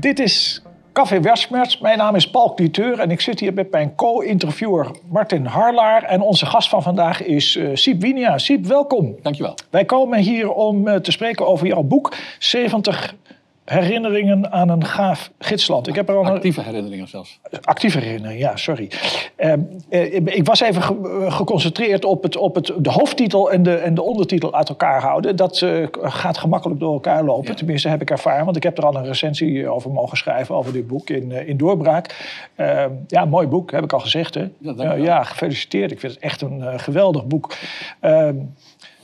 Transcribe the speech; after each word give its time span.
Dit 0.00 0.18
is 0.18 0.62
Café 0.92 1.20
Westmerts. 1.20 1.78
Mijn 1.78 1.98
naam 1.98 2.14
is 2.14 2.30
Paul 2.30 2.54
Cliteur 2.54 2.98
en 2.98 3.10
ik 3.10 3.20
zit 3.20 3.40
hier 3.40 3.54
met 3.54 3.70
mijn 3.70 3.94
co-interviewer 3.94 4.90
Martin 5.08 5.44
Harlaar. 5.44 6.02
En 6.02 6.20
onze 6.20 6.46
gast 6.46 6.68
van 6.68 6.82
vandaag 6.82 7.22
is 7.22 7.56
uh, 7.56 7.70
Siep 7.74 8.00
Winia. 8.00 8.38
Siep, 8.38 8.66
welkom. 8.66 9.16
Dankjewel. 9.22 9.54
Wij 9.70 9.84
komen 9.84 10.18
hier 10.18 10.50
om 10.52 10.88
uh, 10.88 10.94
te 10.94 11.12
spreken 11.12 11.46
over 11.46 11.66
jouw 11.66 11.82
boek 11.82 12.14
70 12.38 13.14
herinneringen 13.68 14.52
aan 14.52 14.68
een 14.68 14.84
gaaf 14.84 15.30
gidsland. 15.38 15.88
Ik 15.88 15.94
heb 15.94 16.08
er 16.08 16.16
al 16.16 16.24
actieve 16.24 16.62
herinneringen 16.62 17.08
zelfs. 17.08 17.40
Actieve 17.62 17.98
herinneringen, 17.98 18.38
ja, 18.38 18.56
sorry. 18.56 18.90
Uh, 19.38 20.14
ik 20.24 20.44
was 20.44 20.60
even 20.60 20.82
ge 20.82 21.26
geconcentreerd 21.28 22.04
op, 22.04 22.22
het, 22.22 22.36
op 22.36 22.54
het, 22.54 22.72
de 22.78 22.90
hoofdtitel 22.90 23.52
en 23.52 23.62
de, 23.62 23.74
en 23.74 23.94
de 23.94 24.02
ondertitel 24.02 24.54
uit 24.54 24.68
elkaar 24.68 25.00
houden. 25.00 25.36
Dat 25.36 25.60
uh, 25.60 25.86
gaat 25.92 26.38
gemakkelijk 26.38 26.80
door 26.80 26.92
elkaar 26.92 27.24
lopen. 27.24 27.48
Ja. 27.48 27.54
Tenminste, 27.54 27.88
heb 27.88 28.00
ik 28.00 28.10
ervaren. 28.10 28.44
Want 28.44 28.56
ik 28.56 28.62
heb 28.62 28.78
er 28.78 28.86
al 28.86 28.96
een 28.96 29.06
recensie 29.06 29.68
over 29.68 29.90
mogen 29.90 30.16
schrijven, 30.16 30.54
over 30.54 30.72
dit 30.72 30.86
boek 30.86 31.10
in, 31.10 31.32
in 31.32 31.56
Doorbraak. 31.56 32.36
Uh, 32.56 32.84
ja, 33.06 33.24
mooi 33.24 33.46
boek, 33.46 33.70
heb 33.70 33.84
ik 33.84 33.92
al 33.92 34.00
gezegd. 34.00 34.34
Hè? 34.34 34.48
Ja, 34.58 34.94
ja 34.94 35.22
gefeliciteerd. 35.22 35.90
Ik 35.90 36.00
vind 36.00 36.14
het 36.14 36.22
echt 36.22 36.40
een 36.40 36.80
geweldig 36.80 37.26
boek. 37.26 37.54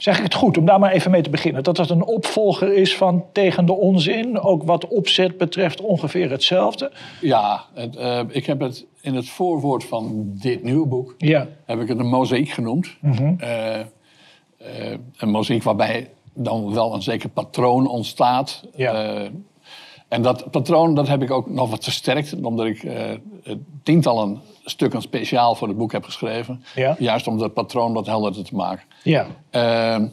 Zeg 0.04 0.16
ik 0.16 0.22
het 0.22 0.34
goed 0.34 0.58
om 0.58 0.64
daar 0.64 0.78
maar 0.78 0.92
even 0.92 1.10
mee 1.10 1.22
te 1.22 1.30
beginnen? 1.30 1.62
Dat 1.62 1.76
het 1.76 1.90
een 1.90 2.04
opvolger 2.04 2.72
is 2.72 2.96
van 2.96 3.24
Tegen 3.32 3.66
de 3.66 3.72
Onzin, 3.72 4.40
ook 4.40 4.62
wat 4.62 4.88
opzet 4.88 5.38
betreft 5.38 5.80
ongeveer 5.80 6.30
hetzelfde? 6.30 6.92
Ja, 7.20 7.64
het, 7.74 7.96
uh, 7.96 8.20
ik 8.28 8.46
heb 8.46 8.60
het 8.60 8.86
in 9.00 9.14
het 9.14 9.28
voorwoord 9.28 9.84
van 9.84 10.32
dit 10.34 10.62
nieuwe 10.62 10.86
boek, 10.86 11.14
ja. 11.18 11.46
heb 11.64 11.80
ik 11.80 11.88
het 11.88 11.98
een 11.98 12.08
mozaïek 12.08 12.48
genoemd. 12.48 12.96
Mm 13.00 13.12
-hmm. 13.12 13.36
uh, 13.40 13.78
uh, 13.78 13.84
een 15.16 15.30
mozaïek 15.30 15.62
waarbij 15.62 16.10
dan 16.34 16.74
wel 16.74 16.94
een 16.94 17.02
zeker 17.02 17.28
patroon 17.28 17.88
ontstaat. 17.88 18.64
Ja. 18.74 19.28
En 20.14 20.22
dat 20.22 20.50
patroon 20.50 20.94
dat 20.94 21.08
heb 21.08 21.22
ik 21.22 21.30
ook 21.30 21.50
nog 21.50 21.70
wat 21.70 21.84
versterkt, 21.84 22.42
omdat 22.42 22.66
ik 22.66 22.86
tientallen 23.82 24.40
stukken 24.64 25.02
speciaal 25.02 25.54
voor 25.54 25.68
het 25.68 25.76
boek 25.76 25.92
heb 25.92 26.04
geschreven. 26.04 26.64
Ja. 26.74 26.96
Juist 26.98 27.26
om 27.26 27.38
dat 27.38 27.52
patroon 27.52 27.92
wat 27.92 28.06
helderder 28.06 28.44
te 28.44 28.54
maken. 28.54 28.84
Ja. 29.02 29.26
Uh, 29.50 30.06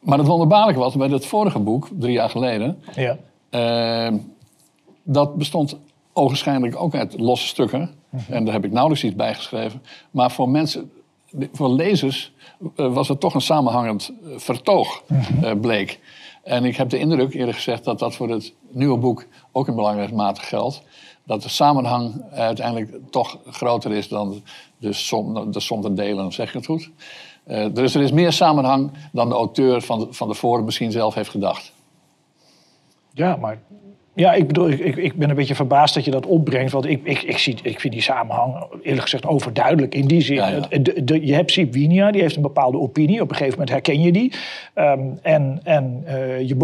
maar 0.00 0.18
het 0.18 0.26
wonderbaarlijke 0.26 0.80
was 0.80 0.94
bij 0.94 1.08
het 1.08 1.26
vorige 1.26 1.58
boek, 1.58 1.88
drie 1.98 2.12
jaar 2.12 2.30
geleden. 2.30 2.82
Ja. 2.94 3.18
Uh, 4.10 4.18
dat 5.02 5.36
bestond 5.36 5.78
ogenschijnlijk 6.12 6.76
ook 6.76 6.94
uit 6.94 7.18
losse 7.18 7.46
stukken. 7.46 7.90
Mhm. 8.08 8.32
En 8.32 8.44
daar 8.44 8.54
heb 8.54 8.64
ik 8.64 8.72
nauwelijks 8.72 9.04
iets 9.04 9.14
bij 9.14 9.34
geschreven. 9.34 9.82
Maar 10.10 10.30
voor 10.30 10.48
mensen, 10.48 10.90
voor 11.52 11.68
lezers, 11.68 12.32
uh, 12.76 12.92
was 12.92 13.08
het 13.08 13.20
toch 13.20 13.34
een 13.34 13.40
samenhangend 13.40 14.12
eh, 14.24 14.30
vertoog, 14.36 15.02
mm 15.06 15.60
bleek. 15.60 16.00
En 16.42 16.64
ik 16.64 16.76
heb 16.76 16.88
de 16.88 16.98
indruk, 16.98 17.34
eerder 17.34 17.54
gezegd, 17.54 17.84
dat 17.84 17.98
dat 17.98 18.14
voor 18.14 18.30
het 18.30 18.54
nieuwe 18.70 18.98
boek 18.98 19.26
ook 19.52 19.68
in 19.68 19.74
belangrijke 19.74 20.14
mate 20.14 20.40
geldt 20.40 20.82
dat 21.30 21.42
de 21.42 21.48
samenhang 21.48 22.22
uiteindelijk 22.32 23.10
toch 23.10 23.38
groter 23.50 23.92
is 23.92 24.08
dan 24.08 24.42
de 24.78 24.92
som, 24.92 25.52
de 25.52 25.60
som 25.60 25.82
der 25.82 25.94
delen, 25.94 26.32
zeg 26.32 26.48
ik 26.48 26.54
het 26.54 26.66
goed. 26.66 26.90
Uh, 27.46 27.66
dus 27.72 27.94
er 27.94 28.02
is 28.02 28.12
meer 28.12 28.32
samenhang 28.32 28.90
dan 29.12 29.28
de 29.28 29.34
auteur 29.34 29.82
van, 29.82 30.06
van 30.10 30.28
de 30.28 30.34
Forum 30.34 30.64
misschien 30.64 30.92
zelf 30.92 31.14
heeft 31.14 31.30
gedacht. 31.30 31.72
Ja, 33.12 33.36
maar 33.36 33.62
ja, 34.14 34.32
ik 34.32 34.46
bedoel, 34.46 34.70
ik, 34.70 34.96
ik 34.96 35.14
ben 35.14 35.30
een 35.30 35.36
beetje 35.36 35.54
verbaasd 35.54 35.94
dat 35.94 36.04
je 36.04 36.10
dat 36.10 36.26
opbrengt. 36.26 36.72
Want 36.72 36.86
ik, 36.86 37.00
ik, 37.04 37.22
ik, 37.22 37.38
zie, 37.38 37.56
ik 37.62 37.80
vind 37.80 37.92
die 37.92 38.02
samenhang 38.02 38.54
eerlijk 38.82 39.02
gezegd 39.02 39.26
overduidelijk 39.26 39.94
in 39.94 40.06
die 40.06 40.20
zin. 40.20 40.36
Ja, 40.36 40.48
ja. 40.48 40.78
De, 40.78 41.04
de, 41.04 41.26
je 41.26 41.34
hebt 41.34 41.50
Sip 41.50 41.72
Winia, 41.72 42.10
die 42.10 42.20
heeft 42.20 42.36
een 42.36 42.42
bepaalde 42.42 42.78
opinie. 42.78 43.20
Op 43.20 43.30
een 43.30 43.36
gegeven 43.36 43.58
moment 43.58 43.70
herken 43.70 44.02
je 44.02 44.12
die. 44.12 44.32
Um, 44.74 45.18
en 45.22 45.60
en 45.62 46.04
uh, 46.06 46.40
je 46.48 46.56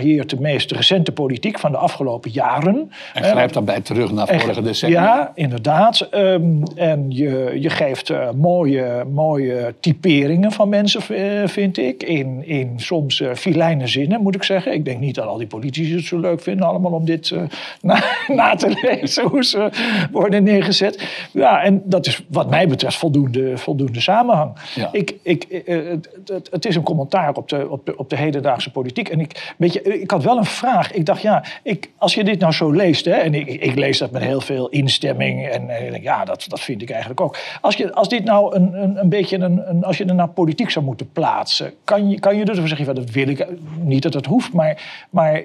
hier 0.00 0.26
de 0.26 0.40
meest 0.40 0.70
recente 0.70 1.12
politiek 1.12 1.58
van 1.58 1.70
de 1.70 1.76
afgelopen 1.76 2.30
jaren. 2.30 2.90
En 3.14 3.24
grijpt 3.24 3.54
daarbij 3.54 3.80
terug 3.80 4.12
naar 4.12 4.26
vorige 4.26 4.62
decennia. 4.62 5.02
Ja, 5.02 5.32
inderdaad. 5.34 6.08
Um, 6.14 6.62
en 6.74 7.06
je, 7.08 7.56
je 7.60 7.70
geeft 7.70 8.10
uh, 8.10 8.30
mooie, 8.30 9.04
mooie 9.12 9.74
typeringen 9.80 10.52
van 10.52 10.68
mensen, 10.68 11.00
uh, 11.10 11.48
vind 11.48 11.78
ik. 11.78 12.02
In, 12.02 12.46
in 12.46 12.72
soms 12.76 13.22
filijne 13.34 13.86
zinnen, 13.86 14.22
moet 14.22 14.34
ik 14.34 14.42
zeggen. 14.42 14.72
Ik 14.72 14.84
denk 14.84 15.00
niet 15.00 15.14
dat 15.14 15.26
al 15.26 15.38
die 15.38 15.46
politici 15.46 15.94
het 15.94 16.04
zo 16.04 16.18
leuk 16.18 16.40
vinden 16.40 16.66
allemaal 16.66 16.83
om 16.92 17.04
dit 17.04 17.30
uh, 17.30 17.42
na, 17.82 18.02
na, 18.26 18.54
te 18.54 18.78
lezen, 18.82 19.24
hoe 19.24 19.44
ze 19.44 19.70
worden 20.12 20.42
neergezet. 20.42 21.08
Ja, 21.30 21.62
en 21.62 21.82
dat 21.84 22.06
is 22.06 22.24
wat 22.28 22.50
mij 22.50 22.68
betreft 22.68 22.96
voldoende, 22.96 23.58
voldoende 23.58 24.00
samenhang. 24.00 24.52
Ja. 24.74 24.88
Ik, 24.92 25.14
ik, 25.22 25.62
uh, 25.66 25.90
het, 26.26 26.48
het, 26.50 26.66
is 26.66 26.76
een 26.76 26.82
commentaar 26.82 27.34
op 27.34 27.48
de, 27.48 27.70
op, 27.70 27.86
de, 27.86 27.96
op 27.96 28.10
de 28.10 28.16
hedendaagse 28.16 28.70
politiek. 28.70 29.08
En 29.08 29.20
ik, 29.20 29.54
weet 29.56 29.72
je, 29.72 30.00
ik 30.00 30.10
had 30.10 30.22
wel 30.22 30.36
een 30.36 30.44
vraag. 30.44 30.92
Ik 30.92 31.06
dacht, 31.06 31.22
ja, 31.22 31.44
ik, 31.62 31.90
als 31.98 32.14
je 32.14 32.24
dit 32.24 32.40
nou 32.40 32.52
zo 32.52 32.70
leest, 32.70 33.04
hè, 33.04 33.12
en 33.12 33.34
ik, 33.34 33.46
ik 33.46 33.74
lees 33.74 33.98
dat 33.98 34.10
met 34.10 34.22
heel 34.22 34.40
veel 34.40 34.68
instemming, 34.68 35.48
en, 35.48 36.02
ja, 36.02 36.24
dat, 36.24 36.44
dat 36.48 36.60
vind 36.60 36.82
ik 36.82 36.90
eigenlijk 36.90 37.20
ook. 37.20 37.38
Als, 37.60 37.76
je, 37.76 37.92
als 37.92 38.08
dit 38.08 38.24
nou 38.24 38.54
een, 38.54 38.82
een, 38.82 38.96
een 38.96 39.08
beetje, 39.08 39.38
een, 39.38 39.68
een, 39.68 39.84
als 39.84 39.98
je 39.98 40.04
er 40.04 40.14
naar 40.14 40.28
politiek 40.28 40.70
zou 40.70 40.84
moeten 40.84 41.12
plaatsen, 41.12 41.72
kan 41.84 42.10
je, 42.10 42.20
kan 42.20 42.36
je 42.36 42.44
dus 42.44 42.62
zeggen, 42.64 42.94
dat 42.94 43.10
wil 43.10 43.28
ik 43.28 43.46
niet 43.80 44.02
dat 44.02 44.14
het 44.14 44.26
hoeft, 44.26 44.52
maar, 44.52 45.06
maar 45.10 45.42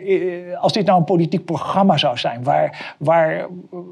als 0.59 0.73
dit 0.73 0.85
nou 0.85 1.00
een 1.00 1.06
politiek 1.06 1.28
programma 1.38 1.97
zou 1.97 2.17
zijn. 2.17 2.44
Waar, 2.44 2.95
waar, 2.97 3.47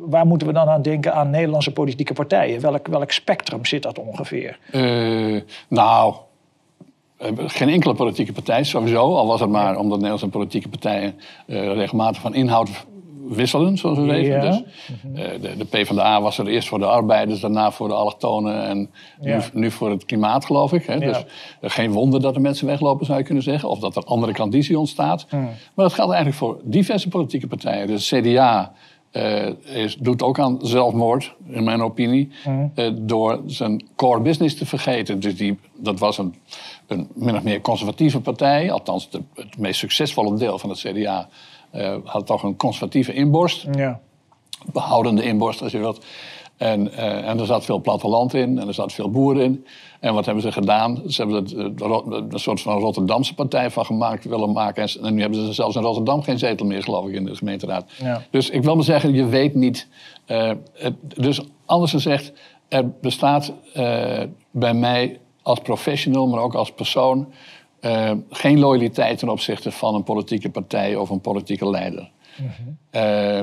waar 0.06 0.26
moeten 0.26 0.48
we 0.48 0.54
dan 0.54 0.68
aan 0.68 0.82
denken 0.82 1.14
aan 1.14 1.30
Nederlandse 1.30 1.72
politieke 1.72 2.14
partijen? 2.14 2.62
Welk, 2.62 2.88
welk 2.88 3.12
spectrum 3.12 3.66
zit 3.66 3.84
dat 3.84 4.00
ongeveer? 4.00 4.60
Uh, 4.72 5.42
nou, 5.68 6.16
geen 7.38 7.70
enkele 7.70 7.94
politieke 7.94 8.34
partij 8.34 8.64
sowieso. 8.64 9.16
Al 9.16 9.28
was 9.28 9.40
het 9.40 9.50
maar 9.50 9.78
omdat 9.78 9.98
Nederlandse 9.98 10.28
politieke 10.28 10.70
partijen 10.70 11.16
uh, 11.48 11.74
regelmatig 11.74 12.22
van 12.22 12.34
inhoud 12.34 12.70
wisselen, 13.30 13.78
zoals 13.78 13.98
we 13.98 14.04
weten. 14.04 14.42
Dus, 14.42 14.64
uh, 15.16 15.42
de, 15.42 15.58
de 15.58 15.66
PvdA 15.66 16.22
was 16.22 16.38
er 16.38 16.48
eerst 16.48 16.68
voor 16.68 16.80
de 16.80 16.86
arbeiders, 16.86 17.40
daarna 17.40 17.72
voor 17.72 17.88
de 17.88 17.94
allochtonen 17.94 18.64
en 18.64 18.90
nu, 19.20 19.40
nu, 19.54 19.72
voor 19.72 19.90
het 19.90 20.06
klimaat, 20.06 20.46
geloof 20.46 20.74
ik. 20.74 20.86
Hè. 20.86 20.94
Ja. 20.94 21.00
Dus 21.00 21.18
uh, 21.62 21.70
geen 21.70 21.92
wonder 21.92 22.22
dat 22.22 22.36
er 22.36 22.42
mensen 22.42 22.68
weglopen, 22.68 23.06
zou 23.06 23.18
je 23.18 23.24
kunnen 23.24 23.44
zeggen. 23.44 23.70
Of 23.70 23.80
dat 23.80 23.96
er 23.96 24.04
andere 24.04 24.32
klandizie 24.32 24.80
ontstaat. 24.80 25.26
Maar 25.32 25.86
dat 25.86 25.94
geldt 25.94 26.14
eigenlijk 26.14 26.44
voor 26.44 26.60
diverse 26.64 27.08
politieke 27.08 27.48
partijen. 27.48 27.88
Dus 27.88 28.08
CDA 28.08 28.74
uh, 29.12 29.48
is, 29.64 29.96
doet 29.96 30.24
ook 30.24 30.40
aan 30.40 30.58
zelfmoord, 30.62 31.36
in 31.48 31.64
mijn 31.64 31.82
opinie, 31.82 32.32
mm. 32.46 32.72
door 33.08 33.42
zijn 33.46 33.86
core 33.96 34.22
business 34.22 34.56
te 34.56 34.66
vergeten. 34.66 35.20
Dus 35.20 35.36
die, 35.36 35.60
dat 35.76 36.00
was 36.00 36.18
een, 36.18 36.36
een 36.88 37.08
min 37.14 37.36
of 37.36 37.44
meer 37.44 37.62
conservatieve 37.62 38.20
partij, 38.20 38.72
althans 38.72 39.10
de, 39.10 39.22
het 39.36 39.58
meest 39.58 39.80
succesvolle 39.80 40.38
deel 40.38 40.60
van 40.60 40.70
het 40.70 40.80
CDA 40.80 41.30
had 42.04 42.26
toch 42.26 42.44
een 42.44 42.56
conservatieve 42.56 43.14
inborst. 43.14 43.68
Ja. 43.72 44.00
Behoudende 44.72 45.24
inborst, 45.24 45.62
als 45.62 45.72
je 45.72 45.78
wilt. 45.78 46.06
En, 46.58 46.88
uh, 46.88 47.30
en 47.30 47.40
er 47.40 47.46
zat 47.46 47.66
veel 47.66 47.82
platteland 47.82 48.34
in 48.34 48.60
en 48.60 48.68
er 48.68 48.74
zat 48.74 48.94
veel 48.94 49.10
boeren 49.10 49.44
in. 49.44 49.66
En 50.00 50.14
wat 50.14 50.26
hebben 50.26 50.44
ze 50.44 50.52
gedaan? 50.52 51.02
Ze 51.08 51.22
hebben 51.22 51.46
er 51.78 52.34
een 52.34 52.40
soort 52.40 52.62
van 52.62 52.80
Rotterdamse 52.80 53.34
partij 53.34 53.72
van 53.72 53.86
gemaakt, 53.86 54.26
willen 54.26 54.52
maken. 54.52 54.90
En, 55.04 55.14
nu 55.14 55.22
hebben 55.22 55.46
ze 55.46 55.54
zelfs 55.54 55.76
in 55.76 55.82
Rotterdam 55.82 56.22
geen 56.22 56.40
zetel 56.40 56.66
meer, 56.66 56.84
geloof 56.84 57.08
ik, 57.08 57.14
in 57.14 57.26
de 57.26 57.36
gemeenteraad. 57.36 57.92
Ja. 57.98 58.22
Dus 58.30 58.50
ik 58.50 58.64
wil 58.64 58.76
maar 58.76 58.84
zeggen, 58.84 59.14
je 59.14 59.26
weet 59.26 59.56
niet. 59.56 59.88
Uh, 60.28 60.52
het, 60.74 60.96
dus 61.16 61.42
anders 61.66 61.92
gezegd, 61.92 62.34
er 62.68 62.90
bestaat 63.02 63.54
uh, 63.76 64.20
bij 64.52 64.74
mij 64.74 65.20
als 65.42 65.60
professional, 65.60 66.28
maar 66.28 66.42
ook 66.42 66.56
als 66.56 66.72
persoon, 66.72 67.28
uh, 67.82 68.12
geen 68.30 68.60
loyaliteit 68.60 69.20
ten 69.20 69.30
opzichte 69.30 69.72
van 69.72 69.96
een 69.96 70.04
politieke 70.04 70.50
partij 70.50 70.96
of 70.96 71.10
een 71.10 71.22
politieke 71.22 71.70
leider. 71.70 72.10
Mm 72.38 72.50
-hmm. 72.58 72.78
uh, 72.92 73.38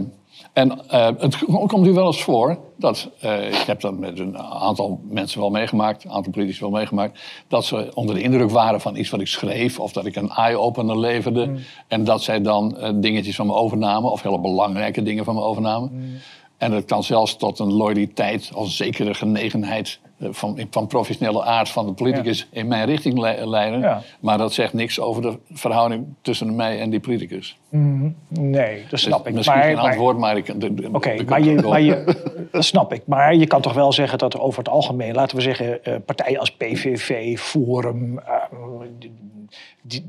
en 0.53 0.81
uh, 0.93 1.09
het 1.19 1.45
komt 1.45 1.83
nu 1.83 1.93
wel 1.93 2.06
eens 2.06 2.22
voor 2.22 2.59
dat, 2.77 3.11
ik 3.50 3.65
heb 3.67 3.81
dat 3.81 3.99
met 3.99 4.19
een 4.19 4.39
aantal 4.39 5.00
mensen 5.09 5.41
wel 5.41 5.50
meegemaakt, 5.50 6.05
een 6.05 6.11
aantal 6.11 6.33
politici 6.33 6.61
wel 6.61 6.71
meegemaakt, 6.71 7.21
dat 7.49 7.65
ze 7.65 7.91
onder 7.95 8.15
de 8.15 8.22
indruk 8.22 8.50
waren 8.50 8.81
van 8.81 8.97
iets 8.97 9.11
wat 9.11 9.21
ik 9.21 9.27
schreef 9.27 9.81
of 9.81 9.92
dat 9.92 10.07
ik 10.07 10.16
een 10.16 10.31
eye-opener 10.31 10.98
leverde. 10.98 11.47
Mm. 11.47 11.59
En 11.89 12.04
dat 12.04 12.22
zij 12.22 12.41
dan 12.41 12.77
dingetjes 13.01 13.36
van 13.36 13.47
me 13.47 13.53
overnamen 13.53 14.10
of 14.10 14.22
hele 14.22 14.41
belangrijke 14.41 15.03
dingen 15.03 15.25
van 15.25 15.34
me 15.34 15.41
overnamen. 15.41 15.91
Mm. 15.92 16.16
En 16.57 16.71
dat 16.71 16.84
kan 16.84 17.03
zelfs 17.03 17.36
tot 17.36 17.59
een 17.59 17.72
loyaliteit, 17.72 18.51
als 18.54 18.77
zekere 18.77 19.15
genegenheid 19.15 19.98
eh, 20.03 20.03
van, 20.21 20.66
van 20.71 20.87
professionele 20.87 21.43
aard 21.43 21.69
van 21.69 21.87
de 21.87 21.93
politicus 21.93 22.49
in 22.51 22.66
mijn 22.69 22.87
richting 22.87 23.19
leiden. 23.45 24.03
Maar 24.21 24.39
dat 24.39 24.53
zegt 24.53 24.72
niks 24.72 25.01
over 25.01 25.22
de 25.22 25.39
verhouding 25.53 26.07
tussen 26.22 26.55
mij 26.55 26.81
en 26.81 26.91
die 26.91 27.01
politicus. 27.01 27.59
Mm, 27.69 28.16
nee, 28.28 28.81
dat 28.81 28.91
dus 28.91 29.03
snap 29.03 29.27
ik. 29.27 29.34
Misschien 29.34 29.59
maar, 29.59 29.66
geen 29.66 29.78
antwoord, 29.78 30.19
maar 30.19 30.37
ik... 30.37 30.49
Oké, 30.49 30.87
okay, 30.93 31.25
maar, 31.28 31.43
je, 31.43 31.63
maar 31.63 31.81
je, 31.81 32.47
dat 32.53 32.65
snap 32.65 32.93
ik. 32.93 33.03
Maar 33.07 33.34
je 33.34 33.47
kan 33.47 33.61
toch 33.61 33.72
wel 33.75 33.93
zeggen 33.93 34.19
dat 34.19 34.34
er 34.34 34.41
over 34.41 34.59
het 34.59 34.69
algemeen... 34.69 35.15
laten 35.15 35.37
we 35.37 35.43
zeggen, 35.43 35.78
uh, 35.84 35.95
partijen 36.07 36.41
als 36.41 36.51
PVV, 36.51 37.39
Forum... 37.39 38.19
Uh, 38.19 38.87
die, 38.99 39.13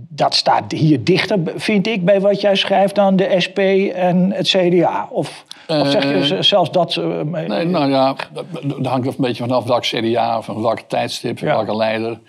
dat 0.09 0.35
staat 0.35 0.71
hier 0.71 1.03
dichter, 1.03 1.39
vind 1.55 1.87
ik, 1.87 2.05
bij 2.05 2.21
wat 2.21 2.41
jij 2.41 2.55
schrijft... 2.55 2.95
dan 2.95 3.15
de 3.15 3.35
SP 3.45 3.59
en 3.95 4.31
het 4.31 4.47
CDA. 4.47 5.07
Of... 5.11 5.45
Of 5.67 5.89
zeg 5.89 6.03
je 6.03 6.43
zelfs 6.43 6.71
dat... 6.71 6.95
Uh, 6.95 7.21
nee, 7.21 7.65
nou 7.65 7.89
ja, 7.89 8.15
dat, 8.63 8.85
hangt 8.85 9.07
er 9.07 9.13
een 9.13 9.21
beetje 9.25 9.43
vanaf 9.43 9.63
welk 9.63 9.83
CDA, 9.83 10.41
van 10.41 10.61
welk 10.61 10.79
tijdstip, 10.79 11.39
ja. 11.39 11.45
welke 11.45 11.75
leider, 11.75 12.19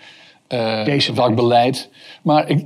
uh, 0.49 0.99
welk 1.13 1.35
beleid. 1.35 1.89
Maar 2.21 2.49
ik, 2.49 2.63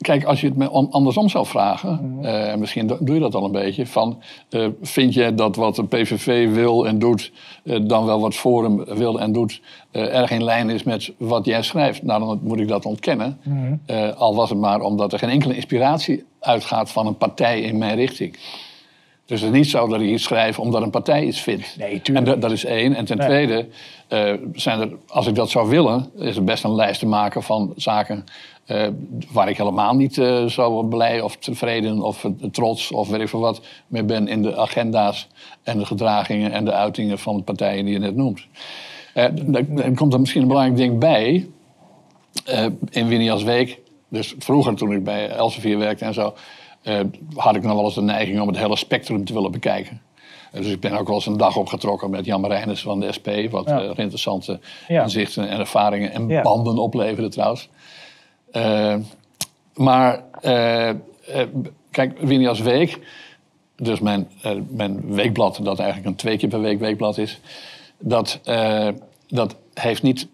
kijk, 0.00 0.24
als 0.24 0.40
je 0.40 0.46
het 0.46 0.56
me 0.56 0.68
andersom 0.68 1.28
zou 1.28 1.46
vragen, 1.46 2.00
mm 2.02 2.58
misschien 2.58 2.86
doe 3.00 3.14
je 3.14 3.20
dat 3.20 3.34
al 3.34 3.44
een 3.44 3.52
beetje, 3.52 3.86
van 3.86 4.22
uh, 4.50 4.66
vind 4.82 5.14
je 5.14 5.34
dat 5.34 5.56
wat 5.56 5.76
de 5.76 5.84
PVV 5.84 6.54
wil 6.54 6.86
en 6.86 6.98
doet, 6.98 7.32
uh, 7.64 7.80
dan 7.86 8.04
wel 8.04 8.20
wat 8.20 8.34
Forum 8.34 8.84
wil 8.84 9.20
en 9.20 9.32
doet, 9.32 9.60
erg 9.90 10.30
in 10.30 10.44
lijn 10.44 10.70
is 10.70 10.82
met 10.82 11.12
wat 11.18 11.44
jij 11.44 11.62
schrijft? 11.62 12.02
Nou, 12.02 12.20
dan 12.20 12.40
moet 12.42 12.60
ik 12.60 12.68
dat 12.68 12.84
ontkennen. 12.84 13.38
Mm 13.42 13.80
al 14.16 14.34
was 14.34 14.50
het 14.50 14.58
maar 14.58 14.80
omdat 14.80 15.12
er 15.12 15.18
geen 15.18 15.30
enkele 15.30 15.54
inspiratie 15.54 16.24
uitgaat 16.40 16.90
van 16.90 17.06
een 17.06 17.16
partij 17.16 17.60
in 17.60 17.78
mijn 17.78 17.96
richting. 17.96 18.36
Dus 19.30 19.40
het 19.40 19.50
is 19.50 19.56
niet 19.56 19.70
zo 19.70 19.88
dat 19.88 20.00
ik 20.00 20.08
iets 20.08 20.22
schrijf 20.22 20.58
omdat 20.58 20.82
een 20.82 20.90
partij 20.90 21.24
iets 21.24 21.40
vindt. 21.40 21.74
Nee, 21.78 22.02
tuurlijk. 22.02 22.26
En 22.26 22.40
dat, 22.40 22.50
is 22.50 22.64
één. 22.64 22.94
En 22.94 23.04
ten 23.04 23.18
tweede, 23.18 23.68
uh, 24.08 24.32
zijn 24.54 24.80
er, 24.80 24.88
als 25.06 25.26
ik 25.26 25.34
dat 25.34 25.50
zou 25.50 25.68
willen, 25.68 26.10
is 26.18 26.36
er 26.36 26.44
best 26.44 26.64
een 26.64 26.74
lijst 26.74 27.00
te 27.00 27.06
maken 27.06 27.42
van 27.42 27.72
zaken 27.76 28.24
uh, 28.70 28.86
waar 29.32 29.48
ik 29.48 29.56
helemaal 29.56 29.94
niet 29.94 30.16
uh, 30.16 30.44
zo 30.44 30.82
blij 30.82 31.20
of 31.20 31.36
tevreden 31.36 32.02
of 32.02 32.26
trots 32.50 32.92
of 32.92 33.08
weet 33.08 33.20
ik 33.20 33.28
veel 33.28 33.40
wat 33.40 33.60
mee 33.86 34.04
ben 34.04 34.28
in 34.28 34.42
de 34.42 34.56
agenda's 34.56 35.28
en 35.62 35.78
de 35.78 35.86
gedragingen 35.86 36.52
en 36.52 36.64
de 36.64 36.72
uitingen 36.72 37.18
van 37.18 37.36
de 37.36 37.42
partijen 37.42 37.84
die 37.84 37.94
je 37.94 38.00
net 38.00 38.16
noemt. 38.16 38.46
er 39.12 39.92
komt 39.94 40.12
er 40.12 40.20
misschien 40.20 40.42
een 40.42 40.48
belangrijk 40.48 40.78
ding 40.78 40.98
bij. 40.98 41.48
in 42.90 43.06
Winias 43.08 43.42
Week, 43.42 43.80
dus 44.08 44.34
vroeger 44.38 44.74
toen 44.74 44.92
ik 44.92 45.04
bij 45.04 45.28
Elsevier 45.28 45.78
werkte 45.78 46.04
en 46.04 46.14
zo, 46.14 46.34
had 47.34 47.56
ik 47.56 47.62
nog 47.62 47.74
wel 47.74 47.84
eens 47.84 47.94
de 47.94 48.02
neiging 48.02 48.40
om 48.40 48.48
het 48.48 48.58
hele 48.58 48.76
spectrum 48.76 49.24
te 49.24 49.32
willen 49.32 49.52
bekijken. 49.52 50.00
Dus 50.52 50.66
ik 50.66 50.80
ben 50.80 50.92
ook 50.92 51.06
wel 51.06 51.16
eens 51.16 51.26
een 51.26 51.36
dag 51.36 51.56
opgetrokken 51.56 52.10
met 52.10 52.24
Jan 52.24 52.40
Marijnis 52.40 52.82
van 52.82 53.00
de 53.00 53.12
SP. 53.16 53.28
Wat 53.50 53.68
ja. 53.68 53.80
interessante 53.96 54.60
ja. 54.88 55.02
inzichten 55.02 55.48
en 55.48 55.58
ervaringen 55.58 56.12
en 56.12 56.28
ja. 56.28 56.42
banden 56.42 56.78
opleverde 56.78 57.28
trouwens. 57.28 57.68
Maar 59.74 60.24
kijk, 61.90 62.18
Winias 62.20 62.60
Week, 62.60 62.98
dus 63.76 64.00
mijn, 64.00 64.28
mijn 64.68 65.14
weekblad, 65.14 65.60
dat 65.62 65.78
eigenlijk 65.78 66.08
een 66.08 66.16
twee 66.16 66.36
keer 66.36 66.48
per 66.48 66.60
week 66.60 66.78
weekblad 66.78 67.18
is. 67.18 67.40
Dat, 67.98 68.40
dat 69.28 69.56
heeft 69.74 70.02
niet 70.02 70.28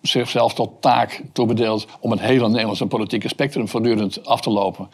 zichzelf 0.00 0.54
tot 0.54 0.70
taak 0.80 1.22
toebedeeld 1.32 1.86
om 2.00 2.10
het 2.10 2.20
hele 2.20 2.48
Nederlandse 2.48 2.86
politieke 2.86 3.28
spectrum 3.28 3.68
voortdurend 3.68 4.26
af 4.26 4.40
te 4.40 4.50
lopen 4.50 4.88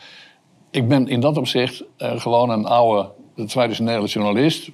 ik 0.72 0.88
ben 0.88 1.08
in 1.08 1.20
dat 1.20 1.36
opzicht 1.36 1.84
gewoon 1.96 2.50
een 2.50 2.66
oude, 2.66 3.10
traditionele 3.46 4.06
journalist. 4.06 4.70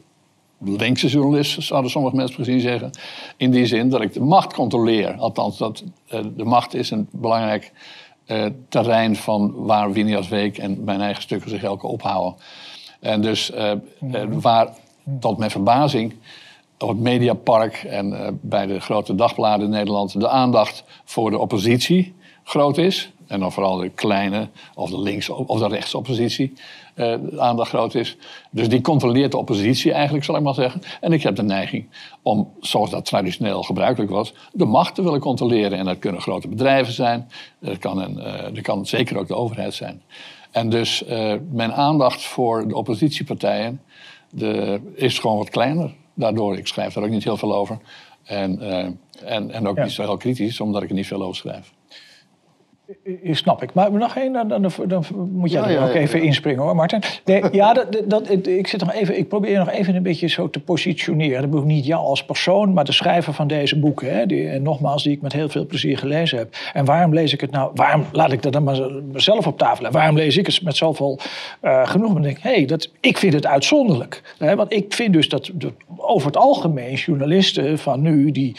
Linkse 0.58 1.08
journalist, 1.08 1.62
zouden 1.62 1.90
sommige 1.90 2.16
mensen 2.16 2.36
gezien 2.36 2.60
zeggen. 2.60 2.90
In 3.36 3.50
die 3.50 3.66
zin 3.66 3.88
dat 3.88 4.00
ik 4.00 4.12
de 4.12 4.20
macht 4.20 4.52
controleer. 4.52 5.14
Althans, 5.14 5.58
dat, 5.58 5.84
uh, 6.12 6.20
de 6.36 6.44
macht 6.44 6.74
is 6.74 6.90
een 6.90 7.08
belangrijk 7.12 7.72
uh, 8.26 8.46
terrein 8.68 9.16
van 9.16 9.52
waar 9.54 9.92
Winias 9.92 10.28
Week 10.28 10.58
en 10.58 10.84
mijn 10.84 11.00
eigen 11.00 11.22
stukken 11.22 11.50
zich 11.50 11.62
elke 11.62 11.86
ophouden. 11.86 12.34
En 13.00 13.20
dus 13.20 13.52
waar, 14.28 14.68
tot 15.20 15.38
mijn 15.38 15.50
verbazing, 15.50 16.14
op 16.78 16.88
het 16.88 16.98
Mediapark 16.98 17.74
en 17.74 18.38
bij 18.42 18.66
de 18.66 18.80
grote 18.80 19.14
dagbladen 19.14 19.64
in 19.64 19.72
Nederland 19.72 20.20
de 20.20 20.28
aandacht 20.28 20.84
voor 21.04 21.30
de 21.30 21.38
oppositie 21.38 22.14
groot 22.44 22.78
is. 22.78 23.10
En 23.26 23.40
dan 23.40 23.52
vooral 23.52 23.76
de 23.76 23.88
kleine 23.88 24.48
of 24.74 24.90
de 24.90 25.00
links- 25.00 25.28
of 25.28 25.58
de 25.58 25.68
rechtsoppositie 25.68 26.52
uh, 26.98 27.14
aandacht 27.36 27.68
groot 27.68 27.94
is. 27.94 28.16
Dus 28.50 28.68
die 28.68 28.80
controleert 28.80 29.30
de 29.30 29.38
oppositie 29.38 29.92
eigenlijk, 29.92 30.24
zal 30.24 30.36
ik 30.36 30.42
maar 30.42 30.54
zeggen. 30.54 30.82
En 31.00 31.12
ik 31.12 31.22
heb 31.22 31.36
de 31.36 31.42
neiging 31.42 31.86
om, 32.22 32.52
zoals 32.60 32.90
dat 32.90 33.04
traditioneel 33.04 33.62
gebruikelijk 33.62 34.10
was, 34.10 34.34
de 34.52 34.64
macht 34.64 34.94
te 34.94 35.02
willen 35.02 35.20
controleren. 35.20 35.78
En 35.78 35.84
dat 35.84 35.98
kunnen 35.98 36.20
grote 36.20 36.48
bedrijven 36.48 36.92
zijn, 36.92 37.30
dat 37.58 37.78
kan, 37.78 37.98
een, 37.98 38.14
dat 38.54 38.60
kan 38.60 38.86
zeker 38.86 39.18
ook 39.18 39.28
de 39.28 39.34
overheid 39.34 39.74
zijn. 39.74 40.02
En 40.50 40.70
dus 40.70 41.02
uh, 41.08 41.34
mijn 41.50 41.72
aandacht 41.72 42.22
voor 42.22 42.68
de 42.68 42.76
oppositiepartijen 42.76 43.80
de, 44.30 44.80
is 44.94 45.18
gewoon 45.18 45.36
wat 45.36 45.50
kleiner. 45.50 45.94
Daardoor, 46.14 46.56
ik 46.56 46.66
schrijf 46.66 46.92
daar 46.94 47.04
ook 47.04 47.10
niet 47.10 47.24
heel 47.24 47.36
veel 47.36 47.54
over. 47.54 47.78
En, 48.24 48.60
en, 49.24 49.50
en 49.50 49.68
ook 49.68 49.76
ja. 49.76 49.82
niet 49.82 49.92
zo 49.92 50.02
heel 50.02 50.16
kritisch, 50.16 50.60
omdat 50.60 50.82
ik 50.82 50.88
er 50.88 50.94
niet 50.94 51.06
veel 51.06 51.22
over 51.22 51.36
schrijf. 51.36 51.72
Snap 53.30 53.62
ik. 53.62 53.74
Maar 53.74 53.92
nog 53.92 54.16
één, 54.16 54.32
dan, 54.32 54.48
dan, 54.48 54.70
dan, 54.86 55.04
moet 55.32 55.50
jij 55.50 55.62
er 55.62 55.82
ook 55.82 55.94
even 55.94 56.22
inspringen 56.22 56.62
hoor, 56.62 56.74
Martin. 56.74 57.02
Nee, 57.24 57.42
ja, 57.52 57.72
dat, 57.72 58.02
dat, 58.04 58.30
ik, 58.46 58.66
zit 58.66 58.80
nog 58.80 58.92
even, 58.92 59.18
ik 59.18 59.28
probeer 59.28 59.58
nog 59.58 59.70
even 59.70 59.94
een 59.94 60.02
beetje 60.02 60.26
zo 60.26 60.50
te 60.50 60.60
positioneren. 60.60 61.40
Dat 61.40 61.50
bedoel 61.50 61.66
niet 61.66 61.86
jou 61.86 62.04
als 62.04 62.24
persoon, 62.24 62.72
maar 62.72 62.84
de 62.84 62.92
schrijver 62.92 63.32
van 63.32 63.46
deze 63.46 63.78
boeken. 63.78 64.16
Hè, 64.16 64.26
die, 64.26 64.48
en 64.48 64.62
nogmaals, 64.62 65.02
die 65.02 65.12
ik 65.12 65.22
met 65.22 65.32
heel 65.32 65.48
veel 65.48 65.66
plezier 65.66 65.98
gelezen 65.98 66.38
heb. 66.38 66.56
En 66.72 66.84
waarom 66.84 67.14
lees 67.14 67.32
ik 67.32 67.40
het 67.40 67.50
nou? 67.50 67.70
Waarom 67.74 68.04
laat 68.12 68.32
ik 68.32 68.42
dat 68.42 68.52
dan 68.52 68.62
maar 68.62 68.80
zelf 69.14 69.46
op 69.46 69.58
tafel? 69.58 69.86
En 69.86 69.92
waarom 69.92 70.16
lees 70.16 70.36
ik 70.36 70.46
het 70.46 70.62
met 70.62 70.76
zoveel 70.76 71.18
uh, 71.62 71.86
genoeg? 71.86 72.16
En 72.16 72.22
denk 72.22 72.38
hé, 72.38 72.54
hey, 72.54 72.64
dat, 72.64 72.90
ik 73.00 73.18
vind 73.18 73.32
het 73.32 73.46
uitzonderlijk. 73.46 74.22
Hè, 74.38 74.56
want 74.56 74.72
ik 74.72 74.94
vind 74.94 75.12
dus 75.12 75.28
dat 75.28 75.50
de, 75.54 75.72
over 75.96 76.26
het 76.26 76.36
algemeen 76.36 76.94
journalisten 76.94 77.78
van 77.78 78.00
nu, 78.00 78.30
die 78.30 78.56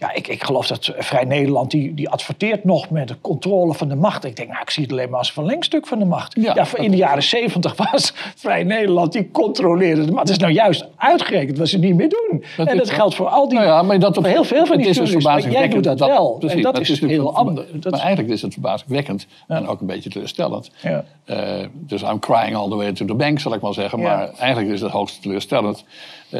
ja, 0.00 0.12
ik, 0.12 0.28
ik 0.28 0.42
geloof 0.44 0.66
dat 0.66 0.92
Vrij 0.98 1.24
Nederland, 1.24 1.70
die, 1.70 1.94
die 1.94 2.08
adverteert 2.08 2.64
nog 2.64 2.90
met 2.90 3.08
de 3.08 3.20
controle 3.20 3.74
van 3.74 3.88
de 3.88 3.94
macht. 3.94 4.24
Ik 4.24 4.36
denk, 4.36 4.48
nou, 4.48 4.60
ik 4.62 4.70
zie 4.70 4.82
het 4.82 4.92
alleen 4.92 5.10
maar 5.10 5.18
als 5.18 5.28
een 5.28 5.34
verlengstuk 5.34 5.86
van 5.86 5.98
de 5.98 6.04
macht. 6.04 6.34
Ja, 6.40 6.66
in 6.74 6.90
de 6.90 6.96
jaren 6.96 7.22
zeventig 7.22 7.76
was 7.76 8.12
Vrij 8.36 8.62
Nederland, 8.62 9.12
die 9.12 9.30
controleerde 9.30 10.04
de 10.04 10.12
macht. 10.12 10.22
Het 10.22 10.30
is 10.30 10.38
nou 10.38 10.52
juist 10.52 10.86
uitgerekend 10.96 11.58
wat 11.58 11.68
ze 11.68 11.78
niet 11.78 11.94
meer 11.94 12.08
doen. 12.08 12.44
en 12.66 12.76
dat 12.76 12.90
geldt 12.90 13.14
voor 13.14 13.26
al 13.26 13.48
die, 13.48 13.58
nou 13.58 13.70
ja, 13.70 13.82
maar 13.82 13.98
dat 13.98 14.16
op, 14.16 14.24
heel 14.24 14.44
veel 14.44 14.66
van 14.66 14.76
die 14.76 14.92
dus 14.92 15.24
Maar 15.24 15.50
jij 15.50 15.68
doet 15.68 15.84
dat, 15.84 15.98
dat 15.98 16.08
wel. 16.08 16.36
Precies, 16.38 16.56
en 16.56 16.62
dat, 16.62 16.74
dat 16.74 16.82
is, 16.82 16.90
is 16.90 17.00
heel 17.00 17.34
anders. 17.34 17.66
Maar 17.90 18.00
eigenlijk 18.00 18.28
is 18.28 18.42
het 18.42 18.52
verbazingwekkend 18.52 19.26
ja. 19.48 19.56
en 19.56 19.66
ook 19.66 19.80
een 19.80 19.86
beetje 19.86 20.10
teleurstellend. 20.10 20.70
Ja. 20.82 21.04
Uh, 21.26 21.36
dus 21.72 22.02
I'm 22.02 22.18
crying 22.18 22.56
all 22.56 22.68
the 22.68 22.76
way 22.76 22.92
to 22.92 23.04
the 23.04 23.14
bank, 23.14 23.40
zal 23.40 23.54
ik 23.54 23.60
maar 23.60 23.74
zeggen. 23.74 24.00
Maar 24.00 24.30
eigenlijk 24.38 24.72
is 24.72 24.80
het 24.80 24.90
hoogst 24.90 25.22
teleurstellend 25.22 25.84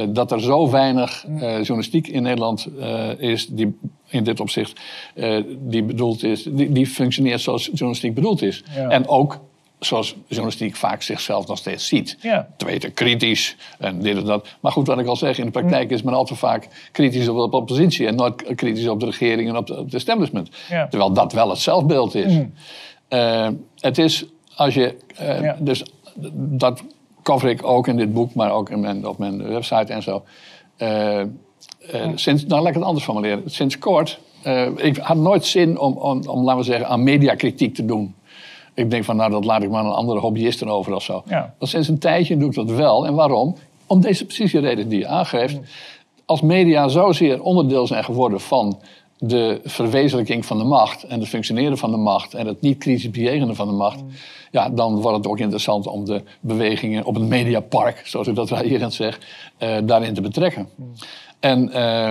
dat 0.09 0.33
er 0.33 0.41
zo 0.41 0.71
weinig 0.71 1.25
uh, 1.29 1.41
journalistiek 1.41 2.09
in 2.09 2.23
Nederland 2.23 2.69
is 3.19 3.47
die 3.47 3.79
in 4.07 4.25
dit 4.25 4.41
opzicht 4.41 4.81
die 5.59 5.83
bedoeld 5.83 6.23
is, 6.23 6.43
die, 6.43 6.73
die, 6.73 6.87
functioneert 6.87 7.41
zoals 7.41 7.65
journalistiek 7.65 8.15
bedoeld 8.15 8.43
is. 8.43 8.63
Ja. 8.75 8.89
En 8.89 9.09
ook 9.09 9.41
zoals 9.81 10.15
journalistiek 10.27 10.77
vaak 10.77 11.03
zichzelf 11.03 11.47
nog 11.47 11.59
steeds 11.59 11.87
ziet. 11.87 12.17
Ja. 12.21 12.49
Te 12.57 12.65
weten, 12.65 12.95
kritisch 12.95 13.57
en 13.79 14.01
dit 14.01 14.17
en 14.17 14.25
dat. 14.25 14.49
Maar 14.61 14.73
goed, 14.73 14.87
wat 14.87 14.99
ik 14.99 15.07
al 15.07 15.17
zeg, 15.17 15.39
in 15.39 15.45
de 15.45 15.51
praktijk 15.51 15.91
is 15.91 16.03
men 16.03 16.15
altijd 16.15 16.39
vaak 16.39 16.69
kritisch 16.93 17.29
op 17.29 17.51
de 17.51 17.57
oppositie... 17.57 18.07
en 18.07 18.15
nooit 18.15 18.55
kritisch 18.55 18.89
op 18.89 19.01
de 19.01 19.07
regering 19.07 19.49
en 19.49 19.57
op, 19.57 19.69
het 19.69 19.95
establishment. 19.95 20.51
Ja. 20.69 20.89
Terwijl 20.89 21.13
dat 21.13 21.33
wel 21.33 21.49
het 21.49 21.59
zelfbeeld 21.59 22.15
is. 22.15 22.33
Mm. 22.33 22.53
Uh, 23.11 23.49
het 23.81 23.99
is, 23.99 24.25
als 24.55 24.75
je... 24.75 24.97
Uh, 25.21 25.43
ja. 25.43 25.57
Dus 25.61 25.85
dat 26.35 26.83
cover 27.23 27.49
ik 27.49 27.67
ook 27.67 27.89
in 27.89 27.97
dit 27.97 28.12
boek, 28.12 28.35
maar 28.35 28.53
ook 28.53 28.71
in 28.71 28.81
mijn, 28.81 29.07
op 29.07 29.19
mijn 29.19 29.49
website 29.49 29.93
en 29.93 30.03
zo. 30.03 30.23
Uh, 30.79 31.23
sinds, 32.15 32.47
nou, 32.47 32.61
laat 32.61 32.69
ik 32.69 32.75
het 32.75 32.85
anders 32.85 33.05
formuleren. 33.05 33.43
Sinds 33.47 33.79
kort, 33.79 34.21
ik 34.77 34.97
had 34.97 35.17
nooit 35.17 35.47
zin 35.47 35.79
om, 35.79 35.93
om, 35.93 36.23
om, 36.29 36.45
laten 36.45 36.61
we 36.61 36.67
zeggen, 36.67 36.89
aan 36.89 37.03
mediakritiek 37.03 37.75
te 37.75 37.85
doen. 37.85 38.15
Ik 38.75 38.91
denk 38.91 39.05
van, 39.05 39.17
nou, 39.17 39.31
dat 39.31 39.45
laat 39.45 39.62
ik 39.62 39.71
maar 39.71 39.85
aan 39.85 39.95
andere 39.95 40.21
hobbyisten 40.21 40.69
over 40.69 40.95
of 40.95 41.03
zo. 41.03 41.23
Ja. 41.27 41.55
sinds 41.61 41.89
een 41.89 41.99
tijdje 41.99 42.37
doe 42.37 42.49
ik 42.49 42.55
dat 42.55 42.71
wel. 42.71 43.07
En 43.07 43.15
waarom? 43.15 43.57
Om 43.87 44.00
deze 44.00 44.25
precieze 44.25 44.59
reden 44.59 44.89
die 44.89 44.99
je 44.99 45.07
aangeeft. 45.07 45.55
Mm. 45.55 45.65
Als 46.25 46.41
media 46.41 46.89
zozeer 46.89 47.43
onderdeel 47.43 47.87
zijn 47.87 48.05
geworden 48.05 48.41
van 48.41 48.79
de 49.23 49.61
verwezenlijking 49.65 50.47
van 50.47 50.59
de 50.59 50.65
macht 50.65 51.05
en 51.05 51.21
het 51.21 51.29
functioneren 51.29 51.79
van 51.79 51.91
de 51.91 51.97
macht 51.97 52.35
en 52.35 52.47
het 52.47 52.61
niet 52.61 52.79
kritisch 52.79 53.11
bejegenen 53.11 53.57
van 53.57 53.69
de 53.69 53.75
macht, 53.75 54.03
mm. 54.03 54.11
ja, 54.50 54.71
dan 54.71 55.00
wordt 55.00 55.17
het 55.17 55.27
ook 55.27 55.39
interessant 55.39 55.87
om 55.87 56.05
de 56.05 56.23
bewegingen 56.41 57.05
op 57.05 57.15
het 57.15 57.25
mediapark, 57.25 58.03
zoals 58.05 58.27
ik 58.27 58.35
dat 58.35 58.59
hier 58.59 58.83
aan 58.83 58.93
zeg, 58.93 59.19
uh, 59.59 59.77
daarin 59.85 60.15
te 60.15 60.21
betrekken. 60.21 60.69
Mm. 60.77 60.93
En, 61.41 61.69
uh, 61.69 62.09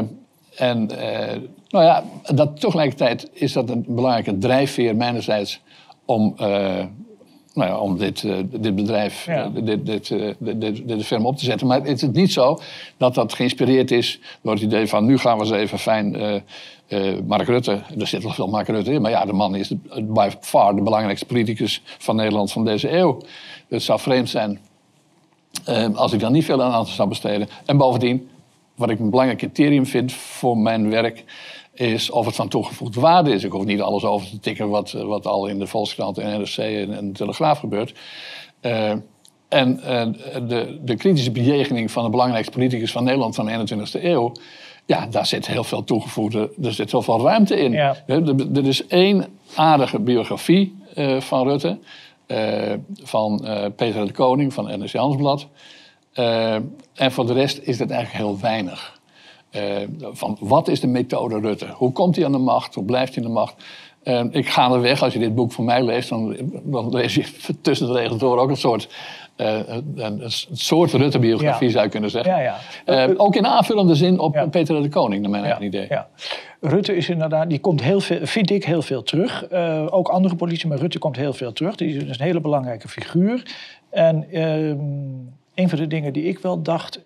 en 0.56 0.90
uh, 0.92 1.42
nou 1.70 1.86
ja, 1.86 2.04
dat, 2.34 2.60
tegelijkertijd 2.60 3.30
is 3.34 3.54
dat 3.54 3.70
een 3.70 3.86
belangrijke 3.88 4.38
drijfveer 4.38 4.96
mijnerzijds 4.96 5.62
om 6.06 6.36
nou 7.60 7.72
ja, 7.72 7.78
om 7.78 7.98
dit, 7.98 8.24
uh, 8.24 8.38
dit 8.52 8.76
bedrijf, 8.76 9.26
ja. 9.26 9.46
uh, 9.56 9.66
dit, 9.66 9.86
dit, 9.86 10.10
uh, 10.10 10.34
dit, 10.40 10.88
dit, 10.88 11.06
firma 11.06 11.28
op 11.28 11.38
te 11.38 11.46
zetten. 11.46 11.68
Maar 11.68 11.82
het 11.82 12.02
is 12.02 12.10
niet 12.12 12.32
zo 12.32 12.60
dat 12.98 13.16
dat 13.16 13.34
geïnspireerd 13.34 13.92
is 13.92 14.20
door 14.42 14.54
het 14.54 14.62
idee 14.62 14.88
van... 14.88 15.06
nu 15.06 15.18
gaan 15.18 15.38
we 15.38 15.44
eens 15.44 15.54
even 15.54 15.80
fijn 15.80 16.44
Mark 17.28 17.48
Rutte... 17.48 17.82
er 18.00 18.08
zit 18.08 18.24
wel 18.24 18.32
veel 18.32 18.48
Mark 18.48 18.68
Rutte 18.68 18.94
in... 18.94 19.02
maar 19.02 19.12
ja, 19.12 19.26
de 19.26 19.34
man 19.34 19.56
is 19.56 19.74
by 20.02 20.30
far 20.42 20.76
de 20.76 20.82
belangrijkste 20.82 21.26
politicus 21.26 21.82
van 21.86 22.16
Nederland 22.16 22.52
van 22.52 22.66
deze 22.66 22.98
eeuw. 22.98 23.22
Het 23.68 23.84
zou 23.84 24.00
vreemd 24.00 24.30
zijn 24.30 24.60
als 25.94 26.14
ik 26.14 26.20
daar 26.20 26.32
niet 26.32 26.46
veel 26.46 26.64
aan 26.64 26.86
zou 26.86 27.10
besteden. 27.10 27.48
En 27.66 27.78
bovendien, 27.78 28.30
wat 28.80 28.90
ik 28.90 29.00
een 29.00 29.10
belangrijk 29.10 29.40
criterium 29.40 29.86
vind 29.86 30.12
voor 30.12 30.58
mijn 30.58 30.90
werk 30.90 31.24
is 31.74 32.10
of 32.10 32.26
het 32.26 32.36
van 32.36 32.48
toegevoegde 32.48 33.00
waarde 33.00 33.32
is. 33.32 33.44
Ik 33.44 33.52
hoef 33.52 33.66
niet 33.66 33.82
alles 33.82 34.04
over 34.04 34.30
te 34.30 34.40
tikken 34.40 34.70
wat, 34.70 34.92
wat 34.92 35.26
al 35.26 35.48
in 35.48 35.60
de 35.60 35.68
Volkskrant 35.68 36.18
en 36.18 36.40
NRC 36.40 36.58
en, 36.58 36.94
en 36.98 37.08
de 37.08 37.14
Telegraaf 37.14 37.60
gebeurt. 37.60 37.94
Uh, 38.62 38.92
en 39.48 39.80
uh, 39.84 40.06
de, 40.48 40.80
de 40.84 40.96
kritische 40.96 41.32
bejegening 41.32 41.92
van 41.92 42.04
de 42.04 42.10
belangrijkste 42.10 42.52
politicus 42.52 42.92
van 42.92 43.04
Nederland 43.04 43.36
van 43.36 43.46
de 43.46 43.78
21e 44.00 44.04
eeuw 44.04 44.32
ja, 44.86 45.08
daar 45.08 45.26
zit 45.26 45.48
heel 45.48 45.64
veel 45.64 45.84
toegevoegde, 45.84 46.52
er 46.64 46.74
zit 46.74 46.92
heel 46.92 47.02
veel 47.02 47.22
ruimte 47.22 47.60
in. 47.60 47.74
Er, 47.74 47.98
er, 48.56 48.68
is 48.68 48.88
één 48.88 49.26
aardige 49.56 50.00
biografie 50.00 50.76
uh, 50.96 51.20
van 51.20 51.48
Rutte, 51.48 51.78
van 53.04 53.46
Peter 53.76 54.06
de 54.06 54.12
Koning 54.12 54.54
van 54.54 54.80
NRC 54.80 54.94
Handelsblad. 56.14 56.64
en 56.94 57.12
voor 57.12 57.26
de 57.26 57.34
rest 57.34 57.60
is 57.62 57.78
dat 57.78 57.90
eigenlijk 57.90 58.26
heel 58.26 58.40
weinig. 58.40 59.00
van 60.12 60.38
wat 60.40 60.68
is 60.68 60.80
de 60.80 60.88
methode 60.88 61.40
Rutte? 61.40 61.68
Hoe 61.68 61.92
komt 61.92 62.16
hij 62.16 62.26
aan 62.26 62.32
de 62.32 62.38
macht? 62.38 62.76
Hoe 62.76 62.86
blijft 62.86 63.16
hij 63.16 63.24
aan 63.24 63.30
de 63.30 63.36
macht? 63.36 63.56
ik 64.32 64.50
ga 64.50 64.72
er 64.72 64.82
weg, 64.82 65.04
als 65.04 65.14
je 65.14 65.20
dit 65.20 65.36
boek 65.36 65.52
van 65.52 65.66
mij 65.66 65.84
leest, 65.84 66.10
dan, 66.10 66.36
dan 66.64 66.90
lees 66.90 67.16
je 67.16 67.26
tussen 67.62 67.88
de 67.88 67.94
regels 67.94 68.20
door 68.20 68.38
ook 68.40 68.50
een 68.50 68.58
soort 68.58 68.90
uh, 69.40 69.60
een, 69.68 70.24
een, 70.24 70.32
soort 70.52 70.92
Rutte-biografie 70.92 71.70
zou 71.70 71.84
je 71.84 71.90
kunnen 71.90 72.10
zeggen. 72.10 72.42
Ja, 72.42 72.58
ja. 72.86 73.14
Ook 73.18 73.36
in 73.36 73.46
aanvullende 73.46 73.96
zin 73.96 74.20
op 74.20 74.48
Peter 74.52 74.82
de 74.82 74.90
Koning, 74.90 75.22
naar 75.22 75.32
mijn 75.32 75.44
eigen 75.44 75.64
idee. 75.64 75.88
Rutte 76.62 76.96
is 76.96 77.10
inderdaad, 77.10 77.50
die 77.50 77.60
komt 77.60 77.82
heel 77.82 78.00
veel, 78.00 78.20
vind 78.22 78.50
ik 78.50 78.66
heel 78.66 78.82
veel 78.82 79.04
terug. 79.04 79.52
Ook 79.90 80.08
andere 80.08 80.36
politici, 80.36 80.68
maar 80.68 80.78
Rutte 80.78 81.00
komt 81.00 81.16
heel 81.16 81.34
veel 81.34 81.54
terug. 81.54 81.76
Die 81.76 81.96
is 81.96 82.20
een 82.20 82.26
hele 82.26 82.42
belangrijke 82.42 82.88
figuur. 82.88 83.44
En 83.90 84.32
ehm, 84.32 84.78
een 85.60 85.70
van 85.70 85.78
de 85.78 85.88
dingen 85.88 86.14
die 86.14 86.24
ik 86.24 86.40
wel 86.40 86.62
dacht, 86.62 87.00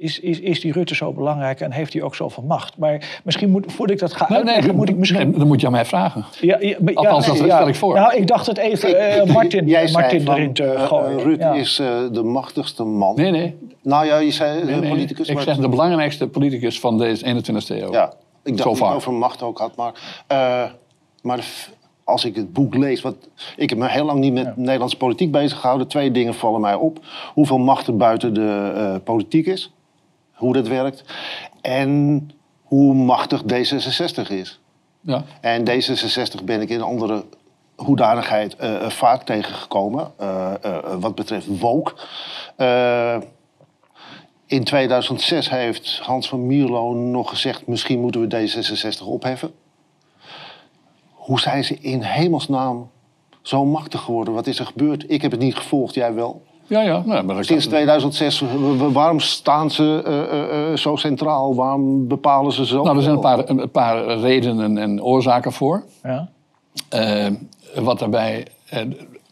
is, 0.00 0.20
is, 0.20 0.40
is 0.40 0.60
die 0.60 0.72
Rutte 0.72 0.94
zo 0.94 1.12
belangrijk 1.12 1.60
en 1.60 1.72
heeft 1.72 1.92
hij 1.92 2.02
ook 2.02 2.14
zoveel 2.14 2.42
macht? 2.42 2.78
Maar 2.78 3.20
misschien 3.24 3.50
moet, 3.50 3.72
voordat 3.72 3.94
ik 3.94 4.00
dat 4.00 4.12
ga 4.12 4.28
uitleggen, 4.28 4.66
nee, 4.66 4.76
moet 4.76 4.88
ik 4.88 4.96
misschien... 4.96 5.32
dan 5.32 5.46
moet 5.46 5.60
je 5.60 5.66
aan 5.66 5.72
mij 5.72 5.84
vragen. 5.84 6.24
Ja, 6.40 6.56
ja, 6.60 6.76
Althans, 6.94 7.26
dat 7.26 7.36
stel 7.36 7.68
ik 7.68 7.74
voor. 7.74 7.94
Nou, 7.94 8.16
ik 8.16 8.26
dacht 8.26 8.46
het 8.46 8.58
even 8.58 8.90
uh, 8.90 9.34
Martin, 9.34 9.66
Jij 9.66 9.90
Martin 9.92 10.28
erin 10.28 10.52
te 10.52 10.62
uh, 10.62 10.86
gooien. 10.86 11.18
Rutte 11.18 11.58
is 11.58 11.78
uh, 11.80 11.86
de 12.12 12.22
machtigste 12.22 12.84
man. 12.84 13.16
Nee, 13.16 13.30
nee. 13.30 13.56
Nou 13.82 14.06
ja, 14.06 14.18
je 14.18 14.30
zei 14.30 14.64
nee, 14.64 14.76
nee. 14.76 14.90
politicus. 14.90 15.28
Ik 15.28 15.40
zeg 15.40 15.56
de 15.56 15.68
belangrijkste 15.68 16.28
politicus 16.28 16.80
van 16.80 16.98
deze 16.98 17.24
21e 17.24 17.66
eeuw. 17.66 17.92
Ja, 17.92 18.12
ik 18.42 18.56
dacht 18.56 18.78
dat 18.78 18.94
over 18.94 19.12
macht 19.12 19.42
ook 19.42 19.58
had, 19.58 19.76
maar... 19.76 19.92
maar 21.22 21.44
als 22.10 22.24
ik 22.24 22.36
het 22.36 22.52
boek 22.52 22.74
lees, 22.74 23.00
wat, 23.00 23.16
ik 23.56 23.70
heb 23.70 23.78
me 23.78 23.88
heel 23.88 24.04
lang 24.04 24.20
niet 24.20 24.32
met 24.32 24.44
ja. 24.44 24.52
Nederlandse 24.56 24.96
politiek 24.96 25.30
bezig 25.30 25.60
gehouden. 25.60 25.86
Twee 25.86 26.10
dingen 26.10 26.34
vallen 26.34 26.60
mij 26.60 26.74
op. 26.74 26.98
Hoeveel 27.34 27.58
macht 27.58 27.86
er 27.86 27.96
buiten 27.96 28.34
de 28.34 29.00
politiek 29.04 29.46
is 29.46 29.72
hoe 30.40 30.52
dat 30.52 30.68
werkt. 30.68 31.04
En 31.60 32.30
hoe 32.62 32.94
machtig 32.94 33.42
D66 33.42 34.28
is. 34.28 34.60
Ja. 35.00 35.24
En 35.40 35.64
D66 35.68 36.44
ben 36.44 36.60
ik 36.60 36.68
in 36.68 36.82
andere 36.82 37.24
hoedanigheid 37.74 38.56
uh, 38.60 38.88
vaak 38.88 39.22
tegengekomen. 39.22 40.12
Uh, 40.20 40.52
wat 41.00 41.14
betreft 41.14 41.58
woke. 41.58 41.92
in 44.46 44.64
2006 44.64 45.50
heeft 45.50 46.00
Hans 46.02 46.28
van 46.28 46.46
Mierlo 46.46 46.94
nog 46.94 47.28
gezegd... 47.28 47.66
misschien 47.66 48.00
moeten 48.00 48.28
we 48.28 48.48
D66 48.48 49.04
opheffen. 49.04 49.52
Hoe 51.30 51.40
zijn 51.40 51.64
ze 51.64 51.78
in 51.80 52.02
hemelsnaam 52.02 52.90
zo 53.42 53.64
machtig 53.64 54.00
geworden? 54.00 54.34
Wat 54.34 54.46
is 54.46 54.58
er 54.58 54.66
gebeurd? 54.66 55.04
Ik 55.08 55.22
heb 55.22 55.30
het 55.30 55.40
niet 55.40 55.56
gevolgd, 55.56 55.94
jij 55.94 56.14
wel. 56.14 56.42
Ja, 56.66 56.80
ja. 56.80 57.02
Nou, 57.04 57.24
maar 57.24 57.44
Sinds 57.44 57.66
2006, 57.66 58.42
waarom 58.92 59.20
staan 59.20 59.70
ze 59.70 60.02
uh, 60.06 60.70
uh, 60.70 60.76
zo 60.76 60.96
centraal? 60.96 61.54
Waarom 61.54 62.08
bepalen 62.08 62.52
ze 62.52 62.66
zo? 62.66 62.82
Nou, 62.82 62.96
er 62.96 63.02
zijn 63.02 63.14
een 63.14 63.20
paar, 63.20 63.48
een 63.48 63.70
paar 63.70 64.04
redenen 64.06 64.78
en 64.78 65.02
oorzaken 65.02 65.52
voor. 65.52 65.84
Ja. 66.02 66.28
Uh, 66.94 67.26
wat 67.74 67.98
daarbij... 67.98 68.46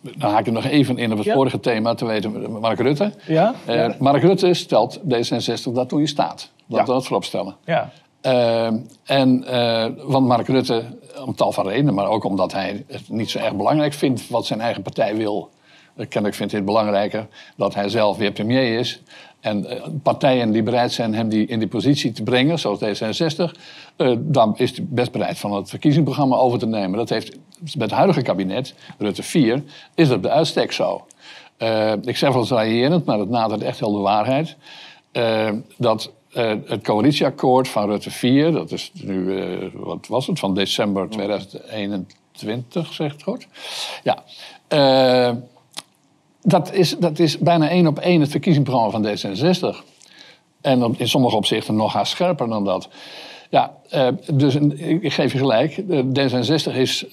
dan 0.00 0.30
haak 0.30 0.46
ik 0.46 0.52
nog 0.52 0.64
even 0.64 0.98
in 0.98 1.12
op 1.12 1.18
het 1.18 1.32
vorige 1.32 1.60
thema, 1.60 1.94
te 1.94 2.06
weten 2.06 2.60
Mark 2.60 2.80
Rutte. 2.80 3.12
Ja? 3.26 3.54
Mark 3.98 4.22
Rutte 4.22 4.54
stelt 4.54 5.00
D66 5.00 5.72
dat 5.72 5.88
toen 5.88 6.00
je 6.00 6.06
staat. 6.06 6.50
Dat 6.66 6.80
we 6.80 6.92
dat 6.92 7.06
voorop 7.06 7.24
stellen. 7.24 7.56
Ja. 7.64 7.90
En, 8.20 9.44
want 10.06 10.26
Mark 10.26 10.46
Rutte, 10.46 10.84
om 11.24 11.34
tal 11.34 11.52
van 11.52 11.68
redenen, 11.68 11.94
maar 11.94 12.08
ook 12.08 12.24
omdat 12.24 12.52
hij 12.52 12.84
het 12.86 13.08
niet 13.08 13.30
zo 13.30 13.38
erg 13.38 13.54
belangrijk 13.54 13.92
vindt 13.92 14.28
wat 14.28 14.46
zijn 14.46 14.60
eigen 14.60 14.82
partij 14.82 15.16
wil 15.16 15.50
Kennelijk 16.06 16.34
vindt 16.34 16.52
hij 16.52 16.60
het 16.60 16.70
belangrijker 16.70 17.26
dat 17.56 17.74
hij 17.74 17.88
zelf 17.88 18.16
weer 18.16 18.32
premier 18.32 18.78
is. 18.78 19.02
En 19.40 19.64
uh, 19.64 19.82
partijen 20.02 20.50
die 20.50 20.62
bereid 20.62 20.92
zijn 20.92 21.14
hem 21.14 21.28
die 21.28 21.46
in 21.46 21.58
die 21.58 21.68
positie 21.68 22.12
te 22.12 22.22
brengen, 22.22 22.58
zoals 22.58 22.78
D66, 22.78 23.58
uh, 23.96 24.16
dan 24.18 24.56
is 24.56 24.76
hij 24.76 24.86
best 24.88 25.12
bereid 25.12 25.38
van 25.38 25.52
het 25.52 25.68
verkiezingsprogramma 25.68 26.36
over 26.36 26.58
te 26.58 26.66
nemen. 26.66 26.98
Dat 26.98 27.08
heeft 27.08 27.36
met 27.60 27.80
het 27.80 27.90
huidige 27.90 28.22
kabinet, 28.22 28.74
Rutte 28.98 29.22
4, 29.22 29.62
is 29.94 30.08
dat 30.08 30.20
bij 30.20 30.30
uitstek 30.30 30.72
zo. 30.72 31.06
Uh, 31.58 31.92
ik 32.02 32.16
zeg 32.16 32.30
wel 32.30 32.40
eens 32.40 32.50
raillerend, 32.50 33.04
maar 33.04 33.18
het 33.18 33.30
nadert 33.30 33.62
echt 33.62 33.80
wel 33.80 33.92
de 33.92 33.98
waarheid. 33.98 34.56
dat 35.76 36.12
het 36.66 36.82
coalitieakkoord 36.82 37.68
van 37.68 37.90
Rutte 37.90 38.10
4, 38.10 38.52
dat 38.52 38.72
is 38.72 38.90
nu, 38.94 39.70
wat 39.74 40.06
was 40.06 40.26
het, 40.26 40.38
van 40.38 40.54
december 40.54 41.08
2021, 41.08 42.92
zegt 42.92 43.12
het 43.12 43.22
goed? 43.22 43.46
Ja 44.02 44.24
dat 46.42 46.72
is, 46.72 46.96
dat 46.98 47.18
is 47.18 47.38
bijna 47.38 47.68
één 47.68 47.86
op 47.86 47.98
één 47.98 48.20
het 48.20 48.30
verkiezingsprogramma 48.30 48.90
van 48.90 49.06
D66. 49.06 49.76
En 50.60 50.94
in 50.96 51.08
sommige 51.08 51.36
opzichten 51.36 51.76
nog 51.76 51.92
haast 51.92 52.12
scherper 52.12 52.48
dan 52.48 52.64
dat. 52.64 52.88
Ja, 53.50 53.76
eh, 53.88 54.08
dus 54.32 54.54
ik 54.80 55.12
geef 55.12 55.32
je 55.32 55.38
gelijk. 55.38 55.82
D66 55.90 56.76
is, 56.76 57.04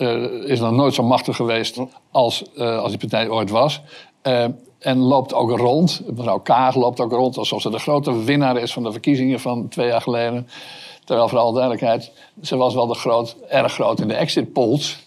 is 0.46 0.60
nog 0.60 0.72
nooit 0.72 0.94
zo 0.94 1.03
machtig 1.03 1.36
geweest 1.36 1.79
als, 2.12 2.55
als 2.58 2.89
die 2.89 3.00
partij 3.00 3.29
ooit 3.29 3.50
was. 3.50 3.82
En 4.86 4.98
loopt 4.98 5.34
ook 5.34 5.58
rond. 5.58 6.01
Mevrouw 6.15 6.39
Kaag 6.39 6.75
loopt 6.75 7.00
ook 7.00 7.12
rond 7.12 7.38
alsof 7.38 7.62
ze 7.62 7.70
de 7.70 7.80
grote 7.80 8.24
winnaar 8.24 8.58
is 8.58 8.74
van 8.74 8.84
de 8.84 8.92
verkiezingen 8.92 9.39
van 9.39 9.68
twee 9.68 9.88
jaar 9.88 10.01
geleden. 10.01 10.48
Terwijl, 11.04 11.27
voor 11.27 11.39
alle 11.39 11.54
duidelijkheid, 11.54 12.12
ze 12.42 12.56
was 12.56 12.74
wel 12.74 12.88
de 12.88 12.96
groot, 12.96 13.36
erg 13.48 13.74
groot 13.74 14.00
in 14.00 14.08
de 14.08 14.13
exit 14.13 14.54
polls. 14.54 15.04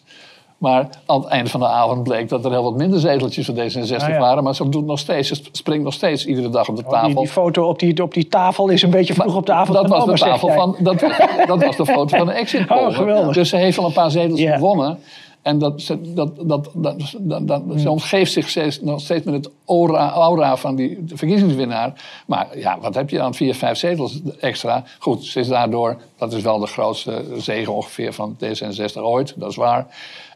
Maar 0.58 0.88
aan 1.06 1.20
het 1.20 1.28
einde 1.28 1.50
van 1.50 1.60
de 1.60 1.66
avond 1.66 2.02
bleek 2.02 2.28
dat 2.28 2.44
er 2.44 2.50
heel 2.50 2.62
wat 2.62 2.76
minder 2.76 3.00
zeteltjes 3.00 3.46
voor 3.46 3.54
D66 3.54 4.12
ah, 4.12 4.18
waren. 4.18 4.44
Maar 4.44 4.54
ze 4.54 4.68
doet 4.68 4.86
nog 4.86 4.98
steeds, 4.98 5.28
ze 5.28 5.42
springt 5.52 5.84
nog 5.84 5.92
steeds 5.92 6.26
iedere 6.26 6.48
dag 6.48 6.68
op 6.68 6.76
de 6.76 6.82
tafel. 6.82 6.98
Oh, 6.98 7.06
die, 7.06 7.16
die, 7.16 7.28
foto 7.28 7.68
op 7.68 7.78
die, 7.78 8.02
op 8.02 8.14
die 8.14 8.28
tafel 8.28 8.68
is 8.68 8.82
een 8.82 8.90
beetje 8.90 9.14
vroeg 9.14 9.36
op 9.36 9.46
de 9.46 9.52
avond 9.52 9.76
dat 9.76 9.88
was 9.88 10.04
de 10.04 10.26
tafel 10.26 10.48
van, 10.52 10.76
dat, 10.78 11.00
dat, 11.46 11.64
was 11.64 11.76
de 11.76 11.86
foto 11.86 12.16
van 12.16 12.26
de 12.26 12.32
exit 12.32 12.66
poll. 12.76 12.86
Oh, 12.86 12.94
geweldig. 12.94 13.34
Dus 13.34 13.48
ze 13.48 13.56
heeft 13.56 13.78
al 13.78 13.84
een 13.84 13.92
paar 13.92 14.10
zetels 14.10 14.40
gewonnen. 14.40 14.98
En 15.42 15.58
dat, 15.58 15.86
dat, 15.98 16.48
dat, 16.48 16.70
dat, 16.74 17.48
dat, 17.48 17.62
hmm. 17.62 17.78
ze 17.78 17.90
omgeeft 17.90 18.32
zich 18.32 18.48
steeds, 18.48 18.80
nog 18.80 19.00
steeds 19.00 19.24
met 19.24 19.34
het 19.34 19.50
aura, 19.66 20.10
aura 20.10 20.56
van 20.56 20.74
die 20.74 20.98
verkiezingswinnaar. 21.06 22.04
Maar 22.26 22.58
ja, 22.58 22.78
wat 22.80 22.94
heb 22.94 23.10
je 23.10 23.16
dan? 23.16 23.34
Vier, 23.34 23.54
vijf 23.54 23.78
zetels 23.78 24.20
extra. 24.40 24.84
Goed, 24.98 25.24
ze 25.24 25.40
is 25.40 25.48
daardoor, 25.48 25.96
dat 26.18 26.32
is 26.32 26.42
wel 26.42 26.58
de 26.58 26.66
grootste 26.66 27.24
zegen 27.36 27.74
ongeveer 27.74 28.12
van 28.12 28.36
D66 28.44 28.94
ooit, 28.94 29.34
dat 29.36 29.50
is 29.50 29.56
waar. 29.56 29.86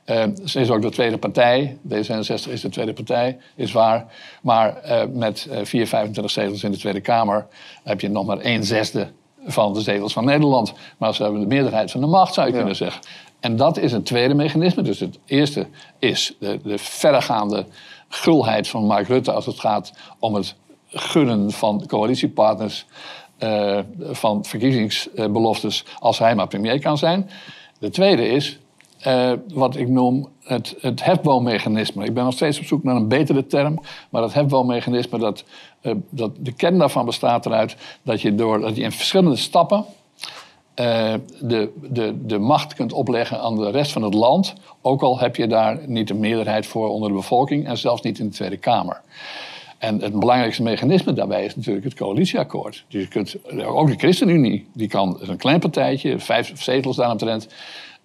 Uh, 0.06 0.24
ze 0.44 0.60
is 0.60 0.70
ook 0.70 0.82
de 0.82 0.90
tweede 0.90 1.18
partij. 1.18 1.76
D66 1.88 2.50
is 2.50 2.60
de 2.60 2.68
tweede 2.68 2.92
partij, 2.92 3.38
is 3.54 3.72
waar. 3.72 4.06
Maar 4.42 4.80
uh, 4.86 5.02
met 5.12 5.48
uh, 5.50 5.58
4, 5.62 5.86
25 5.86 6.32
zetels 6.32 6.64
in 6.64 6.70
de 6.70 6.78
Tweede 6.78 7.00
Kamer 7.00 7.46
heb 7.82 8.00
je 8.00 8.08
nog 8.08 8.26
maar 8.26 8.38
een 8.40 8.64
zesde 8.64 9.08
van 9.46 9.72
de 9.72 9.80
zetels 9.80 10.12
van 10.12 10.24
Nederland. 10.24 10.72
Maar 10.98 11.14
ze 11.14 11.22
hebben 11.22 11.40
de 11.40 11.46
meerderheid 11.46 11.90
van 11.90 12.00
de 12.00 12.06
macht, 12.06 12.34
zou 12.34 12.46
je 12.46 12.52
kunnen 12.52 12.76
zeggen. 12.76 13.02
En 13.42 13.56
dat 13.56 13.78
is 13.78 13.92
een 13.92 14.02
tweede 14.02 14.34
mechanisme. 14.34 14.82
Dus 14.82 15.00
het 15.00 15.18
eerste 15.26 15.66
is 15.98 16.34
de, 16.38 16.60
de 16.62 16.78
verregaande 16.78 17.66
gulheid 18.08 18.68
van 18.68 18.86
Mark 18.86 19.06
Rutte 19.06 19.32
als 19.32 19.46
het 19.46 19.60
gaat 19.60 19.92
om 20.18 20.34
het 20.34 20.54
gunnen 20.88 21.50
van 21.50 21.86
coalitiepartners 21.86 22.86
uh, 23.38 23.78
van 24.00 24.44
verkiezingsbeloftes 24.44 25.84
als 25.98 26.18
hij 26.18 26.34
maar 26.34 26.46
premier 26.46 26.80
kan 26.80 26.98
zijn. 26.98 27.30
De 27.78 27.90
tweede 27.90 28.28
is 28.28 28.58
uh, 29.06 29.32
wat 29.54 29.76
ik 29.76 29.88
noem 29.88 30.28
het, 30.42 30.74
het 30.80 31.04
hefboommechanisme. 31.04 32.04
Ik 32.04 32.14
ben 32.14 32.24
nog 32.24 32.34
steeds 32.34 32.58
op 32.58 32.64
zoek 32.64 32.82
naar 32.82 32.96
een 32.96 33.08
betere 33.08 33.46
term. 33.46 33.80
Maar 34.10 34.22
het 34.22 34.34
hefboommechanisme, 34.34 35.18
dat, 35.18 35.44
uh, 35.82 35.92
dat, 36.10 36.30
de 36.38 36.52
kern 36.52 36.78
daarvan 36.78 37.04
bestaat 37.04 37.46
eruit 37.46 37.76
dat 38.02 38.20
je, 38.20 38.34
door, 38.34 38.60
dat 38.60 38.76
je 38.76 38.82
in 38.82 38.92
verschillende 38.92 39.36
stappen 39.36 39.84
uh, 40.80 41.14
de, 41.40 41.70
de, 41.90 42.26
de 42.26 42.38
macht 42.38 42.74
kunt 42.74 42.92
opleggen 42.92 43.40
aan 43.40 43.56
de 43.56 43.70
rest 43.70 43.92
van 43.92 44.02
het 44.02 44.14
land. 44.14 44.54
Ook 44.80 45.02
al 45.02 45.18
heb 45.18 45.36
je 45.36 45.46
daar 45.46 45.78
niet 45.86 46.10
een 46.10 46.20
meerderheid 46.20 46.66
voor 46.66 46.88
onder 46.88 47.08
de 47.08 47.14
bevolking 47.14 47.66
en 47.66 47.78
zelfs 47.78 48.02
niet 48.02 48.18
in 48.18 48.26
de 48.26 48.34
Tweede 48.34 48.56
Kamer. 48.56 49.00
En 49.78 50.00
het 50.00 50.18
belangrijkste 50.18 50.62
mechanisme 50.62 51.12
daarbij 51.12 51.44
is 51.44 51.56
natuurlijk 51.56 51.84
het 51.84 51.94
coalitieakkoord. 51.94 52.84
Dus 52.88 53.02
je 53.02 53.08
kunt, 53.08 53.36
ook 53.64 53.88
de 53.88 53.96
ChristenUnie, 53.96 54.66
die 54.72 54.88
kan, 54.88 55.20
is 55.20 55.28
een 55.28 55.36
klein 55.36 55.60
partijtje, 55.60 56.18
vijf 56.18 56.62
zetels 56.62 56.96
daaromtrent. 56.96 57.48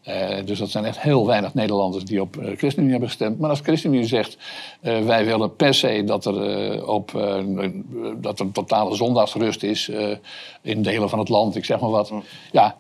Uh, 0.08 0.46
dus 0.46 0.60
dat 0.60 0.70
zijn 0.70 0.86
echt 0.86 1.00
heel 1.00 1.26
weinig 1.26 1.54
Nederlanders 1.54 2.04
die 2.04 2.22
op 2.22 2.36
uh, 2.36 2.58
ChristenUnie 2.58 2.92
hebben 2.92 3.10
gestemd. 3.10 3.40
Maar 3.40 3.50
als 3.50 3.60
ChristenUnie 3.60 4.06
zegt, 4.06 4.38
uh, 4.82 5.06
wij 5.06 5.26
willen 5.26 5.56
per 5.56 5.74
se 5.74 6.04
dat 6.06 6.26
er, 6.26 6.88
op, 6.88 7.12
dat 8.18 8.40
er 8.40 8.52
totale 8.52 8.96
zondagsrust 8.96 9.64
is 9.64 9.92
in 10.62 10.82
delen 10.82 11.10
van 11.10 11.20
het 11.20 11.30
land, 11.30 11.56
ik 11.56 11.66
zeg 11.66 11.80
maar 11.80 11.90
wat. 11.90 12.12
Ja, 12.52 12.78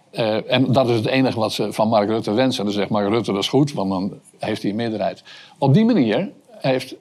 en 0.47 0.71
dat 0.71 0.89
is 0.89 0.95
het 0.95 1.05
enige 1.05 1.39
wat 1.39 1.53
ze 1.53 1.73
van 1.73 1.87
Mark 1.87 2.09
Rutte 2.09 2.31
wensen. 2.31 2.59
En 2.59 2.65
dan 2.65 2.73
zegt 2.73 2.89
Mark 2.89 3.09
Rutte, 3.09 3.31
dat 3.31 3.41
is 3.41 3.49
goed, 3.49 3.73
want 3.73 3.89
dan 3.89 4.19
heeft 4.37 4.61
hij 4.61 4.71
een 4.71 4.77
meerderheid. 4.77 5.23
Op 5.57 5.73
die 5.73 5.85
manier 5.85 6.31
heeft, 6.57 6.95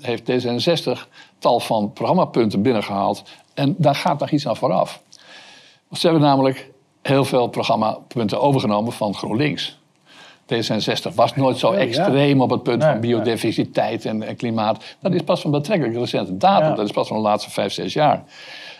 heeft 0.00 0.30
D66 0.30 1.08
tal 1.38 1.60
van 1.60 1.92
programmapunten 1.92 2.62
binnengehaald. 2.62 3.22
En 3.54 3.74
daar 3.78 3.94
gaat 3.94 4.20
nog 4.20 4.30
iets 4.30 4.48
aan 4.48 4.56
vooraf. 4.56 5.02
Ze 5.92 6.06
hebben 6.06 6.22
namelijk 6.22 6.70
heel 7.08 7.24
veel 7.24 7.46
programmapunten 7.46 8.40
overgenomen 8.40 8.92
van 8.92 9.14
GroenLinks. 9.14 9.78
D66 10.54 11.14
was 11.14 11.34
nooit 11.34 11.58
zo 11.58 11.68
Oh, 11.68 11.76
extreem 11.76 12.40
op 12.40 12.50
het 12.50 12.62
punt 12.62 12.78
Nee, 12.82 12.90
van 12.90 13.00
biodiversiteit 13.00 14.04
en, 14.04 14.22
en 14.22 14.36
klimaat. 14.36 14.84
Dat 15.00 15.14
is 15.14 15.22
pas 15.22 15.40
van 15.40 15.50
betrekkelijk 15.50 15.98
recente 15.98 16.36
datum. 16.36 16.74
Dat 16.74 16.84
is 16.84 16.92
pas 16.92 17.08
van 17.08 17.16
de 17.16 17.22
laatste 17.22 17.50
vijf, 17.50 17.72
zes 17.72 17.92
jaar. 17.92 18.24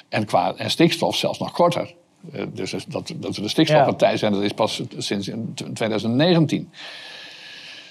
En, 0.08 0.24
qua, 0.24 0.54
en 0.56 0.70
stikstof 0.70 1.16
zelfs 1.16 1.38
nog 1.38 1.52
korter. 1.52 1.94
Eh, 2.32 2.42
Dus 2.52 2.70
dat, 2.88 3.12
dat 3.16 3.36
we 3.36 3.42
de 3.42 3.48
stikstofpartij 3.48 4.16
zijn, 4.16 4.32
dat 4.32 4.42
is 4.42 4.52
pas 4.52 4.82
sinds 4.96 5.28
in 5.28 5.54
2019. 5.74 6.70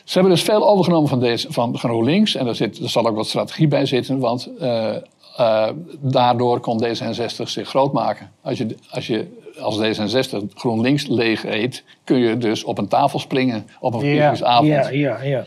Ze 0.04 0.14
hebben 0.14 0.32
dus 0.32 0.44
veel 0.44 0.68
overgenomen 0.70 1.10
van, 1.10 1.20
deze, 1.20 1.52
van 1.52 1.78
GroenLinks. 1.78 2.36
En 2.36 2.46
daar, 2.46 2.56
zit, 2.56 2.80
er 2.80 2.90
zal 2.90 3.08
ook 3.08 3.16
wat 3.16 3.28
strategie 3.28 3.68
bij 3.68 3.86
zitten. 3.86 4.20
Want 4.20 4.50
eh, 4.60 4.96
eh, 5.38 5.70
daardoor 6.00 6.60
kon 6.60 6.84
D66 6.84 7.44
zich 7.44 7.70
groot 7.70 7.94
maken. 7.94 8.32
Als 8.42 8.58
je, 8.58 8.76
als 8.90 9.08
je 9.08 9.28
als 9.60 9.80
D66 9.80 10.38
GroenLinks 10.54 11.08
leeg 11.08 11.46
eet... 11.46 11.84
kun 12.04 12.18
je 12.18 12.38
dus 12.38 12.64
op 12.64 12.78
een 12.78 12.88
tafel 12.88 13.20
springen 13.20 13.68
op 13.80 13.94
een 13.94 14.00
verkiezingsavond. 14.00 14.68
ja, 14.68 14.90
ja, 14.90 15.24
ja. 15.24 15.46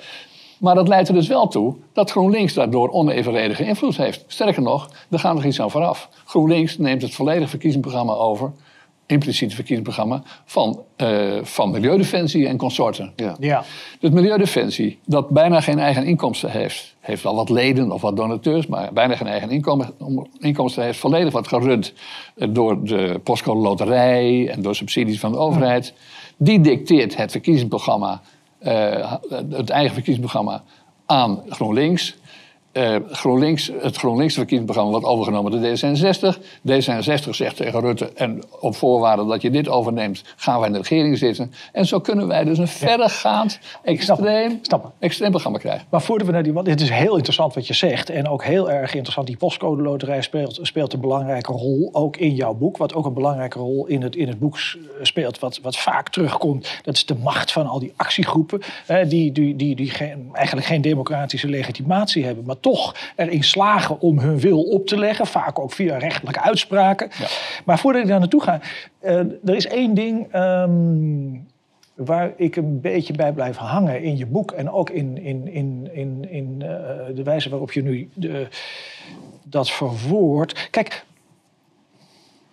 Maar 0.59 0.75
dat 0.75 0.89
leidt 0.89 1.09
er 1.09 1.15
dus 1.15 1.29
wel 1.29 1.49
toe 1.49 1.75
dat 1.93 2.11
GroenLinks 2.11 2.55
daardoor 2.55 2.91
onevenredige 2.91 3.65
invloed 3.65 3.97
heeft. 3.97 4.25
Sterker 4.27 4.63
nog, 4.63 4.91
er 5.11 5.19
gaat 5.19 5.35
nog 5.35 5.45
iets 5.45 5.61
aan 5.61 5.71
vooraf. 5.71 6.09
GroenLinks 6.25 6.79
neemt 6.79 7.03
het 7.03 7.15
volledige 7.15 7.49
verkiezingsprogramma 7.49 8.13
over, 8.13 8.53
impliciete 9.11 9.55
verkiezingsprogramma, 9.55 10.23
van, 10.45 10.83
eh, 10.97 11.39
van 11.43 11.71
Milieudefensie 11.71 12.47
en 12.47 12.57
consorten. 12.57 13.13
Ja. 13.17 13.37
ja. 13.41 13.65
Dus 14.01 14.11
Milieudefensie, 14.11 14.99
dat 15.07 15.29
bijna 15.29 15.61
geen 15.61 15.79
eigen 15.79 16.05
inkomsten 16.05 16.51
heeft, 16.51 16.97
heeft 17.01 17.23
wel 17.23 17.35
wat 17.35 17.49
leden 17.49 17.93
of 17.93 18.01
wat 18.01 18.17
donateurs, 18.17 18.67
maar 18.67 18.93
bijna 18.93 19.17
geen 19.17 19.27
eigen 19.27 19.51
inkomen, 19.51 19.95
inkomsten 20.39 20.85
heeft, 20.85 20.99
volledig 20.99 21.33
wat 21.33 21.49
gerund 21.49 21.93
eh, 22.35 22.49
door 22.51 22.85
de 22.85 23.21
postcode 23.25 23.61
loterij 23.61 24.49
en 24.49 24.63
door 24.63 24.75
subsidies 24.75 25.21
van 25.21 25.33
de 25.33 25.39
overheid. 25.39 25.95
Die 26.37 26.61
dicteert 26.61 27.17
het 27.17 27.31
verkiezingsprogramma, 27.31 28.21
eh, 28.59 29.13
het 29.51 29.71
eigen 29.71 29.95
verkiezingsprogramma 29.95 30.63
aan 31.07 31.43
GroenLinks. 31.49 32.17
Eh, 32.73 32.97
GroenLinks, 33.11 33.71
het 33.81 33.97
GroenLinks 33.97 34.35
verkiezingsprogramma 34.35 34.91
wordt 34.91 35.07
overgenomen 35.15 35.51
door 35.53 35.61
D66. 35.61 36.37
D66 36.69 37.31
zegt 37.31 37.57
tegen 37.57 37.81
Rutte, 37.81 38.11
en 38.15 38.43
op 38.61 38.77
voorwaarde 38.77 39.27
dat 39.27 39.43
je 39.43 39.51
dit 39.51 39.69
overneemt, 39.69 40.23
gaan 40.37 40.59
wij 40.59 40.67
in 40.67 40.73
de 40.73 40.79
regering 40.79 41.19
zitten. 41.19 41.53
En 41.73 41.87
zo 41.87 42.01
kunnen 42.01 42.27
wij 42.27 42.45
dus 42.45 42.59
een 42.59 42.69
verregaand, 42.69 43.59
extreem, 43.83 45.31
programma 45.31 45.59
krijgen. 45.59 45.87
Maar 45.91 46.03
voordat 46.03 46.27
we 46.27 46.33
naar 46.33 46.43
die... 46.43 46.53
Want 46.53 46.67
het 46.67 46.81
is 46.81 46.91
heel 46.91 47.15
interessant 47.17 47.55
wat 47.55 47.67
je 47.67 47.75
zegt. 47.75 48.11
En 48.11 48.29
ook 48.29 48.45
heel 48.45 48.71
erg 48.71 48.95
interessant. 48.95 49.27
Die 49.27 49.37
postcode 49.37 49.83
loterij 49.83 50.23
speelt, 50.23 50.59
speelt 50.63 50.93
een 50.93 51.01
belangrijke 51.01 51.53
rol. 51.53 51.89
Ook 51.93 52.17
in 52.17 52.35
jouw 52.35 52.55
boek. 52.55 52.77
Wat 52.77 52.95
ook 52.95 53.07
een 53.07 53.15
belangrijke 53.15 53.59
rol 53.59 53.87
in 53.87 54.03
het, 54.03 54.17
in 54.17 54.29
het 54.29 54.39
boek 54.39 54.59
s- 54.59 54.79
speelt. 55.03 55.39
Wat, 55.39 55.61
wat 55.63 55.77
vaak 55.77 56.09
terugkomt. 56.09 56.79
Dat 56.83 56.95
is 56.95 57.07
de 57.07 57.15
macht 57.15 57.53
van 57.53 57.67
al 57.67 57.79
die 57.79 57.93
actiegroepen. 57.97 58.61
Hè, 58.87 59.07
die 59.07 59.33
die, 59.33 59.57
die, 59.57 59.77
die 59.77 59.91
geen, 59.91 60.29
eigenlijk 60.33 60.67
geen 60.67 60.81
democratische 60.81 61.49
legitimatie 61.49 62.25
hebben. 62.25 62.45
Maar 62.45 62.60
toch 62.61 63.13
erin 63.17 63.45
slagen 63.45 64.01
om 64.01 64.19
hun 64.19 64.39
wil 64.39 64.63
op 64.63 64.87
te 64.87 64.99
leggen. 64.99 65.27
Vaak 65.27 65.59
ook 65.59 65.73
via 65.73 65.99
rechtelijke 65.99 66.41
uitspraken. 66.41 67.11
Maar 67.65 67.79
voordat 67.79 68.03
ik 68.03 68.09
daar 68.09 68.19
naartoe 68.19 68.43
ga. 68.43 68.61
eh, 69.01 69.19
er 69.19 69.55
is 69.55 69.67
één 69.67 69.95
ding... 69.95 70.33
ehm, 70.33 71.49
waar 71.95 72.33
ik 72.37 72.57
een 72.57 72.81
beetje 72.81 73.13
bij 73.13 73.33
blijf 73.33 73.57
hangen 73.57 74.03
in 74.03 74.17
je 74.17 74.27
boek 74.27 74.53
en 74.53 74.71
ook 74.71 74.91
in, 74.91 75.19
in, 75.23 75.49
in, 75.49 75.89
in, 75.93 76.31
in 76.31 76.63
eh, 76.63 76.69
de 77.15 77.23
wijze 77.23 77.49
waarop 77.49 77.73
je 77.73 77.83
nu 77.83 78.09
de, 78.15 78.49
dat 79.43 79.71
verwoordt. 79.71 80.69
Kijk, 80.71 81.05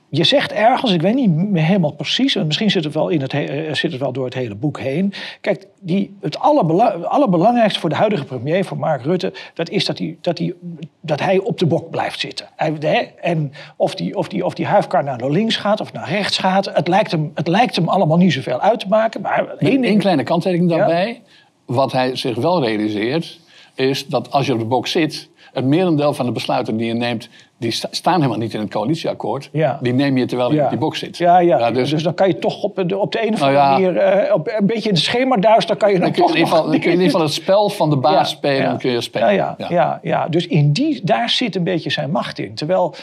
je 0.09 0.23
zegt 0.23 0.51
ergens, 0.51 0.91
ik 0.91 1.01
weet 1.01 1.15
niet 1.15 1.31
helemaal 1.53 1.91
precies, 1.91 2.35
en 2.35 2.45
misschien 2.45 2.71
zit 2.71 2.83
het 2.83 2.93
wel, 2.93 3.09
in 3.09 3.21
het, 3.21 3.31
he- 3.31 3.43
eh, 3.43 3.73
zit 3.73 3.91
het 3.91 4.01
wel 4.01 4.11
door 4.11 4.25
het 4.25 4.33
hele 4.33 4.55
boek 4.55 4.79
heen. 4.79 5.13
Kijk, 5.41 5.67
die, 5.79 6.17
het 6.21 6.39
allerbela- 6.39 6.91
allerbelangrijkste 6.91 7.79
voor 7.79 7.89
de 7.89 7.95
huidige 7.95 8.25
premier, 8.25 8.65
voor 8.65 8.77
Mark 8.77 9.03
Rutte, 9.03 9.33
dat 9.53 9.69
is 9.69 9.85
dat 9.85 9.97
hij, 9.97 10.17
dat 10.21 10.37
hij, 10.37 10.53
dat 11.01 11.19
hij 11.19 11.37
op 11.37 11.59
de 11.59 11.65
bok 11.65 11.89
blijft 11.89 12.19
zitten. 12.19 12.47
Hij, 12.55 13.13
en 13.21 13.51
of 13.75 13.95
die, 13.95 14.15
of, 14.15 14.27
die, 14.27 14.45
of 14.45 14.53
die 14.53 14.65
huifkar 14.65 15.03
naar 15.03 15.29
links 15.29 15.55
gaat 15.55 15.81
of 15.81 15.93
naar 15.93 16.09
rechts 16.09 16.37
gaat, 16.37 16.65
het 16.73 16.87
lijkt 16.87 17.11
hem, 17.11 17.31
het 17.35 17.47
lijkt 17.47 17.75
hem 17.75 17.89
allemaal 17.89 18.17
niet 18.17 18.33
zoveel 18.33 18.59
uit 18.59 18.79
te 18.79 18.87
maken. 18.87 19.21
Maar 19.21 19.47
één 19.57 19.81
ding, 19.81 19.99
kleine 19.99 20.23
kanttekening 20.23 20.69
daarbij. 20.69 21.21
Wat 21.65 21.91
hij 21.91 22.15
zich 22.15 22.35
wel 22.35 22.63
realiseert, 22.63 23.39
is 23.75 24.07
dat 24.07 24.31
als 24.31 24.45
je 24.45 24.53
op 24.53 24.59
de 24.59 24.65
bok 24.65 24.87
zit, 24.87 25.29
het 25.53 25.65
merendeel 25.65 26.13
van 26.13 26.25
de 26.25 26.31
besluiten 26.31 26.77
die 26.77 26.87
je 26.87 26.93
neemt, 26.93 27.29
die 27.57 27.71
sta- 27.71 27.87
staan 27.91 28.15
helemaal 28.15 28.37
niet 28.37 28.53
in 28.53 28.59
het 28.59 28.69
coalitieakkoord. 28.69 29.49
Ja. 29.51 29.79
Die 29.81 29.93
neem 29.93 30.17
je 30.17 30.25
terwijl 30.25 30.49
je 30.49 30.55
Ja. 30.55 30.63
op 30.63 30.69
die 30.69 30.79
bok 30.79 30.95
zit. 30.95 31.17
Ja, 31.17 31.37
ja. 31.39 31.71
dus, 31.71 31.89
dus, 31.89 32.03
dan 32.03 32.13
kan 32.13 32.27
je 32.27 32.39
toch 32.39 32.63
op 32.63 32.75
de, 32.87 32.97
op 32.97 33.11
de 33.11 33.27
een 33.27 33.33
of 33.33 33.39
Nou 33.39 33.55
andere 33.55 33.91
manier, 33.91 33.97
eh, 33.97 34.33
op, 34.33 34.47
een 34.59 34.65
beetje 34.65 34.89
in 34.89 34.95
het 34.95 35.03
schemaduister 35.03 35.75
kan 35.75 35.91
je 35.91 35.99
dan 35.99 36.03
dan 36.03 36.13
toch 36.15 36.29
in 36.29 36.35
ieder 36.37 36.47
geval, 36.49 36.63
dan 36.63 36.71
kun 36.79 36.81
je 36.81 36.85
in 36.85 36.91
ieder 37.01 37.05
geval 37.11 37.21
het 37.25 37.33
spel 37.33 37.69
van 37.69 37.89
de 37.89 37.97
baas 37.97 38.29
spelen, 38.29 38.77
kun 38.77 38.91
je 38.91 39.01
spelen. 39.01 39.33
Ja, 39.33 39.55
ja, 39.57 39.67
ja. 39.69 39.99
Ja, 40.01 40.27
Dus 40.27 40.47
in 40.47 40.71
die, 40.71 41.01
daar 41.03 41.29
zit 41.29 41.55
een 41.55 41.63
beetje 41.63 41.89
zijn 41.89 42.11
macht 42.11 42.39
in. 42.39 42.53
Terwijl, 42.55 42.95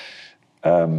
ehm, 0.61 0.91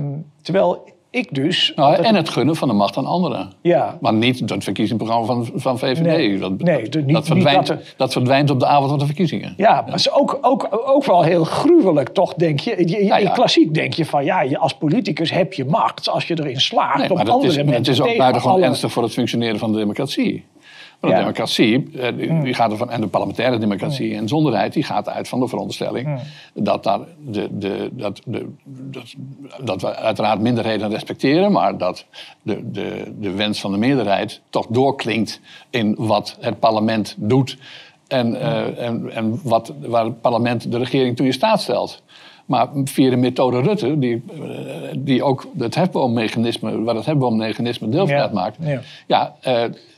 terwijl 0.42 0.94
ik 1.16 1.28
dus... 1.36 1.72
Nou, 1.76 1.96
en 1.96 2.16
het 2.16 2.30
gunnen 2.30 2.56
van 2.56 2.68
de 2.68 2.74
macht 2.74 2.98
aan 2.98 3.06
anderen. 3.06 3.52
ja, 3.62 3.98
Maar 4.02 4.14
niet 4.14 4.40
het 4.50 4.64
verkiezingsprogramma 4.64 5.26
van, 5.26 5.50
van 5.56 5.80
VVD. 5.80 6.02
Nee, 6.02 6.38
dat, 6.38 6.62
nee, 6.62 6.82
niet- 6.82 7.14
dat, 7.14 7.26
verdwijnt, 7.26 7.60
niet 7.60 7.68
dat 7.68 7.80
dat, 7.98 8.08
er- 8.08 8.14
verdwijnt 8.14 8.50
op 8.50 8.60
de 8.60 8.66
avond 8.66 8.90
van 8.90 9.00
de 9.00 9.06
verkiezingen. 9.06 9.54
ja, 9.58 9.72
maar 9.74 9.86
het 9.92 10.00
is 10.00 10.12
ook, 10.12 10.38
ook, 10.42 10.68
ook 10.86 11.06
wel 11.06 11.22
heel 11.24 11.44
gruwelijk, 11.44 12.10
toch, 12.10 12.34
denk 12.34 12.60
je. 12.60 12.76
je, 12.78 13.06
je- 13.06 13.22
ja. 13.22 13.30
Klassiek 13.32 13.74
denk 13.74 13.94
je 13.94 14.06
van, 14.06 14.26
ja, 14.26 14.42
je, 14.42 14.58
als 14.58 14.74
politicus 14.74 15.32
heb 15.32 15.54
je 15.54 15.66
macht 15.66 16.10
als 16.10 16.28
je 16.28 16.40
erin 16.40 16.60
slaagt 16.62 16.98
Nee, 16.98 17.10
om 17.10 17.18
andere 17.18 17.48
is, 17.52 17.56
mensen 17.56 17.74
het 17.76 17.88
is 17.88 18.02
ook 18.02 18.18
buitengewoon 18.18 18.58
alle- 18.58 18.66
ernstig 18.66 18.92
voor 18.92 19.04
het 19.04 19.14
functioneren 19.14 19.60
van 19.60 19.72
de 19.72 19.78
democratie. 19.78 20.46
Ja. 21.08 21.14
de 21.14 21.20
democratie, 21.20 21.90
eh, 22.00 22.18
die, 22.18 22.42
die 22.42 22.54
gaat 22.54 22.72
ervan, 22.72 22.90
en 22.90 23.02
de 23.02 23.08
parlementaire 23.08 23.58
democratie 23.58 24.16
en 24.16 24.28
zonderheid, 24.28 24.74
die 24.74 24.84
gaat 24.84 25.10
uit 25.10 25.28
van 25.28 25.40
de 25.40 25.48
veronderstelling 25.48 26.20
dat, 26.54 26.84
daar 26.84 27.00
de, 27.18 27.48
de, 27.52 27.90
dat, 27.92 28.22
de, 28.26 28.50
dat, 28.66 29.16
dat 29.64 29.82
we 29.82 29.96
uiteraard 29.96 30.40
minderheden 30.40 30.90
respecteren, 30.90 31.52
maar 31.52 31.78
dat 31.78 32.06
de, 32.42 32.72
de, 32.72 33.14
de 33.20 33.32
wens 33.32 33.60
van 33.60 33.72
de 33.72 33.78
meerderheid 33.78 34.42
toch 34.50 34.68
doorklinkt 34.70 35.40
in 35.70 35.96
wat 35.98 36.38
het 36.40 36.60
parlement 36.60 37.16
doet 37.18 37.58
en, 38.08 38.42
eh, 38.42 38.88
en, 38.88 39.12
en 39.12 39.40
wat, 39.44 39.74
waar 39.80 40.06
het 40.06 40.22
parlement 40.22 40.72
de 40.72 40.78
regering 40.78 41.16
toe 41.16 41.26
in 41.26 41.34
staat 41.34 41.62
stelt. 41.62 42.04
Maar 42.46 42.68
via 42.84 43.10
de 43.10 43.16
methode 43.16 43.62
Rutte, 43.62 44.00
die, 44.00 44.24
eh, 44.34 44.40
die 44.98 45.24
ook 45.24 45.48
het 45.58 45.76
hefboommechanisme, 45.76 46.82
waar 46.82 46.96
het 46.96 47.06
hefboommechanisme 47.06 47.90
deel 47.90 48.08
van 48.08 48.16
Ja, 48.16 48.22
uitmaakt, 48.22 48.58
ja. 48.60 48.82
ja, 49.08 49.36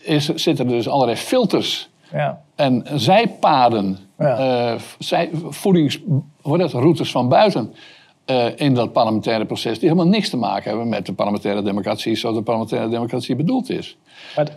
is, 0.08 0.26
zitten 0.26 0.65
er 0.65 0.72
dus 0.72 0.88
allerlei 0.89 1.17
filters 1.17 1.89
Ja, 2.12 2.41
en 2.56 2.84
zijpaden, 2.93 3.98
Ja. 4.17 4.38
eh, 4.74 4.80
zij, 5.00 5.30
voedings, 5.50 6.00
dat, 6.41 6.72
routes 6.72 7.12
van 7.12 7.30
buiten 7.30 7.74
eh, 8.26 8.46
in 8.56 8.74
dat 8.74 8.91
parlementaire 8.93 9.46
proces, 9.46 9.80
die 9.80 9.89
helemaal 9.89 10.12
niks 10.12 10.30
te 10.30 10.38
maken 10.38 10.70
hebben 10.70 10.89
met 10.89 11.06
de 11.06 11.13
parlementaire 11.13 11.62
democratie 11.62 12.15
zoals 12.15 12.36
de 12.36 12.41
parlementaire 12.43 12.89
democratie 12.89 13.36
bedoeld 13.36 13.70
is. 13.70 13.98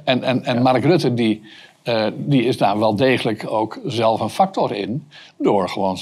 En, 0.04 0.22
en, 0.22 0.44
en 0.44 0.62
Mark 0.62 0.84
Rutte 0.84 1.14
die, 1.14 1.42
eh, 1.82 2.06
die 2.16 2.44
is 2.44 2.56
daar 2.56 2.78
wel 2.78 2.96
degelijk 2.96 3.46
ook 3.50 3.80
zelf 3.86 4.20
een 4.20 4.30
factor 4.30 4.72
in. 4.74 5.06
Door, 5.38 5.68
gewoon, 5.68 5.98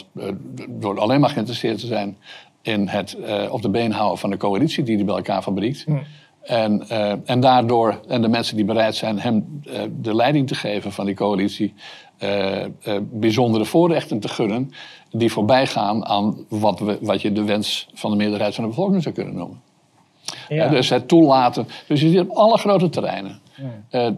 door 0.69 1.01
alleen 1.01 1.21
maar 1.21 1.31
geïnteresseerd 1.31 1.79
te 1.79 1.87
zijn 1.87 2.17
in 2.63 2.89
het 2.89 3.17
op 3.51 3.63
de 3.63 3.71
been 3.71 3.93
houden 3.93 4.19
van 4.19 4.31
de 4.31 4.37
coalitie 4.37 4.85
die 4.85 4.97
hij 4.97 5.05
bij 5.05 5.15
elkaar 5.15 5.43
fabriekt. 5.43 5.85
En, 6.49 6.89
eh, 6.89 7.13
en 7.25 7.41
daardoor, 7.41 8.01
en 8.07 8.23
de 8.23 8.29
mensen 8.29 8.57
die 8.57 8.65
bereid 8.65 8.97
zijn 8.97 9.21
hem 9.21 9.61
eh, 9.65 9.81
de 10.01 10.15
leiding 10.15 10.47
te 10.47 10.55
geven 10.55 10.93
van 10.93 11.07
die 11.07 11.15
coalitie, 11.15 11.75
eh, 12.19 12.65
bijzondere 13.01 13.65
voorrechten 13.65 14.21
te 14.21 14.29
gunnen, 14.29 14.73
die 15.11 15.33
voorbij 15.33 15.67
gaan 15.67 16.07
aan 16.07 16.37
wat, 16.49 16.79
we, 16.79 16.99
wat 17.01 17.23
je 17.23 17.33
de 17.33 17.45
wens 17.45 17.89
van 17.95 18.11
de 18.11 18.17
meerderheid 18.17 18.55
van 18.55 18.65
de 18.65 18.71
bevolking 18.71 19.03
zou 19.03 19.15
kunnen 19.15 19.35
noemen. 19.35 19.61
ja. 20.49 20.69
Dus 20.69 20.89
het 20.89 21.09
toelaten. 21.09 21.69
Dus 21.87 22.01
je 22.01 22.09
ziet 22.09 22.21
op 22.21 22.31
alle 22.31 22.59
grote 22.59 22.89
terreinen 22.89 23.41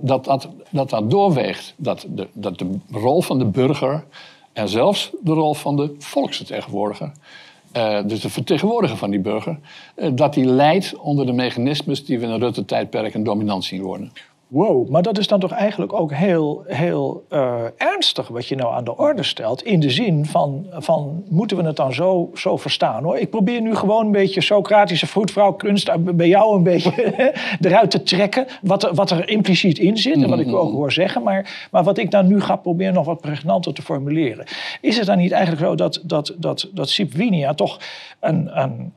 dat, 0.01 0.25
dat, 0.25 0.49
dat 0.71 0.91
dat 0.91 1.11
doorweegt. 1.11 1.75
Dat 1.77 2.07
de, 2.09 2.29
dat 2.33 2.59
de 2.59 2.79
rol 2.91 3.23
van 3.23 3.39
de 3.39 3.45
burger 3.45 4.05
en 4.53 4.69
zelfs 4.69 5.11
de 5.21 5.33
rol 5.33 5.55
van 5.55 5.77
de 5.77 5.95
volksvertegenwoordiger. 5.99 7.13
Eh, 7.73 7.99
dus 8.07 8.21
de 8.21 8.31
vertegenwoordiger 8.31 8.97
van 8.97 9.11
die 9.11 9.21
burger. 9.21 9.59
eh, 9.95 10.11
dat 10.15 10.35
die 10.35 10.45
leidt 10.45 10.97
onder 10.97 11.27
de 11.27 11.33
mechanismes 11.33 12.05
die 12.05 12.19
we 12.19 12.25
in 12.25 12.31
een 12.31 12.41
Rutte-tijdperk 12.41 13.15
een 13.15 13.25
dominant 13.25 13.65
zien 13.65 13.83
worden. 13.83 14.13
Wow, 14.51 14.89
maar 14.89 15.03
dat 15.03 15.19
is 15.19 15.27
dan 15.27 15.41
toch 15.41 15.53
eigenlijk 15.53 15.93
ook 15.93 16.13
heel, 16.13 16.63
heel 16.67 17.25
eh, 17.29 17.63
ernstig 17.77 18.29
wat 18.29 18.47
je 18.47 18.57
nou 18.57 18.75
aan 18.75 18.85
de 18.85 18.97
orde 18.97 19.23
stelt. 19.23 19.63
In 19.63 19.81
de 19.81 19.91
zin 19.91 20.27
van, 20.27 20.67
van 20.71 21.25
moeten 21.29 21.57
we 21.57 21.63
het 21.63 21.77
dan 21.77 21.93
zo, 21.93 22.31
zo 22.35 22.57
verstaan 22.57 23.03
hoor. 23.03 23.19
Ik 23.19 23.31
probeer 23.31 23.61
nu 23.61 23.75
gewoon 23.75 24.07
een 24.07 24.13
beetje 24.13 24.41
Socratische 24.41 25.07
vroedvrouwkunst 25.07 26.17
bij 26.17 26.29
jou 26.29 26.57
een 26.57 26.63
beetje 26.63 27.33
eruit 27.61 27.91
te 27.91 28.03
trekken. 28.03 28.47
Wat 28.63 28.83
er, 28.83 28.95
wat 28.95 29.11
er 29.11 29.29
impliciet 29.29 29.79
in 29.79 29.97
zit 29.97 30.23
en 30.23 30.29
wat 30.29 30.39
ik 30.39 30.55
ook 30.55 30.73
hoor 30.73 30.93
zeggen. 30.93 31.23
Maar, 31.23 31.69
maar 31.71 31.85
wat 31.85 31.99
ik 31.99 32.11
dan 32.11 32.27
nu 32.27 32.41
ga 32.41 32.57
proberen 32.57 32.95
nog 32.95 33.07
wat 33.07 33.21
pregnanter 33.21 33.75
te 33.75 33.83
formuleren. 33.83 34.47
Is 34.81 34.97
het 34.97 35.07
dan 35.07 35.19
niet 35.19 35.33
eigenlijk 35.33 35.65
zo 35.65 35.75
dat, 35.75 36.01
dat, 36.05 36.35
dat, 36.39 36.69
dat 36.73 36.89
Sip 36.89 37.13
Winia 37.13 37.55
toch 37.55 37.81
een, 38.21 38.61
een 38.61 38.93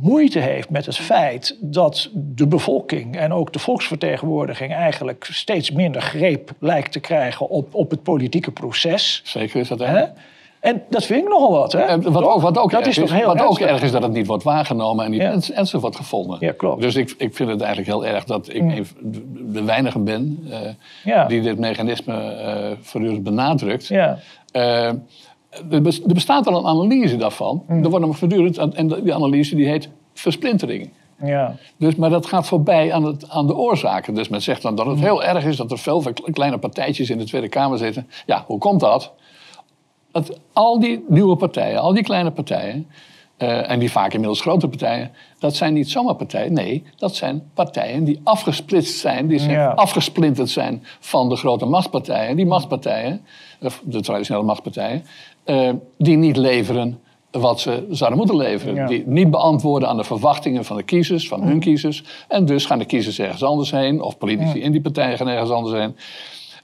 moeite 0.00 0.38
heeft 0.38 0.70
met 0.70 0.86
het 0.86 0.96
feit 0.96 1.56
dat 1.60 2.08
de 2.12 2.46
bevolking 2.46 3.16
en 3.16 3.32
ook 3.32 3.52
de 3.52 3.58
volksvertegenwoordiging 3.58 4.72
eigenlijk 4.72 5.28
steeds 5.30 5.70
minder 5.70 6.02
greep 6.02 6.50
lijkt 6.58 6.92
te 6.92 7.00
krijgen 7.00 7.48
op, 7.48 7.74
op 7.74 7.90
het 7.90 8.02
politieke 8.02 8.50
proces. 8.50 9.20
Zeker 9.24 9.60
is 9.60 9.68
dat. 9.68 9.78
Hè? 9.78 10.04
En 10.60 10.82
dat 10.88 11.04
vind 11.04 11.22
ik 11.22 11.28
nogal 11.28 11.50
wat. 11.50 11.72
Hè? 11.72 12.00
Wat, 12.00 12.24
ook, 12.24 12.40
wat 12.40 12.58
ook, 12.58 12.70
dat 12.70 12.80
erg 12.80 12.88
is 12.88 12.96
toch 12.96 13.12
heel 13.12 13.26
wat 13.26 13.34
ook 13.40 13.42
ernstig? 13.42 13.66
erg 13.68 13.82
is 13.82 13.90
dat 13.92 14.02
het 14.02 14.12
niet 14.12 14.26
wordt 14.26 14.42
waargenomen 14.42 15.04
en 15.04 15.10
niet 15.10 15.20
Ja. 15.20 15.38
ernstig 15.54 15.80
wordt 15.80 15.96
gevonden. 15.96 16.36
Ja, 16.40 16.52
klopt. 16.52 16.82
Dus 16.82 16.94
ik, 16.94 17.14
ik 17.18 17.34
vind 17.34 17.50
het 17.50 17.60
eigenlijk 17.60 17.90
heel 17.90 18.06
erg 18.06 18.24
dat 18.24 18.48
ik 18.48 18.62
een 18.62 18.86
van 18.86 18.96
de, 19.52 19.62
weinigen 19.62 20.04
ben 20.04 20.46
eh, 20.50 20.58
Ja. 21.04 21.24
die 21.26 21.40
dit 21.40 21.58
mechanisme 21.58 22.14
eh 22.14 22.76
voortdurend 22.80 23.22
benadrukt. 23.22 23.86
Ja. 23.86 24.18
Eh, 24.52 24.90
er, 25.70 25.82
bes- 25.82 26.02
bestaat 26.02 26.46
al 26.46 26.58
een 26.58 26.66
analyse 26.66 27.16
daarvan. 27.16 27.64
Mm. 27.68 27.84
Er 27.84 27.90
wordt 27.90 28.06
nog 28.06 28.18
voortdurend, 28.18 28.58
en 28.58 28.88
die 28.88 29.14
analyse 29.14 29.54
die 29.56 29.66
heet 29.68 29.88
versplintering. 30.14 30.90
Ja. 31.24 31.56
Dus, 31.76 31.94
maar 31.96 32.10
dat 32.10 32.26
gaat 32.26 32.46
voorbij 32.46 32.92
aan, 32.92 33.04
het, 33.04 33.28
aan 33.28 33.46
de 33.46 33.56
oorzaken. 33.56 34.14
Dus 34.14 34.28
men 34.28 34.42
zegt 34.42 34.62
dan 34.62 34.74
dat 34.74 34.86
het 34.86 34.96
Mm. 34.96 35.02
heel 35.02 35.22
erg 35.24 35.44
is 35.44 35.56
dat 35.56 35.70
er 35.70 35.78
veel 35.78 36.02
kleine 36.32 36.58
partijtjes 36.58 37.10
in 37.10 37.18
de 37.18 37.24
Tweede 37.24 37.48
Kamer 37.48 37.78
zitten. 37.78 38.08
Ja, 38.26 38.44
hoe 38.46 38.58
komt 38.58 38.80
dat? 38.80 39.12
dat 40.12 40.38
al 40.52 40.80
die 40.80 41.04
nieuwe 41.08 41.36
partijen, 41.36 41.80
al 41.80 41.92
die 41.94 42.02
kleine 42.02 42.30
partijen, 42.30 42.86
eh, 43.36 43.70
en 43.70 43.78
die 43.78 43.90
vaak 43.90 44.12
inmiddels 44.12 44.40
grote 44.40 44.68
partijen, 44.68 45.10
dat 45.38 45.54
zijn 45.56 45.72
niet 45.74 45.90
zomaar 45.90 46.14
partijen. 46.14 46.52
Nee, 46.52 46.82
dat 46.96 47.14
zijn 47.14 47.50
partijen 47.54 48.04
die 48.04 48.20
afgesplitst 48.24 48.98
zijn, 48.98 49.26
die 49.28 49.38
zijn 49.38 49.50
Ja. 49.50 49.68
afgesplinterd 49.70 50.48
zijn 50.50 50.82
van 51.00 51.28
de 51.28 51.36
grote 51.36 51.66
machtspartijen. 51.66 52.36
Die 52.36 52.46
machtspartijen, 52.46 53.20
of 53.62 53.82
de 53.84 54.00
traditionele 54.00 54.44
machtspartijen, 54.44 55.04
eh, 55.50 55.70
die 55.98 56.16
niet 56.16 56.36
leveren 56.36 56.98
wat 57.30 57.60
ze 57.60 57.86
zouden 57.90 58.18
moeten 58.18 58.36
leveren. 58.36 58.74
Ja. 58.74 58.86
Die 58.86 59.02
niet 59.06 59.30
beantwoorden 59.30 59.88
aan 59.88 59.96
de 59.96 60.04
verwachtingen 60.04 60.64
van 60.64 60.76
de 60.76 60.82
kiezers, 60.82 61.28
van 61.28 61.42
hun 61.42 61.60
kiezers. 61.60 62.04
En 62.28 62.44
dus 62.44 62.66
gaan 62.66 62.78
de 62.78 62.84
kiezers 62.84 63.18
ergens 63.18 63.42
anders 63.42 63.70
heen, 63.70 64.02
of 64.02 64.18
politici 64.18 64.60
in 64.60 64.72
die 64.72 64.80
partijen 64.80 65.16
gaan 65.16 65.28
ergens 65.28 65.50
anders 65.50 65.78
heen. 65.78 65.96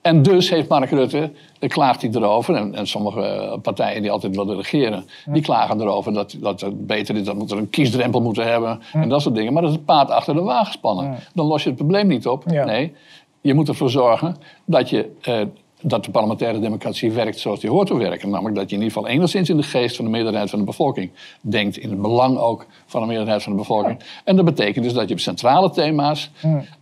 En 0.01 0.23
dus 0.23 0.51
heeft 0.51 0.69
Mark 0.69 0.91
Rutte, 0.91 1.31
eh, 1.59 1.69
klaagt 1.69 2.03
hij 2.03 2.11
erover, 2.11 2.55
en, 2.55 2.75
en 2.75 2.87
sommige 2.87 3.21
eh, 3.21 3.59
partijen 3.63 4.03
die 4.03 4.11
altijd 4.11 4.37
willen 4.37 4.57
regeren, 4.57 5.05
die 5.27 5.43
klagen 5.43 5.81
erover 5.81 6.13
dat, 6.13 6.37
dat 6.41 6.61
het 6.61 6.87
beter 6.87 7.17
is, 7.17 7.25
dat 7.25 7.51
we 7.51 7.57
een 7.57 7.71
kiesdrempel 7.71 8.21
moeten 8.21 8.47
hebben 8.47 8.81
en 8.93 9.09
dat 9.09 9.23
soort 9.23 9.35
dingen. 9.35 9.53
Maar 9.53 9.63
dat 9.63 9.71
is 9.71 9.77
het 9.77 9.87
paard 9.87 10.11
achter 10.11 10.35
de 10.35 10.41
wagen 10.41 10.73
spannen. 10.73 11.17
Dan 11.35 11.47
los 11.47 11.63
je 11.63 11.69
het 11.69 11.79
probleem 11.79 12.07
niet 12.07 12.27
op. 12.27 12.45
Nee, 12.45 12.93
je 13.41 13.55
moet 13.55 13.69
ervoor 13.69 13.91
zorgen 13.91 14.37
dat, 14.65 14.91
je, 14.91 15.11
eh, 15.21 15.41
dat 15.81 16.05
de 16.05 16.11
parlementaire 16.11 16.59
democratie 16.61 17.13
werkt 17.13 17.39
zoals 17.39 17.61
die 17.61 17.71
hoort 17.71 17.87
te 17.87 17.97
werken. 17.97 18.31
Namelijk 18.31 18.57
dat 18.57 18.71
je 18.71 18.77
in 18.77 18.83
ieder 18.83 18.97
geval 18.97 19.11
enigszins 19.15 19.49
in 19.51 19.57
de 19.57 19.63
geest 19.63 19.97
van 19.97 20.05
de 20.05 20.11
meerderheid 20.11 20.51
van 20.51 20.59
de 20.59 20.65
bevolking 20.65 21.11
denkt, 21.41 21.77
in 21.77 21.91
het 21.91 22.01
belang 22.03 22.39
ook 22.39 22.67
van 22.87 23.01
de 23.01 23.07
meerderheid 23.07 23.43
van 23.43 23.53
de 23.53 23.59
bevolking. 23.59 23.99
En 24.25 24.37
dat 24.37 24.45
betekent 24.45 24.85
dus 24.85 24.95
dat 24.95 25.09
je 25.09 25.15
op 25.15 25.21
centrale 25.21 25.71
thema's, 25.71 26.31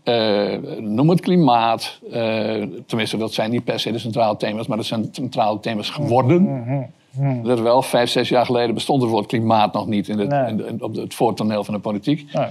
eh, 0.03 0.57
noem 0.81 1.09
het 1.09 1.21
klimaat, 1.21 1.99
eh, 2.11 2.63
tenminste 2.87 3.17
dat 3.17 3.33
zijn 3.33 3.51
niet 3.51 3.65
per 3.65 3.81
se 3.81 3.93
de 3.93 3.99
centrale 3.99 4.37
thema's, 4.37 4.67
maar 4.67 4.77
dat 4.77 4.87
zijn 4.87 5.09
centrale 5.13 5.61
thema's 5.61 5.91
geworden. 5.91 6.45
Dat 7.43 7.61
wel, 7.61 7.83
vijf, 7.83 8.11
zes 8.11 8.29
jaar 8.29 8.47
geleden 8.47 8.75
bestond 8.75 9.03
het 9.03 9.11
woord 9.11 9.27
klimaat 9.27 9.73
nog 9.73 9.87
niet 9.87 10.09
in 10.09 10.19
het, 10.19 10.29
Nee. 10.29 10.47
in 10.49 10.57
de- 10.57 10.75
op 10.79 10.95
het 10.95 11.15
voortoneel 11.15 11.65
van 11.65 11.75
de 11.75 11.81
politiek. 11.81 12.33
Nee. 12.33 12.47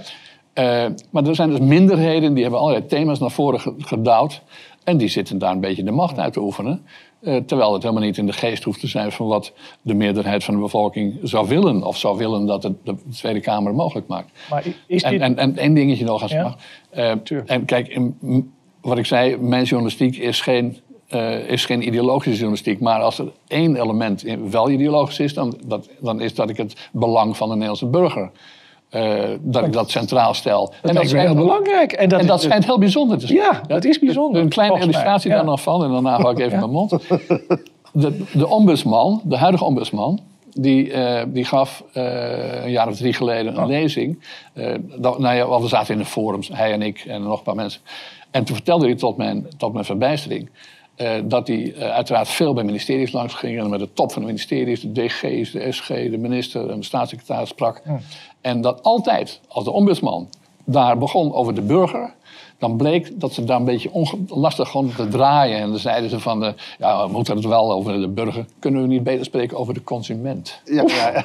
Eh, 0.54 0.86
maar 1.10 1.24
er 1.28 1.36
zijn 1.36 1.50
dus 1.50 1.60
minderheden 1.60 2.34
die 2.34 2.42
hebben 2.44 2.60
allerlei 2.62 2.86
thema's 2.86 3.20
naar 3.20 3.32
voren 3.32 3.60
ge- 3.60 3.74
gedouwd. 3.78 4.42
En 4.84 4.98
die 4.98 5.08
zitten 5.08 5.38
daar 5.38 5.52
een 5.52 5.60
beetje 5.60 5.84
de 5.84 5.92
macht 5.92 6.18
uit 6.20 6.34
te 6.34 6.40
oefenen. 6.42 6.86
Eh, 7.20 7.36
terwijl 7.38 7.74
het 7.74 7.82
helemaal 7.84 8.04
niet 8.04 8.18
in 8.18 8.26
de 8.26 8.34
geest 8.34 8.64
hoeft 8.64 8.80
te 8.80 8.88
zijn 8.88 9.12
van 9.12 9.28
wat 9.28 9.54
de 9.82 9.94
meerderheid 9.94 10.44
van 10.44 10.54
de 10.54 10.60
bevolking 10.60 11.20
zou 11.24 11.48
willen. 11.48 11.84
Of 11.84 11.98
zou 11.98 12.18
willen 12.18 12.46
dat 12.46 12.64
het 12.64 12.74
de 12.84 12.96
Tweede 13.16 13.40
Kamer 13.40 13.74
mogelijk 13.76 14.08
maakt. 14.08 14.32
Maar 14.50 14.64
is 14.88 15.04
En, 15.04 15.12
dit... 15.12 15.22
en, 15.22 15.38
en 15.38 15.58
één 15.58 15.74
dingetje 15.74 16.06
nog 16.06 16.22
als 16.22 16.32
het 16.32 16.40
Ja? 16.42 16.44
mag. 16.44 16.58
Eh, 16.90 17.12
en 17.46 17.66
kijk, 17.66 17.88
in- 17.88 18.52
wat 18.82 18.98
ik 18.98 19.06
zei, 19.06 19.38
mijn 19.38 19.64
journalistiek 19.64 20.16
is 20.18 20.42
geen, 20.42 20.78
eh, 21.08 21.50
is 21.50 21.66
geen 21.66 21.88
ideologische 21.88 22.32
journalistiek. 22.32 22.80
Maar 22.80 23.02
als 23.02 23.20
er 23.20 23.32
één 23.48 23.76
element 23.76 24.26
wel 24.50 24.70
ideologisch 24.70 25.20
is, 25.20 25.34
dan, 25.34 25.58
dat, 25.66 25.90
dan 26.00 26.22
is 26.22 26.36
dat 26.36 26.50
ik 26.50 26.58
het 26.58 26.90
belang 26.92 27.38
van 27.38 27.48
de 27.48 27.54
Nederlandse 27.54 27.86
burger. 27.88 28.32
Eh, 28.94 29.24
dat 29.42 29.66
ik 29.66 29.74
dat 29.74 29.90
centraal 29.92 30.34
stel. 30.34 30.66
dat 30.82 30.90
en 30.90 30.94
lijkt 30.94 31.14
me 31.14 31.20
heel 31.20 31.36
belangrijk. 31.36 31.92
En 31.92 32.10
dat, 32.10 32.20
en 32.20 32.28
dat 32.28 32.38
is- 32.40 32.44
schijnt 32.46 32.66
heel 32.66 32.80
bijzonder 32.80 33.18
te 33.18 33.28
zijn. 33.28 33.40
Ja, 33.40 33.62
dat 33.68 33.86
is 33.86 34.00
bijzonder, 34.00 34.42
Een 34.42 34.50
kleine 34.50 34.80
illustratie 34.80 35.30
Ja. 35.30 35.36
daar 35.36 35.46
nog 35.46 35.62
van, 35.62 35.84
en 35.84 35.92
daarna 35.92 36.20
hou 36.22 36.32
ik 36.32 36.40
even 36.40 36.60
mijn 36.66 36.72
mond. 36.72 36.90
De, 37.92 38.24
de 38.34 38.48
ombudsman, 38.48 39.22
de 39.24 39.38
huidige 39.38 39.64
ombudsman, 39.64 40.20
die, 40.54 40.92
eh, 40.92 41.24
die 41.28 41.46
gaf 41.46 41.84
eh, 41.94 42.64
een 42.64 42.72
jaar 42.72 42.88
of 42.88 42.96
drie 42.98 43.14
geleden 43.14 43.58
een 43.62 43.68
lezing. 43.68 44.24
Eh, 44.54 44.74
dat, 44.98 45.20
nou 45.20 45.36
ja, 45.36 45.62
we 45.62 45.68
zaten 45.68 45.94
in 45.94 46.00
de 46.00 46.06
forums, 46.06 46.50
hij 46.54 46.72
en 46.72 46.82
ik 46.82 47.00
en 47.08 47.24
nog 47.24 47.38
een 47.38 47.44
paar 47.44 47.56
mensen. 47.56 47.82
En 48.32 48.44
toen 48.44 48.56
vertelde 48.56 48.86
hij 48.86 48.96
tot 48.96 49.18
mijn, 49.18 49.48
tot 49.58 49.74
mijn 49.74 49.86
verbijstering... 49.86 50.50
eh, 50.96 51.12
dat 51.24 51.48
hij 51.48 51.74
eh, 51.74 51.90
uiteraard 51.90 52.28
veel 52.28 52.54
bij 52.54 52.64
ministeries 52.64 53.12
langs 53.12 53.34
ging... 53.34 53.60
en 53.60 53.70
met 53.70 53.80
de 53.80 53.94
top 53.94 54.12
van 54.12 54.22
de 54.22 54.28
ministeries, 54.28 54.82
de 54.82 54.92
DG's, 54.92 55.52
de 55.52 55.72
SG, 55.72 55.88
de 55.88 56.18
minister 56.18 56.70
en 56.70 56.80
de 56.80 56.86
staatssecretaris 56.86 57.50
sprak. 57.50 57.82
En 58.42 58.62
dat 58.62 58.84
altijd, 58.84 59.40
als 59.48 59.64
de 59.64 59.72
ombudsman 59.72 60.30
daar 60.64 60.98
begon 60.98 61.34
over 61.34 61.56
de 61.56 61.62
burger... 61.62 62.14
dan 62.58 62.78
bleek 62.78 63.20
dat 63.20 63.34
ze 63.34 63.44
daar 63.44 63.60
een 63.60 63.66
beetje 63.66 64.08
lastig 64.28 64.70
gewoon 64.70 64.92
te 64.96 65.08
draaien. 65.08 65.58
En 65.58 65.70
dan 65.70 65.80
zeiden 65.80 66.10
ze 66.10 66.20
van, 66.20 66.40
de, 66.40 66.54
ja, 66.80 67.06
we 67.06 67.12
moeten 67.12 67.36
het 67.36 67.46
wel 67.46 67.72
over 67.72 68.00
de 68.02 68.08
burger. 68.08 68.46
Kunnen 68.60 68.82
we 68.82 68.88
niet 68.88 69.04
beter 69.04 69.26
spreken 69.26 69.58
over 69.58 69.74
de 69.74 69.84
consument? 69.84 70.62
Ja, 70.66 70.84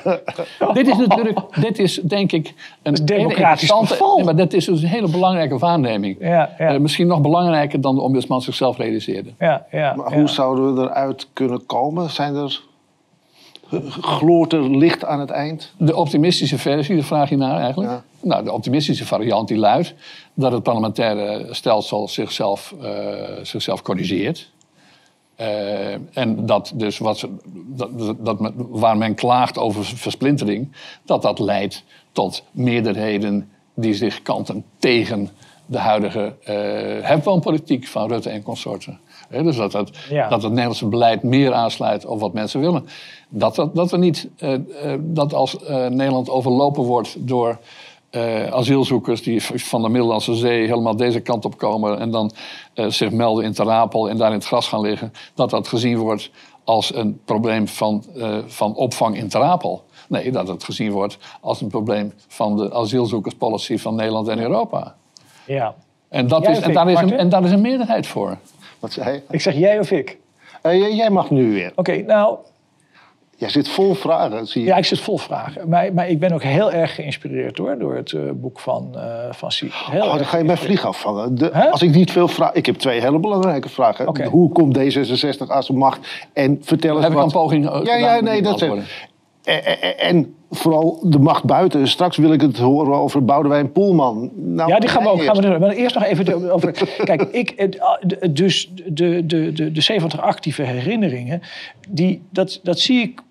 ja. 0.59 0.73
Dit 0.73 0.89
is 0.89 0.97
natuurlijk, 0.97 1.41
dit 1.61 1.79
is 1.79 2.01
denk 2.03 2.33
ik 2.33 2.55
een 2.83 2.93
hele 2.95 3.05
democratisch. 3.05 3.73
Nee, 4.17 4.25
maar 4.25 4.37
dat 4.37 4.53
is 4.53 4.65
dus 4.65 4.83
een 4.83 4.89
hele 4.89 5.09
belangrijke 5.09 5.59
waarneming. 5.59 6.17
Ja, 6.21 6.55
ja. 6.59 6.69
Eh, 6.69 6.81
misschien 6.81 7.07
nog 7.07 7.21
belangrijker 7.21 7.81
dan 7.81 7.95
de 7.95 8.01
ombudsman 8.01 8.43
zichzelf 8.43 8.77
realiseerde. 8.77 9.31
Ja, 9.39 9.67
ja, 9.71 9.95
Maar 9.97 10.11
ja. 10.11 10.19
hoe 10.19 10.29
zouden 10.29 10.75
we 10.75 10.83
eruit 10.83 11.29
kunnen 11.33 11.67
komen? 11.67 12.11
Zijn 12.11 12.35
er... 12.35 12.61
Gloort 14.01 14.53
er 14.53 14.77
licht 14.77 15.05
aan 15.05 15.21
het 15.21 15.31
eind? 15.31 15.73
De 15.77 15.97
optimistische 15.97 16.59
versie, 16.59 16.95
daar 16.95 17.05
vraag 17.05 17.29
je 17.29 17.37
naar 17.37 17.61
eigenlijk. 17.61 17.91
Ja. 17.91 18.05
Nou, 18.21 18.45
de 18.45 18.53
optimistische 18.53 19.07
variant 19.07 19.49
die 19.49 19.57
luidt 19.57 19.95
dat 20.35 20.53
het 20.53 20.63
parlementaire 20.63 21.47
stelsel 21.51 22.09
zichzelf, 22.09 22.75
eh, 22.83 22.91
zichzelf 23.43 23.83
corrigeert. 23.83 24.51
Eh, 25.35 25.93
en 26.13 26.47
dat 26.47 26.73
dus 26.75 26.99
wat 26.99 27.19
ze, 27.19 27.29
dat, 27.67 28.17
dat, 28.19 28.53
waar 28.57 28.97
men 28.97 29.15
klaagt 29.15 29.59
over 29.59 29.85
versplintering, 29.85 30.73
dat 31.05 31.23
dat 31.23 31.39
leidt 31.39 31.85
tot 32.13 32.43
meerderheden 32.51 33.51
die 33.75 33.95
zich 33.95 34.23
kanten 34.23 34.65
tegen 34.79 35.29
de 35.67 35.79
huidige 35.79 36.35
eh 36.45 36.55
hefboompolitiek 37.09 37.87
van 37.87 38.09
Rutte 38.09 38.31
en 38.31 38.43
consorten. 38.43 39.01
Hè, 39.29 39.43
dus 39.43 39.57
dat 39.57 39.73
het, 39.73 39.91
Ja. 40.11 40.29
dat 40.29 40.43
het 40.43 40.51
Nederlandse 40.51 40.87
beleid 40.87 41.23
meer 41.23 41.53
aansluit 41.53 42.07
op 42.07 42.21
wat 42.21 42.33
mensen 42.33 42.61
willen. 42.61 42.87
Dat, 43.29 43.55
dat, 43.55 43.75
dat, 43.75 43.91
we 43.91 43.97
niet, 43.97 44.29
eh, 44.39 44.55
eh, 44.55 44.61
dat 45.01 45.35
als 45.35 45.65
eh, 45.65 45.87
Nederland 45.87 46.31
overlopen 46.31 46.83
wordt 46.83 47.17
door 47.19 47.59
asielzoekers 48.51 49.23
die 49.23 49.43
van 49.43 49.83
de 49.83 49.89
Middellandse 49.89 50.35
Zee 50.35 50.67
helemaal 50.67 50.97
deze 50.97 51.21
kant 51.21 51.45
op 51.45 51.59
komen 51.59 51.99
en 51.99 52.11
dan 52.11 52.31
zich 52.75 53.11
melden 53.11 53.45
in 53.45 53.53
Terapel 53.53 54.09
en 54.09 54.17
daar 54.17 54.29
in 54.29 54.35
het 54.35 54.47
gras 54.47 54.69
gaan 54.69 54.81
liggen, 54.81 55.13
dat 55.35 55.51
dat 55.51 55.69
gezien 55.69 55.97
wordt 55.99 56.31
als 56.65 56.95
een 56.95 57.21
probleem 57.25 57.69
van, 57.69 58.05
van 58.47 58.75
opvang 58.75 59.17
in 59.17 59.29
Terapel. 59.29 59.85
Nee, 60.09 60.31
dat 60.31 60.49
het 60.49 60.65
gezien 60.65 60.91
wordt 60.91 61.19
als 61.41 61.61
een 61.61 61.69
probleem 61.69 62.13
van 62.29 62.57
de 62.57 62.75
asielzoekerspolicy 62.75 63.79
van 63.79 63.95
Nederland 63.95 64.29
en 64.29 64.39
Europa. 64.39 64.95
ja. 65.47 65.75
En, 66.09 66.27
dat 66.29 66.43
Jij 66.43 66.53
is, 66.53 66.61
en, 66.61 66.69
ik, 66.69 66.75
daar 66.75 66.91
is 66.91 67.01
een, 67.01 67.13
en 67.13 67.29
daar 67.29 67.45
is 67.45 67.51
een 67.51 67.61
meerderheid 67.61 68.07
voor. 68.07 68.37
Wat 68.79 68.93
zei? 68.93 69.23
Ik 69.31 69.41
zeg 69.41 69.55
jij 69.55 69.79
of 69.79 69.91
ik? 69.91 70.19
Jij- 70.63 70.95
jij 70.95 71.11
mag 71.11 71.31
nu 71.31 71.53
weer. 71.53 71.73
Oké, 71.75 71.97
nou, 71.97 72.37
Jij 73.39 73.49
zit 73.49 73.69
vol 73.69 73.95
vragen, 73.95 74.47
zie 74.47 74.63
je. 74.63 74.69
ja, 74.69 74.77
ik 74.77 74.85
zit 74.85 75.01
vol 75.01 75.19
vragen. 75.19 75.69
Maar, 75.69 75.93
maar 75.95 76.09
ik 76.09 76.19
ben 76.19 76.33
ook 76.33 76.43
heel 76.43 76.73
erg 76.73 76.95
geïnspireerd 76.95 77.59
hoor, 77.59 77.79
door 77.79 77.97
het 77.97 78.13
eh, 78.13 78.21
boek 78.35 78.61
van, 78.61 78.91
eh 78.95 79.03
van 79.31 79.53
Siep. 79.53 79.73
Heel 79.91 80.03
Oh, 80.03 80.15
dan 80.15 80.25
ga 80.25 80.39
je 80.39 80.45
mijn 80.45 80.59
vlieg 80.59 80.87
afvangen. 80.87 81.35
De, 81.35 81.71
als 81.71 81.83
ik 81.83 81.91
niet 81.95 82.11
veel 82.13 82.29
vraag... 82.29 82.53
Ik 82.53 82.67
heb 82.67 82.77
twee 82.77 83.01
hele 83.01 83.19
belangrijke 83.19 83.69
vragen. 83.69 84.09
Oké. 84.09 84.25
Hoe 84.25 84.53
komt 84.53 84.79
D66 84.79 85.47
aan 85.47 85.63
zijn 85.63 85.79
macht? 85.79 86.27
En 86.33 86.59
vertel 86.63 86.95
eens 86.95 87.03
Heb 87.03 87.11
ik 87.11 87.17
wat... 87.17 87.27
een 87.27 87.33
poging 87.33 87.69
eh, 87.69 87.81
Ja, 87.83 87.97
ja, 87.97 88.21
nee, 88.21 88.43
dat 88.43 88.59
zeg 88.59 88.69
beantwoorden. 88.69 89.99
en, 89.99 90.35
vooral 90.51 91.01
de 91.03 91.19
macht 91.19 91.45
buiten. 91.45 91.89
Straks 91.89 92.17
wil 92.17 92.33
ik 92.33 92.41
het 92.41 92.59
horen 92.59 92.95
over 92.95 93.25
Boudewijn 93.25 93.73
Poelman. 93.73 94.31
Nou, 94.35 94.71
Ja, 94.71 94.79
die 94.79 94.89
gaan 94.89 95.03
we 95.03 95.09
ook 95.09 95.23
gaan 95.23 95.37
we 95.37 95.43
doen. 95.43 95.61
Maar 95.61 95.71
eerst 95.71 95.95
nog 95.95 96.05
even 96.05 96.53
over. 96.53 96.87
Kijk, 97.05 97.23
ik, 97.23 97.69
dus 98.37 98.71
de, 98.87 99.27
de, 99.27 99.53
de, 99.53 99.73
de 99.73 99.81
70 99.81 100.21
actieve 100.21 100.63
herinneringen, 100.63 101.43
die, 101.89 102.23
dat, 102.31 102.61
dat 102.63 102.79
zie 102.79 103.01
ik. 103.03 103.27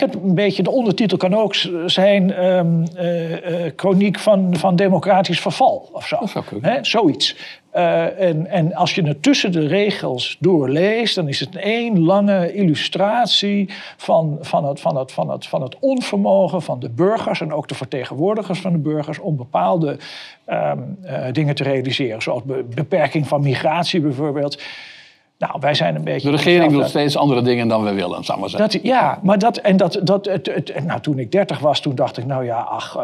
Het 0.00 0.14
een 0.14 0.34
beetje, 0.34 0.62
de 0.62 0.70
ondertitel 0.70 1.16
kan 1.16 1.34
ook 1.34 1.54
zijn 1.86 2.32
ehm 2.32 2.84
eh, 2.94 3.66
eh, 3.66 3.72
chroniek 3.76 4.18
van, 4.18 4.56
van 4.56 4.76
democratisch 4.76 5.40
verval 5.40 5.88
of 5.92 6.06
zo. 6.06 6.16
Dat 6.60 6.86
zoiets. 6.86 7.36
Uh, 7.74 8.20
en, 8.20 8.46
en 8.46 8.74
als 8.74 8.94
je 8.94 9.02
het 9.02 9.22
tussen 9.22 9.52
de 9.52 9.66
regels 9.66 10.36
doorleest, 10.40 11.14
dan 11.14 11.28
is 11.28 11.40
het 11.40 11.56
één 11.56 12.00
lange 12.00 12.54
illustratie 12.54 13.68
van, 13.96 14.38
van, 14.40 14.64
het, 14.64 14.80
van, 14.80 14.96
het, 14.96 15.12
van, 15.12 15.30
het, 15.30 15.46
van 15.46 15.62
het 15.62 15.76
onvermogen 15.80 16.62
van 16.62 16.80
de 16.80 16.90
burgers 16.90 17.40
en 17.40 17.52
ook 17.52 17.68
de 17.68 17.74
vertegenwoordigers 17.74 18.60
van 18.60 18.72
de 18.72 18.78
burgers 18.78 19.18
om 19.18 19.36
bepaalde 19.36 19.96
um, 20.48 20.98
uh, 21.04 21.24
dingen 21.32 21.54
te 21.54 21.62
realiseren. 21.62 22.22
Zoals 22.22 22.42
beperking 22.74 23.28
van 23.28 23.42
migratie 23.42 24.00
bijvoorbeeld. 24.00 24.62
Nou, 25.48 25.56
wij 25.60 25.74
zijn 25.74 25.94
een 25.94 26.04
beetje. 26.04 26.30
De 26.30 26.36
regering 26.36 26.72
doet 26.72 26.88
steeds 26.88 27.16
andere 27.16 27.42
dingen 27.42 27.68
dan 27.68 27.84
we 27.84 27.92
willen, 27.92 28.24
zou 28.24 28.40
maar 28.40 28.48
zeggen. 28.48 28.70
Dat, 28.70 28.82
ja, 28.82 29.18
maar 29.22 29.38
dat. 29.38 29.56
En 29.56 29.76
dat. 29.76 30.00
dat 30.02 30.24
het, 30.26 30.46
het, 30.54 30.84
nou, 30.84 31.00
toen 31.00 31.18
ik 31.18 31.32
dertig 31.32 31.58
was, 31.58 31.80
toen 31.80 31.94
dacht 31.94 32.16
ik, 32.16 32.26
nou 32.26 32.44
ja, 32.44 32.58
ach, 32.58 32.98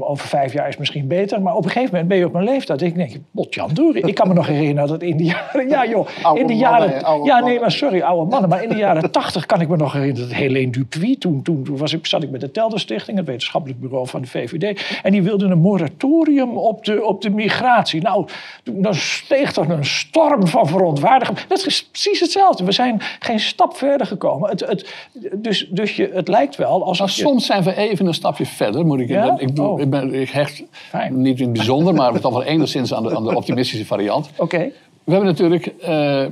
over 0.00 0.28
vijf 0.28 0.52
jaar 0.52 0.68
is 0.68 0.76
misschien 0.76 1.06
beter. 1.06 1.42
Maar 1.42 1.54
op 1.54 1.64
een 1.64 1.70
gegeven 1.70 1.90
moment 1.90 2.08
ben 2.08 2.18
je 2.18 2.26
op 2.26 2.32
mijn 2.32 2.44
leeftijd. 2.44 2.82
Ik 2.82 2.94
denk, 2.94 3.16
Jan 3.50 3.70
Doeri. 3.72 4.00
Ik 4.00 4.14
kan 4.14 4.28
me 4.28 4.34
nog 4.34 4.46
herinneren 4.46 4.88
dat 4.88 5.02
in 5.02 5.16
de 5.16 5.24
jaren. 5.24 5.68
Ja, 5.74 5.86
joh. 5.86 6.06
Oude 6.22 6.40
in 6.40 6.46
de 6.46 6.54
mannen, 6.54 6.88
jaren. 6.88 7.02
oude 7.04 7.26
ja, 7.26 7.34
nee, 7.34 7.42
mannen. 7.42 7.60
maar 7.60 7.72
sorry, 7.72 8.00
oude 8.00 8.30
mannen. 8.30 8.50
Maar 8.50 8.62
in 8.62 8.68
de 8.68 8.76
jaren 8.76 9.10
tachtig 9.20 9.46
kan 9.46 9.60
ik 9.60 9.68
me 9.68 9.76
nog 9.76 9.92
herinneren 9.92 10.28
dat 10.28 10.36
Helene 10.38 10.70
Dupuy. 10.70 11.16
Toen, 11.18 11.42
toen, 11.42 11.62
toen 11.64 11.76
was 11.76 11.92
ik, 11.92 12.06
zat 12.06 12.22
ik 12.22 12.30
met 12.30 12.40
de 12.40 12.50
Telder 12.50 12.80
Stichting, 12.80 13.16
het 13.16 13.26
wetenschappelijk 13.26 13.80
bureau 13.80 14.06
van 14.06 14.20
de 14.20 14.26
VVD. 14.28 14.98
En 15.02 15.12
die 15.12 15.22
wilden 15.22 15.50
een 15.50 15.58
moratorium 15.58 16.56
op 16.56 16.84
de, 16.84 17.04
op 17.04 17.22
de 17.22 17.30
migratie. 17.30 18.02
Nou, 18.02 18.26
toen- 18.62 18.82
dan 18.82 18.94
steeg 18.94 19.56
er 19.56 19.70
een 19.70 19.84
storm 19.84 20.46
van 20.46 20.66
verontwaardiging. 20.66 21.38
Dat 21.56 21.66
is 21.66 21.84
precies 21.84 22.20
hetzelfde. 22.20 22.64
We 22.64 22.72
zijn 22.72 23.00
geen 23.18 23.40
stap 23.40 23.76
verder 23.76 24.06
gekomen. 24.06 24.50
Het, 24.50 24.60
het, 24.60 24.94
dus 25.32 25.68
dus 25.70 25.96
je, 25.96 26.10
het 26.12 26.28
lijkt 26.28 26.56
wel 26.56 26.84
alsof 26.84 27.06
Nou, 27.06 27.18
je... 27.18 27.24
soms 27.26 27.46
zijn 27.46 27.62
we 27.62 27.74
even 27.76 28.06
een 28.06 28.14
stapje 28.14 28.46
verder, 28.46 28.86
moet 28.86 29.00
ik 29.00 29.08
Ja? 29.08 29.34
ik, 29.38 29.56
doe, 29.56 29.68
Oh. 29.68 29.80
ik, 29.80 29.90
ben, 29.90 30.14
ik 30.14 30.30
hecht 30.30 30.62
Fijn. 30.70 31.22
niet 31.22 31.38
in 31.38 31.44
het 31.44 31.52
bijzonder, 31.52 31.94
maar 31.94 32.20
toch 32.20 32.32
wel 32.32 32.42
enigszins 32.42 32.94
aan 32.94 33.02
de, 33.02 33.16
aan 33.16 33.24
de 33.24 33.36
optimistische 33.36 33.86
variant. 33.86 34.30
Oké. 34.36 34.58
We 35.04 35.12
hebben 35.12 35.28
natuurlijk 35.28 35.66
eh, 35.66 36.22
eh, 36.24 36.30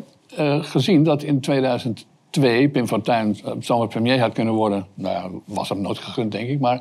gezien 0.61 1.03
dat 1.05 1.23
in 1.23 1.41
2002 1.41 2.69
Pim 2.69 2.87
Fortuyn 2.87 3.37
eh, 3.45 3.53
zomaar 3.61 3.89
premier 3.89 4.21
had 4.21 4.33
kunnen 4.33 4.55
worden. 4.55 4.87
Nou 4.95 5.15
ja, 5.15 5.39
was 5.45 5.69
hem 5.69 5.81
nooit 5.81 5.99
gegund, 5.99 6.33
denk 6.33 6.49
ik. 6.49 6.61
Maar, 6.61 6.81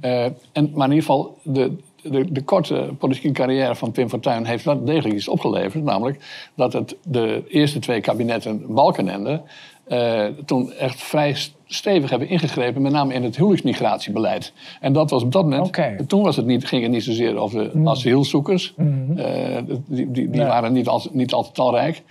eh, 0.00 0.24
en, 0.24 0.34
maar 0.52 0.88
in 0.88 0.94
ieder 0.94 0.96
geval, 0.96 1.38
de, 1.42 1.72
de, 2.02 2.32
de 2.32 2.42
korte 2.42 2.88
politieke 2.98 3.32
carrière 3.32 3.74
van 3.74 3.92
Pim 3.92 4.08
Fortuyn 4.08 4.44
heeft 4.44 4.64
wel 4.64 4.84
degelijk 4.84 5.14
iets 5.14 5.28
opgeleverd. 5.28 5.84
Namelijk 5.84 6.24
dat 6.54 6.72
het 6.72 6.96
de 7.04 7.44
eerste 7.48 7.78
twee 7.78 8.00
kabinetten 8.00 8.74
Balkenende 8.74 9.42
eh, 9.84 10.24
toen 10.44 10.72
echt 10.72 11.02
vrij 11.02 11.36
stevig 11.66 12.10
hebben 12.10 12.28
ingegrepen, 12.28 12.82
met 12.82 12.92
name 12.92 13.14
in 13.14 13.22
het 13.22 13.36
huwelijksmigratiebeleid. 13.36 14.52
En 14.80 14.92
dat 14.92 15.10
was 15.10 15.22
op 15.22 15.32
dat 15.32 15.42
moment, 15.42 16.08
toen 16.08 16.22
was 16.22 16.36
het 16.36 16.46
niet, 16.46 16.66
ging 16.66 16.82
het 16.82 16.90
niet 16.90 17.04
zozeer 17.04 17.36
over 17.36 17.82
de 17.82 17.90
asielzoekers. 17.90 18.74
Eh, 19.16 19.26
die 19.86 20.10
die, 20.10 20.30
die 20.30 20.42
waren 20.42 20.72
niet, 20.72 20.88
al, 20.88 21.02
niet 21.12 21.32
altijd 21.32 21.54
talrijk. 21.54 22.02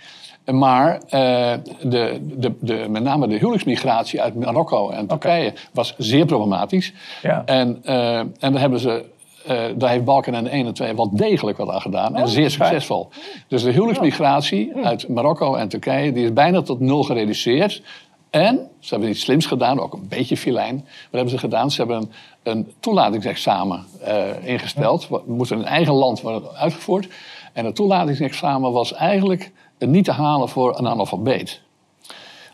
Maar 0.50 1.00
eh, 1.08 1.52
de, 1.82 2.20
de, 2.36 2.52
de, 2.60 2.86
met 2.88 3.02
name 3.02 3.28
de 3.28 3.34
huwelijksmigratie 3.34 4.22
uit 4.22 4.34
Marokko 4.34 4.90
en 4.90 5.06
Turkije 5.06 5.52
was 5.72 5.94
zeer 5.98 6.26
problematisch. 6.26 6.92
Ja. 7.22 7.42
En, 7.44 7.78
eh, 7.84 8.18
en 8.18 8.34
daar, 8.38 8.60
hebben 8.60 8.80
ze, 8.80 9.04
eh, 9.46 9.64
daar 9.76 9.90
heeft 9.90 10.04
Balken 10.04 10.34
en 10.34 10.46
1 10.46 10.66
en 10.66 10.74
2 10.74 10.94
wel 10.94 11.16
degelijk 11.16 11.58
wat 11.58 11.68
aan 11.68 11.80
gedaan. 11.80 12.16
en 12.16 12.22
Oh, 12.22 12.28
zeer 12.28 12.50
succesvol. 12.50 13.08
Dus 13.48 13.62
de 13.62 13.70
huwelijksmigratie 13.70 14.72
uit 14.82 15.08
Marokko 15.08 15.54
en 15.54 15.68
Turkije 15.68 16.12
die 16.12 16.24
is 16.24 16.32
bijna 16.32 16.62
tot 16.62 16.80
nul 16.80 17.02
gereduceerd. 17.02 17.82
En 18.30 18.70
ze 18.78 18.88
hebben 18.94 19.08
iets 19.08 19.20
slims 19.20 19.46
gedaan, 19.46 19.80
ook 19.80 19.92
een 19.92 20.08
beetje 20.08 20.36
filijn. 20.36 20.76
Wat 20.76 20.86
hebben 21.10 21.30
ze 21.30 21.38
gedaan? 21.38 21.70
Ze 21.70 21.80
hebben 21.80 21.96
een, 21.96 22.10
een 22.42 22.72
toelatingsexamen 22.80 23.84
eh, 24.00 24.46
ingesteld. 24.46 25.08
Het 25.08 25.26
moest 25.26 25.50
in 25.50 25.64
eigen 25.64 25.94
land 25.94 26.20
worden 26.20 26.54
uitgevoerd. 26.54 27.08
En 27.52 27.64
het 27.64 27.74
toelatingsexamen 27.74 28.72
was 28.72 28.92
eigenlijk 28.92 29.52
niet 29.78 30.04
te 30.04 30.12
halen 30.12 30.48
voor 30.48 30.78
een 30.78 30.88
analfabeet. 30.88 31.60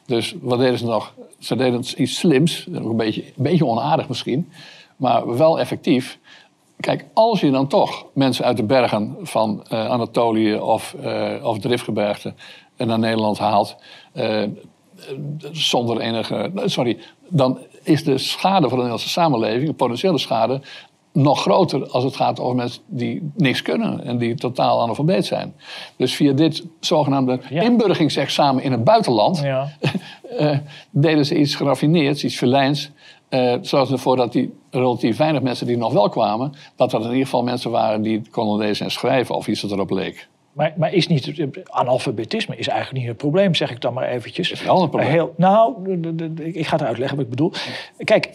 Dus 0.06 0.34
wat 0.40 0.58
deden 0.58 0.78
ze 0.78 0.84
nog? 0.84 1.14
Ze 1.38 1.56
deden 1.56 1.84
iets 1.96 2.18
slims, 2.18 2.66
een 2.72 2.96
beetje, 2.96 3.22
een 3.22 3.32
beetje 3.42 3.66
onaardig 3.66 4.08
misschien, 4.08 4.50
maar 4.96 5.36
wel 5.36 5.60
effectief. 5.60 6.17
Kijk, 6.80 7.04
als 7.14 7.40
je 7.40 7.50
dan 7.50 7.66
toch 7.66 8.06
mensen 8.14 8.44
uit 8.44 8.56
de 8.56 8.62
bergen 8.64 9.16
van 9.22 9.64
eh, 9.68 9.88
Anatolië 9.88 10.54
of, 10.54 10.94
eh 11.02 11.34
of 11.42 11.58
Driftgebergte 11.58 12.34
naar 12.76 12.98
Nederland 12.98 13.38
haalt, 13.38 13.76
eh, 14.12 14.42
zonder 15.52 16.00
enige. 16.00 16.50
Sorry, 16.64 16.98
dan 17.28 17.58
is 17.82 18.04
de 18.04 18.18
schade 18.18 18.60
voor 18.60 18.68
de 18.68 18.74
Nederlandse 18.76 19.08
samenleving, 19.08 19.66
de 19.66 19.74
potentiële 19.74 20.18
schade, 20.18 20.60
nog 21.12 21.40
groter 21.40 21.86
als 21.88 22.04
het 22.04 22.16
gaat 22.16 22.40
over 22.40 22.56
mensen 22.56 22.82
die 22.86 23.30
niks 23.36 23.62
kunnen 23.62 24.04
en 24.04 24.18
die 24.18 24.34
totaal 24.34 24.80
analfabeet 24.82 25.26
zijn. 25.26 25.54
Dus 25.96 26.14
via 26.14 26.32
dit 26.32 26.64
zogenaamde 26.80 27.40
Ja. 27.50 27.62
inburgingsexamen 27.62 28.62
in 28.62 28.72
het 28.72 28.84
buitenland 28.84 29.40
Ja. 29.40 29.68
eh, 30.38 30.58
deden 30.90 31.26
ze 31.26 31.38
iets 31.38 31.54
geraffineerds, 31.54 32.24
iets 32.24 32.36
verlijns. 32.36 32.90
Eh 33.28 33.54
zorgden 33.60 33.96
ervoor 33.96 34.16
dat 34.16 34.32
die 34.32 34.54
relatief 34.70 35.16
weinig 35.16 35.42
mensen 35.42 35.66
die 35.66 35.76
nog 35.76 35.92
wel 35.92 36.08
kwamen, 36.08 36.52
dat 36.76 36.90
dat 36.90 37.02
in 37.02 37.08
ieder 37.08 37.24
geval 37.24 37.42
mensen 37.42 37.70
waren 37.70 38.02
die 38.02 38.22
konden 38.30 38.66
lezen 38.66 38.84
en 38.84 38.90
schrijven 38.90 39.34
of 39.34 39.48
iets 39.48 39.60
dat 39.60 39.70
erop 39.70 39.90
leek. 39.90 40.28
Maar, 40.52 40.74
maar 40.76 40.92
is 40.92 41.06
niet, 41.06 41.46
analfabetisme 41.64 42.56
is 42.56 42.68
eigenlijk 42.68 42.98
niet 42.98 43.08
het 43.08 43.16
probleem, 43.16 43.54
zeg 43.54 43.70
ik 43.70 43.80
dan 43.80 43.94
maar 43.94 44.08
eventjes. 44.08 44.50
Is 44.50 44.62
wel 44.62 44.82
een 44.82 44.88
probleem. 44.88 45.10
Heel, 45.10 45.34
nou, 45.36 45.90
ik 46.36 46.66
ga 46.66 46.76
het 46.76 46.86
uitleggen 46.86 47.16
wat 47.16 47.24
ik 47.24 47.30
bedoel. 47.30 47.52
Kijk, 48.04 48.30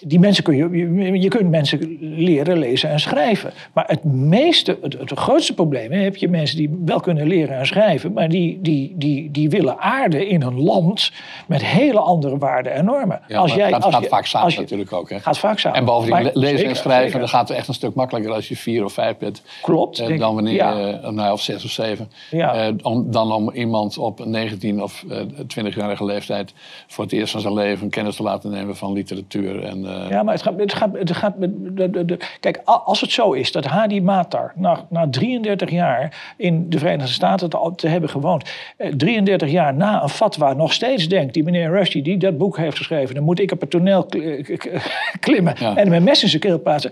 die 0.00 0.18
mensen 0.18 0.44
kun 0.44 0.56
je, 0.56 0.68
je, 0.70 1.20
je 1.20 1.28
kunt 1.28 1.50
mensen 1.50 1.96
leren 2.00 2.58
lezen 2.58 2.90
en 2.90 3.00
schrijven. 3.00 3.52
Maar 3.72 3.84
het 3.86 4.04
meeste, 4.04 4.78
het, 4.82 4.98
het 4.98 5.18
grootste 5.18 5.54
probleem, 5.54 5.92
hè, 5.92 5.98
heb 5.98 6.16
je 6.16 6.28
mensen 6.28 6.56
die 6.56 6.80
wel 6.84 7.00
kunnen 7.00 7.26
leren 7.26 7.58
en 7.58 7.66
schrijven, 7.66 8.12
maar 8.12 8.28
die, 8.28 8.58
die, 8.60 8.92
die, 8.96 9.30
die 9.30 9.50
willen 9.50 9.78
aarden 9.78 10.26
in 10.26 10.42
een 10.42 10.60
land 10.60 11.12
met 11.46 11.64
hele 11.64 11.98
andere 11.98 12.38
waarden 12.38 12.72
en 12.72 12.84
normen. 12.84 13.20
Ja, 13.28 13.46
maar 13.46 13.70
dat 13.70 13.94
gaat 13.94 14.06
vaak 14.06 14.26
samen 14.26 14.54
natuurlijk 14.56 14.92
ook. 14.92 15.10
Hè? 15.10 15.20
Gaat 15.20 15.38
vaak 15.38 15.58
samen. 15.58 15.78
En 15.78 15.84
bovendien 15.84 16.22
Maar 16.22 16.30
lezen 16.34 16.58
zeker, 16.58 16.68
en 16.70 16.76
schrijven, 16.76 17.18
dan 17.18 17.28
gaat 17.28 17.48
het 17.48 17.56
echt 17.56 17.68
een 17.68 17.74
stuk 17.74 17.94
makkelijker 17.94 18.32
als 18.32 18.48
je 18.48 18.56
vier 18.56 18.84
of 18.84 18.92
vijf 18.92 19.16
bent. 19.16 19.42
Klopt, 19.62 19.98
eh, 19.98 20.18
dan 20.18 20.34
wanneer 20.34 20.54
Ja. 20.54 20.78
je, 20.78 20.86
eh, 20.92 21.10
nou, 21.10 21.32
of 21.32 21.42
zes 21.42 21.64
of 21.64 21.70
zeven. 21.70 22.10
Ja. 22.30 22.54
Eh, 22.54 22.74
om, 22.82 23.10
dan 23.10 23.32
om 23.32 23.50
iemand 23.50 23.98
op 23.98 24.24
19 24.24 24.82
of 24.82 25.04
eh 25.10 25.18
20-jarige 25.46 26.04
leeftijd 26.04 26.52
voor 26.86 27.04
het 27.04 27.12
eerst 27.12 27.32
van 27.32 27.40
zijn 27.40 27.54
leven 27.54 27.88
kennis 27.90 28.16
te 28.16 28.22
laten 28.22 28.50
nemen 28.50 28.76
van 28.76 28.92
literatuur. 28.92 29.64
En, 29.72 29.86
eh, 30.04 30.10
Ja, 30.10 30.22
maar 30.22 30.34
het 30.34 30.42
gaat, 30.42 30.58
het 30.58 30.74
gaat, 30.74 30.90
het 30.98 31.12
gaat 31.12 31.32
de, 31.38 31.90
de, 31.90 32.04
de- 32.04 32.18
kijk, 32.40 32.60
als 32.64 33.00
het 33.00 33.10
zo 33.12 33.32
is 33.32 33.52
dat 33.52 33.64
Hadi 33.64 34.00
Matar 34.02 34.52
na, 34.56 34.86
na 34.88 35.08
33 35.10 35.70
jaar 35.70 36.34
in 36.36 36.70
de 36.70 36.78
Verenigde 36.78 37.12
Staten 37.12 37.50
te, 37.50 37.72
te 37.76 37.88
hebben 37.88 38.10
gewoond, 38.10 38.50
eh, 38.76 38.92
33 38.96 39.50
jaar 39.50 39.74
na 39.74 40.02
een 40.02 40.08
fatwa 40.08 40.52
nog 40.52 40.72
steeds 40.72 41.08
denkt, 41.08 41.34
die 41.34 41.42
meneer 41.44 41.70
Rushdie 41.70 42.02
die 42.02 42.16
dat 42.16 42.38
boek 42.38 42.56
heeft 42.56 42.76
geschreven, 42.76 43.14
dan 43.14 43.24
moet 43.24 43.40
ik 43.40 43.52
op 43.52 43.60
het 43.60 43.70
toneel 43.70 44.06
klimmen 45.20 45.54
Ja. 45.58 45.76
en 45.76 45.88
mijn 45.88 46.02
mes 46.04 46.22
in 46.22 46.28
zijn 46.28 46.40
keel 46.40 46.60
plaatsen. 46.62 46.90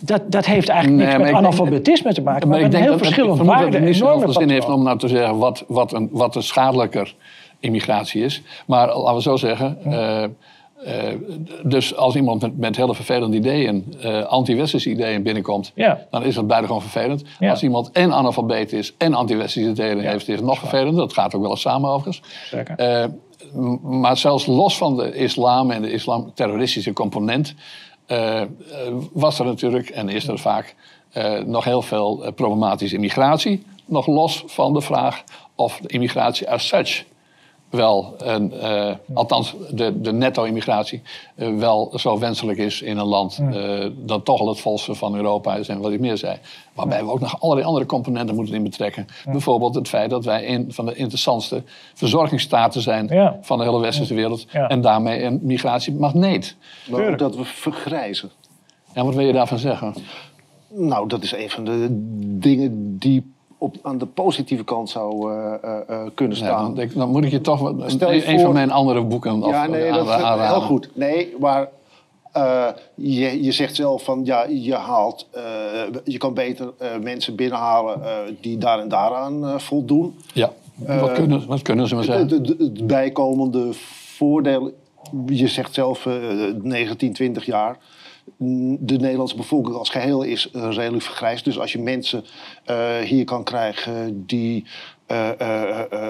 Dat, 0.00 0.22
dat 0.32 0.46
heeft 0.46 0.68
eigenlijk 0.68 0.98
Nee, 1.02 1.06
niks 1.10 1.18
met 1.22 1.32
denk- 1.32 1.44
analfabetisme 1.46 2.12
te 2.14 2.22
maken, 2.22 2.48
maar, 2.48 2.60
met 2.60 2.70
denk 2.70 2.84
heel 2.84 2.98
dat 2.98 3.06
vermoed 3.06 3.36
dat 3.36 3.46
waarden 3.46 3.66
het 3.66 3.74
en 3.76 3.84
niet 3.84 3.96
zo 3.96 4.04
normen. 4.04 4.22
veel 4.22 4.32
zin 4.40 4.48
heeft 4.50 4.68
om 4.68 4.82
nou 4.82 4.98
te 4.98 5.08
zeggen 5.08 5.38
wat, 5.38 5.64
wat, 5.68 5.92
een, 5.92 6.08
wat 6.12 6.36
een 6.36 6.42
schadelijker 6.42 7.14
immigratie 7.60 8.22
is. 8.24 8.42
Maar 8.66 8.86
laten 8.96 9.14
we 9.14 9.22
zo 9.22 9.36
zeggen. 9.36 9.78
eh, 9.84 10.24
eh, 10.84 11.14
dus 11.62 11.96
als 11.96 12.14
iemand 12.16 12.42
met, 12.42 12.58
met 12.58 12.76
hele 12.76 12.94
vervelende 12.94 13.36
ideeën, 13.36 13.94
eh 14.00 14.22
anti-westerse 14.24 14.90
ideeën 14.90 15.22
binnenkomt, 15.22 15.72
Ja. 15.74 16.06
dan 16.10 16.22
is 16.24 16.34
dat 16.34 16.46
buitengewoon 16.46 16.82
vervelend. 16.82 17.22
Ja. 17.38 17.50
Als 17.50 17.62
iemand 17.62 17.90
en 17.90 18.12
analfabeet 18.12 18.72
is 18.72 18.94
en 18.98 19.14
anti-westerse 19.14 19.68
ideeën 19.70 20.00
heeft, 20.00 20.28
is 20.28 20.34
het 20.36 20.44
nog 20.44 20.58
vervelender. 20.58 20.94
Dat 21.00 21.12
gaat 21.12 21.34
ook 21.34 21.42
wel 21.42 21.50
eens 21.50 21.60
samen 21.60 21.90
overigens. 21.90 22.22
Eh, 22.76 23.04
maar 23.82 24.16
zelfs 24.16 24.46
los 24.46 24.76
van 24.76 24.96
de 24.96 25.14
islam 25.14 25.70
en 25.70 25.82
de 25.82 25.92
islam-terroristische 25.92 26.92
component, 26.92 27.54
was 29.12 29.38
er 29.38 29.44
natuurlijk, 29.44 29.88
en 29.88 30.08
is 30.08 30.28
er 30.28 30.38
vaak, 30.38 30.74
nog 31.46 31.64
heel 31.64 31.82
veel 31.82 32.32
problematische 32.34 32.94
immigratie. 32.94 33.64
Nog 33.86 34.06
los 34.06 34.42
van 34.46 34.72
de 34.72 34.80
vraag 34.80 35.24
of 35.54 35.78
de 35.82 35.88
immigratie 35.88 36.50
as 36.50 36.66
such 36.68 37.04
wel, 37.74 38.14
een, 38.18 38.52
eh, 38.52 38.90
althans 39.14 39.54
de, 39.70 40.00
de 40.00 40.12
netto-immigratie, 40.12 41.02
eh, 41.34 41.54
wel 41.54 41.92
zo 41.98 42.18
wenselijk 42.18 42.58
is 42.58 42.82
in 42.82 42.98
een 42.98 43.06
land 43.06 43.38
eh, 43.52 43.86
dat 43.96 44.24
toch 44.24 44.40
al 44.40 44.48
het 44.48 44.60
volste 44.60 44.94
van 44.94 45.16
Europa 45.16 45.54
is 45.56 45.68
en 45.68 45.80
wat 45.80 45.92
ik 45.92 46.00
meer 46.00 46.16
zei. 46.16 46.38
Waarbij 46.74 47.04
we 47.04 47.10
ook 47.10 47.20
nog 47.20 47.40
allerlei 47.40 47.66
andere 47.66 47.86
componenten 47.86 48.34
moeten 48.34 48.54
in 48.54 48.62
betrekken. 48.62 49.06
Bijvoorbeeld 49.24 49.74
het 49.74 49.88
feit 49.88 50.10
dat 50.10 50.24
wij 50.24 50.54
een 50.54 50.72
van 50.72 50.86
de 50.86 50.94
interessantste 50.94 51.62
verzorgingsstaten 51.94 52.80
zijn 52.80 53.06
Ja. 53.08 53.38
van 53.40 53.58
de 53.58 53.64
hele 53.64 53.80
westerse 53.80 54.14
wereld. 54.14 54.46
Ja. 54.52 54.68
En 54.68 54.80
daarmee 54.80 55.22
een 55.22 55.40
migratiemagneet. 55.42 56.56
Maar 56.90 57.10
ook 57.10 57.18
dat 57.18 57.36
we 57.36 57.44
vergrijzen. 57.44 58.30
En 58.92 59.04
wat 59.04 59.14
wil 59.14 59.26
je 59.26 59.32
daarvan 59.32 59.58
zeggen? 59.58 59.94
Nou, 60.68 61.08
dat 61.08 61.22
is 61.22 61.32
een 61.32 61.50
van 61.50 61.64
de 61.64 61.86
dingen 62.38 62.98
die 62.98 63.33
op, 63.64 63.76
aan 63.82 63.98
de 63.98 64.06
positieve 64.06 64.64
kant 64.64 64.90
zou 64.90 65.32
eh, 65.32 65.54
eh, 65.62 65.78
eh, 65.88 66.00
kunnen 66.14 66.36
staan. 66.36 66.74
dan, 66.94 67.08
moet 67.08 67.24
ik 67.24 67.30
je 67.30 67.40
toch 67.40 67.60
wat- 67.60 67.74
Stel 67.86 68.12
je 68.12 68.22
een, 68.22 68.28
een 68.28 68.34
voor- 68.34 68.44
van 68.44 68.52
mijn 68.54 68.70
andere 68.70 69.02
boeken 69.02 69.42
of, 69.42 69.50
ja, 69.50 69.66
nee, 69.66 69.90
aan- 69.90 69.96
dat 69.96 70.06
is 70.06 70.12
aanraden. 70.12 70.46
heel 70.48 70.60
goed. 70.60 70.88
Nee, 70.94 71.34
maar 71.40 71.68
Uh, 72.36 72.66
je, 72.94 73.42
je 73.42 73.52
zegt 73.52 73.74
zelf 73.74 74.04
van 74.04 74.20
ja, 74.24 74.44
je 74.48 74.74
haalt, 74.74 75.26
uh, 75.36 75.42
je 76.04 76.18
kan 76.18 76.34
beter 76.34 76.72
uh, 76.82 76.88
mensen 77.02 77.34
binnenhalen 77.34 78.00
die 78.40 78.58
daar 78.58 78.78
en 78.78 78.88
daaraan 78.88 79.60
voldoen. 79.60 80.16
Ja, 80.32 80.52
wat, 81.00 81.12
kunnen, 81.12 81.46
wat 81.46 81.62
kunnen 81.62 81.88
ze 81.88 81.94
maar 81.94 82.04
zeggen? 82.04 82.28
Het, 82.28 82.86
bijkomende 82.86 83.68
voordeel, 84.16 84.72
je 85.26 85.48
zegt 85.48 85.74
zelf 85.74 86.08
19, 86.62 87.12
20 87.12 87.44
jaar 87.46 87.76
de 88.78 88.96
Nederlandse 88.96 89.36
bevolking 89.36 89.76
als 89.76 89.90
geheel 89.90 90.22
is 90.22 90.48
redelijk 90.52 91.02
vergrijsd. 91.02 91.44
Dus 91.44 91.58
als 91.58 91.72
je 91.72 91.78
mensen 91.78 92.24
uh, 92.70 92.96
hier 92.98 93.24
kan 93.24 93.44
krijgen 93.44 94.24
die 94.26 94.64
uh, 95.08 95.28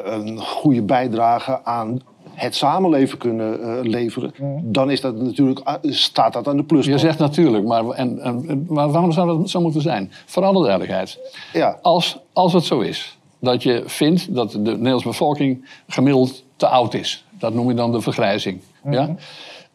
een 0.05 0.39
goede 0.39 0.83
bijdrage 0.83 1.65
aan 1.65 2.01
het 2.35 2.55
samenleven 2.55 3.19
kunnen 3.19 3.81
leveren, 3.89 4.33
dan 4.63 4.91
is 4.91 5.01
dat 5.01 5.17
natuurlijk, 5.17 5.79
staat 5.83 6.33
dat 6.33 6.49
aan 6.49 6.57
de 6.57 6.65
plus. 6.65 6.87
Je 6.87 6.99
zegt 6.99 7.19
natuurlijk, 7.19 7.65
maar, 7.65 7.89
en, 7.89 8.21
en, 8.21 8.67
maar 8.69 8.91
waarom 8.91 9.13
zou 9.13 9.39
dat 9.39 9.51
zo 9.51 9.61
moeten 9.61 9.81
zijn? 9.81 10.13
Voor 10.27 10.45
alle 10.45 10.63
duidelijkheid. 10.63 11.19
Ja. 11.53 11.79
Als, 11.83 12.19
als 12.33 12.53
het 12.53 12.65
zo 12.65 12.81
is 12.81 13.19
dat 13.39 13.63
je 13.63 13.83
vindt 13.87 14.35
dat 14.35 14.51
de 14.53 14.59
Nederlandse 14.59 15.09
bevolking 15.09 15.69
gemiddeld 15.89 16.45
te 16.57 16.67
oud 16.69 16.95
is, 16.95 17.25
dat 17.39 17.55
noem 17.55 17.69
je 17.69 17.75
dan 17.75 17.93
de 17.93 18.01
vergrijzing. 18.01 18.61
Ja? 18.91 19.15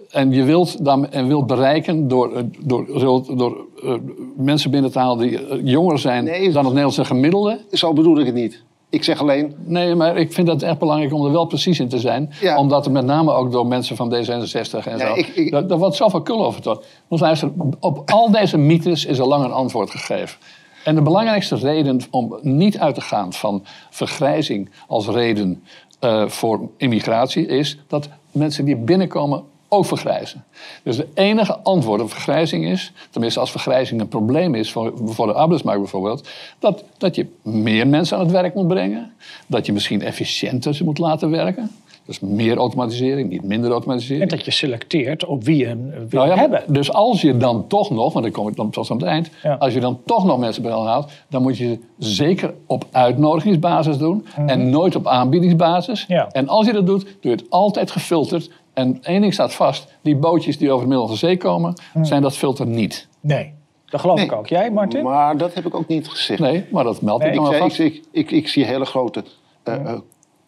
En 0.10 0.32
je 0.32 0.44
wilt, 0.44 0.86
dan, 0.86 1.12
en 1.12 1.28
wilt 1.28 1.48
bereiken 1.48 2.08
door, 2.08 2.36
eh, 2.36 2.44
door, 2.60 3.00
door, 3.00 3.38
door 3.38 3.66
uh, 3.84 3.94
mensen 4.36 4.72
binnen 4.72 4.92
te 4.92 5.00
halen 5.00 5.18
die 5.18 5.48
eh, 5.48 5.60
jonger 5.64 6.00
zijn 6.00 6.26
dan 6.26 6.36
het 6.36 6.54
Nederlandse 6.54 7.06
gemiddelde. 7.06 7.60
Zo 7.72 7.94
bedoel 7.94 8.20
ik 8.20 8.26
het 8.26 8.36
niet. 8.36 8.64
Ik 8.90 9.04
zeg 9.04 9.22
alleen. 9.22 9.56
Nee, 9.66 9.96
maar 9.96 10.18
ik 10.18 10.34
vind 10.34 10.48
het 10.48 10.64
echt 10.64 10.80
belangrijk 10.80 11.14
om 11.14 11.26
er 11.26 11.32
wel 11.32 11.46
precies 11.46 11.80
in 11.80 11.88
te 11.88 12.00
zijn. 12.00 12.34
Ja. 12.42 12.58
Omdat 12.58 12.86
er 12.86 12.92
met 12.92 13.06
name 13.06 13.32
ook 13.32 13.52
door 13.52 13.68
mensen 13.68 13.96
van 13.96 14.14
D66 14.14 14.88
en 14.88 15.00
zo. 15.00 15.14
Ik, 15.14 15.28
ik... 15.28 15.52
Daar, 15.52 15.78
wordt 15.78 15.96
zoveel 15.96 16.22
kul 16.22 16.46
over 16.46 16.62
tot. 16.62 16.86
Want 17.08 17.22
luister, 17.22 17.52
op 17.80 18.12
al 18.12 18.32
deze 18.32 18.58
mythes 18.58 19.06
is 19.06 19.20
al 19.20 19.28
lang 19.28 19.44
een 19.44 19.52
antwoord 19.52 19.90
gegeven. 19.90 20.38
En 20.84 20.96
de 20.96 21.02
belangrijkste 21.02 21.56
reden 21.56 22.00
om 22.12 22.40
niet 22.42 22.80
uit 22.80 22.96
te 22.96 23.02
gaan 23.02 23.34
van 23.34 23.64
vergrijzing 23.90 24.70
als 24.88 25.08
reden 25.08 25.64
uh, 26.02 26.28
voor 26.28 26.70
immigratie 26.78 27.46
is 27.46 27.80
dat 27.88 28.10
mensen 28.32 28.66
die 28.66 28.76
binnenkomen 28.76 29.44
ook 29.70 29.86
vergrijzen. 29.86 30.44
Dus 30.84 30.98
de 30.98 31.08
enige 31.14 31.58
antwoord 31.58 32.02
op 32.02 32.12
vergrijzing 32.12 32.66
is, 32.66 32.92
tenminste 33.10 33.40
als 33.40 33.52
vergrijzing 33.52 34.02
een 34.02 34.08
probleem 34.08 34.56
is 34.56 34.72
voor, 34.72 34.94
voor 35.06 35.28
de 35.28 35.34
arbeidsmarkt 35.34 35.82
bijvoorbeeld, 35.82 36.30
dat, 36.60 36.84
dat 36.98 37.16
je 37.16 37.28
meer 37.42 37.88
mensen 37.88 38.18
aan 38.18 38.24
het 38.24 38.32
werk 38.32 38.54
moet 38.54 38.68
brengen, 38.68 39.14
dat 39.48 39.66
je 39.66 39.74
misschien 39.74 40.02
efficiënter 40.02 40.76
ze 40.76 40.84
moet 40.84 40.98
laten 40.98 41.30
werken. 41.30 41.72
Dus 42.10 42.20
meer 42.20 42.58
automatisering, 42.58 43.30
niet 43.30 43.44
minder 43.44 43.72
automatisering. 43.72 44.22
En 44.32 44.38
dat 44.38 44.46
je 44.46 44.52
selecteert 44.52 45.26
op 45.26 45.44
wie 45.44 45.58
je 45.58 45.76
wil 46.10 46.26
nou 46.26 46.40
hebben. 46.40 46.64
Dus 46.68 46.94
als 46.94 47.22
je 47.22 47.38
dan 47.38 47.68
toch 47.68 47.90
nog, 47.90 48.14
want 48.14 48.26
dan 48.26 48.34
kom 48.34 48.48
ik 48.48 48.56
dan 48.56 48.70
pas 48.70 48.92
aan 48.92 48.98
het 48.98 49.06
eind. 49.06 49.30
Als 49.60 49.74
je 49.74 49.80
dan 49.80 50.00
toch 50.06 50.26
nog 50.26 50.40
mensen 50.40 50.64
bij 50.64 50.72
haalt, 50.72 51.12
dan 51.28 51.42
moet 51.42 51.58
je 51.58 51.66
ze 51.66 51.80
zeker 51.98 52.54
op 52.66 52.86
uitnodigingsbasis 52.92 53.98
doen. 53.98 54.26
Mhm. 54.38 54.50
En 54.50 54.70
nooit 54.70 54.96
op 54.96 55.08
aanbiedingsbasis. 55.08 56.06
En 56.32 56.48
als 56.48 56.66
je 56.66 56.74
dat 56.74 56.86
doet, 56.86 57.02
doe 57.04 57.32
je 57.32 57.38
het 57.38 57.46
altijd 57.50 57.92
gefilterd 57.92 58.52
en 58.80 58.98
één 59.02 59.22
ding 59.22 59.34
staat 59.34 59.54
vast: 59.54 59.88
die 60.02 60.16
bootjes 60.16 60.58
die 60.58 60.72
over 60.72 60.82
de 60.82 60.88
Middellandse 60.88 61.26
Zee 61.26 61.38
komen, 61.38 61.74
hmm. 61.94 62.06
zijn 62.06 62.22
dat 62.22 62.38
filter 62.38 62.66
niet. 62.66 63.08
Nee. 63.20 63.54
Dat 63.86 64.00
geloof 64.00 64.22
ik 64.22 64.32
ook. 64.32 64.48
Jij, 64.48 64.72
Martin? 64.72 65.04
Maar 65.04 65.38
dat 65.38 65.54
heb 65.54 65.66
ik 65.66 65.76
ook 65.76 65.88
niet 65.88 66.10
gezegd. 66.10 66.40
Nee, 66.40 66.66
maar 66.72 66.84
dat 66.84 67.02
meld 67.02 67.24
ik 67.24 67.34
dan 67.34 67.50
wel 67.50 67.60
vast. 67.60 67.80
Ik, 67.80 68.04
ik, 68.12 68.32
ik, 68.32 68.48
zie 68.48 68.66
hele 68.66 68.86
grote 68.86 69.24
uh, 69.64 69.94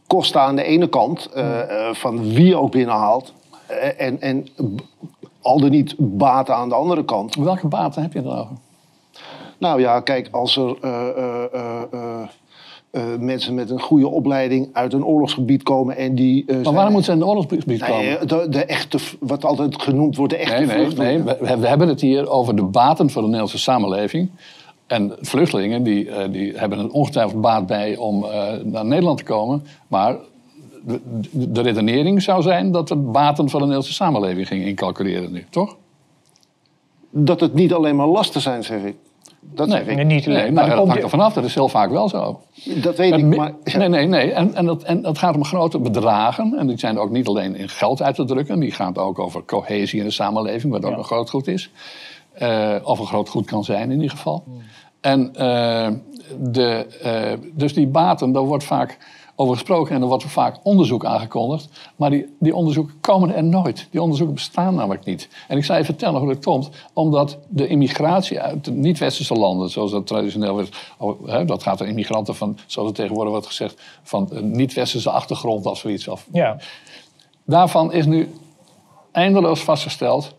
kosten 0.08 0.42
aan 0.42 0.56
de 0.56 0.64
ene 0.64 0.90
kant, 0.90 1.30
uh, 1.36 1.60
van 1.92 2.34
wie 2.34 2.56
ook 2.56 2.72
binnenhaalt. 2.72 3.34
en, 3.98 4.22
en 4.22 4.48
al 5.42 5.60
dan 5.60 5.70
niet 5.70 5.96
baten 5.98 6.56
aan 6.56 6.70
de 6.70 6.76
andere 6.76 7.06
kant. 7.06 7.36
Welke 7.36 7.68
baten 7.68 8.02
heb 8.02 8.14
je 8.14 8.22
dan 8.22 8.38
over? 8.38 8.56
Nou 9.58 9.80
ja, 9.80 10.00
kijk, 10.00 10.28
als 10.32 10.58
er 10.58 10.76
uh, 12.92 13.04
mensen 13.20 13.54
met 13.54 13.70
een 13.70 13.82
goede 13.82 14.08
opleiding 14.08 14.70
uit 14.74 14.94
een 14.94 15.06
oorlogsgebied 15.06 15.64
komen 15.64 15.98
en 15.98 16.16
die. 16.16 16.44
Uh, 16.48 16.64
maar 16.64 16.74
waarom 16.74 16.94
moeten 16.94 17.04
ze 17.04 17.12
in 17.12 17.22
een 17.22 17.28
oorlogsgebied 17.28 17.84
komen? 17.84 18.28
de, 18.28 18.46
de, 18.50 18.66
echte, 18.66 18.98
wat 19.20 19.46
altijd 19.46 19.82
genoemd 19.82 20.16
wordt, 20.16 20.34
de 20.34 20.40
echte 20.40 20.66
nee, 20.66 20.88
nee, 20.88 20.96
Nee, 20.96 21.24
we, 21.24 21.58
we, 21.60 21.68
hebben 21.68 21.88
het 21.88 22.02
hier 22.02 22.30
over 22.30 22.56
de 22.56 22.64
baten 22.64 23.10
voor 23.10 23.22
de 23.22 23.28
Nederlandse 23.28 23.60
samenleving. 23.60 24.30
En 24.88 25.16
vluchtelingen 25.22 25.84
die, 25.84 26.06
uh, 26.06 26.18
die 26.32 26.58
hebben 26.58 26.80
er 26.80 26.90
ongetwijfeld 26.90 27.42
baat 27.42 27.66
bij 27.66 27.98
om 27.98 28.26
naar 28.64 28.86
Nederland 28.86 29.18
te 29.18 29.24
komen. 29.24 29.64
Maar 29.88 30.18
de, 30.86 31.00
de, 31.52 31.62
redenering 31.62 32.22
zou 32.22 32.42
zijn 32.42 32.72
dat 32.72 32.90
we 32.90 32.96
baten 32.96 33.50
voor 33.50 33.60
de 33.60 33.66
Nederlandse 33.66 33.94
samenleving 33.94 34.48
gingen 34.48 34.68
incalculeren 34.68 35.32
nu, 35.32 35.46
toch? 35.50 35.78
Dat 37.10 37.40
het 37.40 37.54
niet 37.54 37.74
alleen 37.74 37.96
maar 37.96 38.08
lasten 38.08 38.42
zijn, 38.42 38.64
zeg 38.64 38.84
ik. 38.84 38.96
Dat 39.44 39.68
nee, 39.68 39.82
ik. 39.82 40.06
Niet 40.06 40.26
nee, 40.26 40.52
maar, 40.52 40.70
dat 40.70 40.88
hangt 40.88 41.04
er 41.04 41.10
vanaf. 41.10 41.34
Dat 41.34 41.44
is 41.44 41.54
heel 41.54 41.70
vaak 41.70 41.90
wel 41.90 42.10
zo. 42.10 42.42
Dat 42.82 42.98
weet 42.98 43.14
ik, 43.14 43.26
maar... 43.26 43.54
Nee, 43.64 43.88
nee, 43.88 44.08
nee. 44.08 44.32
En, 44.32 44.54
en, 44.54 44.66
dat, 44.66 44.84
en 44.84 45.02
dat 45.02 45.18
gaat 45.18 45.36
om 45.36 45.44
grote 45.44 45.80
bedragen. 45.80 46.56
En 46.58 46.68
die 46.68 46.80
zijn 46.80 46.98
ook 46.98 47.10
niet 47.10 47.28
alleen 47.28 47.56
in 47.56 47.70
geld 47.70 48.02
uit 48.02 48.16
te 48.16 48.26
drukken. 48.26 48.60
Die 48.60 48.72
gaan 48.72 48.98
ook 48.98 49.20
over 49.20 49.44
cohesie 49.46 50.00
in 50.00 50.06
de 50.06 50.12
samenleving, 50.12 50.74
wat 50.74 50.86
ook 50.86 50.98
een 50.98 51.04
groot 51.04 51.30
goed 51.30 51.48
is. 51.48 51.72
Uh, 52.42 52.76
of 52.84 53.00
een 53.00 53.06
groot 53.06 53.30
goed 53.30 53.46
kan 53.46 53.64
zijn 53.64 53.92
in 53.92 54.02
ieder 54.02 54.18
geval. 54.18 54.44
Hmm. 54.46 54.62
En 55.02 55.30
uh, 55.34 55.88
de, 56.40 56.86
uh, 57.06 57.50
dus 57.54 57.74
die 57.74 57.88
baten, 57.88 58.32
daar 58.32 58.44
wordt 58.44 58.64
vaak 58.64 58.98
over 59.36 59.54
gesproken 59.54 59.96
en 59.96 60.02
er 60.02 60.08
wordt 60.08 60.24
vaak 60.24 60.60
onderzoek 60.64 61.06
aangekondigd. 61.06 61.70
Maar 61.96 62.10
die, 62.10 62.36
die 62.40 62.56
onderzoeken 62.56 63.00
komen 63.02 63.36
er 63.36 63.44
nooit. 63.44 63.88
Die 63.92 64.02
onderzoeken 64.02 64.36
bestaan 64.36 64.76
namelijk 64.76 65.06
niet. 65.06 65.30
En 65.48 65.58
ik 65.58 65.66
zal 65.66 65.78
je 65.78 65.86
vertellen 65.86 66.20
hoe 66.20 66.34
dat 66.34 66.44
komt. 66.44 66.70
Omdat 66.94 67.38
de 67.48 67.68
immigratie 67.68 68.40
uit 68.40 68.66
de 68.66 68.72
niet-westerse 68.72 69.34
landen, 69.34 69.70
zoals 69.70 69.92
dat 69.92 70.08
traditioneel 70.08 70.56
werd, 70.56 70.78
oh, 70.98 71.48
dat 71.48 71.64
gaat 71.64 71.80
er 71.80 71.88
immigranten 71.88 72.36
van, 72.36 72.58
zoals 72.66 72.88
het 72.88 72.98
tegenwoordig 72.98 73.32
wordt 73.32 73.48
gezegd, 73.48 73.82
van 74.04 74.28
een 74.32 74.52
niet-westerse 74.52 75.10
achtergrond 75.10 75.66
of 75.66 75.78
zoiets. 75.78 76.08
Of, 76.08 76.28
ja. 76.32 76.58
Daarvan 77.46 77.94
is 77.94 78.06
nu 78.06 78.34
eindeloos 79.12 79.62
vastgesteld 79.62 80.34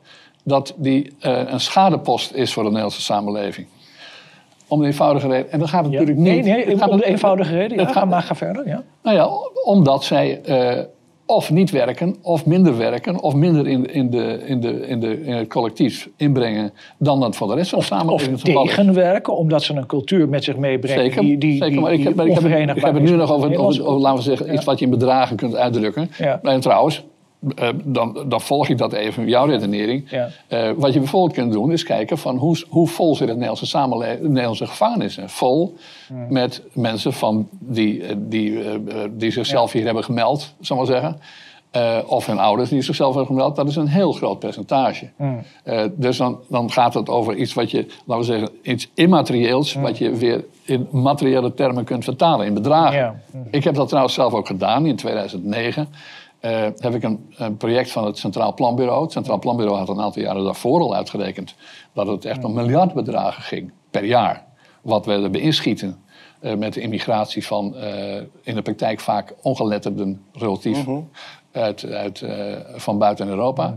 dat 0.45 0.75
die 0.77 1.17
uh, 1.21 1.43
een 1.47 1.61
schadepost 1.61 2.33
is 2.33 2.53
voor 2.53 2.63
de 2.63 2.69
Nederlandse 2.69 3.03
samenleving. 3.03 3.67
Om 4.73 4.81
de 4.81 4.87
eenvoudige 4.87 5.29
reden. 5.29 5.51
En 5.51 5.59
dat 5.59 5.69
gaat 5.69 5.85
natuurlijk 5.85 6.19
niet. 6.19 6.45
Nee, 6.45 6.65
nee 6.65 6.89
om 6.91 6.97
de 6.97 7.05
eenvoudige 7.05 7.57
reden. 7.57 7.79
Ja, 7.79 7.87
gaat, 7.87 8.09
maar 8.09 8.23
ga 8.23 8.35
verder. 8.35 8.69
Ja. 8.69 8.83
Nou 9.03 9.17
ja, 9.17 9.29
omdat 9.65 10.05
zij 10.05 10.41
uh, 10.49 10.79
of 11.27 11.51
niet 11.51 11.71
werken, 11.71 12.17
of 12.23 12.47
minder 12.47 12.77
werken, 12.77 13.21
of 13.21 13.35
minder 13.35 13.69
in, 13.69 13.87
in, 13.93 14.11
de, 14.11 14.43
in, 14.47 14.61
de, 14.61 14.87
in, 14.87 15.01
de, 15.01 15.25
in 15.25 15.33
het 15.33 15.49
collectief 15.49 16.09
inbrengen 16.17 16.73
dan 16.99 17.21
dat 17.21 17.37
voor 17.37 17.49
de 17.49 17.55
rest 17.55 17.71
van 17.71 17.79
de 17.79 17.85
samenleving. 17.85 18.35
Of 18.35 18.43
tegenwerken, 18.43 19.37
omdat 19.37 19.63
ze 19.63 19.75
een 19.75 19.87
cultuur 19.87 20.29
met 20.29 20.45
zich 20.45 20.57
meebrengen. 20.57 21.03
Zeker, 21.03 21.23
die, 21.23 21.39
die, 21.39 21.63
zeker 21.63 21.81
maar 21.81 21.93
ik 21.93 22.03
heb, 22.03 22.21
ik 22.21 22.35
heb, 22.35 22.77
ik 22.77 22.85
heb 22.85 22.95
het 22.95 23.03
nu 23.03 23.11
nog 23.11 23.33
over, 23.33 23.59
over, 23.59 23.87
over, 23.87 24.01
laten 24.01 24.17
we 24.17 24.37
zeggen, 24.37 24.55
iets 24.55 24.65
wat 24.65 24.79
je 24.79 24.85
in 24.85 24.91
bedragen 24.91 25.37
kunt 25.37 25.57
uitdrukken. 25.57 26.11
Ja. 26.19 26.41
En 26.43 26.61
trouwens, 26.61 27.05
uh, 27.43 27.69
dan, 27.85 28.25
dan, 28.29 28.41
volg 28.41 28.69
ik 28.69 28.79
dat 28.79 28.93
even, 28.93 29.29
jouw 29.29 29.47
redenering. 29.47 30.11
Ja. 30.11 30.29
Uh, 30.49 30.71
wat 30.77 30.93
je 30.93 30.99
bijvoorbeeld 30.99 31.33
kunt 31.33 31.53
doen, 31.53 31.73
is 31.73 31.85
kijken 31.85 32.19
van 32.19 32.37
hoe, 32.37 32.65
hoe 32.69 32.89
vol 32.89 33.15
zit 33.15 33.21
het 33.21 33.37
Nederlandse 33.37 33.67
samenleving, 33.67 34.29
Nederlandse 34.29 34.67
gevangenissen. 34.67 35.31
Vol 35.31 35.77
mm. 36.09 36.33
met 36.33 36.63
mensen 36.73 37.13
van 37.13 37.49
die, 37.51 38.03
eh, 38.03 38.17
die, 38.19 38.51
uh, 38.51 38.75
die 39.11 39.31
zichzelf 39.31 39.73
ja. 39.73 39.77
hier 39.77 39.87
hebben 39.87 40.05
gemeld, 40.05 40.55
zal 40.61 40.77
maar 40.77 40.87
zeggen. 40.87 41.21
of 42.07 42.27
hun 42.27 42.39
ouders 42.39 42.69
die 42.69 42.83
zichzelf 42.83 43.15
hebben 43.15 43.37
gemeld. 43.37 43.57
Dat 43.57 43.69
is 43.69 43.77
een 43.77 43.87
heel 43.87 44.13
groot 44.13 44.39
percentage. 44.39 45.09
Mm. 45.17 45.43
dus 45.95 46.17
dan, 46.17 46.39
dan 46.49 46.71
gaat 46.71 46.95
het 46.95 47.09
over 47.09 47.35
iets 47.37 47.55
wat 47.55 47.71
je, 47.71 47.87
laten 48.05 48.27
we 48.27 48.33
zeggen, 48.33 48.49
iets 48.63 48.89
immaterieels, 48.95 49.75
mm. 49.75 49.83
wat 49.83 49.99
je 49.99 50.11
weer 50.11 50.45
in 50.65 50.89
materiële 50.91 51.55
termen 51.55 51.85
kunt 51.85 52.05
vertalen, 52.05 52.47
in 52.47 52.55
bedragen. 52.55 53.23
Ik 53.51 53.65
heb 53.65 53.75
dat 53.75 53.89
trouwens 53.89 54.15
zelf 54.15 54.33
ook 54.33 54.47
gedaan 54.47 54.87
in 54.87 54.97
2009. 54.97 55.89
Uh, 56.43 56.51
heb 56.77 56.95
ik 56.95 57.03
een, 57.03 57.33
een, 57.37 57.57
project 57.57 57.91
van 57.91 58.05
het 58.05 58.19
Centraal 58.19 58.55
Planbureau. 58.55 59.03
Het 59.03 59.13
Centraal 59.13 59.39
Planbureau 59.39 59.79
had 59.79 59.89
een 59.89 60.01
aantal 60.01 60.23
jaren 60.23 60.45
daarvoor 60.45 60.81
al 60.81 60.95
uitgerekend 60.95 61.55
dat 61.93 62.07
het 62.07 62.25
echt 62.25 62.45
om 62.45 62.53
miljardbedragen 62.53 63.43
ging 63.43 63.73
per 63.91 64.05
jaar. 64.05 64.45
Wat 64.81 65.07
we 65.07 65.13
erbij 65.13 65.41
inschieten 65.41 66.03
uh, 66.41 66.55
met 66.55 66.73
de 66.73 66.81
immigratie 66.81 67.47
van 67.47 67.75
uh, 67.77 68.15
in 68.43 68.55
de 68.55 68.63
praktijk 68.63 69.01
vaak 69.01 69.35
ongeletterden 69.43 70.25
relatief 70.33 70.85
-huh. 70.85 70.99
uit, 71.53 71.85
uit, 71.85 72.25
van 72.75 72.99
buiten 72.99 73.29
Europa. 73.29 73.67
-huh. 73.67 73.77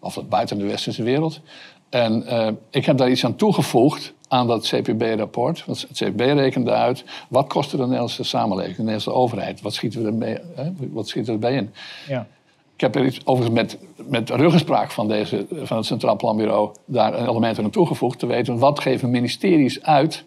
Of 0.00 0.22
buiten 0.28 0.58
de 0.58 0.66
westerse 0.66 1.02
wereld. 1.02 1.40
En 1.88 2.24
ik 2.70 2.86
heb 2.86 2.96
daar 2.96 3.10
iets 3.10 3.24
aan 3.24 3.36
toegevoegd 3.36 4.14
aan 4.30 4.46
dat 4.46 4.66
CPB-rapport. 4.66 5.64
Want 5.66 5.86
het 5.88 5.96
CPB 5.98 6.20
rekende 6.20 6.70
uit, 6.70 7.04
wat 7.28 7.46
kost 7.46 7.70
de 7.70 7.76
Nederlandse 7.76 8.24
samenleving, 8.24 8.76
de 8.76 8.82
Nederlandse 8.82 9.12
overheid? 9.12 9.60
Wat 9.60 9.74
schieten 9.74 10.02
we 10.02 10.06
ermee, 10.06 10.38
hè? 10.54 10.70
Wat 10.92 11.08
schieten 11.08 11.32
erbij 11.32 11.54
in? 11.54 11.70
Ja. 12.08 12.26
Ik 12.74 12.80
heb 12.80 12.94
er 12.94 13.04
iets, 13.04 13.26
overigens 13.26 13.56
met, 13.56 13.78
met 14.08 14.30
ruggespraak 14.30 14.90
van, 14.90 15.08
deze, 15.08 15.46
van 15.62 15.76
het 15.76 15.86
Centraal 15.86 16.16
Planbureau 16.16 16.70
daar 16.84 17.18
een 17.18 17.28
element 17.28 17.58
aan 17.58 17.70
toegevoegd. 17.70 18.18
Te 18.18 18.26
weten, 18.26 18.58
wat 18.58 18.80
geven 18.80 19.10
ministeries 19.10 19.82
uit 19.82 20.24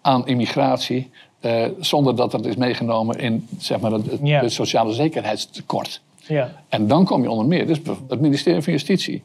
aan 0.00 0.26
immigratie... 0.26 1.10
Eh, 1.40 1.64
zonder 1.80 2.16
dat 2.16 2.30
dat 2.30 2.46
is 2.46 2.56
meegenomen 2.56 3.18
in 3.18 3.48
zeg 3.58 3.80
maar, 3.80 3.92
het, 3.92 4.06
het 4.22 4.52
sociale 4.52 4.92
zekerheidstekort. 4.92 6.00
Ja. 6.26 6.52
En 6.68 6.86
dan 6.86 7.04
kom 7.04 7.22
je 7.22 7.30
onder 7.30 7.46
meer, 7.46 7.66
dus 7.66 7.78
het 8.08 8.20
ministerie 8.20 8.62
van 8.62 8.72
Justitie 8.72 9.22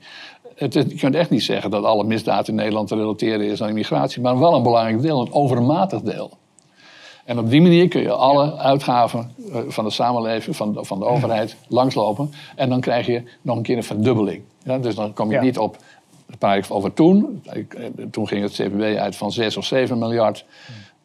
het 0.61 0.73
je 0.73 0.95
kunt 0.95 1.15
echt 1.15 1.29
niet 1.29 1.43
zeggen 1.43 1.71
dat 1.71 1.83
alle 1.83 2.03
misdaad 2.03 2.47
in 2.47 2.55
Nederland 2.55 2.87
te 2.87 2.95
relateren 2.95 3.45
is 3.45 3.61
aan 3.63 3.69
immigratie, 3.69 4.21
maar 4.21 4.39
wel 4.39 4.53
een 4.55 4.63
belangrijk 4.63 5.01
deel, 5.01 5.21
een 5.21 5.33
overmatig 5.33 6.01
deel. 6.01 6.31
En 7.25 7.39
op 7.39 7.49
die 7.49 7.61
manier 7.61 7.87
kun 7.87 8.01
je 8.01 8.11
alle 8.11 8.57
uitgaven 8.57 9.31
eh, 9.51 9.59
van 9.67 9.83
de 9.83 9.89
samenleving, 9.89 10.55
van 10.55 10.73
de, 10.73 10.85
van 10.85 10.99
de 10.99 11.05
overheid, 11.05 11.55
langslopen. 11.67 12.33
En 12.55 12.69
dan 12.69 12.79
krijg 12.81 13.05
je 13.05 13.23
nog 13.41 13.57
een 13.57 13.63
keer 13.63 13.77
een 13.77 13.83
verdubbeling. 13.83 14.41
Ja, 14.63 14.77
dus 14.77 14.95
dan 14.95 15.13
kom 15.13 15.29
je 15.29 15.35
Ja. 15.35 15.41
niet 15.41 15.57
op, 15.57 15.77
praat 16.39 16.57
ik 16.57 16.65
over 16.69 16.93
toen. 16.93 17.41
Eh, 17.45 17.63
Toen 18.11 18.27
ging 18.27 18.41
het 18.43 18.51
CPB 18.53 18.97
uit 18.97 19.15
van 19.15 19.31
6 19.31 19.57
of 19.57 19.65
7 19.65 19.97
miljard. 19.97 20.45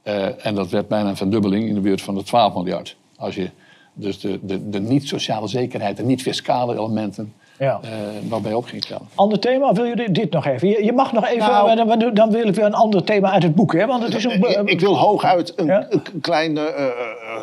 Eh, 0.03 0.47
en 0.47 0.55
dat 0.55 0.69
werd 0.71 0.89
bijna 0.89 1.09
een 1.09 1.17
verdubbeling 1.17 1.69
in 1.69 1.75
de 1.75 1.81
buurt 1.81 2.03
van 2.03 2.15
de 2.15 2.23
12 2.23 2.55
miljard. 2.55 2.97
Als 3.17 3.35
je 3.35 3.51
dus 3.93 4.21
de, 4.21 4.39
de, 4.43 4.69
de 4.71 4.81
niet-sociale 4.81 5.49
zekerheid, 5.49 5.97
de 5.97 6.05
niet-fiscale 6.05 6.75
elementen 6.79 7.33
Ja. 7.59 7.81
eh 7.83 7.91
nog 8.23 8.41
bij 8.43 8.53
op 8.53 8.65
ging 8.65 8.85
tellen. 8.85 9.09
Ander 9.15 9.39
thema, 9.39 9.73
wil 9.73 9.85
je 9.85 10.11
dit, 10.13 10.31
nog 10.31 10.47
even? 10.47 10.69
Je, 10.69 10.85
je 10.85 10.93
mag 10.93 11.13
nog 11.13 11.27
even, 11.27 11.49
Nou- 11.49 11.99
dan, 11.99 12.15
dan 12.15 12.31
wil 12.31 12.47
ik 12.49 12.55
weer 12.55 12.65
een 12.65 12.75
ander 12.75 13.05
thema 13.05 13.31
uit 13.31 13.43
het 13.43 13.55
boek, 13.55 13.73
hè? 13.73 13.87
Want 13.87 14.03
het 14.03 14.15
is 14.15 14.25
een... 14.25 14.33
Ik, 14.51 14.69
ik 14.71 14.81
wil 14.81 14.97
hooguit 14.99 15.53
een, 15.57 15.67
Ja? 15.67 15.87
een 15.89 16.21
kleine 16.21 16.61
eh, 16.61 16.85
eh, 16.85 16.91
eh, 16.91 17.43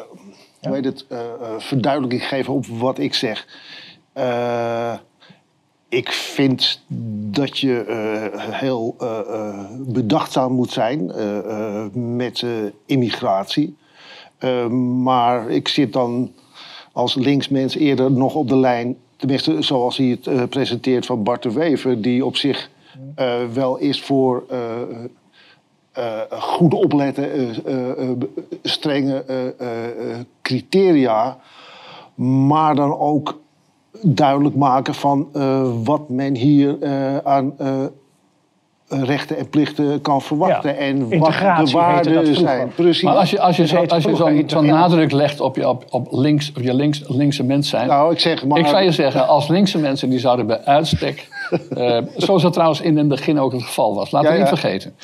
hoe 0.61 0.75
heet 0.75 0.85
het, 0.85 1.05
eh, 1.09 1.17
eh, 1.19 1.25
verduidelijking 1.57 2.27
geven 2.27 2.53
op 2.53 2.65
wat 2.65 2.99
ik 2.99 3.13
zeg. 3.13 3.47
Eh, 4.13 4.93
ik 5.89 6.11
vind 6.11 6.81
dat 7.31 7.57
je 7.59 7.83
eh, 7.83 8.49
heel 8.59 8.95
eh, 8.99 9.19
eh, 9.29 9.59
bedachtzaam 9.79 10.51
moet 10.53 10.71
zijn 10.71 11.11
eh, 11.11 11.37
eh, 11.37 11.85
met 11.93 12.41
eh, 12.41 12.49
immigratie. 12.85 13.77
Eh, 14.37 14.67
maar 15.03 15.49
ik 15.49 15.67
zit 15.67 15.93
dan 15.93 16.31
als 16.91 17.15
linksmens 17.15 17.75
eerder 17.75 18.11
nog 18.11 18.35
op 18.35 18.47
de 18.49 18.57
lijn, 18.57 18.97
tenminste 19.15 19.61
zoals 19.61 19.97
hij 19.97 20.07
het 20.07 20.27
eh, 20.27 20.43
presenteert 20.49 21.05
van 21.05 21.23
Bart 21.23 21.43
de 21.43 21.51
Wever, 21.51 22.01
die 22.01 22.25
op 22.25 22.35
zich 22.35 22.69
eh, 23.15 23.43
wel 23.53 23.77
is 23.77 24.01
voor 24.01 24.43
eh, 24.49 26.21
goed 26.29 26.73
opletten, 26.73 27.55
strenge 28.63 29.25
criteria, 30.41 31.37
maar 32.15 32.75
dan 32.75 32.97
ook 32.97 33.39
duidelijk 34.01 34.55
maken 34.55 34.93
van 34.93 35.27
wat 35.83 36.09
men 36.09 36.35
hier 36.35 36.77
aan 37.23 37.53
rechten 39.01 39.37
en 39.37 39.49
plichten 39.49 40.01
kan 40.01 40.21
verwachten 40.21 40.69
Ja, 40.69 40.75
en 40.75 41.19
wat 41.19 41.33
de 41.33 41.71
waarden 41.71 42.35
zijn. 42.35 42.71
Precies. 42.75 43.03
Maar 43.03 43.15
als 43.15 43.29
je, 43.29 43.39
als 43.39 43.57
je, 43.57 43.67
zo, 43.67 43.85
als 43.85 44.03
je 44.03 44.43
zo'n 44.45 44.65
nadruk 44.65 45.11
legt 45.11 45.39
op 45.39 45.55
je, 45.55 45.69
op, 45.69 45.85
op 45.89 46.07
links, 46.11 46.51
op 46.55 46.61
je 46.61 46.73
links, 46.73 47.03
linkse 47.07 47.43
mens 47.43 47.69
zijn. 47.69 47.87
nou, 47.87 48.11
ik 48.11 48.19
zeg 48.19 48.45
maar. 48.45 48.59
ik 48.59 48.67
zou 48.67 48.83
je 48.83 48.91
zeggen, 48.91 49.27
als 49.27 49.47
linkse 49.47 49.77
mensen 49.77 50.09
die 50.09 50.19
zouden 50.19 50.47
bij 50.47 50.65
uitstek. 50.65 51.27
eh, 51.69 51.97
zoals 52.15 52.41
dat 52.41 52.53
trouwens 52.53 52.81
in 52.81 52.97
het 52.97 53.07
begin 53.07 53.39
ook 53.39 53.51
het 53.51 53.63
geval 53.63 53.95
was. 53.95 54.11
Laten 54.11 54.31
we 54.31 54.37
niet 54.37 54.47
vergeten. 54.47 54.95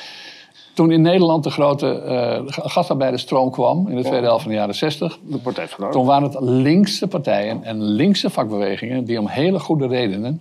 Toen 0.74 0.90
in 0.90 1.02
Nederland 1.02 1.44
de 1.44 1.50
grote 1.50 2.00
eh 2.00 2.38
gastarbeidersstroom 2.46 3.50
kwam 3.50 3.88
in 3.88 3.96
de 3.96 4.02
tweede 4.02 4.26
helft 4.26 4.42
van 4.42 4.50
de 4.50 4.56
jaren 4.56 4.74
60. 4.74 5.18
de 5.22 5.38
Partij. 5.38 5.68
Toen 5.90 6.06
waren 6.06 6.22
het 6.22 6.36
linkse 6.40 7.06
partijen 7.06 7.64
en 7.64 7.82
linkse 7.82 8.30
vakbewegingen 8.30 9.04
die 9.04 9.18
om 9.18 9.26
hele 9.26 9.58
goede 9.58 9.86
redenen, 9.86 10.40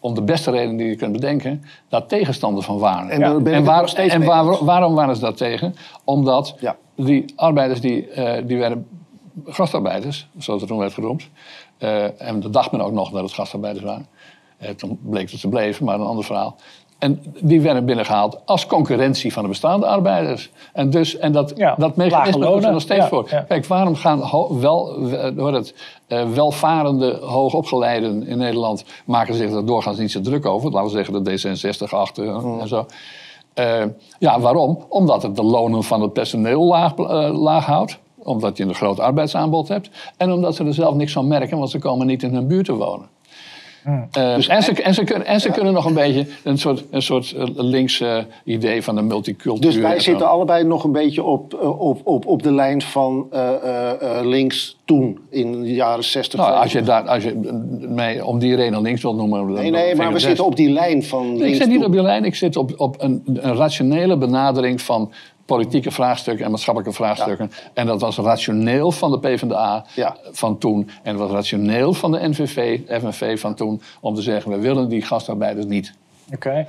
om 0.00 0.14
de 0.14 0.22
beste 0.22 0.50
redenen 0.50 0.76
die 0.76 0.86
je 0.86 0.96
kunt 0.96 1.12
bedenken, 1.12 1.64
daar 1.88 2.06
tegenstander 2.06 2.62
van 2.62 2.78
waren. 2.78 3.10
En 3.10 3.22
en 3.22 3.64
waar- 3.64 4.44
waar- 4.44 4.64
waarom 4.64 4.94
waren 4.94 5.14
ze 5.14 5.20
daar 5.20 5.34
tegen? 5.34 5.74
Omdat 6.04 6.54
Ja. 6.60 6.76
die 6.96 7.24
arbeiders 7.36 7.80
die, 7.80 8.08
eh, 8.08 8.46
die 8.46 8.58
werden 8.58 8.86
gastarbeiders, 9.46 10.28
zoals 10.38 10.60
het 10.60 10.70
toen 10.70 10.78
werd 10.78 10.92
genoemd. 10.92 11.28
Eh, 11.78 12.20
en 12.20 12.40
dat 12.40 12.52
dacht 12.52 12.72
men 12.72 12.80
ook 12.80 12.92
nog 12.92 13.10
dat 13.10 13.22
het 13.22 13.32
gastarbeiders 13.32 13.84
waren. 13.84 14.06
Eh, 14.58 14.70
toen 14.70 14.98
bleek 15.02 15.30
dat 15.30 15.40
ze 15.40 15.48
bleven, 15.48 15.84
maar 15.84 15.94
een 16.00 16.06
ander 16.06 16.24
verhaal. 16.24 16.56
En 17.00 17.22
die 17.40 17.60
werden 17.60 17.84
binnengehaald 17.84 18.40
als 18.44 18.66
concurrentie 18.66 19.32
van 19.32 19.42
de 19.42 19.48
bestaande 19.48 19.86
arbeiders. 19.86 20.50
En, 20.72 20.90
dus, 20.90 21.16
en 21.16 21.32
dat, 21.32 21.52
Ja, 21.56 21.74
dat 21.78 21.96
mechanisme 21.96 22.46
doet 22.46 22.64
er 22.64 22.72
nog 22.72 22.80
steeds 22.80 23.00
Ja, 23.00 23.08
voor. 23.08 23.26
ja. 23.30 23.40
Kijk, 23.40 23.66
waarom 23.66 23.94
gaan 23.94 24.22
wel, 24.60 24.96
eh, 25.12 25.52
het, 25.52 25.74
eh, 26.06 26.28
welvarende, 26.28 27.18
hoogopgeleiden 27.22 28.26
in 28.26 28.38
Nederland... 28.38 28.84
maken 29.04 29.34
zich 29.34 29.50
daar 29.50 29.64
doorgaans 29.64 29.98
niet 29.98 30.10
zo 30.10 30.20
druk 30.20 30.46
over. 30.46 30.70
Laten 30.70 30.90
we 30.90 31.04
zeggen 31.04 31.24
de 31.24 31.30
D66 31.30 31.90
achter 31.90 32.28
en 32.60 32.68
zo. 32.68 32.86
Eh, 33.54 33.84
ja, 34.18 34.40
waarom? 34.40 34.84
Omdat 34.88 35.22
het 35.22 35.36
de 35.36 35.42
lonen 35.42 35.82
van 35.82 36.02
het 36.02 36.12
personeel 36.12 36.64
laag, 36.64 36.96
laag 37.32 37.66
houdt. 37.66 37.98
Omdat 38.22 38.56
je 38.56 38.64
een 38.64 38.74
groot 38.74 39.00
arbeidsaanbod 39.00 39.68
hebt. 39.68 39.90
En 40.16 40.32
omdat 40.32 40.54
ze 40.54 40.64
er 40.64 40.74
zelf 40.74 40.94
niks 40.94 41.12
van 41.12 41.28
merken, 41.28 41.58
want 41.58 41.70
ze 41.70 41.78
komen 41.78 42.06
niet 42.06 42.22
in 42.22 42.34
hun 42.34 42.46
buurt 42.46 42.64
te 42.64 42.74
wonen. 42.74 43.06
Eh, 43.84 44.32
en, 44.32 44.62
ze, 44.62 44.82
en, 44.82 44.94
ze 44.94 45.04
kunnen, 45.04 45.26
en 45.26 45.40
ze 45.40 45.50
kunnen 45.50 45.72
nog 45.72 45.84
een 45.84 45.94
beetje 45.94 46.26
een 46.42 46.58
soort, 46.58 46.84
een 46.90 47.02
soort 47.02 47.32
eh, 47.32 47.44
links 47.54 48.00
eh, 48.00 48.18
idee 48.44 48.82
van 48.82 48.94
de 48.94 49.02
multicultuur. 49.02 49.70
Dus 49.70 49.76
wij 49.80 50.00
zitten 50.00 50.28
allebei 50.28 50.64
nog 50.64 50.84
een 50.84 50.92
beetje 50.92 51.22
op, 51.22 51.54
eh, 51.54 51.80
op, 51.80 52.00
op, 52.06 52.26
op 52.26 52.42
de 52.42 52.52
lijn 52.52 52.82
van 52.82 53.28
links 54.22 54.78
toen, 54.84 55.18
in 55.30 55.62
de 55.62 55.74
jaren 55.74 56.04
60. 56.04 56.40
Nou, 56.40 56.54
als 56.54 56.72
je, 56.72 56.82
daar, 56.82 57.08
als 57.08 57.22
je 57.22 57.40
mij 57.88 58.20
om 58.20 58.38
die 58.38 58.56
reden 58.56 58.82
links 58.82 59.02
wilt 59.02 59.16
noemen... 59.16 59.54
dan- 59.54 59.70
nee, 59.70 59.94
maar 59.94 60.12
we 60.12 60.18
zitten 60.18 60.44
op 60.44 60.56
die 60.56 60.70
lijn 60.70 61.02
van 61.02 61.26
Nee, 61.26 61.38
links 61.38 61.56
ik 61.56 61.62
zit 61.62 61.72
niet 61.72 61.84
op 61.84 61.92
die 61.92 62.02
lijn, 62.02 62.24
ik 62.24 62.34
zit 62.34 62.56
op, 62.56 62.72
op 62.76 62.96
een, 62.98 63.22
een 63.26 63.56
rationele 63.56 64.16
benadering 64.16 64.82
van 64.82 65.12
politieke 65.54 65.90
vraagstukken 65.90 66.44
en 66.44 66.50
maatschappelijke 66.50 66.94
vraagstukken. 66.96 67.52
En 67.74 67.86
dat 67.86 68.00
was 68.00 68.16
rationeel 68.18 68.92
van 68.92 69.10
de 69.10 69.18
PvdA 69.18 69.84
Ja. 69.94 70.16
van 70.30 70.58
toen. 70.58 70.90
En 71.02 71.16
dat 71.16 71.22
was 71.26 71.30
rationeel 71.36 71.92
van 71.92 72.12
de 72.12 72.28
NVV, 72.28 72.80
FNV 73.00 73.40
van 73.40 73.54
toen. 73.54 73.82
Om 74.00 74.14
te 74.14 74.22
zeggen, 74.22 74.50
we 74.50 74.58
willen 74.58 74.88
die 74.88 75.02
gastarbeiders 75.02 75.66
niet. 75.66 75.94
Oké. 76.34 76.66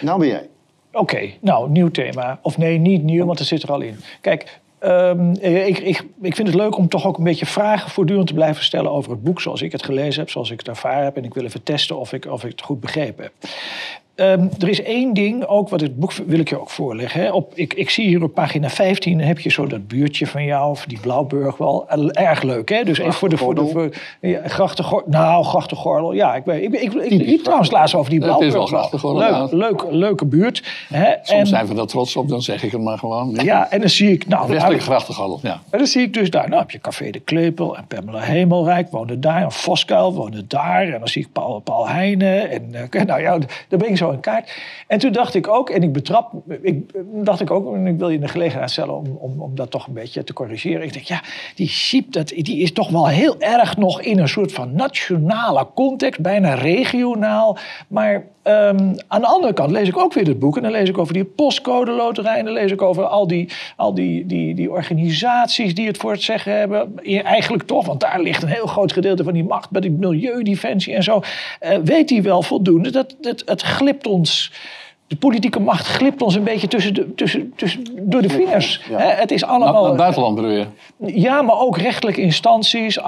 Nou 0.00 0.18
ben 0.18 0.28
jij. 0.28 0.48
Oké, 0.92 1.30
nou, 1.40 1.70
nieuw 1.70 1.90
thema. 1.90 2.38
Of 2.42 2.58
nee, 2.58 2.78
niet 2.78 3.02
nieuw, 3.02 3.26
want 3.26 3.38
het 3.38 3.48
zit 3.48 3.62
er 3.62 3.72
al 3.72 3.80
in. 3.80 3.96
Kijk, 4.20 4.60
ehm, 4.78 5.34
eh, 5.34 5.66
ik, 5.66 5.78
ik, 5.78 6.04
ik 6.22 6.34
vind 6.34 6.48
het 6.48 6.56
leuk 6.56 6.76
om 6.76 6.88
toch 6.88 7.06
ook 7.06 7.18
een 7.18 7.24
beetje 7.24 7.46
vragen 7.46 7.90
voortdurend 7.90 8.26
te 8.26 8.34
blijven 8.34 8.64
stellen 8.64 8.90
over 8.90 9.10
het 9.10 9.22
boek 9.22 9.40
zoals 9.40 9.62
ik 9.62 9.72
het 9.72 9.84
gelezen 9.84 10.20
heb, 10.20 10.30
zoals 10.30 10.50
ik 10.50 10.58
het 10.58 10.68
ervaren 10.68 11.04
heb. 11.04 11.16
En 11.16 11.24
ik 11.24 11.34
wil 11.34 11.44
even 11.44 11.62
testen 11.62 11.98
of 11.98 12.12
ik, 12.12 12.26
of 12.26 12.44
ik 12.44 12.50
het 12.50 12.62
goed 12.62 12.80
begrepen 12.80 13.24
heb. 13.24 13.32
Ehm, 14.14 14.46
er 14.60 14.68
is 14.68 14.82
één 14.82 15.14
ding, 15.14 15.44
ook 15.46 15.68
wat 15.68 15.80
het 15.80 15.96
boek 15.98 16.12
wil 16.12 16.38
ik 16.38 16.48
je 16.48 16.60
ook 16.60 16.70
voorleggen. 16.70 17.20
Hè. 17.20 17.32
Op, 17.32 17.52
ik, 17.54 17.74
ik 17.74 17.90
zie 17.90 18.06
hier 18.06 18.22
op 18.22 18.34
pagina 18.34 18.68
15 18.68 19.20
heb 19.20 19.38
je 19.40 19.50
zo 19.50 19.66
dat 19.66 19.88
buurtje 19.88 20.26
van 20.26 20.44
jou, 20.44 20.70
of 20.70 20.84
die 20.84 21.00
Blauwburg 21.00 21.56
wel. 21.56 21.88
Eh, 21.88 22.26
Erg 22.28 22.42
leuk, 22.42 22.68
hè? 22.68 22.84
Dus 22.84 22.98
even 22.98 23.12
voor 23.12 23.28
de. 23.28 23.36
Voor 23.36 23.54
de 23.54 23.66
voor, 23.66 23.90
ja. 24.20 25.02
Nou, 25.06 25.44
Grachtengordel, 25.44 26.12
ja. 26.12 26.34
Ik, 26.34 26.44
weet- 26.44 26.62
ik, 26.62 26.74
ik, 26.74 26.92
ik, 26.92 27.10
liep 27.26 27.42
trouwens 27.42 27.70
laatst 27.70 27.94
over 27.94 28.10
die 28.10 28.20
Het 28.24 28.40
is 28.40 28.52
wel 28.52 28.66
Blauwburg. 28.66 28.68
Grachtengordel, 28.68 29.48
Leuk, 29.50 29.52
leuk, 29.52 29.84
leuke 29.90 30.24
buurt. 30.24 30.62
Hè. 30.88 31.12
Soms 31.22 31.40
En- 31.40 31.46
zijn 31.46 31.66
we 31.66 31.74
daar 31.74 31.86
trots 31.86 32.16
op, 32.16 32.28
dan 32.28 32.42
zeg 32.42 32.62
ik 32.62 32.72
het 32.72 32.80
maar 32.80 32.98
gewoon. 32.98 33.34
ja, 33.44 33.70
en 33.70 33.80
dan 33.80 33.88
zie 33.88 34.12
ik. 34.12 34.26
Nou, 34.26 34.52
nou, 34.54 34.78
grachtengordel, 34.78 35.38
ja. 35.42 35.62
en 35.70 35.78
dan 35.78 35.86
zie 35.86 36.02
ik 36.02 36.14
dus 36.14 36.30
daar. 36.30 36.48
Nou 36.48 36.60
heb 36.60 36.70
je 36.70 36.80
Café 36.80 37.10
de 37.10 37.20
Klepel 37.20 37.76
en 37.76 37.86
Pamela 37.86 38.20
Hemelrijk 38.20 38.90
woonde 38.90 39.18
daar. 39.18 39.42
En 39.42 39.52
Voskuil 39.52 40.12
woonde 40.14 40.46
daar. 40.46 40.82
En 40.82 40.98
dan 40.98 41.08
zie 41.08 41.22
ik 41.22 41.32
Paul, 41.32 41.60
Paul 41.60 41.88
Heijnen. 41.88 42.50
En 42.50 42.88
eh, 42.90 43.04
nou 43.06 43.20
ja, 43.20 43.38
daar 43.38 43.78
ben 43.78 43.88
ik 43.88 43.96
zo 43.96 44.03
in 44.12 44.20
kaart. 44.20 44.52
En 44.86 44.98
toen 44.98 45.12
dacht 45.12 45.34
ik 45.34 45.48
ook, 45.48 45.70
en 45.70 45.82
ik 45.82 45.92
betrap, 45.92 46.32
ik, 46.62 46.92
dacht 47.24 47.40
ik 47.40 47.50
ook, 47.50 47.74
en 47.74 47.86
ik 47.86 47.98
wil 47.98 48.08
je 48.08 48.18
de 48.18 48.28
gelegenheid 48.28 48.70
stellen 48.70 48.96
om, 48.96 49.16
om, 49.18 49.40
om 49.40 49.54
dat 49.54 49.70
toch 49.70 49.86
een 49.86 49.94
beetje 49.94 50.24
te 50.24 50.32
corrigeren. 50.32 50.82
Ik 50.82 50.92
denk, 50.92 51.04
ja, 51.04 51.22
die 51.54 51.68
dat, 52.08 52.28
die 52.28 52.58
is 52.58 52.72
toch 52.72 52.90
wel 52.90 53.08
heel 53.08 53.40
erg 53.40 53.76
nog 53.76 54.00
in 54.00 54.18
een 54.18 54.28
soort 54.28 54.52
van 54.52 54.74
nationale 54.74 55.66
context, 55.74 56.20
bijna 56.20 56.54
regionaal. 56.54 57.58
Maar 57.88 58.24
ehm, 58.44 58.94
aan 59.08 59.20
de 59.20 59.26
andere 59.26 59.52
kant 59.52 59.70
lees 59.70 59.88
ik 59.88 59.98
ook 59.98 60.12
weer 60.12 60.26
het 60.26 60.38
boek. 60.38 60.56
En 60.56 60.62
dan 60.62 60.72
lees 60.72 60.88
ik 60.88 60.98
over 60.98 61.14
die 61.14 61.24
postcode 61.24 61.90
loterij. 61.90 62.38
En 62.38 62.44
dan 62.44 62.54
lees 62.54 62.70
ik 62.70 62.82
over 62.82 63.04
al 63.04 63.26
die, 63.26 63.48
al 63.76 63.94
die, 63.94 64.26
die, 64.26 64.54
die 64.54 64.70
organisaties 64.70 65.74
die 65.74 65.86
het 65.86 65.96
voor 65.96 66.10
het 66.10 66.22
zeggen 66.22 66.58
hebben. 66.58 67.04
Eigenlijk 67.04 67.62
toch, 67.62 67.86
want 67.86 68.00
daar 68.00 68.20
ligt 68.20 68.42
een 68.42 68.48
heel 68.48 68.66
groot 68.66 68.92
gedeelte 68.92 69.24
van 69.24 69.32
die 69.32 69.44
macht 69.44 69.70
bij 69.70 69.80
die 69.80 69.90
milieudefensie 69.90 70.94
en 70.94 71.02
zo. 71.02 71.20
Eh, 71.60 71.78
weet 71.84 72.10
hij 72.10 72.22
wel 72.22 72.42
voldoende 72.42 72.90
dat 72.90 73.16
het, 73.20 73.42
het 73.46 73.62
glipt 73.62 74.06
ons. 74.06 74.52
De 75.14 75.20
politieke 75.20 75.60
macht 75.60 75.86
glipt 75.86 76.22
ons 76.22 76.34
een 76.34 76.44
beetje 76.44 76.68
tussen 76.68 76.94
de, 76.94 77.14
tussen, 77.14 77.52
tussen, 77.56 77.84
door 78.00 78.22
de 78.22 78.28
vingers. 78.28 78.80
Ja. 78.90 78.98
Het 78.98 79.30
is 79.30 79.44
allemaal. 79.44 79.72
naar 79.80 79.88
het 79.88 79.96
buitenland 79.96 80.34
bedoel 80.34 80.50
je? 80.50 80.66
Ja, 80.98 81.42
maar 81.42 81.58
ook 81.60 81.78
rechtelijke 81.78 82.20
instanties, 82.20 83.00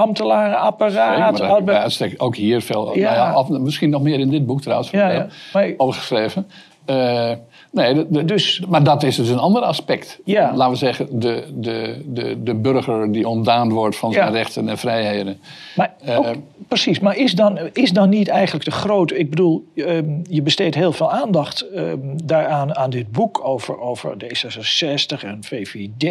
maar 1.41 1.51
arbeid- 1.51 1.65
bij 1.65 1.79
uitstek 1.79 2.15
ook 2.23 2.37
hier 2.37 2.61
veel. 2.63 2.97
Ja. 2.99 3.15
Nou 3.15 3.17
ja, 3.17 3.31
af- 3.33 3.49
misschien 3.49 3.91
nog 3.91 4.03
meer 4.03 4.19
in 4.21 4.31
dit 4.31 4.47
boek 4.47 4.61
trouwens. 4.63 4.91
Ja, 4.91 5.11
eh, 5.11 5.17
ja. 5.17 5.27
Maar- 5.53 5.73
Over 5.77 5.99
geschreven. 6.01 6.47
Eh, 6.85 7.31
nee, 7.77 7.95
de- 7.95 8.07
de- 8.11 8.25
Dus- 8.25 8.63
maar 8.69 8.83
dat 8.85 9.03
is 9.03 9.17
dus 9.17 9.29
een 9.29 9.39
ander 9.39 9.63
aspect. 9.63 10.19
Ja. 10.25 10.53
Laten 10.55 10.73
we 10.73 10.79
zeggen, 10.79 11.21
de, 11.21 11.45
de, 11.55 12.03
de, 12.07 12.43
de 12.43 12.55
burger 12.55 13.13
die 13.13 13.29
ontdaan 13.29 13.73
wordt 13.73 13.97
van 13.97 14.13
zijn 14.13 14.27
Ja. 14.27 14.33
rechten 14.33 14.69
en 14.69 14.79
vrijheden. 14.79 15.39
Maar 15.77 15.95
Eh, 16.05 16.19
ook- 16.19 16.35
precies, 16.69 17.01
maar 17.01 17.17
is 17.17 17.33
dan, 17.33 17.59
is 17.73 17.91
dan 17.93 18.09
niet 18.09 18.29
eigenlijk 18.29 18.65
de 18.65 18.71
grote... 18.71 19.19
Ik 19.19 19.31
bedoel, 19.31 19.65
ehm, 19.77 20.05
je 20.31 20.43
besteedt 20.43 20.75
heel 20.75 20.93
veel 20.93 21.13
aandacht 21.13 21.61
ehm, 21.71 21.99
daaraan 22.25 22.77
aan 22.77 22.91
dit 22.91 23.11
boek 23.11 23.41
over, 23.45 23.81
over 23.81 24.15
D66 24.25 25.25
en 25.25 25.39
VVD 25.41 26.05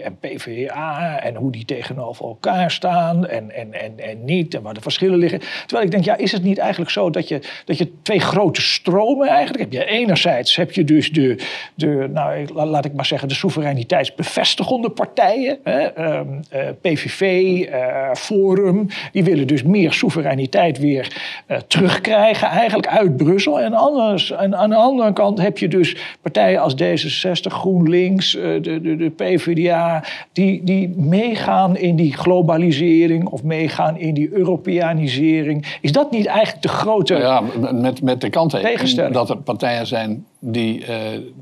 en 0.00 0.16
PvdA... 0.20 1.18
en 1.22 1.34
hoe 1.34 1.50
die 1.52 1.64
tegenover 1.64 2.24
elkaar 2.24 2.70
staan 2.70 3.26
en, 3.26 3.50
en, 3.54 3.72
en, 3.72 3.92
en 3.98 4.24
niet 4.24 4.54
en 4.54 4.62
waar 4.62 4.74
de 4.74 4.80
verschillen 4.80 5.18
liggen. 5.18 5.40
Terwijl 5.66 5.84
ik 5.84 5.90
denk, 5.90 6.04
ja, 6.04 6.16
is 6.16 6.32
het 6.32 6.42
niet 6.42 6.58
eigenlijk 6.58 6.90
zo 6.90 7.10
dat 7.10 7.28
je, 7.28 7.40
dat 7.64 7.78
je 7.78 7.92
twee 8.02 8.20
grote 8.20 8.60
stromen 8.60 9.28
eigenlijk 9.28 9.60
hebt? 9.60 9.72
Je, 9.72 9.84
enerzijds 9.84 10.56
heb 10.56 10.72
je 10.72 10.84
dus 10.84 11.10
de, 11.12 11.36
de 11.74 12.08
nou, 12.12 12.46
laat 12.52 12.84
ik 12.84 12.92
maar 12.92 13.06
zeggen, 13.06 13.28
de 13.28 13.34
soevereiniteitsbevestigende 13.34 14.90
partijen. 14.90 15.58
Hè, 15.64 15.80
ehm, 15.80 16.26
eh, 16.48 16.60
PVV, 16.80 17.22
uh, 17.22 18.14
Forum, 18.14 18.86
die 19.12 19.24
willen 19.24 19.46
dus 19.46 19.62
meer 19.62 19.92
soevereiniteit 19.92 20.78
weer 20.78 21.20
uh, 21.48 21.56
terugkrijgen, 21.56 22.48
eigenlijk 22.48 22.88
uit 22.88 23.16
Brussel. 23.16 23.60
En, 23.60 23.74
anders, 23.74 24.30
en 24.30 24.56
aan 24.56 24.70
de 24.70 24.76
andere 24.76 25.12
kant 25.12 25.40
heb 25.40 25.58
je 25.58 25.68
dus 25.68 25.96
partijen 26.22 26.60
als 26.60 26.74
D66, 26.82 27.52
GroenLinks, 27.52 28.30
de, 28.32 28.60
de, 28.60 28.96
de 28.96 29.10
PvdA, 29.10 30.04
die, 30.32 30.64
die 30.64 30.88
meegaan 30.96 31.76
in 31.76 31.96
die 31.96 32.16
globalisering 32.16 33.26
of 33.26 33.42
meegaan 33.42 33.98
in 33.98 34.14
die 34.14 34.32
Europeanisering. 34.32 35.66
Is 35.80 35.92
dat 35.92 36.10
niet 36.10 36.26
eigenlijk 36.26 36.62
de 36.62 36.68
grote 36.68 37.14
ja, 37.14 37.42
met, 37.72 38.02
met 38.02 38.20
de 38.20 38.30
kanttekening 38.30 39.12
dat 39.12 39.30
er 39.30 39.36
partijen 39.36 39.86
zijn 39.86 40.26
die, 40.44 40.84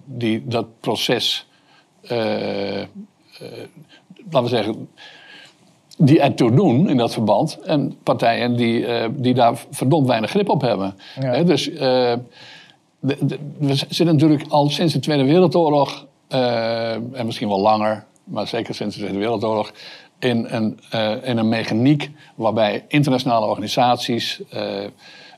die 0.04 0.42
dat 0.46 0.66
proces 0.80 1.46
uh, 2.02 2.82
laten 4.30 4.42
we 4.42 4.48
zeggen, 4.48 4.88
die 5.96 6.20
ertoe 6.20 6.54
doen 6.54 6.88
in 6.88 6.96
dat 6.96 7.12
verband. 7.12 7.58
En 7.60 7.98
partijen 8.02 8.56
die, 8.56 8.86
die 9.10 9.34
daar 9.34 9.64
verdomd 9.70 10.06
weinig 10.06 10.30
grip 10.30 10.48
op 10.48 10.60
hebben. 10.60 10.94
Ja. 11.20 11.42
dus 11.42 11.64
de, 11.64 12.18
de, 13.00 13.38
we 13.58 13.74
zitten 13.74 14.06
natuurlijk 14.06 14.44
al 14.48 14.68
sinds 14.68 14.92
de 14.92 14.98
Tweede 14.98 15.24
Wereldoorlog, 15.24 16.06
en 16.28 17.22
misschien 17.24 17.48
wel 17.48 17.60
langer, 17.60 18.04
maar 18.24 18.46
zeker 18.46 18.74
sinds 18.74 18.94
de 18.94 19.00
Tweede 19.00 19.18
Wereldoorlog, 19.18 19.72
in 20.18 20.46
een, 20.48 20.78
in 21.22 21.38
een 21.38 21.48
mechaniek 21.48 22.10
waarbij 22.34 22.84
internationale 22.88 23.46
organisaties, 23.46 24.42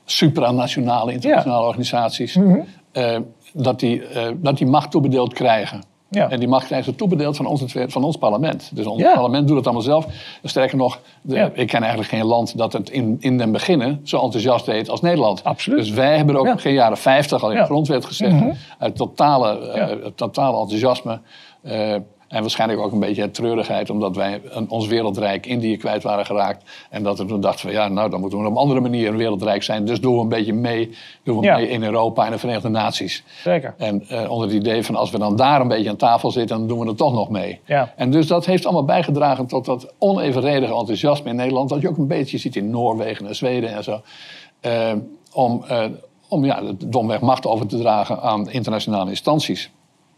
supranationale 0.05 1.13
internationale 1.13 1.61
ja. 1.61 1.67
organisaties, 1.67 2.35
mm 2.35 2.65
-hmm. 2.91 3.25
Dat, 3.53 3.79
die, 3.79 4.01
dat 4.35 4.57
die 4.57 4.67
macht 4.67 4.91
toebedeeld 4.91 5.33
krijgen. 5.33 5.83
Ja. 6.13 6.29
En 6.29 6.39
die 6.39 6.47
macht 6.47 6.65
krijgen 6.65 6.91
ze 6.91 6.97
toebedeeld 6.97 7.35
van 7.37 7.45
ons, 7.45 7.63
van 7.87 8.03
ons 8.03 8.17
parlement. 8.17 8.71
Dus 8.73 8.85
ons 8.85 9.03
parlement 9.03 9.47
doet 9.47 9.57
het 9.57 9.65
allemaal 9.65 9.83
zelf. 9.83 10.05
Sterker 10.43 10.77
nog, 10.77 10.99
de, 11.21 11.51
ik 11.53 11.67
ken 11.67 11.79
eigenlijk 11.81 12.11
geen 12.11 12.25
land 12.25 12.57
dat 12.57 12.73
het 12.73 12.89
in, 12.89 13.17
in 13.19 13.37
den 13.37 13.51
beginnen 13.51 13.99
zo 14.03 14.21
enthousiast 14.21 14.65
deed 14.65 14.89
als 14.89 15.01
Nederland. 15.01 15.43
Absoluut. 15.43 15.79
Dus 15.79 15.89
wij 15.89 16.17
hebben 16.17 16.35
er 16.35 16.41
ook 16.41 16.61
geen 16.61 16.73
jaren 16.73 16.97
50 16.97 17.43
al 17.43 17.51
in 17.51 17.57
de 17.57 17.63
grondwet 17.63 18.05
gezegd. 18.05 18.31
-hmm. 18.31 18.53
Uit 18.77 18.95
totale, 18.95 19.73
uh, 19.75 20.07
totale 20.15 20.59
enthousiasme. 20.59 21.19
Uh, 21.63 21.95
en 22.33 22.41
waarschijnlijk 22.41 22.79
ook 22.79 22.91
een 22.91 22.99
beetje 22.99 23.31
treurigheid, 23.31 23.89
omdat 23.89 24.15
wij 24.15 24.41
een, 24.49 24.69
ons 24.69 24.87
wereldrijk 24.87 25.45
Indië 25.45 25.77
kwijt 25.77 26.03
waren 26.03 26.25
geraakt. 26.25 26.63
En 26.89 27.03
dat 27.03 27.17
we 27.17 27.25
toen 27.25 27.41
dachten 27.41 27.59
van 27.59 27.71
ja, 27.71 27.87
nou 27.87 28.09
dan 28.09 28.19
moeten 28.19 28.39
we 28.39 28.45
op 28.45 28.51
een 28.51 28.57
andere 28.57 28.79
manier 28.79 29.07
een 29.07 29.17
wereldrijk 29.17 29.63
zijn. 29.63 29.85
Dus 29.85 30.01
doen 30.01 30.15
we 30.15 30.21
een 30.21 30.29
beetje 30.29 30.53
mee, 30.53 30.89
doen 31.23 31.39
we 31.39 31.47
mee 31.47 31.69
in 31.69 31.83
Europa 31.83 32.25
en 32.25 32.31
de 32.31 32.37
Verenigde 32.37 32.69
Naties. 32.69 33.23
Zeker. 33.43 33.73
En 33.77 34.05
uh, 34.11 34.31
onder 34.31 34.47
het 34.47 34.55
idee 34.55 34.83
van 34.83 34.95
als 34.95 35.11
we 35.11 35.17
dan 35.17 35.35
daar 35.35 35.61
een 35.61 35.67
beetje 35.67 35.89
aan 35.89 35.95
tafel 35.95 36.31
zitten, 36.31 36.57
dan 36.57 36.67
doen 36.67 36.79
we 36.79 36.85
er 36.85 36.95
toch 36.95 37.13
nog 37.13 37.29
mee. 37.29 37.59
Ja. 37.65 37.93
En 37.95 38.11
dus 38.11 38.27
dat 38.27 38.45
heeft 38.45 38.65
allemaal 38.65 38.85
bijgedragen 38.85 39.45
tot 39.45 39.65
dat 39.65 39.93
onevenredige 39.97 40.73
enthousiasme 40.73 41.29
in 41.29 41.35
Nederland. 41.35 41.69
Dat 41.69 41.81
je 41.81 41.89
ook 41.89 41.97
een 41.97 42.07
beetje 42.07 42.37
ziet 42.37 42.55
in 42.55 42.69
Noorwegen 42.69 43.27
en 43.27 43.35
Zweden 43.35 43.73
en 43.73 43.83
zo. 43.83 44.01
Uh, 44.61 44.91
om, 45.33 45.63
uh, 45.71 45.85
om 46.27 46.45
ja, 46.45 46.61
domweg 46.85 47.19
macht 47.19 47.45
over 47.45 47.67
te 47.67 47.77
dragen 47.77 48.21
aan 48.21 48.51
internationale 48.51 49.09
instanties. 49.09 49.71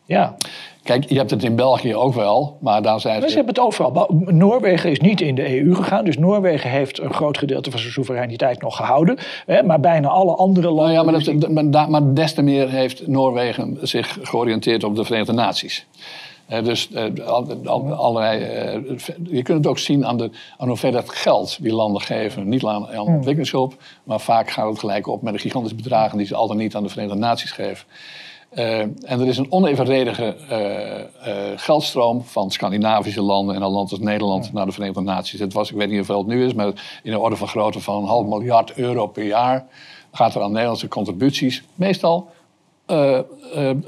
Ja. 0.06 0.36
Kijk, 0.84 1.10
je 1.10 1.18
hebt 1.18 1.32
het 1.32 1.44
in 1.44 1.56
België 1.56 1.96
ook 1.96 2.14
wel, 2.14 2.58
maar 2.62 2.82
daar 2.82 3.00
zijn 3.00 3.22
ze... 3.22 3.30
Ze 3.30 3.36
hebben 3.36 3.54
het 3.54 3.64
overal. 3.64 4.08
Noorwegen 4.26 4.92
is 4.92 5.00
niet 5.00 5.22
in 5.22 5.36
de 5.36 5.62
EU 5.62 5.76
gegaan, 5.76 6.06
dus 6.06 6.18
Noorwegen 6.18 6.70
heeft 6.70 7.00
een 7.00 7.14
groot 7.14 7.38
gedeelte 7.38 7.72
van 7.72 7.80
zijn 7.80 7.92
soevereiniteit 7.92 8.62
nog 8.62 8.76
gehouden. 8.76 9.18
Hè, 9.46 9.64
maar 9.64 9.80
bijna 9.80 10.08
alle 10.08 10.36
andere 10.36 10.68
landen... 10.68 11.06
Nou 11.06 11.14
ja, 11.14 11.50
maar, 11.50 11.72
dat, 11.72 11.90
maar 11.90 12.14
des 12.14 12.34
te 12.34 12.42
meer 12.42 12.70
heeft 12.70 13.08
Noorwegen 13.08 13.78
zich 13.82 14.18
georiënteerd 14.22 14.84
op 14.84 14.96
de 14.96 15.04
Verenigde 15.04 15.34
Naties. 15.34 15.86
Uh, 16.50 16.64
dus 16.64 16.90
uh, 16.92 17.28
al, 17.28 17.94
allerlei, 17.94 18.40
uh, 18.42 18.98
je 19.24 19.44
kunt 19.44 19.58
het 19.58 19.68
ook 19.68 19.80
zien 19.80 20.06
aan, 20.06 20.18
de, 20.18 20.30
aan 20.58 20.68
hoeveel 20.68 21.02
geld 21.06 21.58
die 21.62 21.74
landen 21.74 22.02
geven. 22.02 22.50
Niet 22.50 22.66
aan, 22.66 22.88
aan 22.88 23.00
ontwikkelingshulp, 23.00 23.74
maar 24.04 24.20
vaak 24.20 24.50
gaat 24.50 24.70
het 24.70 24.80
gelijk 24.80 25.08
op 25.08 25.22
met 25.22 25.34
de 25.34 25.40
gigantische 25.40 25.76
bedragen 25.76 26.18
die 26.18 26.28
ze 26.28 26.36
altijd 26.36 26.60
niet 26.60 26.76
aan 26.76 26.84
de 26.84 26.90
Verenigde 26.90 27.20
Naties 27.20 27.52
geven. 27.52 27.86
Uh, 28.56 28.80
en 28.80 29.20
er 29.20 29.28
is 29.28 29.38
een 29.38 29.52
onevenredige 29.52 30.36
uh, 30.52 30.58
uh, 31.28 31.52
geldstroom 31.56 32.24
van 32.24 32.52
Scandinavische 32.52 33.22
landen 33.22 33.56
en 33.56 33.62
een 33.62 33.72
land 33.72 33.92
als 33.92 34.00
Nederland 34.00 34.54
naar 34.54 34.66
de 34.66 34.72
Verenigde 34.72 35.02
Naties. 35.02 35.40
Het 35.40 35.54
was, 35.54 35.70
ik 35.72 35.76
weet 35.76 35.88
niet 35.88 35.98
hoeveel 35.98 36.18
het 36.18 36.28
nu 36.28 36.46
is, 36.46 36.54
maar 36.54 37.00
in 37.04 37.12
de 37.12 37.20
orde 37.20 37.36
van 37.36 37.48
grootte 37.48 37.80
van 37.80 37.96
een 37.96 38.08
half 38.08 38.26
miljard 38.26 38.74
euro 38.74 39.08
per 39.08 39.24
jaar 39.24 39.66
gaat 40.12 40.36
er 40.36 40.42
aan 40.42 40.52
Nederlandse 40.52 40.88
contributies. 40.88 41.64
Meestal 41.76 42.30
uh, 42.92 43.20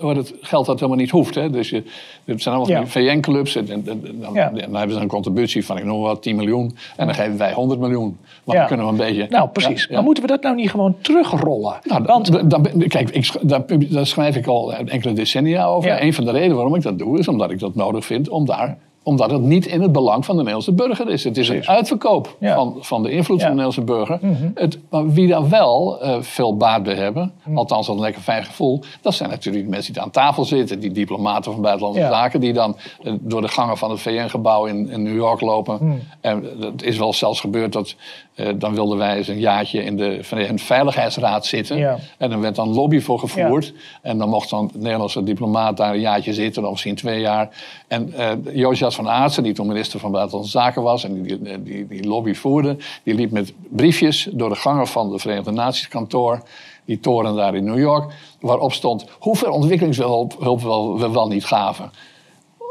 uh, 0.03 0.15
het 0.15 0.33
geld 0.41 0.65
dat 0.65 0.79
helemaal 0.79 0.99
niet 0.99 1.09
hoeft. 1.09 1.35
Hè. 1.35 1.49
Dus 1.49 1.69
je, 1.69 1.83
het 2.25 2.41
zijn 2.41 2.55
allemaal 2.55 2.81
ja. 2.81 2.87
VN-clubs. 2.87 3.55
En, 3.55 3.69
en, 3.69 3.83
en, 3.85 4.19
dan, 4.19 4.33
ja. 4.33 4.49
dan, 4.49 4.75
hebben 4.75 4.95
ze 4.95 5.01
een 5.01 5.07
contributie 5.07 5.65
van, 5.65 5.77
ik 5.77 5.83
noem 5.83 6.01
wat, 6.01 6.21
10 6.21 6.35
miljoen. 6.35 6.75
En 6.95 7.05
dan 7.05 7.15
geven 7.15 7.37
wij 7.37 7.53
100 7.53 7.79
miljoen. 7.79 8.17
Maar 8.43 8.55
ja. 8.55 8.61
dan 8.61 8.67
kunnen 8.67 8.85
we 8.85 8.91
een 8.91 9.07
beetje... 9.07 9.27
Nou, 9.29 9.49
precies. 9.49 9.87
Maar 9.87 10.03
moeten 10.03 10.23
we 10.23 10.29
dat 10.29 10.41
nou 10.41 10.55
niet 10.55 10.69
gewoon 10.69 10.95
terugrollen? 11.01 11.79
Nou, 11.83 12.03
Want... 12.03 12.49
dan, 12.49 12.67
kijk, 12.87 13.09
ik, 13.09 13.31
daar, 13.41 13.63
daar, 13.89 14.07
schrijf 14.07 14.35
ik 14.35 14.47
al 14.47 14.73
enkele 14.73 15.13
decennia 15.13 15.65
over. 15.65 16.01
Een 16.01 16.13
van 16.13 16.25
de 16.25 16.31
redenen 16.31 16.55
waarom 16.55 16.75
ik 16.75 16.81
dat 16.81 16.99
doe, 16.99 17.19
is 17.19 17.27
omdat 17.27 17.51
ik 17.51 17.59
dat 17.59 17.75
nodig 17.75 18.05
vind 18.05 18.29
om 18.29 18.45
daar 18.45 18.77
omdat 19.07 19.31
het 19.31 19.41
niet 19.41 19.65
in 19.65 19.81
het 19.81 19.91
belang 19.91 20.25
van 20.25 20.35
de 20.35 20.43
Nederlandse 20.43 20.73
burger 20.73 21.09
is. 21.09 21.23
Het 21.23 21.37
is 21.37 21.49
een 21.49 21.67
uitverkoop 21.67 22.37
van, 22.39 22.75
van 22.79 23.03
de 23.03 23.11
invloed 23.11 23.41
van 23.41 23.49
de 23.49 23.55
Nederlandse 23.63 23.81
burger. 23.81 24.19
Mhm. 24.21 24.49
het, 24.53 24.79
maar 24.89 25.09
wie 25.11 25.27
daar 25.27 25.49
wel 25.49 26.03
uh, 26.03 26.21
veel 26.21 26.57
baat 26.57 26.83
bij 26.83 26.93
hebben, 26.93 27.33
mm. 27.43 27.57
althans 27.57 27.87
een 27.87 27.99
lekker 27.99 28.21
fijn 28.21 28.43
gevoel, 28.43 28.81
dat 29.01 29.13
zijn 29.13 29.29
natuurlijk 29.29 29.65
de 29.65 29.69
mensen 29.69 29.93
die 29.93 30.01
aan 30.01 30.11
tafel 30.11 30.45
zitten, 30.45 30.79
die 30.79 30.91
diplomaten 30.91 31.51
van 31.51 31.61
buitenlandse 31.61 32.01
zaken, 32.01 32.39
die 32.39 32.53
dan 32.53 32.75
uh, 33.03 33.13
door 33.19 33.41
de 33.41 33.47
gangen 33.47 33.77
van 33.77 33.89
het 33.91 33.99
VN-gebouw 33.99 34.65
in, 34.65 34.89
in, 34.89 35.03
New 35.03 35.15
York 35.15 35.41
lopen. 35.41 35.77
Mm. 35.81 35.99
En 36.21 36.43
het 36.59 36.83
is 36.83 36.97
wel 36.97 37.13
zelfs 37.13 37.39
gebeurd 37.39 37.73
dat 37.73 37.95
uh, 38.37 38.47
dan 38.55 38.73
wilden 38.73 38.97
wij 38.97 39.17
eens 39.17 39.27
een 39.27 39.39
jaartje 39.39 39.83
in 39.83 39.97
de 39.97 40.17
Verenigde 40.21 40.57
Veiligheidsraad 40.57 41.45
zitten. 41.45 41.77
Ja. 41.77 41.97
En 42.17 42.29
dan 42.29 42.41
werd 42.41 42.55
dan 42.55 42.73
lobby 42.73 42.99
voor 42.99 43.19
gevoerd. 43.19 43.65
Ja. 43.65 43.73
En 44.01 44.17
dan 44.17 44.29
mocht 44.29 44.49
dan 44.49 44.69
de 44.73 44.79
Nederlandse 44.79 45.23
diplomaat 45.23 45.77
daar 45.77 45.93
een 45.93 45.99
jaartje 45.99 46.33
zitten, 46.33 46.63
of 46.63 46.71
misschien 46.71 46.95
twee 46.95 47.19
jaar. 47.19 47.49
En 47.87 48.13
uh, 48.17 48.31
Josias 48.53 48.95
van 48.95 49.09
Aartsen, 49.09 49.43
die 49.43 49.53
toen 49.53 49.67
minister 49.67 49.99
van 49.99 50.11
Buitenlandse 50.11 50.51
Zaken 50.51 50.81
was 50.81 51.03
en 51.03 51.23
die, 51.23 51.63
die, 51.63 51.87
die 51.87 52.07
lobby 52.07 52.33
voerde, 52.33 52.77
die 53.03 53.13
liep 53.13 53.31
met 53.31 53.53
briefjes 53.69 54.27
door 54.31 54.49
de 54.49 54.55
gangen 54.55 54.87
van 54.87 55.11
de 55.11 55.19
Verenigde 55.19 55.51
Naties 55.51 55.87
kantoor 55.87 56.41
die 56.85 56.99
toren 56.99 57.35
daar 57.35 57.55
in 57.55 57.63
New 57.63 57.79
York, 57.79 58.13
waarop 58.39 58.73
stond 58.73 59.05
hoeveel 59.19 59.51
ontwikkelingshulp 59.51 60.35
we 60.39 60.67
wel, 60.67 61.11
wel 61.11 61.27
niet 61.27 61.45
gaven 61.45 61.91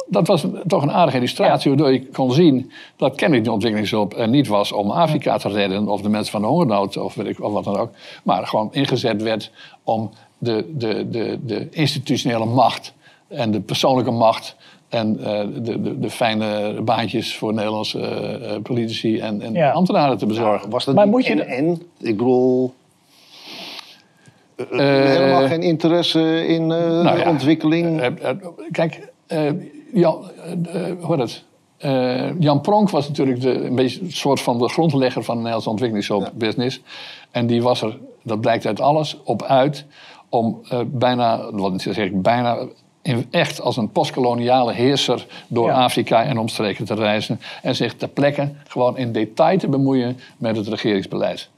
dat 0.06 0.26
was 0.26 0.46
toch 0.66 0.82
een 0.82 0.92
aardige 0.92 1.16
illustratie, 1.16 1.70
waardoor 1.70 1.92
je 1.92 2.06
kon 2.06 2.32
zien 2.32 2.72
dat 2.96 3.14
kennelijk 3.14 3.46
de 3.46 3.52
ontwikkelingshulp 3.52 4.16
er 4.16 4.28
niet 4.28 4.46
was 4.46 4.72
om 4.72 4.90
Afrika 4.90 5.38
te 5.38 5.48
redden 5.48 5.88
of 5.88 6.00
de 6.00 6.08
mensen 6.08 6.32
van 6.32 6.40
de 6.40 6.46
hongernood 6.46 6.96
of, 6.96 7.14
weet 7.14 7.26
ik, 7.26 7.42
of 7.42 7.52
wat 7.52 7.64
dan 7.64 7.76
ook, 7.76 7.90
maar 8.22 8.46
gewoon 8.46 8.68
ingezet 8.72 9.22
werd 9.22 9.50
om 9.82 10.10
de, 10.38 10.72
de, 10.74 11.08
de, 11.10 11.38
de 11.42 11.68
institutionele 11.70 12.44
macht 12.44 12.94
en 13.28 13.50
de 13.50 13.60
persoonlijke 13.60 14.10
macht 14.10 14.56
en 14.88 15.16
uh, 15.20 15.24
de, 15.64 15.80
de, 15.82 15.98
de, 15.98 16.10
fijne 16.10 16.80
baantjes 16.82 17.36
voor 17.36 17.54
Nederlandse 17.54 17.98
uh, 18.42 18.62
politici 18.62 19.18
en, 19.18 19.40
en 19.42 19.52
ja. 19.52 19.70
ambtenaren 19.70 20.18
te 20.18 20.26
bezorgen. 20.26 20.70
was 20.70 20.84
dat 20.84 20.94
maar 20.94 21.08
moet 21.08 21.26
je 21.26 21.32
en, 21.32 21.46
en? 21.46 21.82
Ik 21.98 22.16
bedoel. 22.16 22.74
Uh, 24.56 24.78
helemaal 24.78 25.46
geen 25.46 25.62
interesse 25.62 26.46
in 26.46 26.66
nou 26.66 27.18
ja, 27.18 27.28
ontwikkeling. 27.28 28.02
kijk, 28.70 29.12
Jan, 29.96 30.30
uh, 30.74 31.18
het? 31.18 31.44
Uh, 31.84 32.40
Jan 32.40 32.60
Pronk 32.60 32.90
was 32.90 33.08
natuurlijk 33.08 33.40
de, 33.40 33.64
een 33.64 33.74
beetje 33.74 34.00
een 34.00 34.12
soort 34.12 34.40
van 34.40 34.58
de 34.58 34.68
grondlegger 34.68 35.22
van 35.22 35.34
de 35.34 35.40
Nederlandse 35.40 35.70
ontwikkelingshulpbusiness. 35.70 36.76
Ja. 36.76 36.82
En 37.30 37.46
die 37.46 37.62
was 37.62 37.82
er, 37.82 37.98
dat 38.22 38.40
blijkt 38.40 38.66
uit 38.66 38.80
alles, 38.80 39.16
op 39.24 39.42
uit 39.42 39.84
om 40.28 40.60
uh, 40.72 40.80
bijna, 40.86 41.50
wat 41.52 41.80
zeg 41.80 41.96
ik, 41.96 42.22
bijna 42.22 42.58
in, 43.02 43.26
echt 43.30 43.60
als 43.60 43.76
een 43.76 43.90
postkoloniale 43.90 44.72
heerser 44.72 45.26
door 45.48 45.68
ja. 45.68 45.74
Afrika 45.74 46.24
en 46.24 46.38
omstreken 46.38 46.84
te 46.84 46.94
reizen. 46.94 47.40
En 47.62 47.76
zich 47.76 47.94
ter 47.94 48.08
plekke 48.08 48.52
gewoon 48.68 48.98
in 48.98 49.12
detail 49.12 49.58
te 49.58 49.68
bemoeien 49.68 50.18
met 50.36 50.56
het 50.56 50.68
regeringsbeleid. 50.68 51.48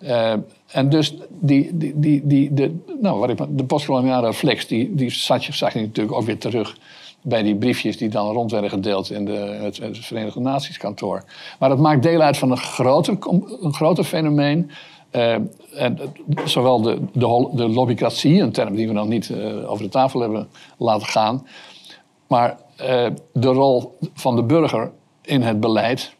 Uh, 0.00 0.32
en 0.66 0.88
dus 0.88 1.14
die, 1.28 1.70
die, 1.76 1.92
die, 1.96 2.20
die, 2.24 2.54
de, 2.54 2.74
nou, 3.00 3.18
wat 3.18 3.28
ik, 3.28 3.38
de 3.48 3.64
postkoloniale 3.64 4.26
reflex, 4.26 4.66
die, 4.66 4.94
die 4.94 5.10
zag 5.10 5.72
je 5.72 5.80
natuurlijk 5.80 6.16
ook 6.16 6.24
weer 6.24 6.38
terug 6.38 6.76
bij 7.28 7.42
die 7.42 7.56
briefjes 7.56 7.96
die 7.96 8.08
dan 8.08 8.32
rond 8.32 8.50
werden 8.50 8.70
gedeeld 8.70 9.10
in 9.10 9.24
de, 9.24 9.32
het, 9.32 9.76
het 9.76 9.98
Verenigde 9.98 10.40
Naties 10.40 10.78
kantoor. 10.78 11.24
Maar 11.58 11.70
het 11.70 11.78
maakt 11.78 12.02
deel 12.02 12.20
uit 12.20 12.36
van 12.36 12.50
een 12.50 12.56
groter, 12.56 13.16
een 13.60 13.74
groter 13.74 14.04
fenomeen. 14.04 14.70
Uh, 15.12 15.34
en, 15.74 15.98
zowel 16.44 16.80
de, 16.80 16.98
de, 17.12 17.50
de, 17.52 17.68
lobbycratie, 17.68 18.40
een 18.40 18.52
term 18.52 18.76
die 18.76 18.86
we 18.86 18.92
nog 18.92 19.06
niet 19.06 19.28
uh, 19.28 19.70
over 19.70 19.84
de 19.84 19.90
tafel 19.90 20.20
hebben 20.20 20.48
laten 20.76 21.06
gaan, 21.06 21.46
maar 22.26 22.56
uh, 22.80 23.06
de 23.32 23.48
rol 23.48 23.98
van 24.14 24.36
de 24.36 24.42
burger 24.42 24.90
in 25.22 25.42
het 25.42 25.60
beleid, 25.60 26.14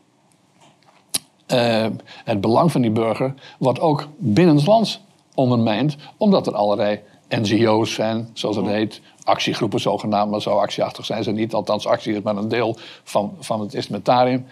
het 2.25 2.41
belang 2.41 2.73
van 2.73 2.81
die 2.81 2.91
burger, 2.91 3.35
wordt 3.59 3.81
ook 3.81 4.09
binnenlands 4.17 5.01
ondermijnd, 5.35 5.97
omdat 6.17 6.47
er 6.47 6.55
allerlei 6.55 7.01
NGO's 7.29 7.95
zijn, 7.95 8.29
zoals 8.33 8.57
het 8.57 8.67
heet, 8.67 9.01
actiegroepen 9.27 9.81
zogenaamd, 9.81 10.31
maar 10.31 10.43
zo 10.43 10.51
actieachtig 10.51 11.05
zijn 11.05 11.23
ze 11.23 11.31
niet. 11.31 11.55
Althans, 11.55 11.87
actie 11.87 12.15
is 12.15 12.23
maar 12.23 12.37
een 12.37 12.49
deel 12.49 12.77
van, 13.05 13.37
van 13.41 13.61
het 13.61 13.75
instrumentarium. 13.75 14.47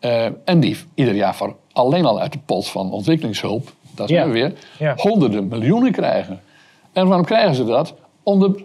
Uh, 0.00 0.24
en 0.44 0.60
die 0.60 0.76
ieder 0.94 1.14
jaar 1.14 1.34
voor 1.34 1.56
alleen 1.72 2.04
al 2.04 2.20
uit 2.20 2.32
de 2.32 2.38
pot 2.44 2.68
van 2.68 2.92
ontwikkelingshulp, 2.92 3.72
dat 3.94 4.08
zijn 4.08 4.30
we 4.30 4.32
weer, 4.32 4.52
honderden 4.96 5.48
miljoenen 5.48 5.92
krijgen. 5.92 6.40
En 6.92 7.06
waarom 7.06 7.26
krijgen 7.26 7.54
ze 7.54 7.64
dat? 7.64 7.94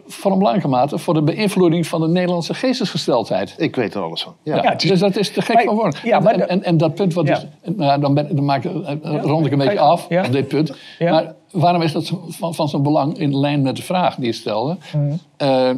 Voor 0.07 0.32
een 0.32 0.38
belangrijke 0.38 0.68
mate 0.68 0.97
voor 0.97 1.14
de 1.14 1.22
beïnvloeding 1.22 1.88
van 1.88 2.01
de 2.01 2.07
Nederlandse 2.07 2.53
geestesgesteldheid. 2.53 3.55
Ik 3.57 3.76
weet 3.76 3.93
er 3.93 4.01
alles 4.01 4.22
van. 4.22 4.36
Ja, 4.43 4.76
dus 4.76 4.99
dat 4.99 5.16
is 5.16 5.32
te 5.32 5.41
gek 5.41 5.61
van 5.61 5.76
woorden. 5.76 5.99
Ja, 6.03 6.20
maar 6.20 6.34
en, 6.34 6.49
en, 6.49 6.64
en, 6.64 6.78
dat 6.78 6.95
punt, 6.95 7.14
wat 7.14 7.30
is, 7.30 7.45
nou, 7.76 8.01
dan, 8.01 8.14
ben, 8.14 8.36
dan 8.36 8.45
maak, 8.45 8.64
rond 9.03 9.45
ik 9.45 9.51
een 9.51 9.57
beetje 9.57 9.80
af, 9.80 10.05
op 10.05 10.32
dit 10.32 10.47
punt. 10.47 10.76
Maar 10.99 11.34
waarom 11.51 11.82
is 11.82 11.91
dat 11.91 12.11
van, 12.28 12.55
van 12.55 12.70
zo'n 12.70 12.84
belang 12.84 13.18
in 13.18 13.38
lijn 13.38 13.61
met 13.61 13.76
de 13.76 13.82
vraag 13.82 14.16
die 14.16 14.26
je 14.26 14.32
stelde? 14.32 14.78
Mm. 14.95 15.20
Uh, 15.38 15.70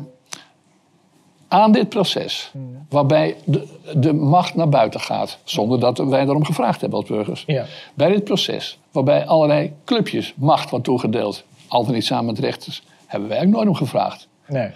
aan 1.48 1.72
dit 1.72 1.90
proces, 1.90 2.52
mm. 2.54 2.86
waarbij 2.90 3.36
de, 3.44 3.68
de, 3.94 4.14
macht 4.14 4.56
naar 4.56 4.70
buiten 4.70 5.00
gaat, 5.00 5.38
zonder 5.44 5.80
dat 5.80 5.98
wij 5.98 6.26
daarom 6.26 6.46
gevraagd 6.46 6.82
hebben 6.82 7.00
als 7.00 7.08
burgers. 7.10 7.44
Ja. 7.48 7.66
Bij 7.94 8.10
dit 8.10 8.24
proces, 8.24 8.78
waarbij 8.92 9.26
allerlei 9.26 9.74
clubjes 9.86 10.34
macht 10.38 10.70
wordt 10.70 10.86
toegedeeld, 10.86 11.44
altijd 11.68 11.96
niet 11.96 12.06
samen 12.06 12.26
met 12.26 12.40
rechters, 12.40 12.84
hebben 13.06 13.30
wij 13.30 13.42
ook 13.42 13.48
nooit 13.48 13.68
om 13.68 13.76
gevraagd. 13.76 14.28
Nee. 14.48 14.70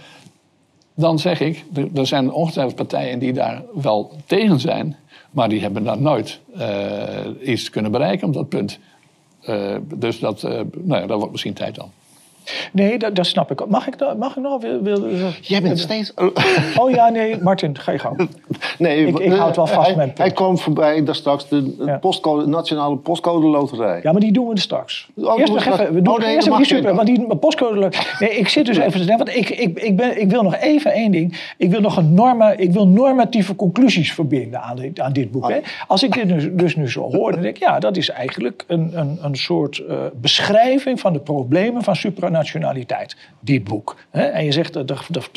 Dan 0.93 1.19
zeg 1.19 1.39
ik, 1.39 1.65
er 1.93 2.07
zijn 2.07 2.31
ongetwijfeld 2.31 2.75
partijen 2.75 3.19
die 3.19 3.33
daar 3.33 3.63
wel 3.73 4.11
tegen 4.25 4.59
zijn, 4.59 4.95
maar 5.31 5.49
die 5.49 5.61
hebben 5.61 5.83
daar 5.83 6.01
nooit 6.01 6.39
uh, 6.57 7.49
iets 7.49 7.69
kunnen 7.69 7.91
bereiken 7.91 8.27
op 8.27 8.33
dat 8.33 8.49
punt. 8.49 8.79
Uh, 9.47 9.75
dus 9.95 10.19
dat, 10.19 10.43
uh, 10.43 10.51
nou 10.77 11.01
ja, 11.01 11.07
dat 11.07 11.17
wordt 11.17 11.31
misschien 11.31 11.53
tijd 11.53 11.75
dan. 11.75 11.91
Nee, 12.71 12.97
dat, 12.97 13.15
dat, 13.15 13.25
snap 13.25 13.51
ik. 13.51 13.65
Mag 13.67 13.87
ik, 13.87 13.95
mag 14.17 14.35
ik 14.35 14.43
nog? 14.43 14.61
Wil, 14.61 14.81
wil, 14.81 15.07
Jij 15.41 15.61
bent 15.61 15.79
steeds... 15.79 16.13
Oh 16.77 16.89
ja, 16.89 17.09
nee, 17.09 17.41
Martin, 17.41 17.77
ga 17.77 17.91
je 17.91 17.99
gang. 17.99 18.17
Nee, 18.77 19.05
ik, 19.05 19.19
ik 19.19 19.31
houd 19.33 19.55
wel 19.55 19.67
vast 19.67 19.87
hij, 19.87 19.95
mijn 19.95 20.11
Hij 20.15 20.31
kwam 20.31 20.57
voorbij 20.57 21.03
daar 21.03 21.15
straks, 21.15 21.47
de 21.47 21.97
postcode, 22.01 22.47
nationale 22.47 22.95
postcode 22.95 23.47
loterij. 23.47 23.99
Ja, 24.03 24.11
maar 24.11 24.21
die 24.21 24.31
doen 24.31 24.47
we 24.47 24.59
straks. 24.59 25.09
Oh, 25.15 25.39
eerst 25.39 25.53
nog 25.53 25.65
even, 25.65 25.93
we 25.93 26.01
doen 26.01 26.13
oh, 26.13 26.19
nee, 26.19 26.35
eerst 26.35 26.57
die 26.57 26.65
super, 26.65 26.95
want 26.95 27.07
die 27.07 27.35
postcode... 27.35 27.91
Nee, 28.19 28.29
ik 28.29 28.47
zit 28.47 28.65
dus 28.65 28.77
even 28.77 28.99
te 28.99 29.05
denken, 29.05 29.25
want 29.25 29.37
ik, 29.37 29.49
ik, 29.49 29.79
ik, 29.79 29.97
ben, 29.97 30.21
ik 30.21 30.29
wil 30.29 30.43
nog 30.43 30.55
even 30.55 30.91
één 30.91 31.11
ding. 31.11 31.39
Ik 31.57 31.69
wil 31.71 31.81
nog 31.81 31.97
een 31.97 32.13
norma, 32.13 32.51
ik 32.51 32.71
wil 32.71 32.87
normatieve 32.87 33.55
conclusies 33.55 34.13
verbinden 34.13 34.61
aan 34.61 34.75
dit, 34.75 34.99
aan 34.99 35.13
dit 35.13 35.31
boek. 35.31 35.43
Ah. 35.43 35.49
Hè. 35.49 35.59
Als 35.87 36.03
ik 36.03 36.13
dit 36.13 36.27
dus, 36.27 36.47
dus 36.51 36.75
nu 36.75 36.89
zo 36.89 37.11
hoor, 37.11 37.31
dan 37.31 37.41
denk 37.41 37.55
ik, 37.55 37.61
ja, 37.61 37.79
dat 37.79 37.97
is 37.97 38.09
eigenlijk 38.09 38.63
een, 38.67 38.91
een, 38.93 39.19
een 39.21 39.35
soort 39.35 39.77
uh, 39.77 39.97
beschrijving 40.21 40.99
van 40.99 41.13
de 41.13 41.19
problemen 41.19 41.83
van 41.83 41.95
supranationale 41.95 42.38
nationaliteit, 42.39 43.15
dit 43.39 43.63
boek. 43.63 43.95
En 44.11 44.45
je 44.45 44.51
zegt, 44.51 44.73
dat, 44.73 44.87
dat, 44.87 45.29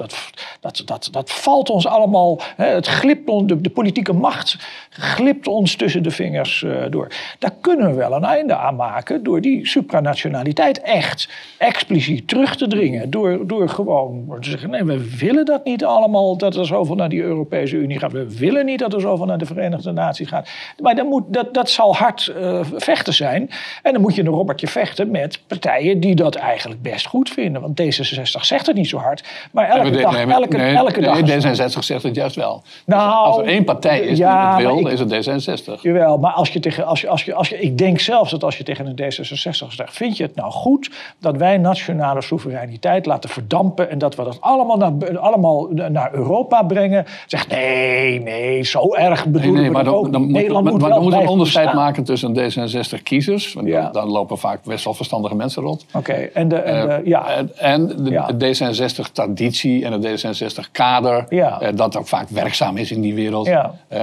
dat, 0.60 0.82
dat, 0.84 1.08
dat 1.12 1.30
valt 1.30 1.70
ons 1.70 1.86
allemaal, 1.86 2.40
het 2.56 2.86
glipt 2.86 3.28
ons, 3.28 3.46
de, 3.46 3.60
de 3.60 3.70
politieke 3.70 4.12
macht 4.12 4.56
glipt 4.90 5.46
ons 5.46 5.74
tussen 5.74 6.02
de 6.02 6.10
vingers 6.10 6.62
eh, 6.62 6.84
door. 6.90 7.08
Daar 7.38 7.54
kunnen 7.60 7.90
we 7.90 7.94
wel 7.94 8.12
een 8.12 8.24
einde 8.24 8.56
aan 8.56 8.76
maken 8.76 9.22
door 9.22 9.40
die 9.40 9.66
supranationaliteit 9.66 10.80
echt 10.80 11.28
expliciet 11.58 12.28
terug 12.28 12.56
te 12.56 12.66
dringen. 12.66 13.10
Door, 13.10 13.46
door 13.46 13.68
gewoon 13.68 14.36
te 14.40 14.50
zeggen, 14.50 14.70
nee, 14.70 14.84
we 14.84 15.16
willen 15.16 15.44
dat 15.44 15.64
niet 15.64 15.84
allemaal, 15.84 16.36
dat 16.36 16.56
er 16.56 16.66
zoveel 16.66 16.94
naar 16.94 17.08
die 17.08 17.22
Europese 17.22 17.76
Unie 17.76 17.98
gaat. 17.98 18.12
We 18.12 18.38
willen 18.38 18.64
niet 18.64 18.78
dat 18.78 18.92
er 18.92 19.00
zoveel 19.00 19.26
naar 19.26 19.38
de 19.38 19.46
Verenigde 19.46 19.92
Naties 19.92 20.28
gaat. 20.28 20.48
Maar 20.78 20.94
dan 20.94 21.06
moet, 21.06 21.24
dat, 21.28 21.54
dat 21.54 21.70
zal 21.70 21.96
hard 21.96 22.32
uh, 22.36 22.60
vechten 22.74 23.14
zijn. 23.14 23.50
En 23.82 23.92
dan 23.92 24.02
moet 24.02 24.14
je 24.14 24.22
een 24.22 24.28
robbertje 24.28 24.68
vechten 24.68 25.10
met 25.10 25.40
partijen 25.46 26.00
die 26.00 26.14
dat 26.14 26.34
eigenlijk 26.34 26.81
best 26.82 27.06
goed 27.06 27.30
vinden. 27.30 27.62
Want 27.62 27.82
D66 27.82 28.40
zegt 28.40 28.66
het 28.66 28.76
niet 28.76 28.88
zo 28.88 28.98
hard. 28.98 29.24
Maar 29.52 29.68
elke 29.68 29.90
nee, 29.90 30.02
dag, 30.02 30.12
nee, 30.12 30.34
elke, 30.34 30.56
nee, 30.56 30.74
elke 30.74 31.00
dag... 31.00 31.20
Nee, 31.20 31.40
D66 31.40 31.78
zegt 31.78 32.02
het 32.02 32.14
juist 32.14 32.36
wel. 32.36 32.62
Nou, 32.86 33.26
als 33.26 33.38
er 33.38 33.44
één 33.44 33.64
partij 33.64 34.00
is 34.00 34.18
ja, 34.18 34.56
die 34.56 34.66
het 34.66 34.74
wil, 34.74 34.88
is 34.88 35.00
het 35.00 35.78
D66. 35.78 35.80
Jawel, 35.80 36.18
maar 36.18 36.32
als 36.32 36.48
je 36.48 36.60
tegen... 36.60 36.86
Als 36.86 37.00
je, 37.00 37.08
als 37.08 37.24
je, 37.24 37.34
als 37.34 37.48
je, 37.48 37.60
ik 37.60 37.78
denk 37.78 38.00
zelfs 38.00 38.30
dat 38.30 38.44
als 38.44 38.58
je 38.58 38.64
tegen 38.64 38.86
een 38.86 38.96
D66 39.02 39.34
zegt... 39.34 39.74
vind 39.84 40.16
je 40.16 40.22
het 40.22 40.34
nou 40.34 40.50
goed 40.50 40.90
dat 41.18 41.36
wij 41.36 41.58
nationale 41.58 42.22
soevereiniteit 42.22 43.06
laten 43.06 43.30
verdampen... 43.30 43.90
en 43.90 43.98
dat 43.98 44.14
we 44.14 44.24
dat 44.24 44.40
allemaal 44.40 44.76
naar, 44.76 45.18
allemaal 45.18 45.68
naar 45.70 46.14
Europa 46.14 46.62
brengen? 46.62 47.06
Zegt 47.26 47.48
nee, 47.48 48.20
nee, 48.20 48.64
zo 48.64 48.94
erg 48.94 49.26
bedoelen 49.26 49.52
nee, 49.52 49.62
nee, 49.62 49.70
maar 49.70 49.84
dan, 49.84 49.94
ook. 49.94 50.12
Dan, 50.12 50.32
Nederland 50.32 50.70
moet, 50.70 50.80
maar, 50.80 50.90
dan 50.90 51.02
moet 51.02 51.12
een 51.12 51.28
onderscheid 51.28 51.72
maken 51.72 52.04
tussen 52.04 52.36
D66-kiezers. 52.36 53.56
Ja. 53.64 53.90
Dan, 53.90 54.08
lopen 54.08 54.38
vaak 54.38 54.64
best 54.64 54.84
wel 54.84 54.94
verstandige 54.94 55.34
mensen 55.34 55.62
rond. 55.62 55.86
Oké, 55.94 56.12
en 56.12 56.48
de... 56.48 56.56
En 56.80 56.88
de 56.88 57.00
ja. 57.04 57.44
En 57.56 57.86
de, 57.86 58.54
D66-traditie 58.54 59.84
en 59.84 59.92
het 59.92 60.24
D66-kader, 60.24 61.26
eh, 61.28 61.68
dat 61.74 61.96
ook 61.96 62.08
vaak 62.08 62.28
werkzaam 62.28 62.76
is 62.76 62.90
in 62.90 63.00
die 63.00 63.14
wereld. 63.14 63.50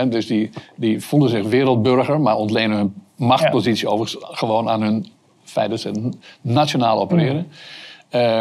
dus 0.09 0.27
die, 0.27 0.49
die 0.75 1.03
voelen 1.03 1.29
zich 1.29 1.45
wereldburger, 1.45 2.21
maar 2.21 2.35
ontlenen 2.35 2.77
hun 2.77 2.93
machtspositie 3.15 3.87
overigens 3.87 4.25
gewoon 4.31 4.69
aan 4.69 4.81
hun 4.81 5.05
feit 5.43 5.69
dat 5.69 5.79
ze 5.79 6.09
nationaal 6.41 6.99
opereren. 6.99 7.35
Mm. 7.35 7.51
Eh, 8.09 8.39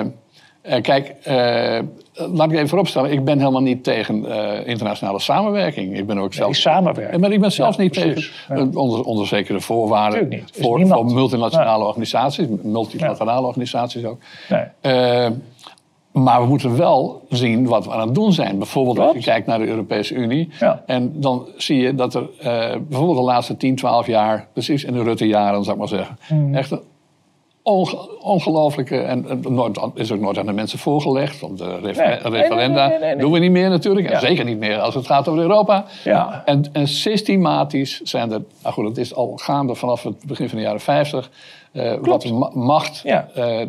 eh, 0.60 0.82
kijk, 0.82 1.14
laat 2.32 2.50
ik 2.50 2.56
even 2.56 2.68
vooropstellen, 2.68 3.12
ik 3.12 3.24
ben 3.24 3.38
helemaal 3.38 3.62
niet 3.62 3.84
tegen 3.84 4.26
internationale 4.66 5.18
samenwerking. 5.18 5.98
Ik 5.98 6.06
ben 6.06 6.18
ook 6.18 6.34
zelf. 6.34 6.50
Nee, 6.50 6.60
samenwerking. 6.60 7.20
Maar 7.20 7.32
ik 7.32 7.40
ben 7.40 7.52
zelfs 7.52 7.76
niet 7.76 7.92
precies. 7.92 8.44
tegen, 8.48 8.76
onder, 8.76 9.02
onder 9.02 9.26
zekere 9.26 9.60
voorwaarden, 9.60 10.44
voor, 10.52 10.86
voor, 10.86 11.04
multinationale 11.04 11.84
organisaties, 11.84 12.46
multilaterale 12.62 13.46
organisaties 13.46 14.04
ook. 14.04 14.18
Nee. 14.48 15.30
Maar 16.12 16.40
we 16.40 16.46
moeten 16.46 16.76
wel 16.76 17.22
zien 17.28 17.66
wat 17.66 17.84
we 17.84 17.92
aan 17.92 18.06
het 18.06 18.14
doen 18.14 18.32
zijn. 18.32 18.58
Bijvoorbeeld 18.58 18.98
als 18.98 19.12
je 19.12 19.22
kijkt 19.22 19.46
naar 19.46 19.58
de 19.58 19.66
Europese 19.66 20.14
Unie. 20.14 20.48
En 20.86 21.12
dan 21.20 21.46
zie 21.56 21.76
je 21.76 21.94
dat 21.94 22.14
er 22.14 22.22
uh, 22.22 22.44
bijvoorbeeld 22.88 23.18
de 23.18 23.24
laatste 23.24 23.56
10, 23.56 23.76
12 23.76 24.06
jaar, 24.06 24.48
precies 24.52 24.84
in 24.84 24.92
de 24.92 25.02
Rutte-jaren 25.02 25.64
zou 25.64 25.72
ik 25.72 25.78
maar 25.78 25.98
zeggen, 25.98 26.18
mm. 26.28 26.54
echt 26.54 26.70
een 26.70 26.80
ongelooflijke, 28.20 28.96
en, 28.96 29.28
en 29.28 29.44
nooit, 29.48 29.78
is 29.94 30.12
ook 30.12 30.20
nooit 30.20 30.38
aan 30.38 30.46
de 30.46 30.52
mensen 30.52 30.78
voorgelegd, 30.78 31.42
om 31.42 31.56
de 31.56 31.78
referenda 32.22 32.88
nee, 33.00 33.16
doen 33.16 33.32
we 33.32 33.38
niet 33.38 33.50
meer 33.50 33.68
natuurlijk. 33.70 34.10
En 34.10 34.20
zeker 34.20 34.44
niet 34.44 34.58
meer 34.58 34.78
als 34.78 34.94
het 34.94 35.06
gaat 35.06 35.28
over 35.28 35.42
Europa. 35.42 35.84
Ja. 36.04 36.42
En, 36.44 36.64
en 36.72 36.88
systematisch 36.88 38.00
zijn 38.00 38.32
er, 38.32 38.42
nou 38.62 38.74
goed, 38.74 38.88
het 38.88 38.98
is 38.98 39.14
al 39.14 39.32
gaande 39.36 39.74
vanaf 39.74 40.02
het 40.02 40.24
begin 40.26 40.48
van 40.48 40.58
de 40.58 40.64
jaren 40.64 40.80
50, 40.80 41.30
uh, 41.78 41.92
wat 42.00 42.54
macht, 42.54 43.00
ja. 43.04 43.28
uh, 43.36 43.66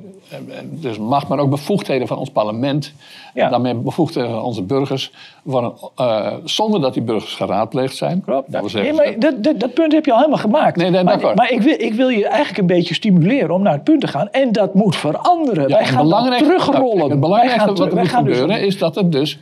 dus 0.63 0.97
macht, 0.97 1.27
maar 1.27 1.39
ook 1.39 1.49
bevoegdheden 1.49 2.07
van 2.07 2.17
ons 2.17 2.29
parlement. 2.29 2.93
Ja. 3.33 3.43
En 3.43 3.49
daarmee 3.49 3.73
bevoegdheden 3.73 4.29
van 4.29 4.41
onze 4.41 4.63
burgers. 4.63 5.11
Uh, 5.45 6.33
zonder 6.43 6.81
dat 6.81 6.93
die 6.93 7.03
burgers 7.03 7.33
geraadpleegd 7.33 7.95
zijn. 7.95 8.21
Klopt. 8.25 8.51
Dat, 8.51 8.73
nee, 8.73 8.93
maar 8.93 9.19
dat, 9.19 9.43
dat, 9.43 9.59
dat, 9.59 9.73
punt 9.73 9.91
heb 9.91 10.05
je 10.05 10.11
al 10.11 10.17
helemaal 10.17 10.39
gemaakt. 10.39 10.75
Nee, 10.75 10.89
nee, 10.89 11.03
maar, 11.03 11.33
maar 11.35 11.51
ik, 11.51 11.61
wil, 11.61 11.75
ik 11.77 11.93
wil 11.93 12.09
je 12.09 12.27
eigenlijk 12.27 12.57
een 12.57 12.77
beetje 12.77 12.93
stimuleren 12.93 13.51
om 13.51 13.61
naar 13.61 13.73
het 13.73 13.83
punt 13.83 14.01
te 14.01 14.07
gaan. 14.07 14.29
En 14.29 14.51
dat 14.51 14.73
moet 14.73 14.95
veranderen. 14.95 15.67
Ja, 15.67 15.75
wij 15.75 15.85
gaan 15.85 16.37
terugrollen. 16.37 17.09
Het 17.09 17.19
belangrijkste 17.19 17.69
wat 17.69 17.79
er 17.79 17.85
moet 17.85 17.99
dus 17.99 18.11
gebeuren 18.11 18.61
is 18.61 18.77
dat 18.77 18.97
er 18.97 19.09
dus... 19.09 19.39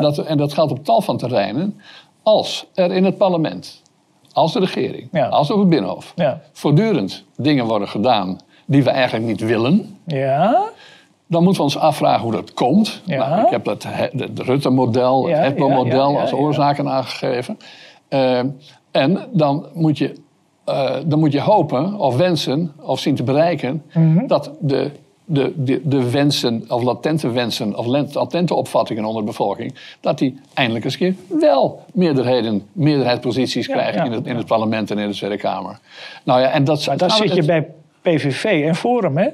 dat, 0.00 0.18
en 0.18 0.38
dat 0.38 0.52
geldt 0.52 0.72
op 0.72 0.84
tal 0.84 1.00
van 1.00 1.16
terreinen. 1.16 1.80
Als 2.22 2.66
er 2.74 2.92
in 2.92 3.04
het 3.04 3.16
parlement 3.16 3.84
als 4.36 4.52
de 4.52 4.58
regering, 4.58 5.30
als 5.30 5.50
ook 5.50 5.58
het 5.58 5.68
Binnenhof, 5.68 6.12
ja. 6.16 6.40
voortdurend 6.52 7.24
dingen 7.36 7.66
worden 7.66 7.88
gedaan 7.88 8.38
die 8.66 8.84
we 8.84 8.90
eigenlijk 8.90 9.26
niet 9.26 9.40
willen. 9.40 9.98
Ja. 10.06 10.62
Dan 11.26 11.42
moeten 11.42 11.60
we 11.60 11.68
ons 11.68 11.78
afvragen 11.78 12.22
hoe 12.22 12.32
dat 12.32 12.54
komt. 12.54 13.02
Nou, 13.06 13.44
ik 13.44 13.50
heb 13.50 13.64
dat, 13.64 13.86
het 13.88 14.38
Rutte-model, 14.38 15.28
het 15.28 15.38
HEPO-model 15.38 16.20
als 16.20 16.32
oorzaken 16.32 16.88
aangegeven. 16.88 17.58
Uh, 18.08 18.38
en 18.90 19.18
dan 19.30 19.66
moet, 19.74 19.98
je, 19.98 20.14
uh, 20.68 20.90
dan 21.04 21.18
moet 21.18 21.32
je 21.32 21.40
hopen 21.40 21.94
of 21.94 22.16
wensen 22.16 22.72
of 22.80 23.00
zien 23.00 23.14
te 23.14 23.22
bereiken 23.22 23.82
mm 23.92 24.26
dat 24.26 24.50
de 24.60 24.90
de, 25.26 25.52
de, 25.56 25.80
de 25.84 26.10
wensen, 26.10 26.64
of 26.68 26.82
latente 26.82 27.30
wensen, 27.30 27.76
of 27.76 27.86
latente 28.14 28.54
opvattingen 28.54 29.04
onder 29.04 29.22
de 29.22 29.28
bevolking, 29.28 29.74
dat 30.00 30.18
die 30.18 30.40
eindelijk 30.54 30.84
eens 30.84 30.96
keer 30.96 31.14
wel 31.28 31.84
meerderheden, 31.92 32.66
meerderheidsposities 32.72 33.66
krijgen 33.66 34.04
In, 34.04 34.12
het, 34.12 34.26
in 34.26 34.36
het 34.36 34.46
parlement 34.46 34.90
en 34.90 34.98
in 34.98 35.08
de 35.08 35.14
Tweede 35.14 35.36
Kamer. 35.36 35.78
Nou 36.24 36.40
ja, 36.40 36.50
en 36.50 36.64
dat, 36.64 36.86
maar 36.86 37.10
zit 37.10 37.34
je 37.34 37.44
bij 37.44 37.68
PVV 38.02 38.44
en 38.44 38.74
Forum, 38.74 39.16
hè? 39.16 39.28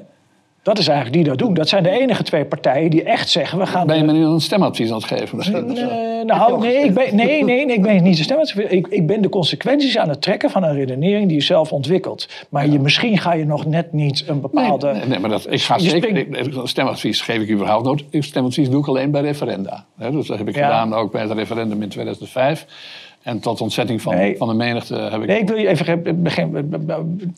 Dat 0.63 0.77
is 0.77 0.87
eigenlijk 0.87 1.17
die 1.17 1.25
dat 1.29 1.37
doen. 1.37 1.53
Dat 1.53 1.69
zijn 1.69 1.83
de 1.83 1.89
enige 1.89 2.23
twee 2.23 2.45
partijen 2.45 2.89
die 2.89 3.03
echt 3.03 3.29
zeggen: 3.29 3.57
we 3.59 3.65
gaan. 3.65 3.87
Ben 3.87 3.97
je 3.97 4.03
me 4.03 4.11
nu 4.11 4.23
een 4.25 4.41
stemadvies 4.41 4.89
aan 4.89 4.95
het 4.95 5.05
geven? 5.05 5.37
Nee, 5.73 6.23
nou, 6.25 6.59
nee, 6.59 6.83
ik 6.83 6.93
ben, 6.93 7.15
nee, 7.15 7.43
nee, 7.43 7.65
nee, 7.65 7.75
ik 7.75 7.81
ben 7.81 8.03
niet 8.03 8.17
de 8.17 8.23
stem. 8.23 8.37
Ik, 8.69 8.87
ik 8.87 9.07
ben 9.07 9.21
de 9.21 9.29
consequenties 9.29 9.97
aan 9.97 10.09
het 10.09 10.21
trekken 10.21 10.49
van 10.49 10.63
een 10.63 10.73
redenering 10.73 11.27
die 11.27 11.37
je 11.37 11.43
zelf 11.43 11.71
ontwikkelt. 11.71 12.27
Maar 12.49 12.67
je, 12.69 12.79
misschien 12.79 13.17
ga 13.17 13.33
je 13.33 13.45
nog 13.45 13.65
net 13.65 13.93
niet 13.93 14.23
een 14.27 14.41
bepaalde. 14.41 14.91
nee, 14.93 15.05
nee, 15.05 15.19
maar 15.19 15.29
dat, 15.29 15.51
ik 15.51 15.61
ga 15.61 15.77
zeker, 15.79 16.09
springt- 16.09 16.55
een 16.57 16.67
stemadvies 16.67 17.21
geef 17.21 17.41
ik 17.41 17.49
überhaupt 17.51 17.85
nooit. 17.85 18.03
Een 18.11 18.23
Stemadvies 18.23 18.69
doe 18.69 18.81
ik 18.81 18.87
alleen 18.87 19.11
bij 19.11 19.21
referenda. 19.21 19.85
Dus 20.11 20.27
dat 20.27 20.37
heb 20.37 20.47
ik 20.47 20.55
Ja. 20.55 20.65
gedaan 20.65 20.93
ook 20.93 21.11
bij 21.11 21.21
het 21.21 21.31
referendum 21.31 21.81
in 21.81 21.89
2005. 21.89 22.65
En 23.23 23.39
tot 23.39 23.61
ontzetting 23.61 24.01
van, 24.01 24.15
Nee. 24.15 24.37
van 24.37 24.47
de 24.47 24.53
menigte 24.53 24.95
heb 24.95 25.21
ik... 25.21 25.27
Nee, 25.27 25.39
ik 25.39 25.47
wil 25.47 25.57
je 25.57 25.67
even 25.67 26.23
begin, 26.23 26.73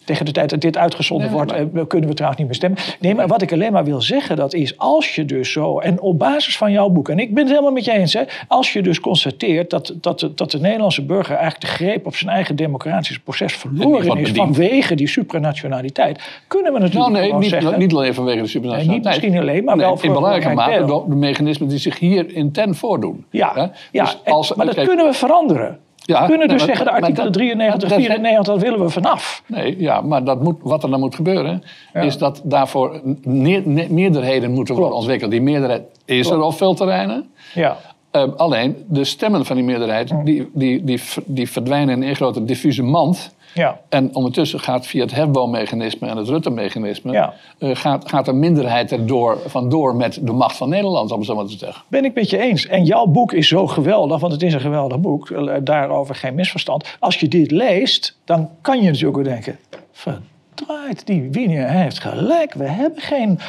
tegen 0.06 0.26
de 0.26 0.32
tijd 0.32 0.50
dat 0.50 0.62
dit 0.62 0.78
uitgezonden 0.78 1.28
Nee, 1.28 1.36
wordt, 1.36 1.52
maar- 1.52 1.82
eh, 1.82 1.88
kunnen 1.88 2.10
we 2.10 2.16
trouwens 2.16 2.40
niet 2.42 2.48
meer 2.50 2.56
stemmen. 2.56 2.80
Nee, 3.00 3.16
maar 3.16 3.28
wat 3.28 3.42
ik 3.42 3.52
alleen 3.54 3.72
maar 3.72 3.84
wil 3.84 4.02
zeggen, 4.02 4.36
dat 4.36 4.54
is 4.54 4.78
als 4.78 5.16
je 5.16 5.26
dus 5.26 5.52
zo, 5.52 5.80
en 5.80 6.00
op 6.02 6.20
basis 6.20 6.58
van 6.58 6.72
jouw 6.72 6.90
boek, 6.90 7.10
en 7.10 7.20
ik 7.20 7.34
ben 7.34 7.44
het 7.44 7.50
helemaal 7.52 7.72
met 7.72 7.86
je 7.86 7.92
eens, 7.92 8.14
hè, 8.14 8.22
als 8.48 8.74
je 8.74 8.82
dus 8.82 9.00
constateert 9.00 9.70
dat, 9.70 9.94
dat, 10.02 10.20
de- 10.20 10.34
dat 10.34 10.52
de 10.52 10.60
Nederlandse 10.60 11.06
burger 11.06 11.36
eigenlijk 11.36 11.62
de 11.62 11.84
greep 11.84 12.06
op 12.06 12.16
zijn 12.16 12.32
eigen 12.32 12.56
democratisch 12.56 13.20
proces 13.20 13.54
verloren 13.56 14.18
is 14.18 14.32
vanwege 14.32 14.96
die 14.96 15.08
supranationaliteit, 15.08 16.42
kunnen 16.48 16.74
we 16.74 16.80
natuurlijk 16.80 17.12
Nou 17.12 17.24
nee, 17.24 17.34
niet, 17.40 17.50
zeggen. 17.50 17.80
niet 17.80 17.94
alleen 17.94 18.14
vanwege 18.14 18.42
de 18.42 18.48
supernationaliteit. 18.48 19.14
Nee, 19.14 19.22
niet 19.22 19.30
misschien 19.32 19.50
alleen, 19.50 19.64
maar 19.64 19.76
Nee, 19.76 19.86
wel 19.86 19.96
voor 19.98 20.06
in 20.06 20.14
belangrijke 20.14 20.54
mate 20.54 21.04
de 21.10 21.16
mechanismen 21.16 21.68
die 21.70 21.78
zich 21.78 22.00
hier 22.00 22.34
intern 22.36 22.76
voordoen. 22.76 23.26
ja, 23.30 23.52
Hè? 23.54 23.62
ja 23.62 24.04
Dus 24.04 24.18
en- 24.24 24.34
als- 24.34 24.54
maar 24.54 24.66
dat 24.66 24.76
kijk, 24.76 24.88
kunnen 24.88 25.06
we 25.06 25.14
veranderen. 25.14 25.75
Ja, 26.08 26.22
we 26.22 26.28
kunnen 26.28 26.48
dus 26.48 26.66
maar- 26.66 26.76
zeggen, 26.76 27.02
de 27.06 27.14
dat- 27.14 27.34
93, 27.34 27.90
dat- 27.90 28.00
94, 28.00 28.54
dat 28.54 28.62
willen 28.64 28.80
we 28.80 28.90
vanaf. 28.90 29.44
Nee, 29.48 29.76
ja, 29.80 30.02
maar 30.02 30.24
dat 30.24 30.44
moet, 30.44 30.56
wat 30.62 30.84
er 30.84 30.90
dan 30.90 31.00
moet 31.00 31.16
gebeuren, 31.16 31.64
Ja. 31.94 32.02
is 32.02 32.18
dat 32.18 32.42
daarvoor 32.44 33.02
ne- 33.24 33.62
ne- 33.66 33.88
meerderheden 33.90 34.52
moeten 34.52 34.76
worden 34.76 34.96
ontwikkeld. 34.96 35.32
Die 35.32 35.42
meerderheid 35.42 35.82
is 36.06 36.30
er 36.30 36.42
op 36.42 36.54
veel 36.54 36.74
terreinen. 36.74 37.30
Ja. 37.54 37.78
Eh, 38.12 38.24
alleen 38.36 38.76
de 38.88 39.04
stemmen 39.04 39.46
van 39.46 39.56
die 39.56 39.66
meerderheid, 39.66 40.12
Mm. 40.12 40.24
die, 40.24 40.50
die, 40.54 40.84
die, 40.84 41.02
die 41.26 41.50
verdwijnen 41.52 42.04
in 42.04 42.10
een 42.10 42.16
grote 42.16 42.44
diffuse 42.46 42.84
mand. 42.84 43.35
Ja. 43.56 43.80
En 43.90 44.16
ondertussen 44.16 44.60
gaat 44.60 44.88
via 44.88 45.02
het 45.02 45.14
hefboommechanisme 45.16 46.08
en 46.08 46.18
het 46.18 46.28
Rutte-mechanisme... 46.28 47.12
Ja. 47.12 47.34
eh, 47.58 47.70
gaat, 47.74 48.10
gaat 48.10 48.26
de 48.26 48.34
minderheid 48.34 48.92
erdoor 48.92 49.38
vandoor 49.46 49.96
met 49.96 50.20
de 50.22 50.32
macht 50.32 50.58
van 50.58 50.70
Nederland, 50.70 51.12
om 51.12 51.18
het 51.18 51.28
zo 51.28 51.36
maar 51.36 51.46
te 51.46 51.58
zeggen. 51.58 51.84
Ben 51.88 52.06
ik 52.06 52.14
met 52.14 52.30
je 52.30 52.38
eens. 52.38 52.68
En 52.68 52.84
jouw 52.84 53.06
boek 53.06 53.32
is 53.34 53.48
zo 53.48 53.68
geweldig, 53.68 54.20
want 54.20 54.34
het 54.34 54.42
is 54.44 54.54
een 54.54 54.60
geweldig 54.62 55.00
boek. 55.00 55.30
eh, 55.30 55.56
Daarover 55.64 56.16
geen 56.16 56.36
misverstand. 56.36 56.96
Als 57.00 57.20
je 57.20 57.28
dit 57.28 57.52
leest, 57.52 58.18
dan 58.26 58.50
kan 58.62 58.82
je 58.82 58.90
natuurlijk 58.90 59.18
ook 59.18 59.24
denken... 59.24 59.60
Verdraait, 59.92 61.06
die 61.08 61.28
Wiener 61.32 61.70
heeft 61.70 62.00
gelijk. 62.00 62.54
We 62.54 62.68
hebben 62.70 63.02
geen 63.02 63.40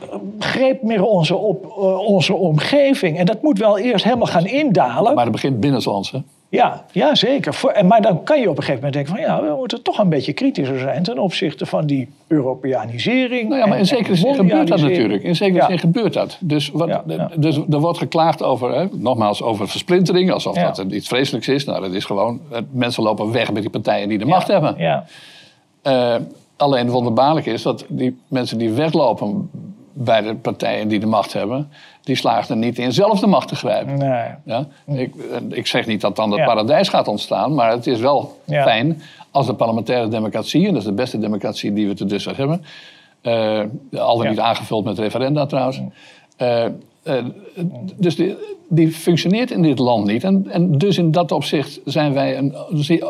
eh, 0.00 0.06
greep 0.38 0.82
meer 0.82 1.04
onze, 1.04 1.36
op, 1.36 1.76
onze 2.06 2.34
omgeving. 2.34 3.18
En 3.18 3.26
dat 3.26 3.42
moet 3.42 3.58
wel 3.58 3.78
eerst 3.78 4.04
helemaal 4.04 4.26
gaan 4.26 4.46
indalen. 4.46 5.14
Maar 5.14 5.24
dat 5.24 5.32
begint 5.32 5.60
binnenlands, 5.60 6.10
hè? 6.10 6.18
Ja, 6.48 6.84
ja 6.92 7.14
zeker. 7.14 7.60
Maar 7.86 8.02
dan 8.02 8.22
kan 8.22 8.40
je 8.40 8.50
op 8.50 8.56
een 8.56 8.62
gegeven 8.62 8.84
moment 8.84 8.92
denken 8.92 9.12
van... 9.12 9.20
ja, 9.20 9.42
we 9.50 9.56
moeten 9.58 9.82
toch 9.82 9.98
een 9.98 10.08
beetje 10.08 10.32
kritischer 10.32 10.78
zijn... 10.78 11.02
ten 11.02 11.18
opzichte 11.18 11.66
van 11.66 11.86
die 11.86 12.08
Europeanisering. 12.26 13.48
Nou 13.48 13.60
ja, 13.60 13.66
maar 13.66 13.78
in 13.78 13.86
zekere 13.86 14.16
zin 14.16 14.34
gebeurt 14.34 14.68
dat 14.68 14.80
natuurlijk. 14.80 15.22
In 15.22 15.36
zekere 15.36 15.58
Ja. 15.60 15.66
zin 15.66 15.78
gebeurt 15.78 16.12
dat. 16.12 16.36
Dus, 16.40 16.70
wat, 16.70 16.88
Ja, 16.88 17.04
ja. 17.06 17.30
dus 17.36 17.56
er 17.70 17.80
wordt 17.80 17.98
geklaagd 17.98 18.42
over, 18.42 18.74
hè, 18.74 18.86
nogmaals, 18.92 19.42
over 19.42 19.68
versplintering. 19.68 20.32
Alsof 20.32 20.54
dat 20.54 20.78
iets 20.92 21.08
vreselijks 21.08 21.48
is. 21.48 21.64
Nou, 21.64 21.80
dat 21.80 21.92
is 21.92 22.04
gewoon, 22.04 22.40
eh, 22.50 22.58
mensen 22.70 23.02
lopen 23.02 23.32
weg 23.32 23.52
met 23.52 23.62
die 23.62 23.70
partijen 23.70 24.08
die 24.08 24.18
de 24.18 24.24
macht 24.26 24.48
hebben. 24.48 24.74
Ja, 24.78 25.04
Eh, 25.82 26.14
alleen 26.56 26.88
wonderbaarlijk 26.90 27.46
is 27.46 27.62
dat 27.62 27.84
die 27.88 28.18
mensen 28.28 28.58
die 28.58 28.70
weglopen 28.70 29.50
bij 29.98 30.20
de 30.22 30.34
partijen 30.34 30.88
die 30.88 30.98
de 31.00 31.06
macht 31.06 31.32
hebben... 31.32 31.70
die 32.02 32.16
slagen 32.16 32.50
er 32.50 32.56
niet 32.56 32.78
in 32.78 32.92
zelf 32.92 33.20
de 33.20 33.26
macht 33.26 33.48
te 33.48 33.56
grijpen. 33.56 33.98
nee. 33.98 34.28
Ja? 34.44 34.66
Ik, 34.86 35.14
ik 35.48 35.66
zeg 35.66 35.86
niet 35.86 36.00
dat 36.00 36.16
dan 36.16 36.30
het 36.30 36.38
Ja. 36.40 36.46
paradijs 36.46 36.88
gaat 36.88 37.08
ontstaan, 37.08 37.54
maar 37.54 37.70
het 37.70 37.86
is 37.86 38.00
wel 38.00 38.40
Ja. 38.44 38.62
fijn 38.62 39.02
als 39.30 39.46
de 39.46 39.54
parlementaire 39.54 40.08
democratie, 40.08 40.66
en 40.66 40.72
dat 40.72 40.82
is 40.82 40.88
de 40.88 40.94
beste 40.94 41.18
democratie 41.18 41.72
die 41.72 41.88
we 41.88 41.94
tot 41.94 42.08
dusver 42.08 42.36
hebben, 42.36 42.64
eh 43.20 43.60
al 43.98 44.18
dan 44.18 44.28
niet 44.28 44.40
aangevuld 44.40 44.84
met 44.84 44.98
referenda 44.98 45.46
trouwens. 45.46 45.80
eh, 46.36 46.64
eh, 47.06 47.24
dus 47.96 48.16
die, 48.16 48.36
die 48.68 48.92
functioneert 48.92 49.50
in 49.50 49.62
dit 49.62 49.78
land 49.78 50.06
niet. 50.06 50.24
En, 50.24 50.46
en 50.50 50.78
dus 50.78 50.98
in 50.98 51.10
dat 51.10 51.32
opzicht 51.32 51.80
zijn 51.84 52.12
wij, 52.12 52.38
een, 52.38 52.54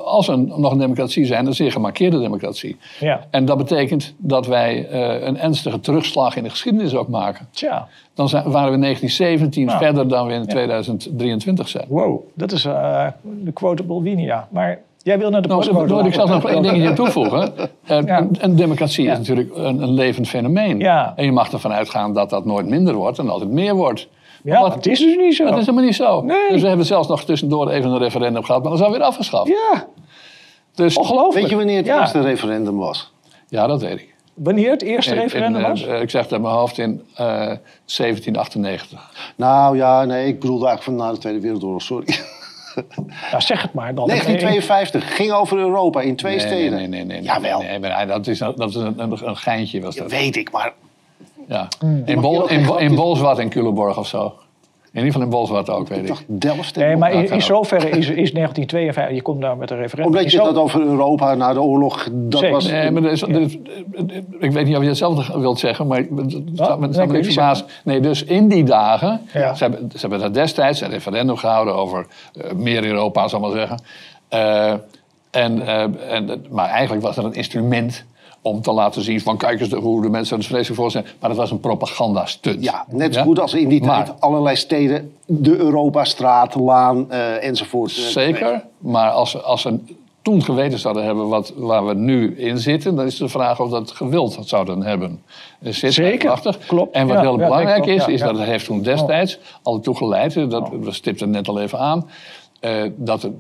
als 0.05 0.27
we 0.27 0.37
nog 0.37 0.73
een 0.73 0.79
democratie 0.79 1.25
zijn, 1.25 1.47
een 1.47 1.55
zeer 1.55 1.73
gemarkeerde 1.73 2.19
democratie. 2.21 2.77
Ja. 3.01 3.27
En 3.31 3.45
dat 3.45 3.57
betekent 3.59 4.15
dat 4.17 4.47
wij 4.47 4.89
eh, 4.89 5.27
een 5.27 5.39
ernstige 5.39 5.81
terugslag 5.81 6.37
in 6.37 6.43
de 6.43 6.51
geschiedenis 6.51 6.95
ook 6.95 7.09
maken. 7.09 7.49
Tja, 7.51 7.89
Dan 8.15 8.29
zijn, 8.29 8.51
waren 8.51 8.69
we 8.69 8.75
in 8.75 8.81
1917 8.81 9.65
Nou. 9.67 9.79
verder 9.79 10.09
dan 10.09 10.27
we 10.27 10.33
in 10.33 10.47
2023 10.47 11.69
zijn. 11.69 11.85
wow. 11.89 12.21
Dat 12.35 12.53
is 12.53 12.65
eh, 12.65 13.07
de 13.43 13.53
quotable 13.53 14.03
Winia. 14.03 14.49
Maar 14.51 14.79
jij 15.07 15.19
wil 15.19 15.31
naar 15.31 15.43
de 15.43 15.49
Nou, 15.49 15.61
postcode. 15.61 15.95
wil 15.95 16.05
ik 16.07 16.15
zelfs 16.15 16.31
nog 16.31 16.45
één 16.49 16.63
dingetje 16.63 16.93
toevoegen. 17.03 17.53
Eh, 17.87 18.03
Ja. 18.05 18.19
een, 18.19 18.37
een 18.41 18.57
democratie 18.57 19.07
is 19.11 19.19
natuurlijk 19.19 19.51
een, 19.57 19.83
een 19.83 19.93
levend 19.93 20.29
fenomeen. 20.29 20.79
Ja. 20.79 21.13
En 21.17 21.25
je 21.25 21.33
mag 21.33 21.53
ervan 21.53 21.73
uitgaan 21.73 22.13
dat 22.13 22.31
dat 22.31 22.45
nooit 22.45 22.67
minder 22.67 22.95
wordt 22.95 23.19
en 23.19 23.29
altijd 23.31 23.51
meer 23.51 23.75
wordt. 23.75 24.09
Ja, 24.43 24.71
het 24.71 24.87
is 24.87 24.99
dus 24.99 25.17
niet 25.17 25.35
zo. 25.37 25.45
Dat 25.45 25.53
is 25.59 25.61
helemaal 25.67 25.85
niet 25.85 25.95
zo. 25.95 26.23
Nee. 26.23 26.51
Dus 26.51 26.63
we 26.63 26.69
hebben 26.69 26.87
zelfs 26.87 27.09
nog 27.09 27.25
tussendoor 27.25 27.71
even 27.71 27.91
een 27.91 27.99
referendum 27.99 28.45
gehad, 28.45 28.63
maar 28.63 28.71
dat 28.71 28.81
is 28.81 28.87
alweer 28.87 29.03
afgeschaft. 29.03 29.49
Ja, 29.49 29.87
Dus, 30.75 30.97
ongelooflijk. 30.97 31.35
Weet 31.41 31.49
je 31.51 31.57
wanneer 31.57 31.77
het 31.77 31.87
Ja. 31.87 32.01
eerste 32.01 32.21
referendum 32.21 32.77
was? 32.77 33.13
ja, 33.49 33.67
dat 33.67 33.81
weet 33.83 34.01
ik. 34.01 34.15
Wanneer 34.35 34.71
het 34.71 34.83
eerste 34.83 35.15
referendum 35.15 35.63
eh, 35.63 35.69
was? 35.69 35.87
eh, 35.87 36.01
ik 36.01 36.11
zeg 36.11 36.23
het 36.23 36.33
uit 36.33 36.43
mijn 36.43 36.55
hoofd 36.55 36.79
in 36.79 37.03
eh 37.15 37.27
1798. 37.85 39.11
Nou 39.37 39.77
ja, 39.77 40.05
nee, 40.05 40.27
ik 40.27 40.41
bedoelde 40.41 40.67
eigenlijk 40.67 40.99
van 40.99 41.07
na 41.09 41.13
de 41.15 41.19
Tweede 41.21 41.41
Wereldoorlog, 41.41 41.83
sorry. 41.83 42.07
Nou, 43.31 43.43
zeg 43.43 43.63
het 43.63 43.73
maar 43.73 43.95
dan. 43.95 44.07
1952, 44.07 45.17
ging 45.17 45.33
over 45.33 45.59
Europa 45.59 46.01
in 46.01 46.17
twee 46.17 46.37
Nee, 46.37 46.47
steden. 46.47 46.79
nee, 46.79 46.87
nee, 46.87 47.05
nee. 47.05 47.17
nee, 47.17 47.27
Jawel. 47.27 47.61
Nee, 47.61 47.79
maar 47.79 48.07
dat 48.07 48.27
is, 48.27 48.39
dat 48.39 48.69
is 48.69 48.75
een, 48.75 48.95
een, 49.01 49.29
een 49.29 49.37
geintje. 49.37 49.81
Was 49.81 49.97
dat. 49.97 50.11
Weet 50.11 50.37
ik, 50.37 50.51
maar 50.51 50.73
Ja. 51.49 51.69
Hmm. 51.79 52.03
In, 52.05 52.21
Bol, 52.21 52.49
in, 52.49 52.79
in 52.79 52.99
en 53.39 53.49
Culemborg 53.49 53.99
of 53.99 54.07
zo. 54.07 54.35
In 54.97 55.05
ieder 55.05 55.21
geval 55.21 55.23
in 55.23 55.31
Bolsward 55.39 55.71
ook, 55.71 55.89
weet 55.89 55.99
ik 55.99 56.05
ik. 56.05 56.09
dacht 56.09 56.25
Delft. 56.27 56.77
Nee, 56.77 56.97
maar 56.97 57.13
in, 57.13 57.31
in 57.31 57.43
zoverre 57.43 57.89
is, 57.89 57.97
is 57.97 58.33
1952, 58.33 59.15
je 59.15 59.23
komt 59.23 59.41
daar 59.41 59.57
met 59.57 59.71
een 59.71 59.77
referendum. 59.77 60.13
Omdat 60.15 60.31
je 60.33 60.39
dat 60.39 60.57
over 60.57 60.81
Europa 60.81 61.35
na 61.35 61.53
de 61.53 61.61
oorlog, 61.63 62.09
dat 62.13 62.41
Zeker. 62.41 62.55
was... 62.55 62.71
Nee, 62.71 62.91
maar 62.91 63.05
is, 63.05 63.23
is- 63.23 63.59
ik 64.39 64.51
weet 64.53 64.67
niet 64.67 64.77
of 64.77 64.83
je 64.83 64.89
hetzelfde 64.89 65.39
wilt 65.41 65.59
zeggen, 65.59 65.87
maar 65.87 65.99
het 65.99 66.37
staat 66.55 66.79
me- 66.79 66.87
nee, 66.89 67.07
niks 67.07 67.27
verbaasd. 67.27 67.65
Nee, 67.85 68.01
dus 68.01 68.25
in 68.25 68.49
die 68.49 68.65
dagen, 68.65 69.21
Ja. 69.33 69.55
ze, 69.55 69.63
hebben, 69.63 69.91
ze 69.93 69.99
hebben 70.01 70.19
daar 70.19 70.33
destijds 70.33 70.81
een 70.81 70.91
referendum 70.91 71.37
gehouden 71.37 71.75
over 71.75 72.07
eh, 72.41 72.53
meer 72.53 72.85
Europa, 72.85 73.29
zal 73.29 73.39
ik 73.39 73.45
maar 73.47 73.57
zeggen. 73.67 73.81
Eh, 74.29 74.73
en, 75.31 75.67
eh, 75.67 76.15
en, 76.15 76.45
maar 76.51 76.69
eigenlijk 76.69 77.03
was 77.07 77.15
dat 77.17 77.25
een 77.25 77.33
instrument 77.35 78.05
om 78.47 78.63
te 78.63 78.73
laten 78.73 79.03
zien 79.03 79.21
van 79.21 79.37
kijk 79.37 79.61
eens 79.61 79.73
hoe 79.73 80.03
de 80.03 80.09
mensen 80.09 80.39
er 80.39 80.45
vreselijk 80.45 80.81
voor 80.81 80.91
zijn. 80.91 81.07
Maar 81.21 81.29
dat 81.31 81.39
was 81.39 81.51
een 81.51 81.61
propagandastunt. 81.61 82.65
Ja, 82.65 82.85
net 82.89 83.15
zo 83.15 83.21
Ja? 83.21 83.25
goed 83.27 83.41
als 83.41 83.55
in 83.55 83.69
die 83.69 83.85
Maar- 83.85 84.05
tijd 84.05 84.21
allerlei 84.21 84.57
steden, 84.57 85.13
de 85.27 85.57
Europastraat, 85.57 86.55
Laan 86.55 87.11
eh, 87.11 87.45
enzovoort. 87.45 87.91
eh, 87.91 87.97
Zeker, 88.03 88.65
maar 88.79 89.11
als, 89.11 89.31
ze- 89.31 89.41
als 89.41 89.63
ze 89.63 89.79
toen 90.23 90.43
geweten 90.43 90.79
zouden 90.79 91.05
hebben 91.05 91.29
wat, 91.29 91.53
waar 91.57 91.87
we 91.87 91.95
nu 91.95 92.37
in 92.39 92.59
zitten, 92.59 92.97
dan 92.97 93.07
is 93.07 93.17
de 93.17 93.29
vraag 93.29 93.61
of 93.61 93.71
dat 93.71 93.91
gewild 93.91 94.39
zouden 94.41 94.83
hebben. 94.83 95.23
Dus 95.61 95.79
zit 95.79 95.93
Zeker, 95.93 96.27
prachtig. 96.27 96.59
klopt. 96.67 96.95
En 96.95 97.07
wat 97.07 97.17
Ja, 97.17 97.23
heel 97.23 97.39
ja, 97.39 97.45
belangrijk 97.45 97.87
is, 97.87 98.07
is 98.07 98.21
ja. 98.21 98.27
dat 98.27 98.39
het 98.39 98.47
heeft 98.47 98.65
toen 98.65 98.83
destijds 98.83 99.39
al 99.63 99.81
toe 99.81 99.97
geleid, 99.97 100.37
eh, 100.37 100.49
dat, 100.49 100.69
we 100.81 100.93
stipten 100.93 101.27
het 101.27 101.37
net 101.37 101.49
al 101.49 101.61
even 101.61 101.79
aan, 101.79 102.09
eh, 102.61 102.73
dat 102.97 103.23
het 103.23 103.33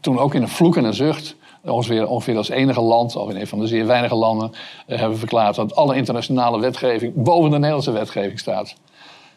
toen 0.00 0.18
ook 0.18 0.34
in 0.34 0.42
een 0.42 0.48
vloek 0.48 0.76
en 0.76 0.84
een 0.84 0.94
zucht, 0.94 1.36
ongeveer, 1.64 2.08
ongeveer 2.08 2.36
als 2.36 2.48
enige 2.48 2.80
land, 2.80 3.16
of 3.16 3.30
in 3.30 3.36
een 3.36 3.46
van 3.46 3.58
de 3.58 3.66
zeer 3.66 3.86
weinige 3.86 4.14
landen, 4.14 4.52
eh, 4.52 4.88
hebben 4.88 5.10
we 5.10 5.18
verklaard 5.18 5.54
dat 5.54 5.74
alle 5.74 5.96
internationale 5.96 6.60
wetgeving 6.60 7.12
boven 7.14 7.50
de 7.50 7.56
Nederlandse 7.56 7.92
wetgeving 7.92 8.38
staat. 8.38 8.74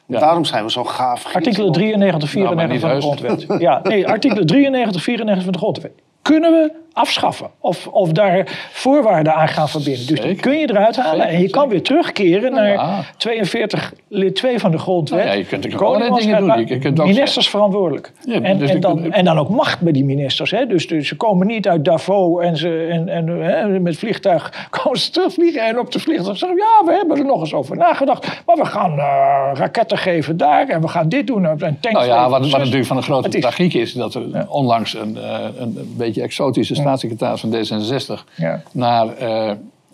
Ja. 0.05 0.19
Daarom 0.19 0.45
zijn 0.45 0.63
we 0.63 0.71
zo 0.71 0.83
gaaf. 0.83 1.35
Artikelen 1.35 1.71
93, 1.71 2.29
94 2.29 2.37
Nou, 2.37 2.55
maar 2.55 2.79
van 2.79 2.89
niet 2.89 3.01
de 3.01 3.23
grondwet. 3.25 3.61
Ja, 3.61 3.79
nee, 3.83 4.07
artikelen 4.07 4.45
93, 4.45 5.01
94 5.03 5.43
van 5.43 5.53
de 5.53 5.59
grondwet. 5.59 5.91
Kunnen 6.21 6.51
we 6.51 6.71
afschaffen. 6.95 7.49
Of, 7.59 7.87
of 7.87 8.11
daar 8.11 8.67
voorwaarden 8.71 9.33
aan 9.35 9.47
gaan 9.47 9.69
verbinden. 9.69 10.07
Dus 10.07 10.21
die 10.21 10.35
kun 10.35 10.57
je 10.59 10.69
eruit 10.69 10.95
halen. 10.95 11.19
Zeker, 11.21 11.35
en 11.35 11.41
je 11.41 11.49
kan 11.49 11.69
weer 11.69 11.81
terugkeren 11.83 12.53
naar 12.53 12.71
Ja. 12.71 13.03
42 13.17 13.93
lid 14.07 14.35
2 14.35 14.59
van 14.59 14.71
de 14.71 14.77
grondwet. 14.77 15.19
Nou 15.19 15.31
ja, 15.31 15.37
je 15.37 15.45
kunt 15.45 15.73
was 16.09 16.19
dingen 16.19 16.47
doen. 16.47 16.67
Je 16.67 16.77
kunt 16.77 16.99
ook 16.99 17.05
ministers 17.07 17.49
verantwoordelijk. 17.49 18.11
Ja, 18.25 18.41
en, 18.41 18.57
dus 18.57 18.69
en, 18.69 18.79
dan, 18.79 19.01
kunt- 19.01 19.13
en 19.13 19.25
dan 19.25 19.37
ook 19.39 19.49
macht 19.49 19.79
bij 19.81 19.91
die 19.91 20.03
ministers. 20.03 20.51
Hè? 20.51 20.65
Dus, 20.67 20.87
dus 20.87 21.07
ze 21.07 21.15
komen 21.15 21.47
niet 21.47 21.67
uit 21.67 21.85
Davos 21.85 22.43
en, 22.43 22.57
ze, 22.57 22.87
en, 22.91 23.09
en 23.09 23.27
hè, 23.27 23.79
met 23.79 23.97
vliegtuig 23.97 24.53
komen 24.81 24.99
ze 24.99 25.11
terugvliegen. 25.11 25.65
En 25.65 25.79
op 25.79 25.91
de 25.91 25.99
vliegtuig 25.99 26.37
zeggen 26.37 26.57
ja, 26.57 26.85
we 26.85 26.93
hebben 26.93 27.17
er 27.17 27.25
nog 27.25 27.39
eens 27.39 27.53
over 27.53 27.77
nagedacht. 27.77 28.41
Maar 28.45 28.55
we 28.55 28.65
gaan 28.65 28.91
eh, 28.99 29.49
raketten 29.53 29.97
geven 29.97 30.37
daar 30.37 30.67
en 30.67 30.81
we 30.81 30.87
gaan 30.87 31.09
dit 31.09 31.27
doen. 31.27 31.45
En 31.45 31.57
tanks 31.57 31.81
Nou 31.91 32.05
ja, 32.05 32.29
wat, 32.29 32.49
wat 32.49 32.59
natuurlijk 32.59 32.85
van 32.85 32.97
de 32.97 33.03
grote 33.03 33.39
tragiek 33.39 33.73
is, 33.73 33.93
dat 33.93 34.13
er 34.13 34.45
onlangs 34.49 34.93
een, 34.95 35.17
eh, 35.17 35.39
een, 35.57 35.77
een 35.77 35.93
beetje 35.97 36.21
exotische 36.21 36.75
staatssecretaris 36.85 37.39
van 37.41 37.51
D66 37.53 38.23
Ja. 38.35 38.61
naar 38.71 39.07
eh, 39.17 39.51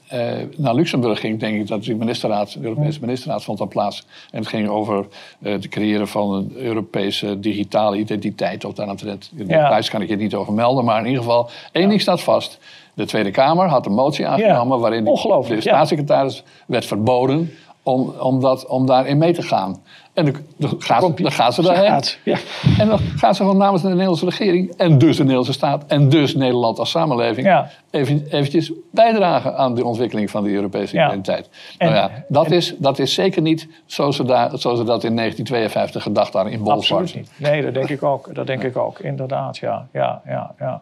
eh, 0.08 0.48
naar 0.58 0.76
Luxemburg 0.76 1.20
ging, 1.20 1.40
denk 1.40 1.60
ik 1.60 1.68
dat 1.68 1.84
de 1.84 1.96
ministerraad, 1.96 2.54
de 2.54 2.64
Europese 2.68 3.00
ministerraad 3.02 3.44
vond 3.44 3.70
plaats. 3.70 4.06
En 4.32 4.40
het 4.40 4.48
ging 4.48 4.70
over 4.70 5.06
eh, 5.42 5.52
het 5.52 5.68
creëren 5.70 6.08
van 6.08 6.34
een 6.34 6.52
Europese 6.56 7.40
digitale 7.40 7.98
identiteit. 7.98 8.66
Of 8.66 8.74
daaromtrent. 8.74 9.32
In 9.36 9.48
Ja. 9.48 9.68
prijs 9.68 9.90
kan 9.90 10.02
ik 10.02 10.10
je 10.10 10.16
niet 10.16 10.36
over 10.36 10.54
melden, 10.54 10.86
maar 10.86 11.00
in 11.00 11.06
ieder 11.06 11.24
geval, 11.24 11.50
één 11.72 11.90
ding 11.90 12.02
staat 12.02 12.22
vast. 12.22 12.58
De 12.94 13.06
Tweede 13.06 13.32
Kamer 13.32 13.68
had 13.68 13.86
een 13.86 13.94
motie 13.94 14.28
aangenomen 14.28 14.80
waarin 14.80 15.04
de- 15.04 15.62
staatssecretaris 15.62 16.44
werd 16.66 16.86
verboden 16.86 17.52
om, 17.84 18.14
om, 18.20 18.40
dat, 18.40 18.66
om 18.66 18.86
daarin 18.86 19.18
mee 19.18 19.34
te 19.34 19.42
gaan. 19.42 19.82
En 20.14 20.26
dan, 20.26 20.36
dan, 20.58 20.76
gaat, 20.80 21.18
dan 21.18 21.32
gaan 21.32 21.54
ze 21.54 21.62
daarheen. 21.62 21.88
Gaat, 21.90 22.18
ja. 22.24 22.38
En 22.80 22.88
dan 22.88 23.00
gaan 23.00 23.36
ze 23.36 23.42
gewoon 23.42 23.58
namens 23.58 23.82
de 23.82 23.88
Nederlandse 23.88 24.26
regering 24.26 24.74
en 24.78 24.98
dus 24.98 25.14
de 25.16 25.22
Nederlandse 25.22 25.54
staat 25.54 25.84
en 25.88 26.10
dus 26.10 26.36
Nederland 26.36 26.80
als 26.80 26.90
samenleving 26.90 27.48
Ja. 27.48 27.70
even, 27.92 28.26
eventjes 28.30 28.72
bijdragen 28.92 29.58
aan 29.58 29.76
de 29.76 29.86
ontwikkeling 29.86 30.30
van 30.32 30.44
die 30.44 30.54
Europese 30.54 30.96
Ja. 30.96 31.06
identiteit. 31.08 31.50
En- 31.78 31.92
nou 31.92 32.00
ja, 32.12 32.24
dat, 32.28 32.52
is, 32.52 32.76
dat 32.78 33.00
is 33.00 33.14
zeker 33.14 33.42
niet 33.42 33.68
zoals 33.86 34.16
ze, 34.16 34.24
daar, 34.24 34.50
zoals 34.58 34.78
ze 34.80 34.86
dat 34.86 35.04
in 35.04 35.16
1952 35.16 36.04
gedacht 36.04 36.34
hadden 36.34 36.54
in 36.54 36.64
Bolsward. 36.64 37.02
Absoluut 37.02 37.30
niet. 37.40 37.50
Nee, 37.50 37.62
dat 37.62 37.74
denk 37.74 37.90
ik 37.90 38.04
ook. 38.04 38.36
Dat 38.36 38.48
denk 38.48 38.64
ik 38.64 38.78
ook, 38.78 39.00
inderdaad. 39.00 39.58
Ja, 39.58 39.88
ja, 39.94 40.22
ja, 40.26 40.54
ja. 40.60 40.82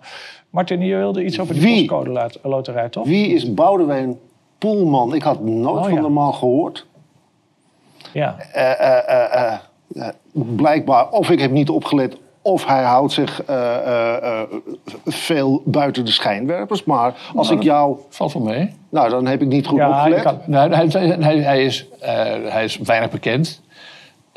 Martin, 0.50 0.82
je 0.82 0.96
wilde 0.96 1.24
iets 1.24 1.40
over 1.40 1.54
die 1.60 1.76
postcode 1.78 2.10
lot- 2.10 2.40
loterij, 2.44 2.90
toch? 2.90 3.06
Wie 3.06 3.28
is 3.28 3.54
Boudewijn 3.54 4.18
Poelman? 4.58 5.16
Ik 5.16 5.22
had 5.24 5.44
nooit 5.44 5.78
Oh, 5.78 5.84
van 5.84 5.94
ja. 5.94 6.02
de 6.02 6.10
man 6.10 6.34
gehoord. 6.34 6.86
Ja. 8.14 8.36
Eh, 8.53 8.80
eh, 8.80 9.53
eh, 9.53 10.07
blijkbaar, 10.34 11.10
of 11.10 11.30
ik 11.30 11.39
heb 11.39 11.51
niet 11.51 11.70
opgelet, 11.70 12.18
of 12.41 12.66
hij 12.66 12.84
houdt 12.84 13.14
zich 13.14 13.41
veel 15.05 15.62
buiten 15.66 16.05
de 16.05 16.12
schijnwerpers. 16.12 16.84
Maar 16.84 17.14
als 17.36 17.49
ik 17.49 17.62
jou... 17.64 17.97
Valt 18.10 18.34
wel 18.34 18.41
mee. 18.43 18.74
Nou, 18.89 19.10
dan 19.10 19.26
heb 19.26 19.41
ik 19.41 19.47
niet 19.47 19.68
goed 19.68 19.78
Ja, 19.78 19.89
opgelet. 19.89 20.22
kan- 20.22 20.39
Nou, 20.45 20.74
hij, 20.74 20.88
hij, 21.20 21.38
hij, 21.38 21.64
is, 21.64 21.86
hij 22.49 22.64
is 22.64 22.78
weinig 22.78 23.10
bekend. 23.10 23.62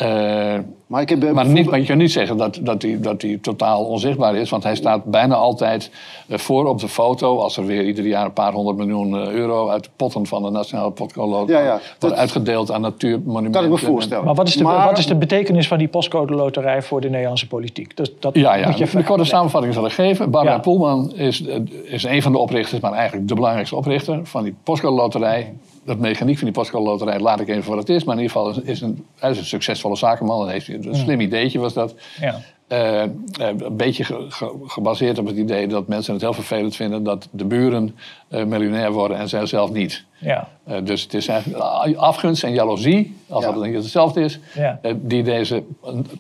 Eh, 0.07 0.59
Maar 0.87 1.01
ik 1.03 1.09
heb... 1.09 1.33
Maar, 1.33 1.47
niet, 1.47 1.71
maar 1.71 1.79
je 1.79 1.87
kan 1.87 1.97
niet 1.97 2.13
zeggen 2.13 2.37
dat, 2.37 2.59
dat, 2.63 2.83
hij, 2.83 2.99
dat 3.01 3.23
hij 3.23 3.39
totaal 3.43 3.85
onzichtbaar 3.85 4.37
is. 4.37 4.51
Want 4.51 4.63
hij 4.63 4.75
staat 4.75 5.05
bijna 5.05 5.35
altijd 5.35 5.91
eh, 6.29 6.39
voor 6.39 6.67
op 6.67 6.81
de 6.81 6.89
foto. 6.89 7.39
Als 7.39 7.57
er 7.57 7.67
weer 7.67 7.85
ieder 7.85 8.07
jaar 8.07 8.25
een 8.25 8.33
paar 8.33 8.53
honderd 8.53 8.77
miljoen 8.77 9.15
eh, 9.21 9.29
euro 9.33 9.69
uit 9.69 9.85
de 9.85 9.91
potten 9.97 10.27
van 10.27 10.43
de 10.43 10.51
Nationale 10.51 10.91
Potlood 10.91 11.49
Ja, 11.49 11.59
ja, 11.61 11.69
wordt 11.71 11.81
dat- 11.99 12.13
uitgedeeld 12.13 12.73
aan 12.73 12.81
natuurmonumenten. 12.81 13.53
kan 13.53 13.65
ik 13.65 13.71
me 13.81 13.87
voorstellen. 13.87 14.25
Maar 14.25 14.35
wat 14.35 14.49
is, 14.49 14.57
de, 14.57 14.63
Maar- 14.63 14.89
wat 14.89 14.99
is 14.99 15.07
de 15.07 15.15
betekenis 15.17 15.69
van 15.69 15.79
die 15.79 15.89
postcode 15.89 16.35
loterij 16.35 16.83
voor 16.83 17.01
de 17.01 17.11
Nederlandse 17.11 17.47
politiek? 17.49 17.97
Dus 17.97 18.11
dat 18.21 18.35
Ja, 18.35 18.55
ja. 18.55 18.67
moet 18.69 18.79
je 18.79 18.89
de 18.97 19.05
korte 19.05 19.25
samenvatting 19.25 19.75
zal 19.75 19.87
ik 19.87 19.93
geven. 19.93 20.31
Barbara 20.31 20.55
Ja. 20.57 20.61
Poelman 20.61 21.13
is, 21.15 21.43
is 21.85 22.03
een 22.05 22.23
van 22.23 22.33
de 22.33 22.39
oprichters, 22.39 22.81
maar 22.81 22.93
eigenlijk 22.93 23.29
de 23.29 23.35
belangrijkste 23.35 23.77
oprichter 23.77 24.21
van 24.23 24.43
die 24.43 24.55
postcode 24.63 24.95
loterij. 24.97 25.53
Dat 25.85 25.99
mechaniek 25.99 26.37
van 26.37 26.45
die 26.45 26.55
postcode 26.55 26.85
loterij 26.85 27.21
laat 27.21 27.41
ik 27.41 27.49
even 27.49 27.63
voor 27.63 27.75
wat 27.77 27.87
het 27.89 27.97
is. 27.97 28.05
Maar 28.05 28.17
in 28.17 28.23
ieder 28.23 28.37
geval 28.37 28.63
is, 28.65 28.81
een, 28.81 29.05
hij 29.19 29.31
is 29.31 29.39
een 29.39 29.45
succesvolle 29.45 29.97
zakenman. 29.97 30.39
Dat 30.41 30.51
heeft, 30.51 30.69
een 30.69 30.95
slim 30.95 31.21
ideetje 31.21 31.59
was 31.59 31.73
dat. 31.73 31.95
Ja. 32.21 32.41
Eh, 32.69 33.03
eh, 33.03 33.09
een 33.39 33.77
beetje 33.77 34.05
ge- 34.05 34.27
ge- 34.29 34.57
gebaseerd 34.67 35.19
op 35.19 35.27
het 35.27 35.37
idee 35.37 35.67
dat 35.67 35.87
mensen 35.89 36.13
het 36.13 36.23
heel 36.23 36.33
vervelend 36.33 36.77
vinden 36.77 37.03
dat 37.03 37.29
de 37.31 37.45
buren 37.45 37.97
eh, 38.29 38.45
miljonair 38.45 38.93
worden 38.93 39.17
en 39.17 39.29
zij 39.29 39.47
zelf 39.47 39.71
niet. 39.73 40.05
Ja. 40.19 40.49
Dus 40.85 41.03
het 41.03 41.15
is 41.15 41.29
eigenlijk 41.29 41.65
afgunst 41.97 42.45
en 42.45 42.53
jaloezie, 42.53 43.17
als 43.29 43.45
Ja. 43.45 43.53
dat 43.53 43.65
niet 43.65 43.75
hetzelfde 43.75 44.21
is, 44.21 44.39
Ja. 44.55 44.81
die 44.97 45.23
deze 45.23 45.63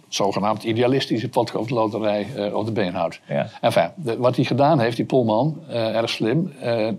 zogenaamd 0.09 0.63
idealistische 0.63 1.29
potloodloterij 1.29 2.27
eh 2.37 2.55
op 2.55 2.67
de 2.67 2.73
been 2.73 2.95
houdt. 2.95 3.21
Ja. 3.29 3.49
Enfin, 3.61 3.89
de- 3.95 4.17
wat 4.19 4.37
hij 4.37 4.45
gedaan 4.45 4.81
heeft, 4.81 4.97
die 4.97 5.05
Polman, 5.07 5.59
erg 5.69 6.11
slim, 6.11 6.53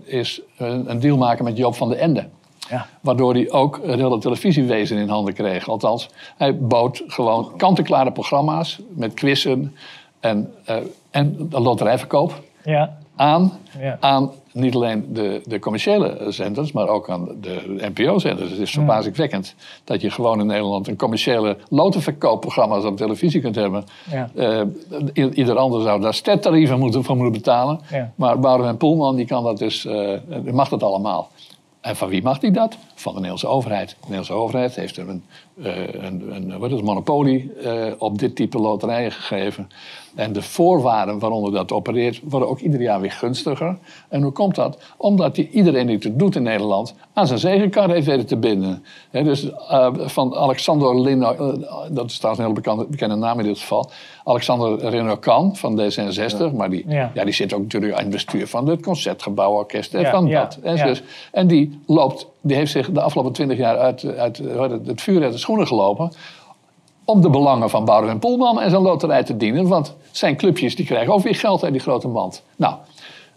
is 0.04 0.40
een, 0.56 0.90
een 0.90 1.00
deal 1.00 1.16
maken 1.16 1.44
met 1.44 1.56
Joop 1.56 1.74
van 1.74 1.88
den 1.88 1.98
Ende. 1.98 2.26
Ja. 2.70 2.86
Waardoor 3.00 3.32
hij 3.34 3.50
ook 3.50 3.80
het 3.86 4.00
hele 4.00 4.18
televisiewezen 4.18 4.96
in 4.98 5.08
handen 5.08 5.34
kreeg. 5.34 5.68
Althans, 5.68 6.08
hij 6.36 6.58
bood 6.58 7.02
gewoon 7.06 7.52
kant-en-klare 7.56 8.12
programma's 8.12 8.78
met 8.88 9.14
quizzen 9.14 9.74
en, 10.20 10.52
eh, 10.64 10.76
en 11.10 11.48
loterijverkoop 11.50 12.42
Ja. 12.64 12.96
aan, 13.16 13.52
Ja. 13.80 13.96
aan 14.00 14.30
niet 14.52 14.74
alleen 14.74 15.06
de, 15.12 15.40
de 15.46 15.58
commerciële 15.58 16.16
zenders, 16.28 16.72
maar 16.72 16.88
ook 16.88 17.10
aan 17.10 17.28
de 17.40 17.62
NPO-zenders. 17.94 18.50
Het 18.50 18.58
is 18.58 18.70
verbazingwekkend 18.70 19.54
dat 19.84 20.00
je 20.00 20.10
gewoon 20.10 20.40
in 20.40 20.46
Nederland 20.46 20.88
een 20.88 20.96
commerciële 20.96 21.56
lotenverkoopprogramma's 21.68 22.84
op 22.84 22.96
televisie 22.96 23.40
kunt 23.40 23.54
hebben. 23.54 23.84
Ja. 24.10 24.30
Eh, 24.34 24.60
ieder 25.34 25.56
ander 25.56 25.82
zou 25.82 26.00
daar 26.00 26.14
stettarieven 26.14 26.78
moeten, 26.78 27.04
voor 27.04 27.16
moeten 27.16 27.32
betalen. 27.42 27.80
Ja. 27.90 28.12
Maar 28.14 28.38
Boudewijn 28.38 28.76
Poelman 28.76 29.16
die 29.16 29.26
kan 29.26 29.44
dat 29.44 29.58
dus, 29.58 29.86
eh, 29.86 30.10
die 30.42 30.52
mag 30.52 30.68
dat 30.68 30.82
allemaal. 30.82 31.28
En 31.84 31.96
van 31.96 32.08
wie 32.08 32.22
mag 32.22 32.40
hij 32.40 32.50
dat? 32.50 32.76
Van 32.94 33.12
de 33.12 33.20
Nederlandse 33.20 33.46
overheid. 33.46 33.88
De 33.88 33.96
Nederlandse 34.00 34.32
overheid 34.32 34.74
heeft 34.74 34.96
hem 34.96 35.08
een, 35.08 35.24
eh, 35.62 36.04
een, 36.04 36.34
een 36.34 36.58
wat 36.58 36.72
is 36.72 36.80
monopolie 36.80 37.52
eh, 37.52 37.92
op 37.98 38.18
dit 38.18 38.36
type 38.36 38.58
loterijen 38.58 39.12
gegeven. 39.12 39.68
En 40.14 40.32
de 40.32 40.42
voorwaarden 40.42 41.18
waaronder 41.18 41.52
dat 41.52 41.72
opereert 41.72 42.20
worden 42.24 42.48
ook 42.48 42.60
ieder 42.60 42.80
jaar 42.80 43.00
weer 43.00 43.12
gunstiger. 43.12 43.76
En 44.08 44.22
hoe 44.22 44.32
komt 44.32 44.54
dat? 44.54 44.78
Omdat 44.96 45.36
hij 45.36 45.48
iedereen 45.52 45.86
die 45.86 45.98
het 46.00 46.18
doet 46.18 46.36
in 46.36 46.42
Nederland 46.42 46.94
aan 47.12 47.26
zijn 47.26 47.38
zegenkar 47.38 47.90
heeft 47.90 48.06
weten 48.06 48.26
te 48.26 48.36
binden. 48.36 48.84
Dus 49.10 49.50
eh, 49.68 49.88
van 49.94 50.34
Alexander 50.34 51.00
Lino, 51.00 51.32
eh, 51.32 51.76
dat 51.90 52.10
is 52.10 52.18
trouwens 52.18 52.44
een 52.44 52.50
hele 52.50 52.60
bekende, 52.60 52.86
bekende 52.90 53.14
naam 53.14 53.38
in 53.38 53.44
dit 53.44 53.58
geval. 53.58 53.90
Alexander 54.24 54.78
Renocan 54.88 55.56
van 55.56 55.80
D66, 55.80 56.54
maar 56.56 56.70
die, 56.70 56.84
Ja. 56.88 57.10
ja. 57.14 57.24
die 57.24 57.34
zit 57.34 57.52
ook 57.52 57.62
natuurlijk 57.62 57.92
aan 57.92 58.02
het 58.02 58.10
bestuur 58.10 58.46
van 58.46 58.68
het 58.68 58.82
Concertgebouworkest 58.82 59.94
en 59.94 60.00
Ja, 60.00 60.10
van 60.10 60.30
dat. 60.30 60.58
En, 60.62 60.86
dus, 60.86 61.02
en 61.32 61.46
die, 61.46 61.80
loopt, 61.86 62.26
die 62.40 62.56
heeft 62.56 62.70
zich 62.70 62.90
de 62.90 63.00
afgelopen 63.00 63.32
twintig 63.32 63.58
jaar 63.58 63.78
uit, 63.78 64.16
uit 64.16 64.38
het, 64.38 64.86
het 64.86 65.02
vuur 65.02 65.22
uit 65.22 65.32
de 65.32 65.38
schoenen 65.38 65.66
gelopen. 65.66 66.12
Om 67.04 67.20
de 67.20 67.30
belangen 67.30 67.70
van 67.70 67.84
Boudewijn 67.84 68.18
Poelman 68.18 68.60
en 68.60 68.70
zijn 68.70 68.82
loterij 68.82 69.22
te 69.22 69.36
dienen. 69.36 69.68
Want 69.68 69.94
zijn 70.10 70.36
clubjes 70.36 70.76
die 70.76 70.86
krijgen 70.86 71.12
ook 71.12 71.22
weer 71.22 71.34
geld 71.34 71.64
uit 71.64 71.72
die 71.72 71.80
grote 71.80 72.08
mand. 72.08 72.42
Nou, 72.56 72.74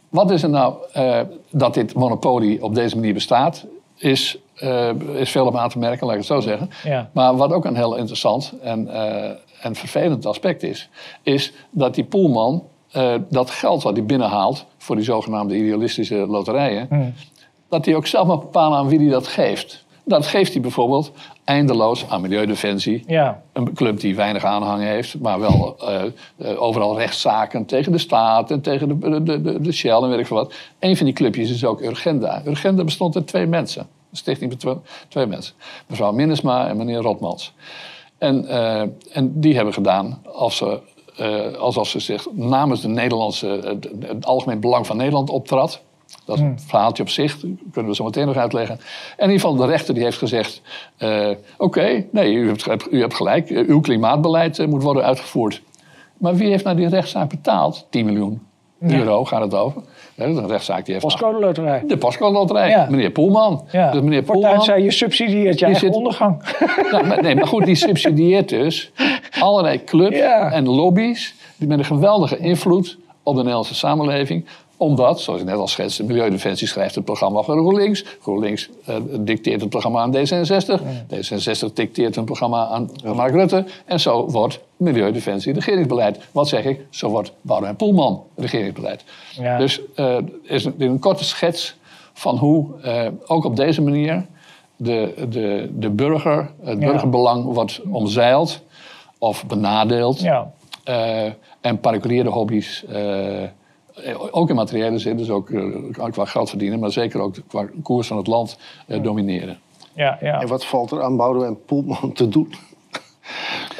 wat 0.09 0.31
is 0.31 0.43
er 0.43 0.49
nou 0.49 0.75
eh, 0.93 1.19
dat 1.49 1.73
dit 1.73 1.93
monopolie 1.93 2.63
op 2.63 2.75
deze 2.75 2.95
manier 2.95 3.13
bestaat? 3.13 3.65
Is, 3.95 4.37
eh, 4.55 4.89
is 5.15 5.31
veel 5.31 5.45
op 5.45 5.55
aan 5.55 5.69
te 5.69 5.79
merken, 5.79 6.05
laat 6.05 6.15
ik 6.15 6.21
het 6.21 6.31
zo 6.31 6.39
zeggen. 6.39 6.69
Ja. 6.83 7.09
Maar 7.13 7.35
wat 7.35 7.51
ook 7.51 7.65
een 7.65 7.75
heel 7.75 7.95
interessant 7.95 8.53
en, 8.61 8.87
eh, 8.87 9.29
en 9.61 9.75
vervelend 9.75 10.25
aspect 10.25 10.63
is, 10.63 10.89
is 11.21 11.53
dat 11.69 11.95
die 11.95 12.03
Poelman 12.03 12.63
dat 13.29 13.49
geld 13.49 13.83
wat 13.83 13.95
hij 13.95 14.05
binnenhaalt 14.05 14.65
voor 14.77 14.95
die 14.95 15.05
zogenaamde 15.05 15.57
idealistische 15.57 16.15
loterijen, 16.15 17.15
dat 17.69 17.85
hij 17.85 17.95
ook 17.95 18.07
zelf 18.07 18.27
mag 18.27 18.39
bepalen 18.39 18.77
aan 18.77 18.87
wie 18.87 18.99
hij 18.99 19.09
dat 19.09 19.27
geeft. 19.27 19.85
Dat 20.07 20.27
geeft 20.27 20.53
hij 20.53 20.61
bijvoorbeeld 20.61 21.11
eindeloos 21.43 22.09
aan 22.09 22.21
Milieudefensie. 22.21 23.03
Ja. 23.07 23.41
Een 23.53 23.73
club 23.73 23.99
die 23.99 24.15
weinig 24.15 24.43
aanhang 24.43 24.83
heeft, 24.83 25.19
maar 25.19 25.39
wel 25.39 25.75
eh, 25.79 26.03
eh, 26.37 26.61
overal 26.61 26.97
rechtszaken 26.97 27.65
tegen 27.65 27.91
de 27.91 27.97
staat 27.97 28.51
en 28.51 28.61
tegen 28.61 28.99
de, 28.99 29.23
de, 29.23 29.41
de, 29.41 29.61
de 29.61 29.71
Shell 29.71 29.91
en 29.91 30.09
weet 30.09 30.19
ik 30.19 30.27
veel 30.27 30.37
wat. 30.37 30.53
Een 30.79 30.97
van 30.97 31.05
die 31.05 31.15
clubjes 31.15 31.49
is 31.49 31.65
ook 31.65 31.81
Urgenda. 31.81 32.41
Urgenda 32.45 32.83
bestond 32.83 33.15
uit 33.15 33.27
twee 33.27 33.45
mensen. 33.45 33.81
Een 33.81 34.17
stichting 34.17 34.49
met 34.49 34.77
twee, 35.07 35.25
mensen. 35.25 35.53
Mevrouw 35.87 36.11
Minnesma 36.11 36.67
en 36.67 36.77
meneer 36.77 37.01
Rotmans. 37.01 37.53
En, 38.17 38.47
eh, 38.47 38.81
en 39.11 39.39
die 39.39 39.55
hebben 39.55 39.73
gedaan 39.73 40.21
als 40.33 40.57
ze, 40.57 40.79
alsof 41.59 41.87
ze 41.87 41.99
zich 41.99 42.27
namens 42.31 42.81
de 42.81 42.87
Nederlandse, 42.87 43.47
het, 43.47 43.89
het 43.99 44.25
algemeen 44.25 44.59
belang 44.59 44.87
van 44.87 44.97
Nederland 44.97 45.29
optrad. 45.29 45.81
Dat 46.25 46.35
is 46.35 46.41
een 46.41 46.59
verhaaltje 46.59 47.03
op 47.03 47.09
zich, 47.09 47.39
dat 47.39 47.49
kunnen 47.71 47.91
we 47.91 47.97
zo 47.97 48.03
meteen 48.03 48.25
nog 48.25 48.35
uitleggen. 48.35 48.75
En 49.17 49.25
in 49.27 49.31
ieder 49.31 49.47
geval, 49.47 49.55
de 49.55 49.71
rechter 49.71 49.93
die 49.93 50.03
heeft 50.03 50.17
gezegd... 50.17 50.61
eh, 50.97 51.29
oké, 51.57 52.05
nee, 52.11 52.33
u 52.33 52.47
hebt, 52.47 52.87
u 52.91 52.99
hebt 52.99 53.13
gelijk, 53.13 53.49
eh, 53.49 53.67
uw 53.67 53.79
klimaatbeleid 53.79 54.59
eh, 54.59 54.67
moet 54.67 54.83
worden 54.83 55.03
uitgevoerd. 55.03 55.61
Maar 56.17 56.35
wie 56.35 56.49
heeft 56.49 56.63
nou 56.63 56.75
die 56.75 56.87
rechtszaak 56.87 57.29
betaald? 57.29 57.87
10 57.89 58.05
miljoen 58.05 58.41
euro 58.79 59.25
gaat 59.25 59.41
het 59.41 59.53
over. 59.53 59.81
Ja, 60.15 60.25
dat 60.25 60.33
is 60.35 60.41
een 60.41 60.47
rechtszaak 60.47 60.85
die 60.85 60.93
heeft... 60.93 61.05
Postcode 61.05 61.39
loterij. 61.39 61.83
De 61.87 61.97
postcode 61.97 62.33
loterij, 62.33 62.69
Ja. 62.69 62.87
meneer 62.89 63.09
Poelman. 63.11 63.65
Ja. 63.71 63.91
Dus 63.91 64.01
meneer 64.01 64.23
Poelman... 64.23 64.61
zei, 64.61 64.83
je 64.83 64.91
subsidieert 64.91 65.59
je 65.59 65.65
Die 65.65 65.65
eigen 65.65 65.87
zit- 65.87 65.95
ondergang. 65.95 66.41
Maar, 67.07 67.21
nee, 67.21 67.35
maar 67.35 67.47
goed, 67.47 67.65
die 67.65 67.75
subsidieert 67.75 68.49
dus 68.49 68.91
allerlei 69.39 69.83
clubs 69.83 70.17
Ja. 70.17 70.51
en 70.51 70.67
lobby's... 70.69 71.35
die 71.55 71.67
met 71.67 71.79
een 71.79 71.85
geweldige 71.85 72.37
invloed 72.37 72.97
op 73.23 73.33
de 73.33 73.39
Nederlandse 73.39 73.75
samenleving 73.75 74.45
omdat, 74.77 75.21
zoals 75.21 75.39
ik 75.41 75.45
net 75.45 75.55
al 75.55 75.67
schetste, 75.67 76.03
Milieudefensie 76.03 76.67
schrijft 76.67 76.95
het 76.95 77.05
programma 77.05 77.41
van 77.41 77.57
GroenLinks. 77.57 78.05
GroenLinks 78.21 78.69
eh, 78.85 78.95
dicteert 79.19 79.61
het 79.61 79.69
programma 79.69 80.01
aan 80.01 80.15
D66. 80.15 80.81
D66 81.13 81.73
dicteert 81.73 82.15
een 82.15 82.25
programma 82.25 82.67
aan 82.67 82.89
Mark 83.15 83.33
Rutte. 83.33 83.65
En 83.85 83.99
zo 83.99 84.29
wordt 84.29 84.59
Milieudefensie 84.77 85.53
regeringsbeleid. 85.53 86.19
Wat 86.31 86.47
zeg 86.47 86.63
ik? 86.63 86.85
Zo 86.89 87.09
wordt 87.09 87.31
Boudewijn 87.41 87.75
Poelman 87.75 88.23
regeringsbeleid. 88.35 89.03
Ja. 89.31 89.57
Dus 89.57 89.81
eh 89.95 90.17
is 90.43 90.65
een, 90.65 90.75
een 90.77 90.99
korte 90.99 91.23
schets 91.23 91.75
van 92.13 92.37
hoe 92.37 92.81
eh, 92.81 93.07
ook 93.27 93.45
op 93.45 93.55
deze 93.55 93.81
manier 93.81 94.25
de, 94.75 95.13
de, 95.29 95.69
de 95.73 95.89
burger, 95.89 96.51
het 96.63 96.79
Ja. 96.79 96.85
burgerbelang 96.91 97.43
wordt 97.43 97.81
omzeild 97.89 98.61
of 99.17 99.45
benadeeld. 99.45 100.19
Ja. 100.19 100.51
En 101.61 101.79
particuliere 101.79 102.29
hobby's 102.29 102.85
ook 104.31 104.49
in 104.49 104.55
materiële 104.55 104.97
zin, 104.97 105.17
dus 105.17 105.29
ook 105.29 105.49
uh, 105.49 106.05
qua 106.11 106.25
geld 106.25 106.49
verdienen, 106.49 106.79
maar 106.79 106.91
zeker 106.91 107.19
ook 107.19 107.35
qua 107.47 107.67
koers 107.83 108.07
van 108.07 108.17
het 108.17 108.27
land 108.27 108.57
uh, 108.87 109.03
domineren. 109.03 109.59
Ja, 109.93 110.17
ja. 110.21 110.41
En 110.41 110.47
wat 110.47 110.65
valt 110.65 110.91
er 110.91 111.03
aan 111.03 111.17
Boudewijn 111.17 111.65
Poelman 111.65 112.13
te 112.13 112.27
doen? 112.27 112.53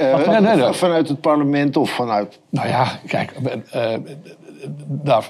Uh, 0.01 0.27
nee, 0.27 0.55
nee, 0.55 0.73
vanuit 0.73 1.07
het 1.07 1.21
parlement 1.21 1.77
of 1.77 1.89
vanuit. 1.89 2.39
Nou 2.49 2.67
ja, 2.67 2.99
kijk, 3.07 3.33
daar, 4.87 5.29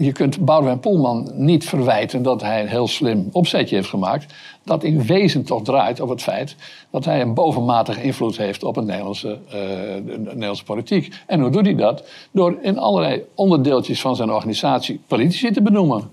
je 0.00 0.12
kunt 0.12 0.44
Boudewijn 0.44 0.80
Poelman 0.80 1.30
niet 1.34 1.64
verwijten 1.64 2.22
dat 2.22 2.40
hij 2.40 2.60
een 2.60 2.68
heel 2.68 2.88
slim 2.88 3.28
opzetje 3.32 3.76
heeft 3.76 3.88
gemaakt. 3.88 4.34
Dat 4.64 4.84
in 4.84 5.02
wezen 5.02 5.44
toch 5.44 5.62
draait 5.62 6.00
op 6.00 6.08
het 6.08 6.22
feit 6.22 6.56
dat 6.90 7.04
hij 7.04 7.20
een 7.20 7.34
bovenmatige 7.34 8.02
invloed 8.02 8.36
heeft 8.36 8.64
op 8.64 8.74
het 8.74 8.84
Nederlandse, 8.84 9.38
uh, 9.46 9.52
de 9.52 10.20
Nederlandse 10.24 10.64
politiek. 10.64 11.14
En 11.26 11.40
hoe 11.40 11.50
doet 11.50 11.64
hij 11.64 11.74
dat? 11.74 12.04
Door 12.30 12.58
in 12.62 12.78
allerlei 12.78 13.24
onderdeeltjes 13.34 14.00
van 14.00 14.16
zijn 14.16 14.30
organisatie 14.30 15.00
politici 15.06 15.50
te 15.50 15.62
benoemen. 15.62 16.10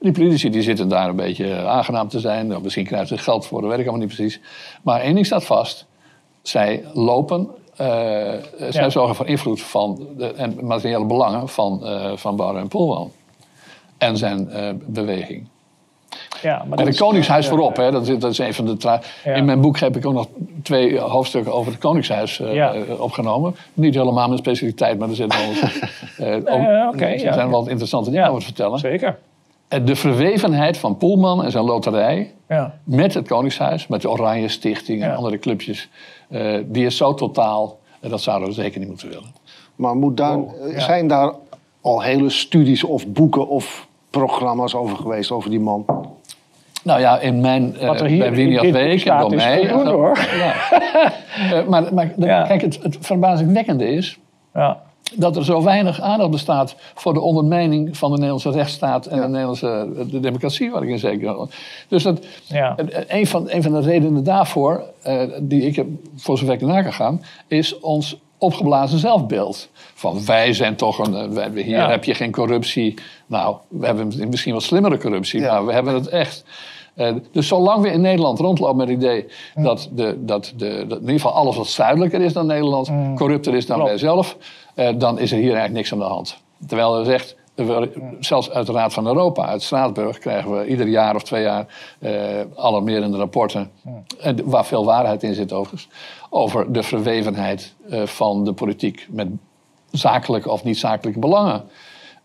Die 0.00 0.12
politici 0.12 0.50
die 0.50 0.62
zitten 0.62 0.88
daar 0.88 1.08
een 1.08 1.16
beetje 1.16 1.56
aangenaam 1.56 2.08
te 2.08 2.20
zijn. 2.20 2.62
Misschien 2.62 2.84
krijgen 2.84 3.08
ze 3.08 3.18
geld 3.18 3.46
voor, 3.46 3.60
dat 3.60 3.70
weet 3.70 3.78
ik 3.78 3.86
allemaal 3.86 4.06
niet 4.06 4.16
precies. 4.16 4.40
Maar 4.82 5.00
één 5.00 5.14
ding 5.14 5.26
staat 5.26 5.44
vast. 5.44 5.86
Zij 6.42 6.84
lopen 6.92 7.48
uh, 7.80 8.32
zij 8.70 8.90
zorgen 8.90 9.14
voor 9.14 9.26
invloed 9.26 9.60
van 9.60 10.06
de, 10.16 10.26
en 10.26 10.58
materiële 10.66 11.04
belangen 11.04 11.48
van, 11.48 11.80
uh, 11.82 12.12
van 12.16 12.36
Boudewijn 12.36 12.68
Poelman 12.68 13.10
en 14.02 14.16
zijn 14.16 14.48
uh, 14.52 14.68
beweging. 14.86 15.48
Ja, 16.42 16.64
maar 16.68 16.78
en 16.78 16.86
het 16.86 16.96
Koningshuis 16.96 17.48
voorop, 17.48 17.76
hè, 17.76 17.90
dat, 17.90 18.08
is, 18.08 18.18
dat 18.18 18.30
is 18.30 18.38
een 18.38 18.54
van 18.54 18.64
de. 18.64 19.00
In 19.24 19.44
mijn 19.44 19.60
boek 19.60 19.78
heb 19.78 19.96
ik 19.96 20.06
ook 20.06 20.12
nog 20.12 20.26
twee 20.62 20.98
hoofdstukken 20.98 21.52
over 21.52 21.72
het 21.72 21.80
Koningshuis 21.80 22.38
uh, 22.38 23.00
opgenomen. 23.00 23.56
Niet 23.74 23.94
helemaal 23.94 24.26
mijn 24.26 24.38
specialiteit, 24.38 24.98
maar 24.98 25.08
er 25.08 25.14
zitten 25.14 25.38
wel, 25.38 26.38
uh, 26.58 26.88
okay, 26.92 27.18
zijn 27.18 27.50
wel 27.50 27.68
interessante 27.68 28.10
dingen 28.10 28.28
over 28.28 28.40
te 28.40 28.46
vertellen. 28.46 28.78
Zeker. 28.78 29.18
De 29.84 29.96
verwevenheid 29.96 30.78
van 30.78 30.96
Poelman 30.96 31.44
en 31.44 31.50
zijn 31.50 31.64
loterij 31.64 32.32
met 32.84 33.14
het 33.14 33.28
Koningshuis, 33.28 33.86
met 33.86 34.02
de 34.02 34.10
Oranje 34.10 34.48
Stichting 34.48 35.02
en 35.02 35.16
andere 35.16 35.38
clubjes, 35.38 35.88
die 36.64 36.86
is 36.86 36.96
zo 36.96 37.14
totaal. 37.14 37.78
dat 38.00 38.20
zouden 38.20 38.48
we 38.48 38.54
zeker 38.54 38.78
niet 38.78 38.88
moeten 38.88 39.08
willen. 39.08 39.32
Maar 39.76 39.96
moet 39.96 40.16
daar, 40.16 40.38
zijn 40.76 41.08
daar 41.08 41.32
al 41.82 42.02
hele 42.02 42.30
studies 42.30 42.84
of 42.84 43.06
boeken 43.06 43.48
of 43.48 43.88
programma's 44.12 44.74
over 44.74 44.96
geweest, 44.96 45.30
over 45.30 45.50
die 45.50 45.60
man? 45.60 45.84
Nou 46.84 47.00
ja, 47.00 47.18
in 47.18 47.40
mijn, 47.40 47.76
uh, 47.82 47.98
bij 47.98 48.32
Winias 48.32 48.70
Week 48.70 49.04
en 49.04 49.18
door 49.18 49.34
mij. 49.34 49.66
Doen, 49.66 49.86
hoor. 49.86 50.18
Ja. 50.36 50.54
uh, 51.52 51.68
maar 51.68 51.94
maar 51.94 52.12
ja. 52.16 52.42
kijk, 52.42 52.60
het, 52.60 52.82
het 52.82 52.96
verbazingwekkende 53.00 53.88
is 53.88 54.18
ja. 54.54 54.82
dat 55.14 55.36
er 55.36 55.44
zo 55.44 55.62
weinig 55.62 56.00
aandacht 56.00 56.30
bestaat 56.30 56.74
voor 56.94 57.14
de 57.14 57.20
ondermijning 57.20 57.96
van 57.96 58.10
de 58.10 58.16
Nederlandse 58.16 58.50
rechtsstaat 58.50 59.06
en 59.06 59.20
de 59.20 59.28
Nederlandse 59.28 59.88
de 60.10 60.20
democratie, 60.20 60.70
waar 60.70 60.82
ik 60.82 60.88
in 60.88 60.98
zeker 60.98 61.48
Dus 61.88 62.02
dat, 62.02 62.26
een, 63.08 63.26
van, 63.26 63.50
een 63.50 63.62
van 63.62 63.72
de 63.72 63.80
redenen 63.80 64.24
daarvoor, 64.24 64.84
uh, 65.06 65.22
die 65.40 65.62
ik 65.62 65.76
heb, 65.76 65.86
voor 66.16 66.38
zover 66.38 66.54
ik 66.54 66.60
ernaar 66.60 66.82
kan 66.82 66.92
gaan, 66.92 67.22
is 67.46 67.78
ons 67.80 68.20
opgeblazen 68.42 68.98
zelfbeeld. 68.98 69.68
Van 69.94 70.24
wij 70.24 70.52
zijn 70.52 70.76
toch 70.76 70.98
een. 70.98 71.38
Eh, 71.38 71.64
hier 71.64 71.88
heb 71.88 72.04
je 72.04 72.14
geen 72.14 72.32
corruptie. 72.32 72.94
Nou, 73.26 73.56
we 73.68 73.86
hebben 73.86 74.12
misschien 74.28 74.52
wat 74.52 74.62
slimmere 74.62 74.98
corruptie, 74.98 75.40
maar 75.40 75.66
we 75.66 75.72
hebben 75.72 75.94
het 75.94 76.08
echt. 76.08 76.44
Uh, 76.96 77.14
dus 77.32 77.48
zolang 77.48 77.82
we 77.82 77.90
in 77.90 78.00
Nederland 78.00 78.38
rondlopen 78.38 78.76
met 78.76 78.88
het 78.88 78.96
idee 78.96 79.26
dat, 79.54 79.88
de, 79.92 80.24
dat, 80.24 80.52
de, 80.56 80.84
dat 80.88 80.98
in 80.98 81.04
ieder 81.04 81.20
geval 81.20 81.32
alles 81.32 81.56
wat 81.56 81.66
zuidelijker 81.66 82.20
is 82.20 82.32
dan 82.32 82.46
Nederland, 82.46 82.90
mm. 82.90 83.16
corrupter 83.16 83.54
is 83.54 83.66
dan 83.66 83.76
Klopt. 83.76 83.90
wij 83.90 83.98
zelf, 83.98 84.36
uh, 84.76 84.88
dan 84.98 85.18
is 85.18 85.30
er 85.30 85.36
hier 85.36 85.54
eigenlijk 85.54 85.74
niks 85.74 85.92
aan 85.92 85.98
de 85.98 86.04
hand. 86.04 86.36
Terwijl 86.66 86.98
er 86.98 87.04
zegt, 87.04 87.36
zelfs 88.20 88.50
uit 88.50 88.66
de 88.66 88.72
Raad 88.72 88.92
van 88.92 89.06
Europa, 89.06 89.46
uit 89.46 89.62
Straatsburg, 89.62 90.18
krijgen 90.18 90.58
we 90.58 90.66
ieder 90.66 90.86
jaar 90.86 91.14
of 91.14 91.22
twee 91.22 91.42
jaar 91.42 91.66
uh, 91.98 92.10
alarmerende 92.56 93.16
rapporten. 93.16 93.70
Waar 94.44 94.66
veel 94.66 94.84
waarheid 94.84 95.22
in 95.22 95.34
zit 95.34 95.52
overigens 95.52 95.88
over 96.34 96.72
de 96.72 96.82
verwevenheid 96.82 97.74
uh, 97.90 98.02
van 98.06 98.44
de 98.44 98.52
politiek 98.52 99.06
met 99.10 99.28
zakelijke 99.90 100.50
of 100.50 100.64
niet 100.64 100.78
zakelijke 100.78 101.18
belangen. 101.18 101.64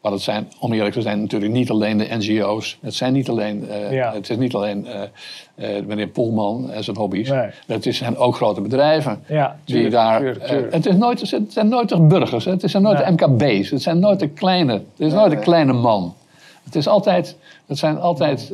Maar 0.02 0.12
het 0.12 0.22
zijn, 0.22 0.52
om 0.60 0.74
eerlijk 0.74 0.94
te 0.94 1.02
zijn, 1.02 1.20
natuurlijk 1.20 1.52
niet 1.52 1.70
alleen 1.70 1.98
de 1.98 2.08
NGO's. 2.10 2.78
Het, 2.82 2.94
zijn 2.94 3.14
niet 3.14 3.30
alleen, 3.30 3.64
uh, 3.70 3.92
ja. 3.92 4.14
het 4.14 4.30
is 4.30 4.38
niet 4.38 4.54
alleen 4.54 4.88
uh, 5.56 5.82
meneer 5.86 6.08
Poelman 6.08 6.72
en 6.72 6.84
zijn 6.84 6.98
hobby's. 6.98 7.30
Nee. 7.30 7.50
Het 7.68 7.88
zijn 7.96 8.18
ook 8.18 8.36
grote 8.36 8.62
bedrijven. 8.62 9.24
Ja, 9.28 9.60
tuurlijk, 9.64 9.90
die 9.90 9.98
daar, 9.98 10.20
tuurlijk, 10.20 10.46
tuurlijk. 10.46 10.74
het, 10.74 10.86
is 10.86 10.96
nooit, 10.96 11.32
het 11.32 11.54
zijn 11.54 11.68
nooit 11.68 11.90
de 11.90 12.02
burgers, 12.02 12.46
het 12.46 12.64
zijn 12.66 12.84
nooit 12.84 13.06
nee. 13.06 13.16
de 13.16 13.28
MKB's. 13.28 13.70
Het 13.70 13.82
zijn 13.82 14.00
nooit 14.00 14.20
de 14.20 14.30
kleine, 14.30 14.74
het 14.74 14.84
is 14.98 15.14
nooit 15.14 15.32
de 15.32 15.40
kleine 15.40 15.74
man. 15.74 16.14
Het 16.64 16.76
is 16.76 16.88
altijd, 16.88 17.38
het 17.66 17.78
zijn 17.78 18.00
altijd, 18.00 18.52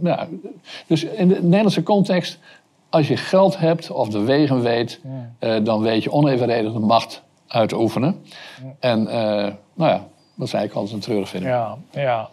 nou, 0.00 0.40
dus 0.86 1.04
in 1.04 1.28
de 1.28 1.42
Nederlandse 1.42 1.82
context 1.82 2.38
als 2.90 3.08
je 3.08 3.16
geld 3.16 3.58
hebt 3.58 3.90
of 3.90 4.08
de 4.08 4.22
wegen 4.22 4.62
weet, 4.62 5.00
ja. 5.40 5.56
uh, 5.56 5.64
dan 5.64 5.82
weet 5.82 6.02
je 6.02 6.12
onevenredig 6.12 6.72
de 6.72 6.78
macht 6.78 7.22
uitoefenen. 7.46 8.22
Ja. 8.62 8.74
En 8.80 9.00
uh, 9.00 9.12
nou 9.74 9.90
ja, 9.90 10.06
dat 10.34 10.46
is 10.48 10.54
eigenlijk 10.54 10.74
altijd 10.74 10.94
een 10.94 11.00
treurig 11.00 11.28
vind. 11.28 11.44
Ja, 11.44 11.76
ja. 11.90 12.28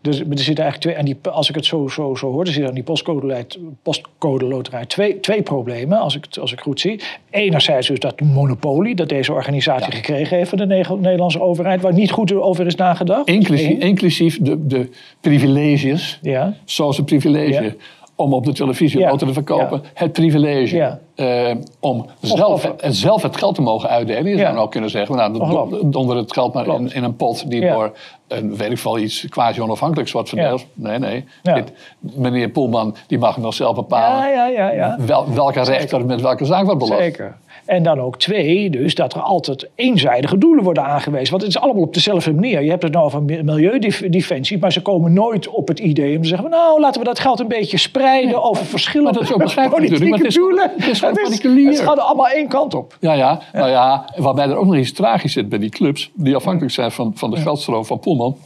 Dus 0.00 0.18
er 0.18 0.24
zitten 0.26 0.64
eigenlijk 0.64 0.80
twee, 0.80 0.94
en 0.94 1.04
die, 1.04 1.16
als 1.30 1.48
ik 1.48 1.54
het 1.54 1.66
zo, 1.66 1.88
zo, 1.88 2.14
zo 2.14 2.32
hoor, 2.32 2.40
er 2.40 2.46
zitten 2.46 2.68
aan 2.68 2.74
die 2.74 2.82
postcode, 2.82 3.46
postcode 3.82 4.44
loterij 4.44 4.86
twee, 4.86 5.20
twee 5.20 5.42
problemen, 5.42 5.98
als 5.98 6.16
ik 6.16 6.24
het 6.24 6.38
als 6.38 6.52
ik 6.52 6.60
goed 6.60 6.80
zie. 6.80 7.00
Enerzijds 7.30 7.88
dus 7.88 7.98
dat 7.98 8.20
monopolie 8.20 8.94
dat 8.94 9.08
deze 9.08 9.32
organisatie 9.32 9.90
ja. 9.90 9.96
gekregen 9.96 10.36
heeft 10.36 10.48
van 10.48 10.58
de 10.58 10.66
Nederlandse 10.66 11.40
overheid, 11.40 11.80
waar 11.80 11.92
niet 11.92 12.10
goed 12.10 12.32
over 12.32 12.66
is 12.66 12.74
nagedacht. 12.74 13.28
Inclusief, 13.28 13.78
inclusief 13.78 14.38
de, 14.40 14.66
de 14.66 14.90
privileges, 15.20 16.18
ja. 16.22 16.54
zoals 16.64 16.98
een 16.98 17.04
privilege 17.04 17.76
om 18.16 18.34
op 18.34 18.44
de 18.44 18.52
televisie 18.52 19.00
ja. 19.00 19.08
auto 19.08 19.26
te 19.26 19.32
verkopen. 19.32 19.80
Ja. 19.82 19.88
Het 19.94 20.12
privilege 20.12 20.76
ja. 20.76 20.98
uh, 21.16 21.54
om 21.80 22.06
zelf, 22.20 22.72
zelf 22.88 23.22
het 23.22 23.36
geld 23.36 23.54
te 23.54 23.62
mogen 23.62 23.88
uitdelen. 23.88 24.30
Je 24.30 24.38
zou 24.38 24.56
ook 24.56 24.70
kunnen 24.70 24.90
zeggen, 24.90 25.16
nou, 25.16 25.90
donder 25.90 26.16
het 26.16 26.32
geld 26.32 26.54
maar 26.54 26.66
in, 26.66 26.94
in, 26.94 27.04
een 27.04 27.16
pot 27.16 27.50
die 27.50 27.60
door 27.70 27.92
een, 28.28 28.56
weet 28.56 28.70
ik 28.70 28.78
veel, 28.78 28.98
iets 28.98 29.26
quasi-onafhankelijks 29.28 30.12
wordt 30.12 30.28
verdeeld. 30.28 30.66
Nee, 30.72 30.98
nee. 30.98 31.24
Dit, 31.42 31.72
meneer 31.98 32.48
Poelman 32.48 32.96
die 33.06 33.18
mag 33.18 33.36
nog 33.36 33.54
zelf 33.54 33.74
bepalen 33.74 35.06
wel, 35.06 35.32
welke 35.34 35.60
rechter 35.60 36.06
met 36.06 36.20
welke 36.20 36.44
zaak 36.44 36.64
wordt 36.64 36.78
belast. 36.80 37.00
Zeker. 37.00 37.36
En 37.66 37.82
dan 37.82 38.00
ook 38.00 38.18
twee, 38.18 38.70
dus 38.70 38.94
dat 38.94 39.14
er 39.14 39.20
altijd 39.20 39.68
eenzijdige 39.74 40.38
doelen 40.38 40.64
worden 40.64 40.84
aangewezen. 40.84 41.30
Want 41.30 41.42
het 41.42 41.50
is 41.50 41.60
allemaal 41.60 41.82
op 41.82 41.94
dezelfde 41.94 42.34
manier. 42.34 42.62
Je 42.62 42.70
hebt 42.70 42.82
het 42.82 42.92
nou 42.92 43.04
over 43.04 43.22
milieudefensie, 43.22 44.58
maar 44.58 44.72
ze 44.72 44.82
komen 44.82 45.12
nooit 45.12 45.48
op 45.48 45.68
het 45.68 45.78
idee 45.78 46.16
om 46.16 46.22
te 46.22 46.28
zeggen: 46.28 46.50
Nou, 46.50 46.80
laten 46.80 47.00
we 47.00 47.06
dat 47.06 47.18
geld 47.18 47.40
een 47.40 47.48
beetje 47.48 47.78
spreiden 47.78 48.42
over 48.42 48.64
verschillende 48.64 49.12
dat 49.12 49.22
is 49.22 49.32
ook 49.32 49.70
politieke 49.70 50.08
maar 50.08 50.18
het 50.18 50.26
is, 50.26 50.34
doelen. 50.34 50.70
Het 50.76 50.88
is, 50.88 51.00
het 51.00 51.18
is, 51.18 51.42
het 51.42 51.80
gaat 51.80 51.98
allemaal 51.98 52.28
één 52.28 52.48
kant 52.48 52.74
op. 52.74 52.96
Ja, 53.00 53.12
ja, 53.12 53.40
nou 53.52 53.70
ja, 53.70 54.04
waarbij 54.16 54.48
er 54.48 54.56
ook 54.56 54.66
nog 54.66 54.76
iets 54.76 54.92
tragisch 54.92 55.32
zit 55.32 55.48
bij 55.48 55.58
die 55.58 55.70
clubs, 55.70 56.10
die 56.14 56.36
afhankelijk 56.36 56.72
zijn 56.72 56.92
van, 56.92 57.12
van 57.14 57.30
de 57.30 57.36
geldstroom 57.36 57.84
van 57.84 57.98
Poelman. 57.98 58.36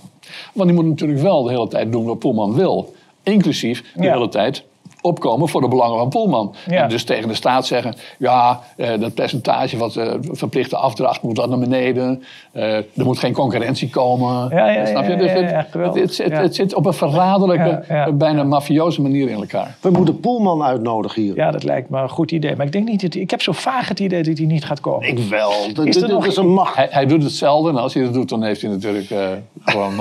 Want 0.52 0.68
die 0.68 0.74
moeten 0.74 0.92
natuurlijk 0.92 1.20
wel 1.20 1.42
de 1.42 1.50
hele 1.50 1.68
tijd 1.68 1.92
doen 1.92 2.04
wat 2.04 2.18
Poelman 2.18 2.54
wil. 2.54 2.94
Inclusief 3.22 3.84
de 3.94 4.10
hele 4.10 4.28
tijd 4.28 4.64
opkomen 5.02 5.48
voor 5.48 5.60
de 5.60 5.68
belangen 5.68 5.98
van 5.98 6.08
Polman. 6.08 6.54
En 6.66 6.88
dus 6.88 7.04
tegen 7.04 7.28
de 7.28 7.34
staat 7.34 7.66
zeggen, 7.66 7.94
ja, 8.18 8.60
eh, 8.76 9.00
dat 9.00 9.14
percentage 9.14 9.76
wat 9.76 9.96
uh, 9.96 10.12
verplichte 10.20 10.76
afdracht 10.76 11.22
moet 11.22 11.36
dat 11.36 11.48
naar 11.48 11.58
beneden. 11.58 12.22
Uh, 12.52 12.74
er 12.74 12.84
moet 12.94 13.18
geen 13.18 13.32
concurrentie 13.32 13.90
komen. 13.90 14.48
Ja, 14.50 14.70
ja, 14.70 14.86
Snap 14.86 15.08
je? 15.08 15.16
Dus 15.16 15.32
het, 15.32 16.18
het, 16.18 16.38
het, 16.38 16.54
zit 16.54 16.74
op 16.74 16.86
een 16.86 16.92
verraderlijke, 16.92 18.12
bijna 18.14 18.42
mafioze 18.42 19.02
manier 19.02 19.28
in 19.28 19.36
elkaar. 19.36 19.76
We 19.80 19.90
moeten 19.90 20.20
Polman 20.20 20.62
uitnodigen 20.62 21.22
hier. 21.22 21.36
Ja, 21.36 21.50
dat 21.50 21.62
lijkt 21.62 21.90
me 21.90 22.00
een 22.00 22.08
goed 22.08 22.30
idee. 22.30 22.56
Maar 22.56 22.66
ik 22.66 22.72
denk 22.72 22.88
niet 22.88 23.00
dat 23.00 23.14
ik 23.14 23.30
heb 23.30 23.42
zo 23.42 23.52
vaag 23.52 23.88
het 23.88 24.00
idee 24.00 24.22
dat 24.22 24.38
hij 24.38 24.46
niet 24.46 24.64
gaat 24.64 24.80
komen. 24.80 25.08
Ik 25.08 25.18
wel. 25.18 25.52
Dat, 25.74 25.86
is, 25.86 25.96
is 25.96 26.36
een 26.36 26.52
macht. 26.52 26.76
Hij, 26.76 26.88
hij, 26.90 27.06
doet 27.06 27.22
hetzelfde 27.22 27.70
en 27.70 27.76
als 27.76 27.94
hij 27.94 28.02
dat 28.02 28.12
doet, 28.12 28.28
dan 28.28 28.42
heeft 28.42 28.60
hij 28.60 28.70
natuurlijk 28.70 29.10
uh, 29.10 29.28
gewoon 29.64 29.92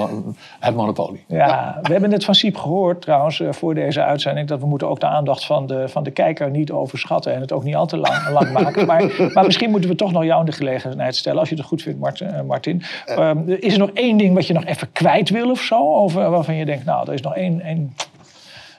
het 0.59 0.75
monopolie. 0.75 1.23
Ja, 1.27 1.79
we 1.81 1.91
hebben 1.91 2.09
net 2.09 2.25
van 2.25 2.35
Siep 2.35 2.57
gehoord 2.57 3.01
trouwens 3.01 3.41
voor 3.49 3.73
deze 3.73 4.03
uitzending 4.03 4.47
dat 4.47 4.59
we 4.59 4.67
moeten 4.67 4.88
ook 4.89 4.99
de 4.99 5.05
aandacht 5.05 5.45
van 5.45 5.67
de, 5.67 5.89
van 5.89 6.03
de 6.03 6.11
kijker 6.11 6.49
niet 6.49 6.71
overschatten 6.71 7.33
en 7.33 7.41
het 7.41 7.51
ook 7.51 7.63
niet 7.63 7.75
al 7.75 7.85
te 7.85 7.97
lang, 7.97 8.29
lang 8.29 8.51
maken. 8.51 8.85
Maar, 8.85 9.31
maar 9.33 9.45
misschien 9.45 9.69
moeten 9.69 9.89
we 9.89 9.95
toch 9.95 10.11
nog 10.11 10.23
jou 10.23 10.39
in 10.39 10.45
de 10.45 10.51
gelegenheid 10.51 11.15
stellen, 11.15 11.39
als 11.39 11.49
je 11.49 11.55
het 11.55 11.65
goed 11.65 11.81
vindt, 11.81 11.99
Martin. 11.99 12.45
Martin. 12.45 12.81
Um, 13.09 13.43
is 13.47 13.73
er 13.73 13.79
nog 13.79 13.89
één 13.93 14.17
ding 14.17 14.35
wat 14.35 14.47
je 14.47 14.53
nog 14.53 14.65
even 14.65 14.91
kwijt 14.91 15.29
wil 15.29 15.49
of 15.49 15.61
zo? 15.61 15.95
Over, 15.95 16.29
waarvan 16.29 16.55
je 16.55 16.65
denkt, 16.65 16.85
nou, 16.85 17.07
er 17.07 17.13
is 17.13 17.21
nog 17.21 17.35
één, 17.35 17.61
één 17.61 17.95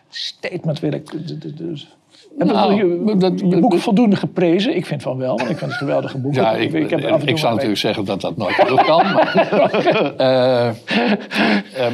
statement 0.09 0.81
wil 0.81 0.93
ik... 0.93 1.05
d- 1.05 1.99
Nou, 2.39 2.75
je, 2.75 3.15
dat- 3.19 3.41
je 3.41 3.59
boek 3.61 3.75
voldoende 3.79 4.17
geprezen? 4.17 4.77
Ik 4.77 4.87
vind 4.87 5.03
van 5.03 5.19
wel, 5.19 5.41
ik 5.41 5.47
vind 5.47 5.61
het 5.61 5.71
een 5.71 5.77
geweldige 5.77 6.19
boek. 6.19 6.35
Ja, 6.35 6.53
ik, 6.53 6.73
ik, 6.73 6.91
heb 6.91 7.39
zou 7.39 7.53
natuurlijk 7.53 7.81
zeggen 7.81 8.05
dat 8.05 8.21
dat 8.21 8.37
nooit 8.37 8.55
terug 8.57 8.85
kan. 8.85 9.13
Maar, 9.13 9.35
eh, 10.17 10.67
eh, 10.69 10.75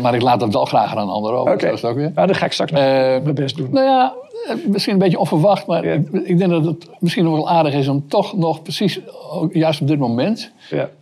maar 0.03 0.15
ik 0.15 0.23
laat 0.23 0.41
het 0.41 0.53
wel 0.53 0.65
graag 0.65 0.97
aan 0.97 1.03
een 1.03 1.09
ander 1.15 1.33
over. 1.33 1.53
Oké, 1.53 1.91
nou, 1.97 2.13
dan 2.15 2.35
ga 2.35 2.45
ik 2.47 2.53
straks 2.53 2.73
nog 2.73 2.81
Eh, 2.81 2.87
mijn 3.23 3.35
best 3.35 3.57
doen. 3.57 3.69
Nou 3.73 3.87
ja, 3.87 4.15
misschien 4.67 4.93
een 4.93 4.99
beetje 4.99 5.19
onverwacht, 5.19 5.67
maar 5.67 5.85
ik, 5.85 6.09
ik 6.13 6.39
denk 6.39 6.51
dat 6.51 6.65
het 6.65 6.89
misschien 6.99 7.25
nog 7.25 7.35
wel 7.35 7.49
aardig 7.49 7.75
is 7.75 7.89
om 7.89 8.09
toch 8.09 8.37
nog 8.37 8.63
precies, 8.63 9.01
juist 9.51 9.81
op 9.81 9.89
dit 9.89 9.99
moment, 9.99 10.51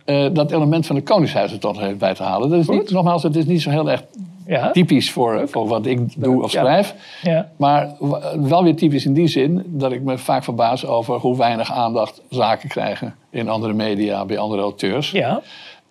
Ja. 0.05 0.29
dat 0.29 0.51
element 0.51 0.85
van 0.85 0.95
de 0.95 1.01
Koningshuis 1.01 1.51
er 1.51 1.59
toch 1.59 1.97
bij 1.97 2.13
te 2.13 2.23
halen. 2.23 2.49
Dat 2.49 2.59
is 2.59 2.67
niet, 2.67 2.91
nogmaals, 2.91 3.23
het 3.23 3.35
is 3.35 3.45
niet 3.45 3.61
zo 3.61 3.69
heel 3.69 3.91
erg 3.91 4.03
Ja. 4.47 4.71
typisch 4.71 5.11
voor, 5.11 5.49
voor 5.49 5.67
wat 5.67 5.85
ik 5.85 6.21
doe 6.23 6.43
of 6.43 6.51
schrijf. 6.51 6.95
Ja. 7.21 7.49
Maar 7.57 7.95
wel 8.39 8.63
weer 8.63 8.75
typisch 8.75 9.05
in 9.05 9.13
die 9.13 9.27
zin 9.27 9.63
dat 9.65 9.91
ik 9.91 10.01
me 10.01 10.17
vaak 10.17 10.43
verbaas 10.43 10.85
over 10.85 11.15
hoe 11.19 11.37
weinig 11.37 11.71
aandacht 11.71 12.21
zaken 12.29 12.69
krijgen 12.69 13.15
in 13.29 13.49
andere 13.49 13.73
media, 13.73 14.25
bij 14.25 14.37
andere 14.37 14.61
auteurs. 14.61 15.11
Ja. 15.11 15.41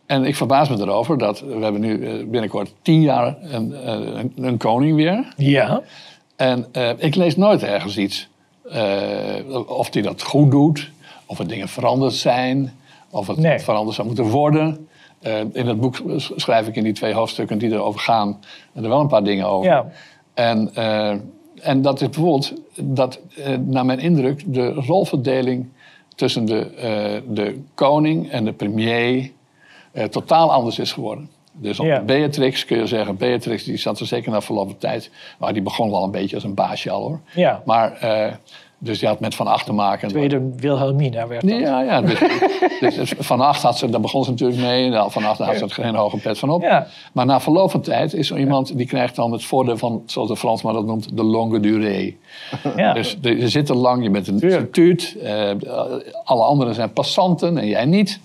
En 0.07 0.24
ik 0.24 0.36
verbaas 0.36 0.68
me 0.68 0.76
erover 0.80 1.18
dat 1.18 1.40
we 1.40 1.62
hebben 1.62 1.80
nu 1.80 2.07
eh, 2.07 2.12
binnenkort 2.26 2.74
tien 2.82 3.00
jaar 3.02 3.36
een, 3.40 3.74
eh, 3.74 3.92
een, 3.92 4.32
een 4.36 4.57
koning 4.57 4.96
weer. 4.96 5.32
Ja. 5.36 5.82
En 6.36 6.66
eh, 6.72 6.90
ik 6.96 7.14
lees 7.14 7.36
nooit 7.36 7.62
ergens 7.62 7.96
iets. 7.98 8.28
of 9.66 9.92
hij 9.92 10.02
dat 10.02 10.22
goed 10.22 10.50
doet, 10.50 10.90
of 11.26 11.38
er 11.38 11.48
dingen 11.48 11.68
veranderd 11.68 12.12
zijn, 12.12 12.72
of 13.11 13.26
het 13.26 13.36
Nee. 13.36 13.59
veranderd 13.59 13.96
zou 13.96 14.07
moeten 14.07 14.26
worden. 14.26 14.88
Eh, 15.25 15.41
in 15.53 15.66
het 15.66 15.81
boek 15.81 15.97
sch- 16.16 16.31
schrijf 16.37 16.66
ik 16.68 16.77
in 16.77 16.83
die 16.85 16.93
twee 16.93 17.12
hoofdstukken 17.14 17.59
die 17.59 17.70
erover 17.72 18.01
gaan, 18.01 18.41
er 18.75 18.89
wel 18.89 19.01
een 19.01 19.07
paar 19.09 19.25
dingen 19.25 19.47
over. 19.47 19.70
Ja. 19.70 19.87
En, 20.35 20.70
eh, 20.75 21.14
en 21.61 21.83
dat 21.83 22.01
is 22.01 22.09
bijvoorbeeld, 22.09 22.53
dat 22.81 23.20
eh, 23.37 23.57
naar 23.59 23.85
mijn 23.85 23.99
indruk, 23.99 24.43
de 24.47 24.68
rolverdeling 24.72 25.66
tussen 26.14 26.45
de, 26.45 27.22
de 27.29 27.61
koning 27.75 28.31
en 28.31 28.45
de 28.45 28.53
premier 28.53 29.31
totaal 30.11 30.53
anders 30.53 30.79
is 30.79 30.93
geworden. 30.93 31.31
Dus 31.53 31.81
op 31.81 31.87
Ja. 31.87 32.01
Beatrix 32.01 32.64
kun 32.64 32.79
je 32.79 32.87
zeggen, 32.87 33.16
Beatrix 33.16 33.64
die 33.64 33.77
zat 33.77 34.01
er 34.01 34.07
zeker 34.07 34.31
na 34.33 34.41
verloop 34.41 34.68
van 34.68 34.79
tijd, 34.79 35.11
maar 35.39 35.53
die 35.53 35.62
begon 35.62 35.91
wel 35.91 36.03
een 36.05 36.11
beetje 36.11 36.35
als 36.35 36.45
een 36.45 36.55
baasje 36.55 36.91
al 36.91 37.03
hoor. 37.03 37.20
Ja. 37.35 37.62
Maar, 37.64 37.99
dus 38.85 38.99
die 38.99 39.09
had 39.09 39.20
met 39.20 39.35
Van 39.35 39.47
Acht 39.47 39.66
te 39.66 39.72
maken. 39.72 40.09
Tweede 40.09 40.51
Wilhelmina 40.57 41.26
werd 41.26 41.49
dat. 41.49 41.59
Ja, 41.59 41.80
ja. 41.82 42.01
Dus, 42.01 42.18
dus 42.97 43.12
van 43.18 43.41
Acht 43.41 43.62
had 43.62 43.78
ze, 43.78 43.89
daar 43.91 44.01
begon 44.01 44.24
ze 44.24 44.30
natuurlijk 44.30 44.61
mee. 44.61 44.89
Nou, 44.89 45.11
van 45.11 45.24
Acht 45.24 45.39
had 45.39 45.57
ze 45.57 45.64
er 45.64 45.70
geen 45.70 45.95
hoge 45.95 46.16
pet 46.16 46.39
van 46.39 46.51
op. 46.51 46.62
Ja. 46.62 46.87
Maar 47.12 47.26
na 47.26 47.41
verloop 47.41 47.70
van 47.70 47.80
tijd 47.80 48.14
is 48.14 48.30
er 48.30 48.39
iemand 48.39 48.76
die 48.76 48.87
krijgt 48.87 49.16
dan 49.16 49.32
het 49.32 49.45
voordeel 49.45 49.76
van, 49.76 50.03
zoals 50.07 50.28
de 50.28 50.37
Fransman 50.37 50.74
dat 50.74 50.85
noemt, 50.87 51.16
de 51.16 51.24
longue 51.24 51.61
durée. 51.61 52.16
Ja. 52.76 52.93
Dus 52.93 53.16
je 53.20 53.49
zit 53.49 53.68
er 53.68 53.76
lang, 53.76 54.03
je 54.03 54.11
bent 54.11 54.28
een 54.28 54.41
instituut. 54.41 55.16
eh, 55.22 55.51
alle 56.24 56.43
anderen 56.45 56.74
zijn 56.74 56.93
passanten 56.93 57.59
en 57.59 57.66
jij 57.66 57.85
niet. 57.85 58.20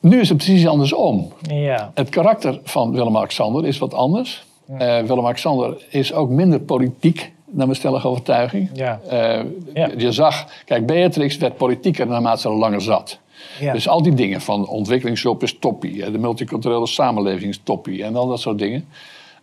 Nu 0.00 0.20
is 0.20 0.28
het 0.28 0.36
precies 0.38 0.66
andersom. 0.66 1.32
ja. 1.48 1.90
Het 1.94 2.08
karakter 2.08 2.60
van 2.64 2.92
Willem-Alexander 2.92 3.66
is 3.66 3.78
wat 3.78 3.94
anders. 3.94 4.44
Eh, 4.78 4.98
Willem-Alexander 4.98 5.84
is 5.90 6.12
ook 6.12 6.28
minder 6.30 6.60
politiek, 6.60 7.32
naar 7.50 7.66
mijn 7.66 7.78
stellige 7.78 8.08
overtuiging. 8.08 8.70
Ja. 8.72 9.00
Eh, 9.08 9.44
Ja. 9.74 9.88
Je 9.96 10.12
zag, 10.12 10.46
kijk, 10.64 10.86
Beatrix 10.86 11.36
werd 11.36 11.56
politieker 11.56 12.06
naarmate 12.06 12.40
ze 12.40 12.48
er 12.48 12.54
langer 12.54 12.80
zat. 12.80 13.18
Ja. 13.60 13.72
Dus 13.72 13.88
al 13.88 14.02
die 14.02 14.14
dingen 14.14 14.40
van 14.40 14.68
ontwikkelingshulp 14.68 15.42
is 15.42 15.58
toppie, 15.58 16.10
de 16.10 16.18
multiculturele 16.18 16.86
samenleving 16.86 17.50
is 17.50 17.60
toppie 17.62 18.04
en 18.04 18.16
al 18.16 18.26
dat 18.28 18.40
soort 18.40 18.58
dingen. 18.58 18.88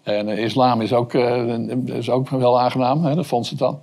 En 0.04 0.28
islam 0.28 0.82
is 0.82 0.94
ook, 0.94 1.14
eh, 1.14 1.58
is 1.86 2.10
ook 2.10 2.30
wel 2.30 2.60
aangenaam, 2.60 3.04
hè, 3.06 3.16
dat 3.16 3.26
vond 3.28 3.46
ze 3.46 3.56
dan. 3.56 3.80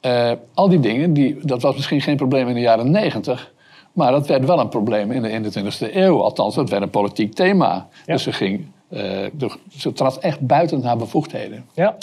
Eh, 0.00 0.32
al 0.54 0.68
die 0.68 0.80
dingen, 0.80 1.12
die, 1.12 1.38
dat 1.42 1.62
was 1.62 1.74
misschien 1.76 2.00
geen 2.00 2.16
probleem 2.16 2.48
in 2.48 2.54
de 2.54 2.60
jaren 2.60 2.90
negentig. 2.90 3.52
Maar 3.92 4.12
dat 4.12 4.26
werd 4.26 4.44
wel 4.44 4.60
een 4.60 4.68
probleem 4.68 5.10
in 5.10 5.22
de 5.22 5.28
21e 5.28 5.96
eeuw. 5.96 6.22
Althans, 6.22 6.54
dat 6.54 6.70
werd 6.70 6.82
een 6.82 6.90
politiek 6.90 7.34
thema. 7.34 7.88
Ja. 8.06 8.12
Dus 8.12 8.22
ze, 8.22 8.32
ging, 8.32 8.66
de- 8.88 9.56
ze 9.76 9.92
trad 9.92 10.18
echt 10.18 10.40
buiten 10.40 10.82
haar 10.82 10.96
bevoegdheden. 10.96 11.64
ja. 11.74 11.96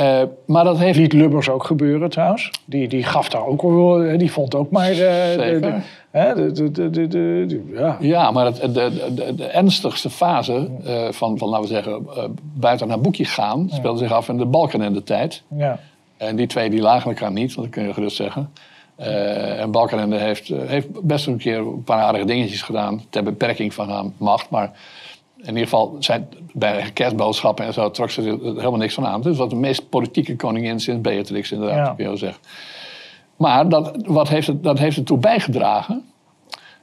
Eh, 0.00 0.22
maar 0.46 0.64
dat 0.64 0.78
heeft... 0.78 0.98
Liet 0.98 1.12
Lubbers 1.12 1.48
ook 1.48 1.64
gebeuren 1.64 2.10
trouwens. 2.10 2.50
Die, 2.64 2.88
die 2.88 3.04
gaf 3.04 3.28
daar 3.28 3.46
ook 3.46 3.62
wel, 3.62 4.02
eh, 4.02 4.18
die 4.18 4.32
vond 4.32 4.54
ook 4.54 4.70
maar. 4.70 4.94
de, 4.94 5.70
de, 6.72 7.08
de, 7.08 7.62
ja. 7.72 7.96
Ja, 8.00 8.30
maar 8.30 8.44
het, 8.44 8.74
de, 8.74 9.48
ernstigste 9.52 10.10
fase 10.10 10.68
eh, 10.84 11.08
van, 11.10 11.38
van, 11.38 11.48
laten 11.48 11.68
we 11.68 11.74
zeggen, 11.74 12.06
buiten 12.54 12.88
haar 12.88 13.00
boekje 13.00 13.24
gaan... 13.24 13.68
speelde 13.72 13.98
zich 13.98 14.12
af 14.12 14.28
in 14.28 14.36
de 14.36 14.46
Balkan 14.46 14.82
in 14.82 14.92
de 14.92 15.02
tijd. 15.02 15.42
Ja. 15.56 15.78
En 16.16 16.36
die 16.36 16.46
twee 16.46 16.70
die 16.70 16.80
lagen 16.80 17.10
elkaar 17.10 17.32
niet, 17.32 17.54
dat 17.54 17.68
kun 17.68 17.82
je 17.82 17.92
gerust 17.92 18.16
zeggen. 18.16 18.50
Eh, 19.00 19.60
en 19.60 19.70
Balkenende 19.70 20.16
heeft, 20.16 20.48
heeft 20.48 21.02
best 21.02 21.26
een 21.26 21.36
keer 21.36 21.58
een 21.58 21.82
paar 21.84 22.02
aardige 22.02 22.24
dingetjes 22.24 22.62
gedaan... 22.62 23.02
ter 23.10 23.22
beperking 23.22 23.74
van 23.74 23.90
haar 23.90 24.04
macht. 24.16 24.50
Maar 24.50 24.70
in 25.42 25.48
ieder 25.48 25.62
geval, 25.62 25.96
zijn, 25.98 26.28
bij 26.52 26.90
kerstboodschappen 26.92 27.64
en 27.64 27.72
zo 27.72 27.90
trok 27.90 28.10
ze 28.10 28.22
er 28.22 28.38
helemaal 28.42 28.76
niks 28.76 28.94
van 28.94 29.06
aan. 29.06 29.22
Dus 29.22 29.36
wat 29.36 29.50
de 29.50 29.56
meest 29.56 29.88
politieke 29.88 30.36
koningin 30.36 30.80
sinds 30.80 31.00
Beatrix, 31.00 31.52
inderdaad, 31.52 31.98
Ja. 31.98 32.16
zeggen. 32.16 32.42
Maar 33.36 33.68
dat, 33.68 33.96
wat 34.06 34.28
heeft 34.28 34.46
het, 34.46 34.62
dat 34.62 34.78
heeft 34.78 34.96
ertoe 34.96 35.18
bijgedragen... 35.18 36.04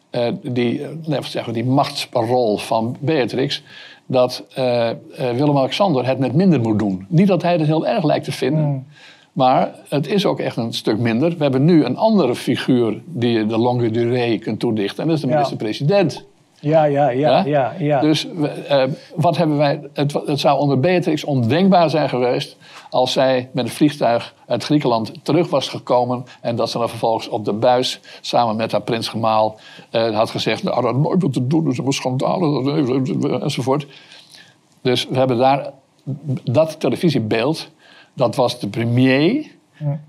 eh, 0.10 0.28
die, 0.42 0.82
we 1.06 1.18
zeggen, 1.22 1.54
die 1.54 1.66
machtsrol 1.66 2.58
van 2.58 2.98
Beatrix... 3.00 3.64
dat 4.06 4.44
eh, 4.54 4.90
Willem-Alexander 5.18 6.06
het 6.06 6.20
met 6.20 6.34
minder 6.34 6.60
moet 6.60 6.80
doen. 6.80 7.06
Niet 7.10 7.28
dat 7.28 7.42
hij 7.42 7.54
het 7.54 7.66
heel 7.66 7.88
erg 7.88 8.04
lijkt 8.04 8.26
te 8.26 8.32
vinden... 8.32 8.88
Maar 9.38 9.76
het 9.90 10.08
is 10.08 10.26
ook 10.26 10.40
echt 10.40 10.58
een 10.58 10.74
stuk 10.74 10.98
minder. 10.98 11.30
We 11.30 11.44
hebben 11.44 11.66
nu 11.66 11.86
een 11.86 11.98
andere 11.98 12.36
figuur 12.36 13.02
die 13.06 13.32
je 13.32 13.46
de 13.46 13.58
longue 13.58 13.92
durée 13.92 14.40
kunt 14.40 14.60
toedichten. 14.60 15.02
En 15.02 15.08
dat 15.08 15.16
is 15.16 15.22
de 15.22 15.28
minister-president. 15.28 16.14
Ja, 16.14 16.37
ja, 16.60 16.84
ja, 16.84 17.10
Ja? 17.10 17.46
ja, 17.46 17.74
ja. 17.80 18.00
Dus 18.02 18.28
eh, 18.68 18.84
wat 19.16 19.38
hebben 19.38 19.58
wij. 19.58 19.82
Het, 19.94 20.14
het 20.14 20.40
zou 20.40 20.60
onder 20.60 20.80
Beatrix 20.80 21.24
ondenkbaar 21.24 21.90
zijn 21.90 22.10
geweest. 22.10 22.58
als 22.90 23.12
zij 23.12 23.50
met 23.52 23.66
een 23.66 23.72
vliegtuig 23.72 24.34
uit 24.48 24.64
Griekenland 24.64 25.12
terug 25.22 25.50
was 25.50 25.70
gekomen. 25.70 26.26
en 26.42 26.56
dat 26.56 26.70
ze 26.70 26.78
dan 26.78 26.90
vervolgens 26.90 27.28
op 27.28 27.46
de 27.46 27.54
buis. 27.54 28.00
samen 28.22 28.56
met 28.56 28.72
haar 28.72 28.82
prinsgemaal. 28.82 29.60
eh, 29.90 30.16
had 30.16 30.30
gezegd: 30.30 30.64
Nou, 30.64 30.82
dat 30.82 30.96
nooit 30.96 31.22
wat 31.22 31.34
te 31.34 31.48
doen, 31.48 31.64
dat 31.64 31.74
is 31.74 31.80
een 31.80 31.92
schandaal. 31.92 32.68
enzovoort. 33.42 33.88
Dus 34.82 35.08
we 35.08 35.18
hebben 35.18 35.38
daar. 35.38 35.72
dat 36.44 36.80
televisiebeeld. 36.80 37.70
dat 38.14 38.36
was 38.36 38.60
de 38.60 38.68
premier. 38.68 39.46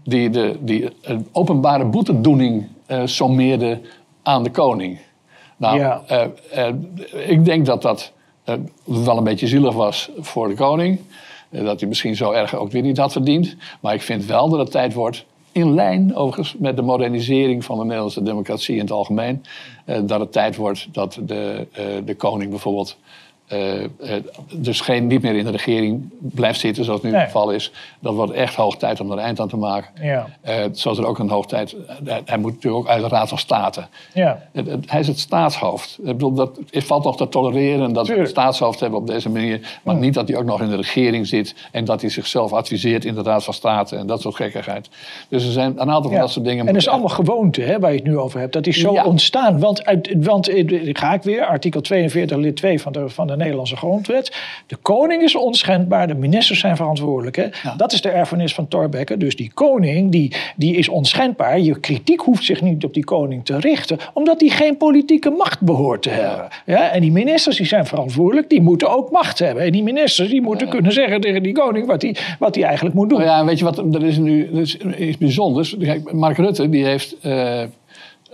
die, 0.05 0.31
de, 0.31 0.57
die 0.61 0.89
een 1.03 1.27
openbare 1.33 1.85
boetedoening 1.85 2.67
eh 2.87 3.03
sommeerde 3.05 3.81
aan 4.23 4.43
de 4.43 4.51
koning. 4.51 4.99
Nou, 5.59 5.79
Ja. 5.79 6.03
eh, 6.07 6.25
eh, 6.51 6.75
ik 7.27 7.45
denk 7.45 7.67
dat 7.67 7.83
dat 7.83 8.13
eh, 8.45 8.55
wel 8.85 9.17
een 9.17 9.25
beetje 9.25 9.47
zielig 9.47 9.75
was 9.75 10.11
voor 10.19 10.49
de 10.49 10.55
koning. 10.55 11.01
Dat 11.51 11.81
hij 11.81 11.89
misschien 11.89 12.17
zo 12.17 12.31
erg 12.31 12.55
ook 12.55 12.71
weer 12.71 12.83
niet 12.83 12.99
had 12.99 13.13
verdiend. 13.13 13.57
Maar 13.81 13.95
ik 13.95 14.03
vind 14.03 14.25
wel 14.25 14.49
dat 14.49 14.59
het 14.59 14.71
tijd 14.71 14.95
wordt, 14.95 15.25
in 15.53 15.75
lijn 15.75 16.15
overigens 16.17 16.55
met 16.59 16.77
de 16.77 16.83
modernisering 16.83 17.65
van 17.65 17.79
de 17.79 17.85
Nederlandse 17.85 18.23
democratie 18.23 18.75
in 18.75 18.81
het 18.81 18.91
algemeen. 18.91 19.45
dat 20.03 20.21
het 20.21 20.33
tijd 20.33 20.57
wordt 20.57 20.89
dat 20.93 21.19
de, 21.23 21.67
de 22.05 22.15
koning 22.15 22.51
bijvoorbeeld. 22.51 22.97
Eh, 23.49 23.85
eh, 23.85 23.89
dus 24.53 24.81
geen, 24.81 25.07
niet 25.07 25.23
meer 25.23 25.35
in 25.37 25.45
de 25.45 25.51
regering 25.51 26.09
blijft 26.21 26.61
zitten, 26.61 26.85
zoals 26.85 27.03
nu 27.03 27.11
Nee. 27.11 27.19
het 27.21 27.31
geval 27.31 27.51
is. 27.51 27.73
Dat 28.01 28.15
wordt 28.15 28.33
echt 28.33 28.55
hoog 28.55 28.77
tijd 28.77 29.01
om 29.01 29.07
er 29.11 29.19
een 29.19 29.25
eind 29.25 29.41
aan 29.41 29.49
te 29.49 29.57
maken. 29.57 29.91
Ja. 30.07 30.27
Eh, 30.41 30.55
zoals 30.73 30.99
er 30.99 31.07
ook 31.07 31.19
een 31.19 31.29
hoog 31.31 31.47
tijd. 31.47 31.77
hij- 32.05 32.23
hij 32.25 32.39
moet 32.39 32.53
natuurlijk 32.55 32.83
ook 32.85 32.89
uit 32.89 33.03
de 33.03 33.09
Raad 33.09 33.29
van 33.29 33.39
State. 33.39 33.87
ja. 34.15 34.43
Hij 34.87 35.01
is 35.01 35.07
het 35.09 35.19
staatshoofd. 35.19 35.99
Ik 35.99 36.05
bedoel, 36.05 36.33
dat 36.33 36.59
het 36.71 36.85
valt 36.85 37.05
nog 37.05 37.17
te 37.17 37.29
tolereren 37.29 37.93
dat 37.93 38.09
we 38.09 38.15
het 38.19 38.29
staatshoofd 38.29 38.81
hebben 38.81 38.99
op 38.99 39.07
deze 39.07 39.29
manier. 39.31 39.79
Maar 39.83 39.95
niet 39.97 40.15
dat 40.15 40.29
hij 40.29 40.37
ook 40.37 40.45
nog 40.45 40.61
in 40.61 40.69
de 40.69 40.77
regering 40.77 41.27
zit 41.27 41.55
en 41.73 41.85
dat 41.85 42.01
hij 42.01 42.11
zichzelf 42.11 42.53
adviseert 42.53 43.05
in 43.05 43.15
de 43.15 43.23
Raad 43.23 43.45
van 43.45 43.55
State 43.55 43.97
en 43.97 44.07
dat 44.07 44.21
soort 44.21 44.35
gekkigheid. 44.37 44.89
Dus 45.29 45.45
er 45.47 45.53
zijn 45.53 45.71
een 45.71 45.91
aantal 45.91 46.11
van 46.11 46.21
dat 46.21 46.31
soort 46.31 46.45
dingen. 46.45 46.67
En 46.67 46.73
dat 46.73 46.83
is 46.83 46.89
allemaal 46.89 47.09
gewoonte 47.09 47.61
hè, 47.61 47.79
waar 47.79 47.91
je 47.91 47.97
het 47.97 48.07
nu 48.07 48.19
over 48.19 48.41
hebt. 48.41 48.53
Dat 48.53 48.67
is 48.67 48.77
zo 48.81 48.93
ontstaan. 48.93 49.59
Want, 49.61 49.85
uit, 49.85 50.15
want 50.19 50.51
ga 50.93 51.13
ik 51.15 51.23
weer, 51.23 51.45
artikel 51.45 51.81
42 51.81 52.37
lid 52.37 52.57
2 52.57 52.81
van 52.81 52.93
de, 52.93 53.09
van 53.09 53.27
de 53.27 53.37
Nederlandse 53.39 53.77
grondwet. 53.77 54.37
De 54.67 54.77
koning 54.77 55.23
is 55.23 55.37
onschendbaar, 55.37 56.07
de 56.07 56.15
ministers 56.15 56.61
zijn 56.61 56.77
verantwoordelijk. 56.77 57.37
Hè. 57.37 57.47
Dat 57.77 57.93
is 57.93 58.01
de 58.01 58.09
erfenis 58.09 58.55
van 58.55 58.69
Thorbecke. 58.69 59.17
Dus 59.17 59.37
die 59.37 59.51
koning 59.55 60.11
die, 60.11 60.33
die 60.57 60.77
is 60.77 60.89
onschendbaar. 60.89 61.61
Je 61.61 61.81
kritiek 61.81 62.21
hoeft 62.21 62.45
zich 62.45 62.63
niet 62.63 62.85
op 62.85 62.95
die 62.95 63.05
koning 63.05 63.45
te 63.45 63.59
richten. 63.59 63.99
Omdat 64.13 64.41
hij 64.41 64.51
geen 64.51 64.77
politieke 64.77 65.31
macht 65.31 65.61
behoort 65.61 66.03
te 66.03 66.11
hebben. 66.11 66.49
Ja, 66.67 66.91
en 66.91 67.01
die 67.01 67.13
ministers 67.13 67.57
die 67.57 67.67
zijn 67.67 67.87
verantwoordelijk. 67.87 68.49
Die 68.51 68.63
moeten 68.63 68.91
ook 68.91 69.11
macht 69.11 69.39
hebben. 69.39 69.65
En 69.65 69.73
die 69.73 69.83
ministers 69.83 70.29
die 70.29 70.43
moeten 70.43 70.69
kunnen 70.69 70.93
zeggen 70.93 71.21
tegen 71.21 71.43
die 71.43 71.53
koning 71.53 71.87
wat 71.87 72.03
hij, 72.03 72.17
wat 72.39 72.57
eigenlijk 72.57 72.95
moet 72.95 73.09
doen. 73.09 73.19
Nou 73.19 73.31
ja, 73.31 73.45
weet 73.45 73.59
je 73.59 73.65
wat, 73.65 73.79
er 73.79 74.05
is 74.05 74.17
nu 74.17 74.47
is 74.47 74.77
iets 74.99 75.19
bijzonders. 75.19 75.77
Kijk, 75.81 76.13
Mark 76.13 76.37
Rutte, 76.37 76.69
die 76.69 76.85
heeft... 76.85 77.17
eh, 77.21 77.63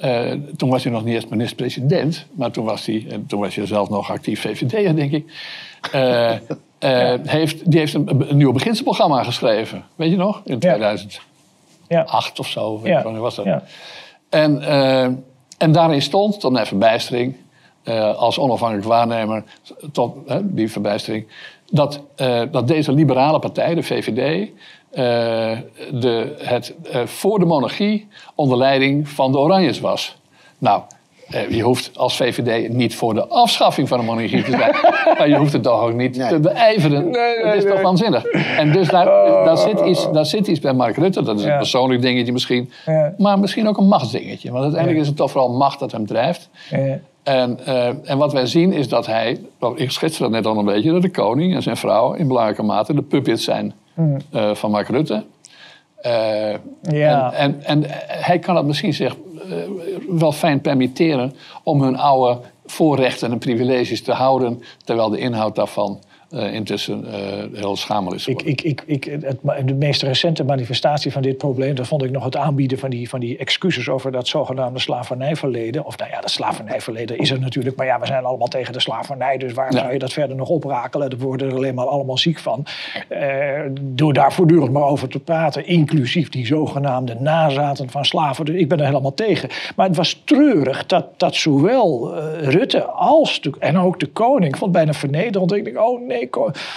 eh, 0.01 0.33
toen 0.57 0.71
was 0.71 0.85
hij 0.85 0.93
nog 0.93 1.05
niet 1.05 1.15
eens 1.15 1.27
minister-president, 1.27 2.27
maar 2.33 2.51
toen 2.51 2.65
was 2.65 2.87
hij, 2.87 3.07
en 3.11 3.27
toen 3.27 3.41
was 3.41 3.55
hij 3.55 3.67
zelf 3.67 3.89
nog 3.89 4.11
actief 4.11 4.41
VVD'er, 4.41 4.97
denk 4.97 5.13
ik. 5.13 5.33
Eh, 5.93 6.31
eh, 6.79 7.21
heeft, 7.23 7.71
die 7.71 7.79
heeft 7.79 7.95
een, 7.95 8.31
een 8.31 8.37
nieuw 8.37 8.53
beginselprogramma 8.53 9.23
geschreven. 9.23 9.85
Weet 9.97 10.11
je 10.11 10.17
nog? 10.17 10.41
In 10.45 10.59
2008 10.59 11.21
Ja. 11.89 12.07
of 12.37 12.49
zo. 12.49 12.81
Weet 12.81 12.93
Ja. 12.93 13.03
wanneer 13.03 13.21
was 13.21 13.35
dat? 13.35 13.45
Ja. 13.45 13.63
En, 14.29 14.63
en 15.59 15.73
daarin 15.73 16.03
stond, 16.03 16.41
tot 16.41 16.53
mijn 16.53 16.67
verbijstering, 16.67 17.37
als 18.17 18.39
onafhankelijk 18.39 18.87
waarnemer, 18.87 19.45
tot 19.93 20.17
die 20.43 20.71
verbijstering, 20.71 21.27
dat, 21.71 22.01
dat 22.51 22.69
deze 22.69 22.93
liberale 22.93 23.39
partij, 23.39 23.75
de 23.75 23.83
VVD, 23.83 24.51
de, 24.95 26.35
het 26.39 26.75
eh, 26.91 27.01
voor 27.05 27.39
de 27.39 27.45
monarchie 27.45 28.09
onder 28.35 28.59
leiding 28.59 29.09
van 29.09 29.33
de 29.33 29.39
Oranjes 29.39 29.81
was. 29.81 30.17
Nou, 30.59 30.83
eh, 31.29 31.51
je 31.51 31.63
hoeft 31.63 31.91
als 31.99 32.17
VVD 32.17 32.69
niet 32.73 32.95
voor 32.95 33.15
de 33.15 33.27
afschaffing 33.27 33.89
van 33.89 33.99
de 33.99 34.05
monarchie 34.05 34.43
te 34.43 34.51
zijn. 34.51 34.75
maar 35.19 35.29
je 35.29 35.37
hoeft 35.37 35.53
het 35.53 35.63
toch 35.63 35.81
ook 35.83 35.95
niet 35.95 36.17
Nee. 36.17 36.29
te 36.29 36.41
beijveren. 36.41 37.13
dat 37.45 37.55
is 37.55 37.65
toch 37.65 37.81
waanzinnig. 37.81 38.25
En 38.25 38.73
dus 38.73 38.89
daar, 38.89 39.05
daar, 39.45 39.57
zit 39.59 39.81
iets, 39.81 40.13
daar 40.13 40.27
zit 40.27 40.47
iets 40.47 40.61
bij 40.61 40.73
Mark 40.73 40.97
Rutte. 40.97 41.23
Dat 41.23 41.39
is 41.39 41.45
Ja. 41.45 41.53
een 41.53 41.59
persoonlijk 41.59 42.03
dingetje 42.03 42.33
misschien. 42.33 42.71
Ja. 42.87 43.15
Maar 43.19 43.39
misschien 43.39 43.69
ook 43.69 43.77
een 43.79 43.89
machtsdingetje. 43.89 44.51
Want 44.51 44.63
uiteindelijk 44.63 45.03
is 45.03 45.09
het 45.09 45.17
toch 45.17 45.31
vooral 45.31 45.53
macht 45.57 45.79
dat 45.79 45.93
hem 45.93 46.07
drijft. 46.07 46.49
En, 47.23 47.59
eh, 47.67 48.11
en 48.11 48.19
wat 48.19 48.33
wij 48.33 48.47
zien 48.47 48.73
is 48.73 48.89
dat 48.89 49.07
hij, 49.07 49.41
ik 49.75 49.91
schetste 49.91 50.23
dat 50.23 50.31
net 50.31 50.47
al 50.47 50.59
een 50.59 50.65
beetje, 50.65 50.93
dat 50.93 51.03
de 51.03 51.11
koning 51.11 51.55
en 51.55 51.63
zijn 51.63 51.77
vrouw 51.77 52.13
in 52.13 52.29
belangrijke 52.29 52.63
mate 52.63 52.95
de 52.95 53.03
puppets 53.03 53.45
zijn 53.45 53.75
eh, 54.31 54.55
van 54.55 54.71
Mark 54.71 54.89
Rutte. 54.89 55.25
Eh, 55.97 56.55
Ja. 56.83 57.33
en, 57.33 57.63
en, 57.65 57.85
en 57.85 57.85
hij 58.07 58.39
kan 58.39 58.57
het 58.57 58.67
misschien 58.67 58.95
zich 58.95 59.17
eh, 59.49 59.57
wel 60.09 60.33
fijn 60.33 60.61
permitteren 60.61 61.35
om 61.63 61.83
hun 61.83 61.97
oude 61.97 62.41
voorrechten 62.67 63.33
en 63.33 63.39
privileges 63.39 64.03
te 64.03 64.13
houden, 64.13 64.63
terwijl 64.85 65.09
de 65.09 65.19
inhoud 65.19 65.55
daarvan 65.55 65.99
intussen 66.37 67.05
eh, 67.13 67.59
heel 67.61 67.77
schamel 67.77 68.15
is 68.15 68.27
Ik, 68.27 68.39
geworden. 68.39 68.65
ik, 68.71 68.83
ik, 68.87 69.05
ik, 69.05 69.23
het, 69.23 69.67
de 69.67 69.75
meest 69.75 70.03
recente 70.03 70.45
manifestatie 70.45 71.13
van 71.13 71.23
dit 71.23 71.39
probleem, 71.39 71.75
dat 71.75 71.87
vond 71.87 72.03
ik 72.03 72.11
nog 72.11 72.25
het 72.25 72.37
aanbieden 72.37 72.79
van 72.79 72.91
die, 72.91 73.09
van 73.09 73.21
die 73.21 73.37
excuses 73.37 73.89
over 73.89 74.13
dat 74.13 74.29
zogenaamde 74.29 74.79
slavernijverleden. 74.79 75.85
Of 75.85 75.99
nou 75.99 76.11
ja, 76.11 76.21
dat 76.21 76.31
slavernijverleden 76.31 77.19
is 77.19 77.31
er 77.31 77.41
natuurlijk, 77.41 77.77
maar 77.77 77.87
ja, 77.87 78.01
we 78.01 78.07
zijn 78.07 78.25
allemaal 78.25 78.47
tegen 78.49 78.73
de 78.73 78.81
slavernij, 78.81 79.37
dus 79.39 79.53
waarom 79.53 79.75
Ja. 79.77 79.81
zou 79.81 79.93
je 79.93 79.99
dat 79.99 80.13
verder 80.13 80.37
nog 80.37 80.49
oprakelen? 80.49 81.11
Daar 81.11 81.19
worden 81.19 81.49
er 81.49 81.55
alleen 81.55 81.75
maar 81.75 81.87
allemaal 81.87 82.19
ziek 82.19 82.39
van. 82.39 82.65
Eh, 83.09 83.61
door 83.81 84.13
daar 84.13 84.33
voortdurend 84.33 84.73
maar 84.73 84.83
over 84.83 85.09
te 85.09 85.19
praten, 85.21 85.67
inclusief 85.67 86.29
die 86.29 86.47
zogenaamde 86.47 87.17
nazaten 87.19 87.91
van 87.91 88.05
slaven. 88.05 88.45
Dus 88.45 88.57
ik 88.57 88.69
ben 88.69 88.79
er 88.81 88.87
helemaal 88.87 89.15
tegen. 89.15 89.49
Maar 89.77 89.87
het 89.87 89.97
was 89.97 90.23
treurig 90.25 90.87
dat, 90.87 91.07
dat 91.17 91.35
zowel 91.35 92.17
eh, 92.17 92.49
Rutte 92.49 92.83
als 92.85 93.41
de, 93.41 93.53
en 93.59 93.79
ook 93.79 94.01
de 94.01 94.07
koning, 94.07 94.57
vond 94.59 94.73
bijna 94.73 94.93
vernederend. 94.93 95.53
Ik 95.53 95.65
denk, 95.65 95.79
oh 95.81 96.07
nee, 96.07 96.24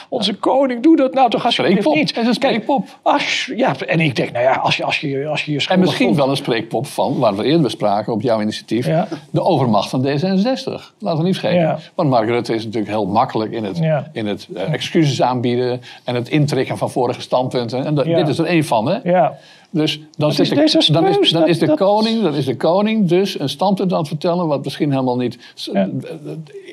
onze 0.10 0.34
koning, 0.34 0.84
doe 0.84 0.96
dat 0.96 1.14
nou 1.14 1.30
toch 1.30 1.46
alsjeblieft 1.46 1.80
Spreekpop. 1.82 2.02
niet. 2.04 2.10
Het 2.16 2.22
is 2.24 2.28
een 2.28 2.34
spreekpop. 2.34 2.86
Als, 3.02 3.52
ja, 3.56 3.76
en 3.80 4.00
ik 4.00 4.16
denk, 4.16 4.32
nou 4.32 4.44
ja, 4.44 4.56
als 4.56 4.78
je 4.78 4.84
als 4.84 5.00
je, 5.00 5.28
als 5.28 5.44
je, 5.46 5.52
je 5.52 5.66
En 5.68 5.80
misschien 5.80 6.16
wel 6.16 6.30
een 6.30 6.36
spreekpop 6.36 6.88
van, 6.88 7.20
waar 7.20 7.36
we 7.36 7.44
eerder 7.44 7.62
bespraken 7.62 8.14
op 8.14 8.22
jouw 8.22 8.42
initiatief, 8.42 8.86
Ja. 8.86 9.08
de 9.30 9.44
overmacht 9.44 9.90
van 9.90 10.06
D66. 10.06 10.94
Laten 11.00 11.20
we 11.20 11.24
niet 11.26 11.38
vergeten. 11.38 11.62
Ja. 11.62 11.80
Want 11.96 12.10
Mark 12.10 12.28
Rutte 12.30 12.54
is 12.54 12.64
natuurlijk 12.66 12.92
heel 12.92 13.06
makkelijk 13.06 13.52
in 13.52 13.64
het, 13.64 13.78
Ja. 13.78 14.10
in 14.14 14.26
het 14.28 14.48
eh, 14.56 14.74
excuses 14.74 15.22
aanbieden 15.22 15.82
en 16.04 16.16
het 16.16 16.30
intrekken 16.30 16.78
van 16.78 16.90
vorige 16.92 17.22
standpunten. 17.22 17.86
En 17.86 17.96
dat- 17.96 18.06
dit 18.06 18.28
is 18.28 18.38
er 18.38 18.46
één 18.46 18.64
van, 18.66 18.88
hè? 18.90 18.98
Ja, 19.04 19.38
Dus 19.70 20.00
dan, 20.18 20.30
is 20.30 20.36
de, 20.36 20.56
dan, 20.56 20.64
is, 20.66 20.88
dan, 20.88 21.04
Dat- 21.42 21.50
is 21.50 21.60
de 21.60 21.66
dat- 21.66 21.78
koning, 21.78 22.22
dan 22.24 22.34
is 22.34 22.46
de 22.46 22.56
koning 22.58 23.08
dus 23.08 23.40
een 23.40 23.50
standpunt 23.50 23.92
aan 23.94 24.00
het 24.00 24.08
vertellen... 24.08 24.48
wat 24.48 24.64
misschien 24.64 24.92
helemaal 24.92 25.18
niet 25.18 25.38
Ja. 25.74 25.90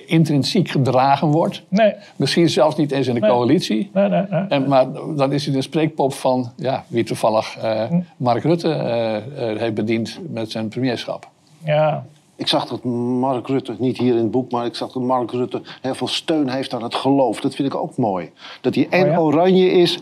intrinsiek 0.07 0.69
gedragen 0.69 1.29
wordt. 1.29 1.63
nee, 1.69 1.93
Misschien 2.17 2.49
zelfs 2.51 2.77
niet 2.77 2.93
eens 2.93 3.07
in 3.07 3.15
de 3.15 3.21
Nee. 3.21 3.31
coalitie. 3.31 3.91
nee, 3.93 4.09
nee. 4.09 4.23
nee. 4.31 4.41
En, 4.49 4.69
maar 4.69 4.87
dan 5.17 5.33
is 5.33 5.45
hij 5.47 5.55
de 5.55 5.63
spreekpop 5.63 6.13
van 6.13 6.53
ja, 6.57 6.85
wie 6.89 7.05
toevallig 7.05 7.57
eh, 7.57 7.83
Mark 8.17 8.43
Rutte 8.43 8.69
eh, 8.73 9.17
eh, 9.17 9.59
heeft 9.59 9.75
bediend 9.75 10.19
met 10.31 10.51
zijn 10.51 10.69
premierschap. 10.69 11.29
Ja, 11.65 12.07
Ik 12.37 12.49
zag 12.49 12.67
dat 12.67 12.85
Mark 12.85 13.47
Rutte, 13.49 13.75
niet 13.79 13.99
hier 13.99 14.13
in 14.13 14.19
het 14.19 14.31
boek, 14.31 14.51
maar 14.51 14.67
ik 14.67 14.75
zag 14.75 14.93
dat 14.93 15.03
Mark 15.03 15.31
Rutte 15.31 15.61
heel 15.81 15.95
veel 15.95 16.09
steun 16.09 16.49
heeft 16.49 16.75
aan 16.75 16.83
het 16.83 16.95
geloof. 16.95 17.41
Dat 17.41 17.55
vind 17.55 17.69
ik 17.69 17.75
ook 17.75 17.97
mooi. 17.97 18.31
Dat 18.61 18.75
hij 18.75 18.87
en 18.91 19.03
Oh 19.05 19.11
ja? 19.11 19.19
oranje 19.21 19.71
is 19.71 19.99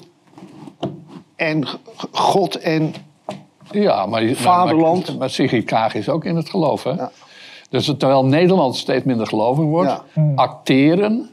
en 1.42 1.64
God 2.12 2.56
en 2.56 2.94
Ja, 3.70 4.06
maar, 4.06 4.34
Vaderland. 4.34 5.06
Maar, 5.08 5.16
maar 5.16 5.30
Sigrid 5.30 5.64
Kaag 5.64 5.94
is 5.94 6.08
ook 6.08 6.24
in 6.24 6.36
het 6.36 6.50
geloof. 6.50 6.82
Hè? 6.82 6.94
Dus 7.70 7.84
terwijl 7.98 8.24
Nederland 8.24 8.76
steeds 8.76 9.04
minder 9.04 9.26
gelovig 9.26 9.64
wordt, 9.64 9.90
Ja. 9.90 10.02
Hmm. 10.12 10.38
acteren, 10.38 11.30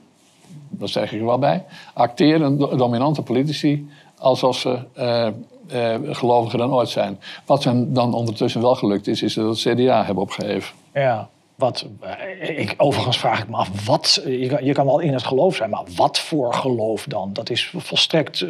dat 0.69 0.89
zeg 0.89 1.11
ik 1.13 1.19
er 1.19 1.25
wel 1.25 1.39
bij, 1.39 1.65
acteren 1.93 2.57
do- 2.57 2.75
dominante 2.75 3.21
politici 3.21 3.89
alsof 4.17 4.57
ze 4.57 4.79
eh, 4.93 5.27
eh, 5.27 5.99
geloviger 6.15 6.57
dan 6.59 6.73
ooit 6.73 6.89
zijn. 6.89 7.19
Wat 7.45 7.63
hen 7.63 7.93
dan 7.93 8.13
ondertussen 8.13 8.61
wel 8.61 8.75
gelukt 8.75 9.07
is, 9.07 9.21
is 9.23 9.33
dat 9.33 9.45
het 9.63 9.75
CDA 9.75 10.03
hebben 10.05 10.23
opgeheven. 10.23 10.75
ja. 10.93 11.29
Wat, 11.59 11.85
eh, 12.39 12.59
ik, 12.59 12.73
overigens 12.77 13.17
vraag 13.19 13.39
ik 13.41 13.49
me 13.49 13.55
af, 13.55 13.85
wat, 13.85 14.21
je, 14.25 14.47
kan, 14.47 14.65
je 14.65 14.73
kan 14.73 14.85
wel 14.85 14.99
in 14.99 15.13
het 15.13 15.23
geloof 15.23 15.55
zijn, 15.55 15.69
maar 15.69 15.83
wat 15.95 16.19
voor 16.19 16.53
geloof 16.53 17.05
dan? 17.07 17.29
Dat 17.33 17.49
is 17.49 17.73
volstrekt, 17.77 18.41
eh, 18.41 18.49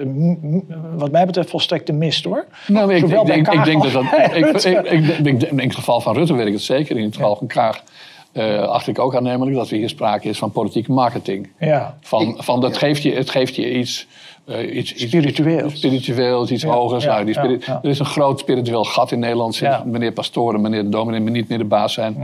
wat 0.95 1.11
mij 1.11 1.25
betreft, 1.25 1.49
volstrekt 1.49 1.87
de 1.87 1.93
mist 1.93 2.23
hoor. 2.23 2.45
Nou, 2.67 2.93
ik, 2.93 2.99
Zowel 2.99 3.25
denk, 3.25 3.47
ik 3.51 3.63
denk 3.63 3.91
dat 3.91 4.03
Ik, 4.03 4.11
ik, 4.35 4.43
Rutte. 4.45 4.69
ik, 4.69 4.85
ik, 4.85 5.25
ik- 5.41 5.41
in 5.51 5.59
het 5.59 5.75
geval 5.75 6.01
van 6.01 6.15
Rutte 6.15 6.33
weet 6.33 6.47
ik 6.47 6.53
het 6.53 6.61
zeker. 6.61 6.97
In 6.97 7.03
het 7.03 7.15
geval 7.15 7.35
van 7.35 7.47
Kaag 7.47 7.83
eh 8.31 8.61
acht 8.61 8.87
ik 8.87 8.99
ook 8.99 9.15
aannemelijk 9.15 9.55
dat 9.57 9.69
er 9.69 9.77
hier 9.77 9.89
sprake 9.89 10.29
is 10.29 10.37
van 10.37 10.51
politieke 10.51 10.91
marketing. 10.91 11.49
Ja, 11.59 11.97
Van, 12.01 12.35
van 12.39 12.61
dat 12.61 12.77
geeft 12.77 13.01
je, 13.03 13.13
het 13.13 13.29
geeft 13.29 13.55
je 13.55 13.73
iets. 13.73 14.07
Eh, 14.49 14.75
iets, 14.77 14.93
iets 14.93 15.01
Spiritueels. 15.03 15.77
Spiritueels, 15.77 16.51
iets 16.51 16.63
Ja, 16.63 16.69
hogers. 16.69 17.03
ja, 17.03 17.11
nou, 17.13 17.25
die 17.25 17.33
ja, 17.33 17.57
ja. 17.65 17.79
Er 17.83 17.89
is 17.89 17.99
een 17.99 18.05
groot 18.05 18.39
spiritueel 18.39 18.83
gat 18.83 19.11
in 19.11 19.19
Nederland. 19.19 19.55
sinds 19.55 19.75
Ja. 19.77 19.83
Meneer 19.85 20.11
Pastoren, 20.11 20.61
meneer 20.61 20.83
de 20.83 20.89
dominee 20.89 21.19
niet 21.19 21.49
meer 21.49 21.57
de 21.57 21.63
baas 21.63 21.93
zijn. 21.93 22.17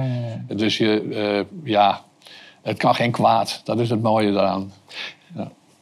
Dus 0.48 0.78
je, 0.78 1.02
eh, 1.14 1.72
ja, 1.72 2.02
het 2.62 2.78
kan 2.78 2.96
geen 2.96 3.12
kwaad. 3.12 3.62
Dat 3.64 3.80
is 3.80 3.90
het 3.90 4.02
mooie 4.02 4.32
daaraan. 4.32 4.72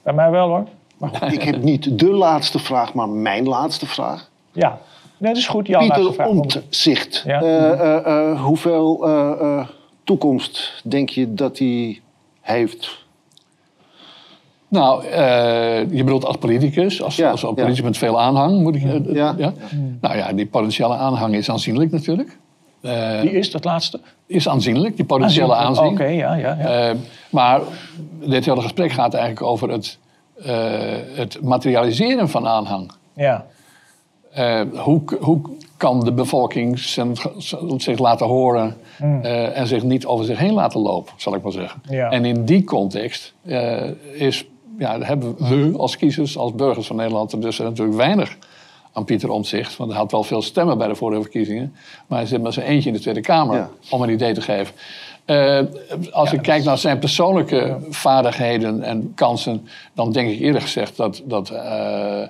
bij 0.03 0.14
mij 0.14 0.30
wel 0.32 0.48
hoor. 0.48 0.68
Maar 0.98 1.10
goed, 1.10 1.34
ik 1.34 1.44
heb 1.44 1.61
niet 1.64 1.99
de 1.99 2.10
laatste 2.11 2.60
vraag, 2.60 2.94
maar 2.94 3.10
mijn 3.10 3.48
laatste 3.48 3.86
vraag. 3.86 4.30
ja, 4.52 4.80
nee, 5.18 5.32
dat 5.34 5.41
is 5.41 5.48
goed. 5.48 5.68
Jouw 5.68 5.80
laatste 5.82 5.99
Pieter 5.99 6.14
vraag. 6.15 6.28
Omtzigt. 6.28 7.24
Ja. 7.26 7.41
Eh, 7.41 7.72
eh, 7.72 8.30
eh, 8.32 8.41
hoeveel 8.41 9.07
eh, 9.07 9.32
eh, 9.41 9.68
toekomst 10.03 10.82
denk 10.84 11.10
je 11.10 11.34
dat 11.34 11.57
hij 11.57 12.02
heeft? 12.41 13.02
Nou, 14.74 15.06
eh, 15.06 15.80
je 15.91 16.04
bedoelt 16.04 16.26
als 16.26 16.38
politicus, 16.38 17.02
als, 17.04 17.16
Ja, 17.16 17.30
als 17.32 17.41
politicus 17.41 17.82
met 17.82 17.98
veel 17.98 18.22
aanhang. 18.22 18.62
Moet 18.62 18.76
ik, 18.76 18.84
eh, 18.84 19.14
Ja. 19.16 19.36
ja? 19.38 19.54
Nou 20.02 20.18
ja, 20.18 20.34
die 20.34 20.45
potentiële 20.45 20.95
aanhang 20.95 21.36
is 21.36 21.50
aanzienlijk 21.50 21.91
natuurlijk. 21.91 22.38
Eh, 22.82 23.22
Die 23.22 23.32
is 23.32 23.52
dat 23.52 23.64
laatste? 23.64 24.00
is 24.26 24.50
aanzienlijk, 24.50 24.95
die 24.95 25.06
potentiële 25.06 25.56
aanzien. 25.56 25.86
Oké, 25.86 26.06
ja, 26.06 26.34
ja. 26.36 26.58
ja. 26.60 26.90
Eh, 26.90 26.95
maar 27.30 27.62
dit 28.26 28.45
hele 28.45 28.62
gesprek 28.62 28.91
gaat 28.91 29.14
eigenlijk 29.14 29.45
over 29.45 29.70
het, 29.70 29.98
eh, 30.44 30.54
het 31.16 31.41
materialiseren 31.41 32.30
van 32.30 32.48
aanhang. 32.48 32.91
ja. 33.14 33.45
Eh, 34.34 34.62
hoe, 34.74 35.02
hoe 35.20 35.41
kan 35.78 36.00
de 36.00 36.12
bevolking 36.12 36.80
zijn- 36.80 37.16
zich 37.78 38.00
laten 38.00 38.26
horen 38.28 38.76
eh, 39.00 39.58
en 39.58 39.68
zich 39.68 39.84
niet 39.84 40.06
over 40.06 40.26
zich 40.26 40.38
heen 40.38 40.54
laten 40.54 40.80
lopen, 40.82 41.14
zal 41.18 41.36
ik 41.36 41.41
maar 41.44 41.52
zeggen. 41.52 41.82
Ja. 41.90 42.10
En 42.10 42.26
in 42.26 42.45
die 42.45 42.64
context 42.64 43.34
eh, 43.45 43.82
is, 44.14 44.45
ja, 44.78 45.00
hebben 45.00 45.36
we 45.38 45.78
als 45.78 45.98
kiezers, 45.98 46.38
als 46.38 46.54
burgers 46.56 46.88
van 46.88 46.95
Nederland, 46.95 47.32
er 47.32 47.41
dus 47.41 47.58
natuurlijk 47.60 47.98
weinig 47.98 48.38
aan 48.94 49.06
Pieter 49.06 49.30
Omtzigt. 49.30 49.78
Want 49.78 49.91
hij 49.91 50.00
had 50.00 50.12
wel 50.12 50.24
veel 50.24 50.41
stemmen 50.41 50.78
bij 50.78 50.88
de 50.88 50.95
vorige 50.95 51.22
verkiezingen. 51.22 51.76
Maar 52.08 52.18
hij 52.20 52.28
zit 52.28 52.41
met 52.41 52.54
zijn 52.54 52.66
eentje 52.66 52.90
in 52.90 52.95
de 52.95 53.02
Tweede 53.02 53.22
Kamer, 53.22 53.56
Ja. 53.58 53.70
om 53.90 54.02
een 54.02 54.10
idee 54.10 54.34
te 54.34 54.41
geven. 54.41 54.76
Eh, 55.26 55.60
als 56.12 56.34
ik 56.34 56.41
kijk 56.41 56.64
naar 56.64 56.78
zijn 56.78 57.00
persoonlijke 57.00 57.78
vaardigheden 57.90 58.82
en 58.82 59.12
kansen, 59.16 59.68
dan 59.94 60.12
denk 60.12 60.30
ik 60.30 60.40
eerlijk 60.40 60.64
gezegd 60.64 60.98
dat, 60.98 61.22
dat 61.26 61.50
eh, 61.50 62.22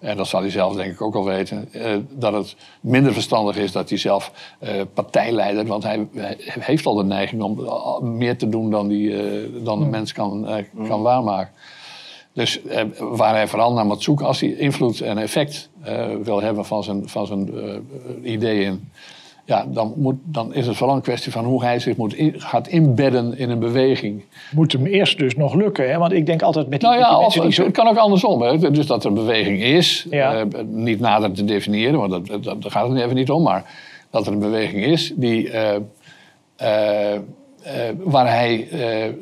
en 0.00 0.16
dat 0.16 0.26
zal 0.26 0.40
hij 0.40 0.50
zelf 0.50 0.74
denk 0.74 0.92
ik 0.92 1.02
ook 1.02 1.14
al 1.14 1.24
weten, 1.24 1.68
eh, 1.72 1.96
dat 2.10 2.32
het 2.32 2.56
minder 2.80 3.12
verstandig 3.12 3.56
is 3.56 3.72
dat 3.72 3.88
hij 3.88 3.98
zelf 3.98 4.32
eh, 4.58 4.80
partijleider, 4.94 5.66
want 5.66 5.82
hij, 5.82 6.06
hij 6.14 6.36
heeft 6.60 6.86
al 6.86 6.94
de 6.94 7.04
neiging 7.04 7.42
om 7.42 8.16
meer 8.16 8.38
te 8.38 8.48
doen 8.48 8.70
dan, 8.70 8.88
die, 8.88 9.22
eh, 9.22 9.64
dan 9.64 9.82
een 9.82 9.90
mens 9.90 10.12
kan, 10.12 10.48
kan 10.88 11.02
waarmaken. 11.02 11.52
Dus 12.32 12.62
eh, 12.62 12.82
waar 12.98 13.34
hij 13.34 13.46
vooral 13.48 13.72
naar 13.72 13.86
moet 13.86 14.02
zoeken 14.02 14.26
als 14.26 14.40
hij 14.40 14.50
invloed 14.50 15.00
en 15.00 15.18
effect 15.18 15.70
eh, 15.82 16.06
wil 16.22 16.42
hebben 16.42 16.64
van 16.64 16.82
zijn, 16.84 17.08
van 17.08 17.26
zijn 17.26 17.50
eh, 17.54 18.32
ideeën. 18.32 18.90
Ja, 19.44 19.66
dan, 19.68 19.92
moet, 19.96 20.14
dan 20.24 20.54
is 20.54 20.66
het 20.66 20.76
vooral 20.76 20.96
een 20.96 21.02
kwestie 21.02 21.32
van 21.32 21.44
hoe 21.44 21.62
hij 21.64 21.78
zich 21.78 21.96
moet 21.96 22.14
in- 22.14 22.34
gaat 22.40 22.68
inbedden 22.68 23.38
in 23.38 23.50
een 23.50 23.58
beweging. 23.58 24.24
Moet 24.54 24.72
hem 24.72 24.86
eerst 24.86 25.18
dus 25.18 25.36
nog 25.36 25.54
lukken, 25.54 25.90
hè? 25.90 25.98
Want 25.98 26.12
ik 26.12 26.26
denk 26.26 26.42
altijd 26.42 26.68
met 26.68 26.80
die, 26.80 26.88
Nou 26.88 27.00
met 27.00 27.10
ja, 27.10 27.16
of, 27.16 27.22
mensen 27.22 27.42
die 27.42 27.52
zo... 27.52 27.62
het 27.64 27.72
kan 27.72 27.88
ook 27.88 27.96
andersom. 27.96 28.42
Hè. 28.42 28.70
Dus 28.70 28.86
dat 28.86 29.02
er 29.04 29.08
een 29.08 29.14
beweging 29.16 29.62
is, 29.62 30.06
Ja. 30.10 30.34
eh, 30.34 30.46
niet 30.66 31.00
nader 31.00 31.32
te 31.32 31.44
definiëren, 31.44 31.98
want 31.98 32.10
dat, 32.10 32.42
dat, 32.42 32.62
daar 32.62 32.70
gaat 32.70 32.88
het 32.88 32.98
even 32.98 33.14
niet 33.14 33.30
om. 33.30 33.42
Maar 33.42 33.74
dat 34.10 34.26
er 34.26 34.32
een 34.32 34.38
beweging 34.38 34.84
is 34.84 35.12
die, 35.16 35.50
waar 37.98 38.28
hij 38.28 38.68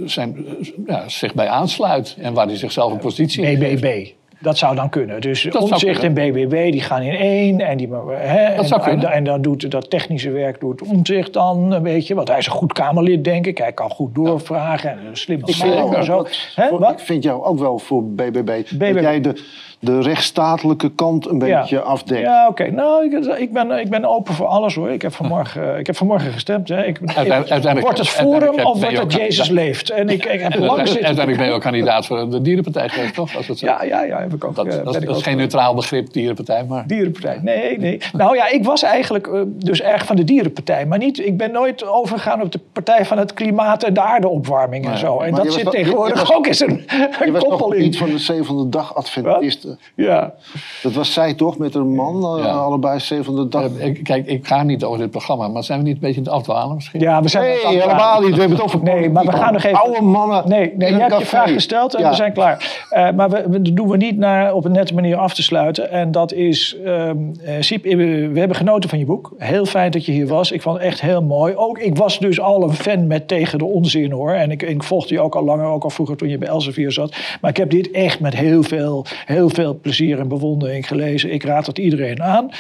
zijn, 0.04 0.46
ja, 0.86 1.08
zich 1.08 1.34
bij 1.34 1.48
aansluit 1.48 2.16
en 2.20 2.34
waar 2.34 2.46
hij 2.46 2.56
zichzelf 2.56 2.92
een 2.92 2.98
positie 2.98 3.44
in. 3.46 3.58
BBB. 3.58 4.06
Dat 4.40 4.58
zou 4.58 4.74
dan 4.76 4.88
kunnen. 4.88 5.20
Dus 5.20 5.48
Omtzigt 5.50 6.02
en. 6.02 6.14
BBB 6.14 6.70
die 6.72 6.80
gaan 6.80 7.02
in 7.02 7.14
één. 7.16 7.60
En, 7.60 7.76
die, 7.76 7.88
hè, 8.08 8.44
en, 8.44 8.66
zou 8.66 8.82
kunnen. 8.82 9.06
en, 9.06 9.12
en 9.12 9.24
dan 9.24 9.42
doet 9.42 9.70
dat 9.70 9.90
technische 9.90 10.30
werk 10.30 10.60
doet 10.60 10.82
Omtzigt 10.82 11.32
dan, 11.32 11.82
weet 11.82 12.06
je. 12.06 12.14
Want 12.14 12.28
hij 12.28 12.38
is 12.38 12.46
een 12.46 12.52
goed 12.52 12.72
Kamerlid, 12.72 13.24
denk 13.24 13.46
ik. 13.46 13.58
Hij 13.58 13.72
kan 13.72 13.90
goed 13.90 14.14
doorvragen 14.14 14.90
en 14.90 14.98
een 15.06 15.16
slimme 15.16 15.46
Ik 15.46 15.54
vind, 15.54 15.94
en 15.94 16.04
zo. 16.04 16.16
wat- 16.16 16.48
Hè, 16.54 16.70
wat? 16.78 16.90
ik 16.92 16.98
vind 16.98 17.22
jou 17.22 17.42
ook 17.44 17.58
wel 17.58 17.78
voor 17.78 18.04
BBB, 18.04 18.44
BBB. 18.44 18.94
dat 18.94 19.02
jij 19.02 19.20
de, 19.20 19.42
de 19.80 20.00
rechtsstatelijke 20.00 20.90
kant 20.90 21.28
een 21.28 21.38
beetje 21.38 21.80
afdekt. 21.80 22.20
Ja, 22.20 22.46
oké. 22.48 22.70
Nou, 22.70 23.04
ik, 23.04 23.26
ik, 23.38 23.52
ben, 23.52 23.70
ik 23.70 23.88
ben 23.90 24.04
open 24.04 24.34
voor 24.34 24.46
alles 24.46 24.74
hoor. 24.74 24.90
Ik 24.90 25.02
heb 25.02 25.12
vanmorgen, 25.12 25.78
ik 25.78 25.86
heb 25.86 25.96
vanmorgen 25.96 26.32
gestemd. 26.32 26.68
Hè. 26.68 26.84
Ik, 26.84 26.98
Uiteindelijk- 27.00 27.50
uiteindelijk- 27.50 27.80
wordt 27.80 27.98
het 27.98 28.08
uiteindelijk 28.08 28.44
Forum 28.54 28.66
of 28.72 28.80
wordt 28.80 28.98
het 28.98 29.12
Jezus 29.12 29.48
leeft? 29.48 29.90
En 29.90 30.08
ik, 30.08 30.24
ik 30.24 30.40
heb 30.40 30.54
lang 30.54 30.76
zitten. 30.88 30.94
Uiteindelijk 30.94 31.36
ben 31.36 31.46
je 31.46 31.52
ook 31.52 31.60
kandidaat 31.60 32.06
voor 32.06 32.30
de 32.30 32.42
Dierenpartij 32.42 32.88
geweest, 32.88 33.14
toch? 33.14 33.36
Als 33.36 33.46
het 33.48 33.58
zo. 33.58 33.66
Ja, 33.66 33.82
ja, 33.84 34.02
ja, 34.02 34.18
heb 34.20 34.34
ik 34.34 34.44
ook. 34.44 34.54
dat, 34.54 34.66
eh, 34.66 34.72
dat, 34.72 34.80
is- 34.88 34.94
ik 34.94 35.00
dat 35.00 35.10
is 35.10 35.16
ook- 35.16 35.22
geen 35.22 35.36
neutraal 35.36 35.74
begrip, 35.74 36.12
Dierenpartij, 36.12 36.64
maar... 36.68 36.84
Dierenpartij. 36.86 37.38
Nee, 37.42 37.78
nee. 37.78 38.00
Nou 38.12 38.36
ja, 38.36 38.48
ik 38.50 38.64
was 38.64 38.82
eigenlijk 38.82 39.26
eh, 39.26 39.40
dus 39.46 39.80
erg 39.82 40.04
van 40.06 40.16
de 40.16 40.24
Dierenpartij. 40.24 40.86
Maar 40.86 40.98
niet, 40.98 41.18
ik 41.26 41.36
ben 41.36 41.50
nooit 41.52 41.86
overgegaan 41.86 42.42
op 42.42 42.52
de 42.52 42.60
Partij 42.72 43.04
van 43.04 43.18
het 43.18 43.34
Klimaat 43.34 43.82
en 43.82 43.94
de 43.94 44.00
aardeopwarming 44.00 44.86
en 44.88 44.98
zo. 44.98 45.20
En 45.20 45.34
dat 45.34 45.52
zit 45.52 45.62
wel- 45.62 45.72
tegenwoordig 45.72 46.34
ook 46.36 46.46
eens 46.46 46.60
een, 46.60 46.84
Je 46.88 47.08
een 47.20 47.32
was 47.32 47.42
koppel 47.44 47.66
nog 47.68 47.74
in. 47.76 47.84
iets 47.84 47.98
van 47.98 48.10
de 48.10 48.18
zevende 48.18 48.68
dag 48.68 48.94
Adventisten. 48.94 49.67
Ja. 49.94 50.34
Dat 50.82 50.92
was 50.92 51.12
zij 51.12 51.34
toch 51.34 51.58
met 51.58 51.74
een 51.74 51.94
man, 51.94 52.38
eh, 52.38 52.44
Ja. 52.44 52.50
allebei 52.50 53.00
zevende 53.00 53.48
dag. 53.48 53.64
Eh, 53.78 53.86
ik- 53.86 54.02
Kijk, 54.04 54.26
ik 54.26 54.46
ga 54.46 54.62
niet 54.62 54.84
over 54.84 54.98
dit 54.98 55.10
programma, 55.10 55.48
maar 55.48 55.64
zijn 55.64 55.78
we 55.78 55.84
niet 55.84 55.94
een 55.94 56.00
beetje 56.00 56.16
aan 56.18 56.24
het 56.26 56.32
afdwalen 56.34 56.74
misschien? 56.74 57.00
ja, 57.00 57.22
we 57.22 57.28
zijn 57.28 57.44
Nee, 57.44 57.52
het 57.52 57.82
helemaal 57.82 58.20
niet. 58.20 58.34
We 58.34 58.40
hebben 58.40 58.56
het 58.56 58.66
over 58.66 58.82
Nee, 58.82 59.10
maar 59.10 59.24
we 59.24 59.32
gaan 59.32 59.52
nog 59.52 59.62
even... 59.64 59.78
Oude 59.80 60.02
mannen 60.02 60.48
Nee, 60.48 60.72
nee 60.76 60.92
je 60.92 60.98
hebt 61.00 61.18
je 61.18 61.24
vraag 61.26 61.52
gesteld 61.52 61.94
en 61.94 62.02
Ja. 62.02 62.08
we 62.08 62.14
zijn 62.14 62.32
klaar. 62.32 62.84
Eh, 62.90 63.10
maar 63.12 63.30
we, 63.30 63.44
we- 63.48 63.62
dat 63.62 63.76
doen 63.76 63.88
we 63.88 63.96
niet 63.96 64.16
naar, 64.16 64.52
op 64.54 64.64
een 64.64 64.72
nette 64.72 64.94
manier 64.94 65.16
af 65.16 65.34
te 65.34 65.42
sluiten. 65.42 65.90
En 65.90 66.10
dat 66.12 66.32
is... 66.32 66.76
ehm 66.84 67.16
eh, 67.44 67.54
Siep, 67.60 67.84
eh, 67.84 67.96
we 68.32 68.38
hebben 68.38 68.56
genoten 68.56 68.90
van 68.90 68.98
je 68.98 69.04
boek. 69.04 69.32
Heel 69.38 69.64
fijn 69.66 69.90
dat 69.90 70.04
je 70.06 70.12
hier 70.12 70.26
was. 70.26 70.52
Ik 70.52 70.62
vond 70.62 70.76
het 70.76 70.86
echt 70.86 71.00
heel 71.00 71.22
mooi. 71.22 71.54
Ook, 71.56 71.78
ik 71.78 71.96
was 71.96 72.18
dus 72.18 72.40
al 72.40 72.62
een 72.62 72.72
fan 72.72 73.06
met 73.06 73.28
Tegen 73.28 73.58
de 73.58 73.64
Onzin, 73.64 74.10
hoor. 74.12 74.32
En 74.32 74.50
ik, 74.50 74.62
ik 74.62 74.82
volgde 74.82 75.14
je 75.14 75.20
ook 75.20 75.34
al 75.36 75.44
langer, 75.44 75.66
ook 75.66 75.84
al 75.84 75.90
vroeger 75.90 76.16
toen 76.16 76.28
je 76.28 76.38
bij 76.38 76.48
Elsevier 76.48 76.92
zat. 76.92 77.16
Maar 77.40 77.50
ik 77.50 77.56
heb 77.56 77.70
dit 77.70 77.90
echt 77.90 78.20
met 78.20 78.34
heel 78.34 78.62
veel, 78.62 79.04
heel 79.24 79.48
veel 79.48 79.57
plezier 79.80 80.18
en 80.18 80.28
bewondering 80.28 80.86
gelezen. 80.86 81.32
Ik 81.32 81.44
raad 81.44 81.66
het 81.66 81.78
iedereen 81.78 82.22
aan. 82.22 82.50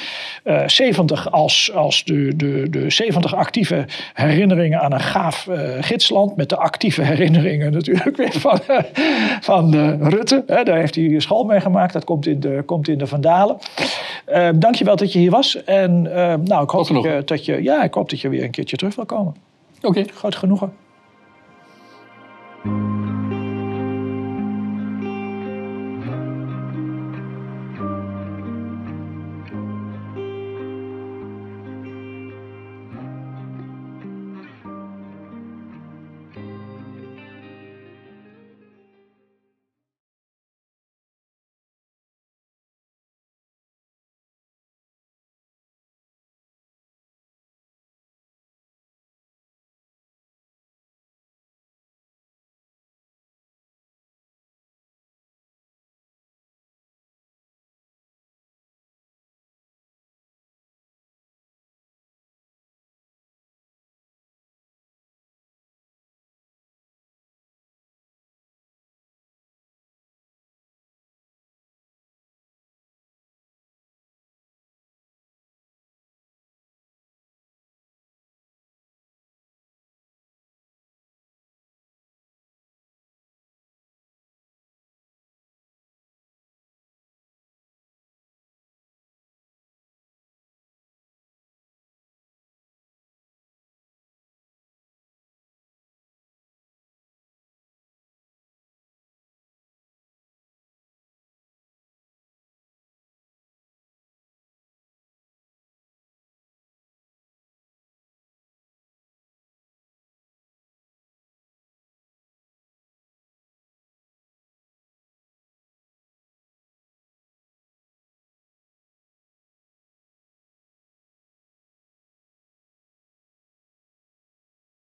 Eh 0.42 0.66
70 0.66 1.30
als, 1.30 1.70
als 1.74 2.04
de, 2.04 2.36
de, 2.36 2.66
de 2.70 2.90
70 2.90 3.34
actieve 3.34 3.84
herinneringen 4.12 4.80
aan 4.80 4.92
een 4.92 5.00
gaaf 5.00 5.46
eh, 5.46 5.58
gidsland. 5.80 6.36
Met 6.36 6.48
de 6.48 6.56
actieve 6.56 7.02
herinneringen 7.02 7.72
natuurlijk 7.72 8.16
weer 8.16 8.32
van, 8.32 8.60
eh, 8.66 8.78
van 9.40 9.74
Rutte. 10.08 10.42
Daar 10.46 10.76
heeft 10.76 10.94
hij 10.94 11.20
school 11.20 11.44
mee 11.44 11.60
gemaakt. 11.60 11.92
Dat 11.92 12.04
komt 12.04 12.26
in 12.26 12.40
de, 12.40 12.62
komt 12.66 12.88
in 12.88 12.98
de 12.98 13.06
Vandalen. 13.06 13.56
Dankjewel 14.54 14.96
dat 14.96 15.12
je 15.12 15.18
hier 15.18 15.30
was. 15.30 15.64
En 15.64 16.02
nou, 16.44 16.62
ik 16.62 16.70
hoop 16.70 16.88
dat 16.88 17.02
je, 17.02 17.22
dat 17.24 17.44
je, 17.44 17.62
ja, 17.62 17.82
ik 17.82 17.94
hoop 17.94 18.10
dat 18.10 18.20
je 18.20 18.28
weer 18.28 18.44
een 18.44 18.50
keertje 18.50 18.76
terug 18.76 18.94
wil 18.94 19.06
komen. 19.06 19.34
Oké. 19.82 20.04
Groot 20.14 20.36
genoegen. 20.36 20.72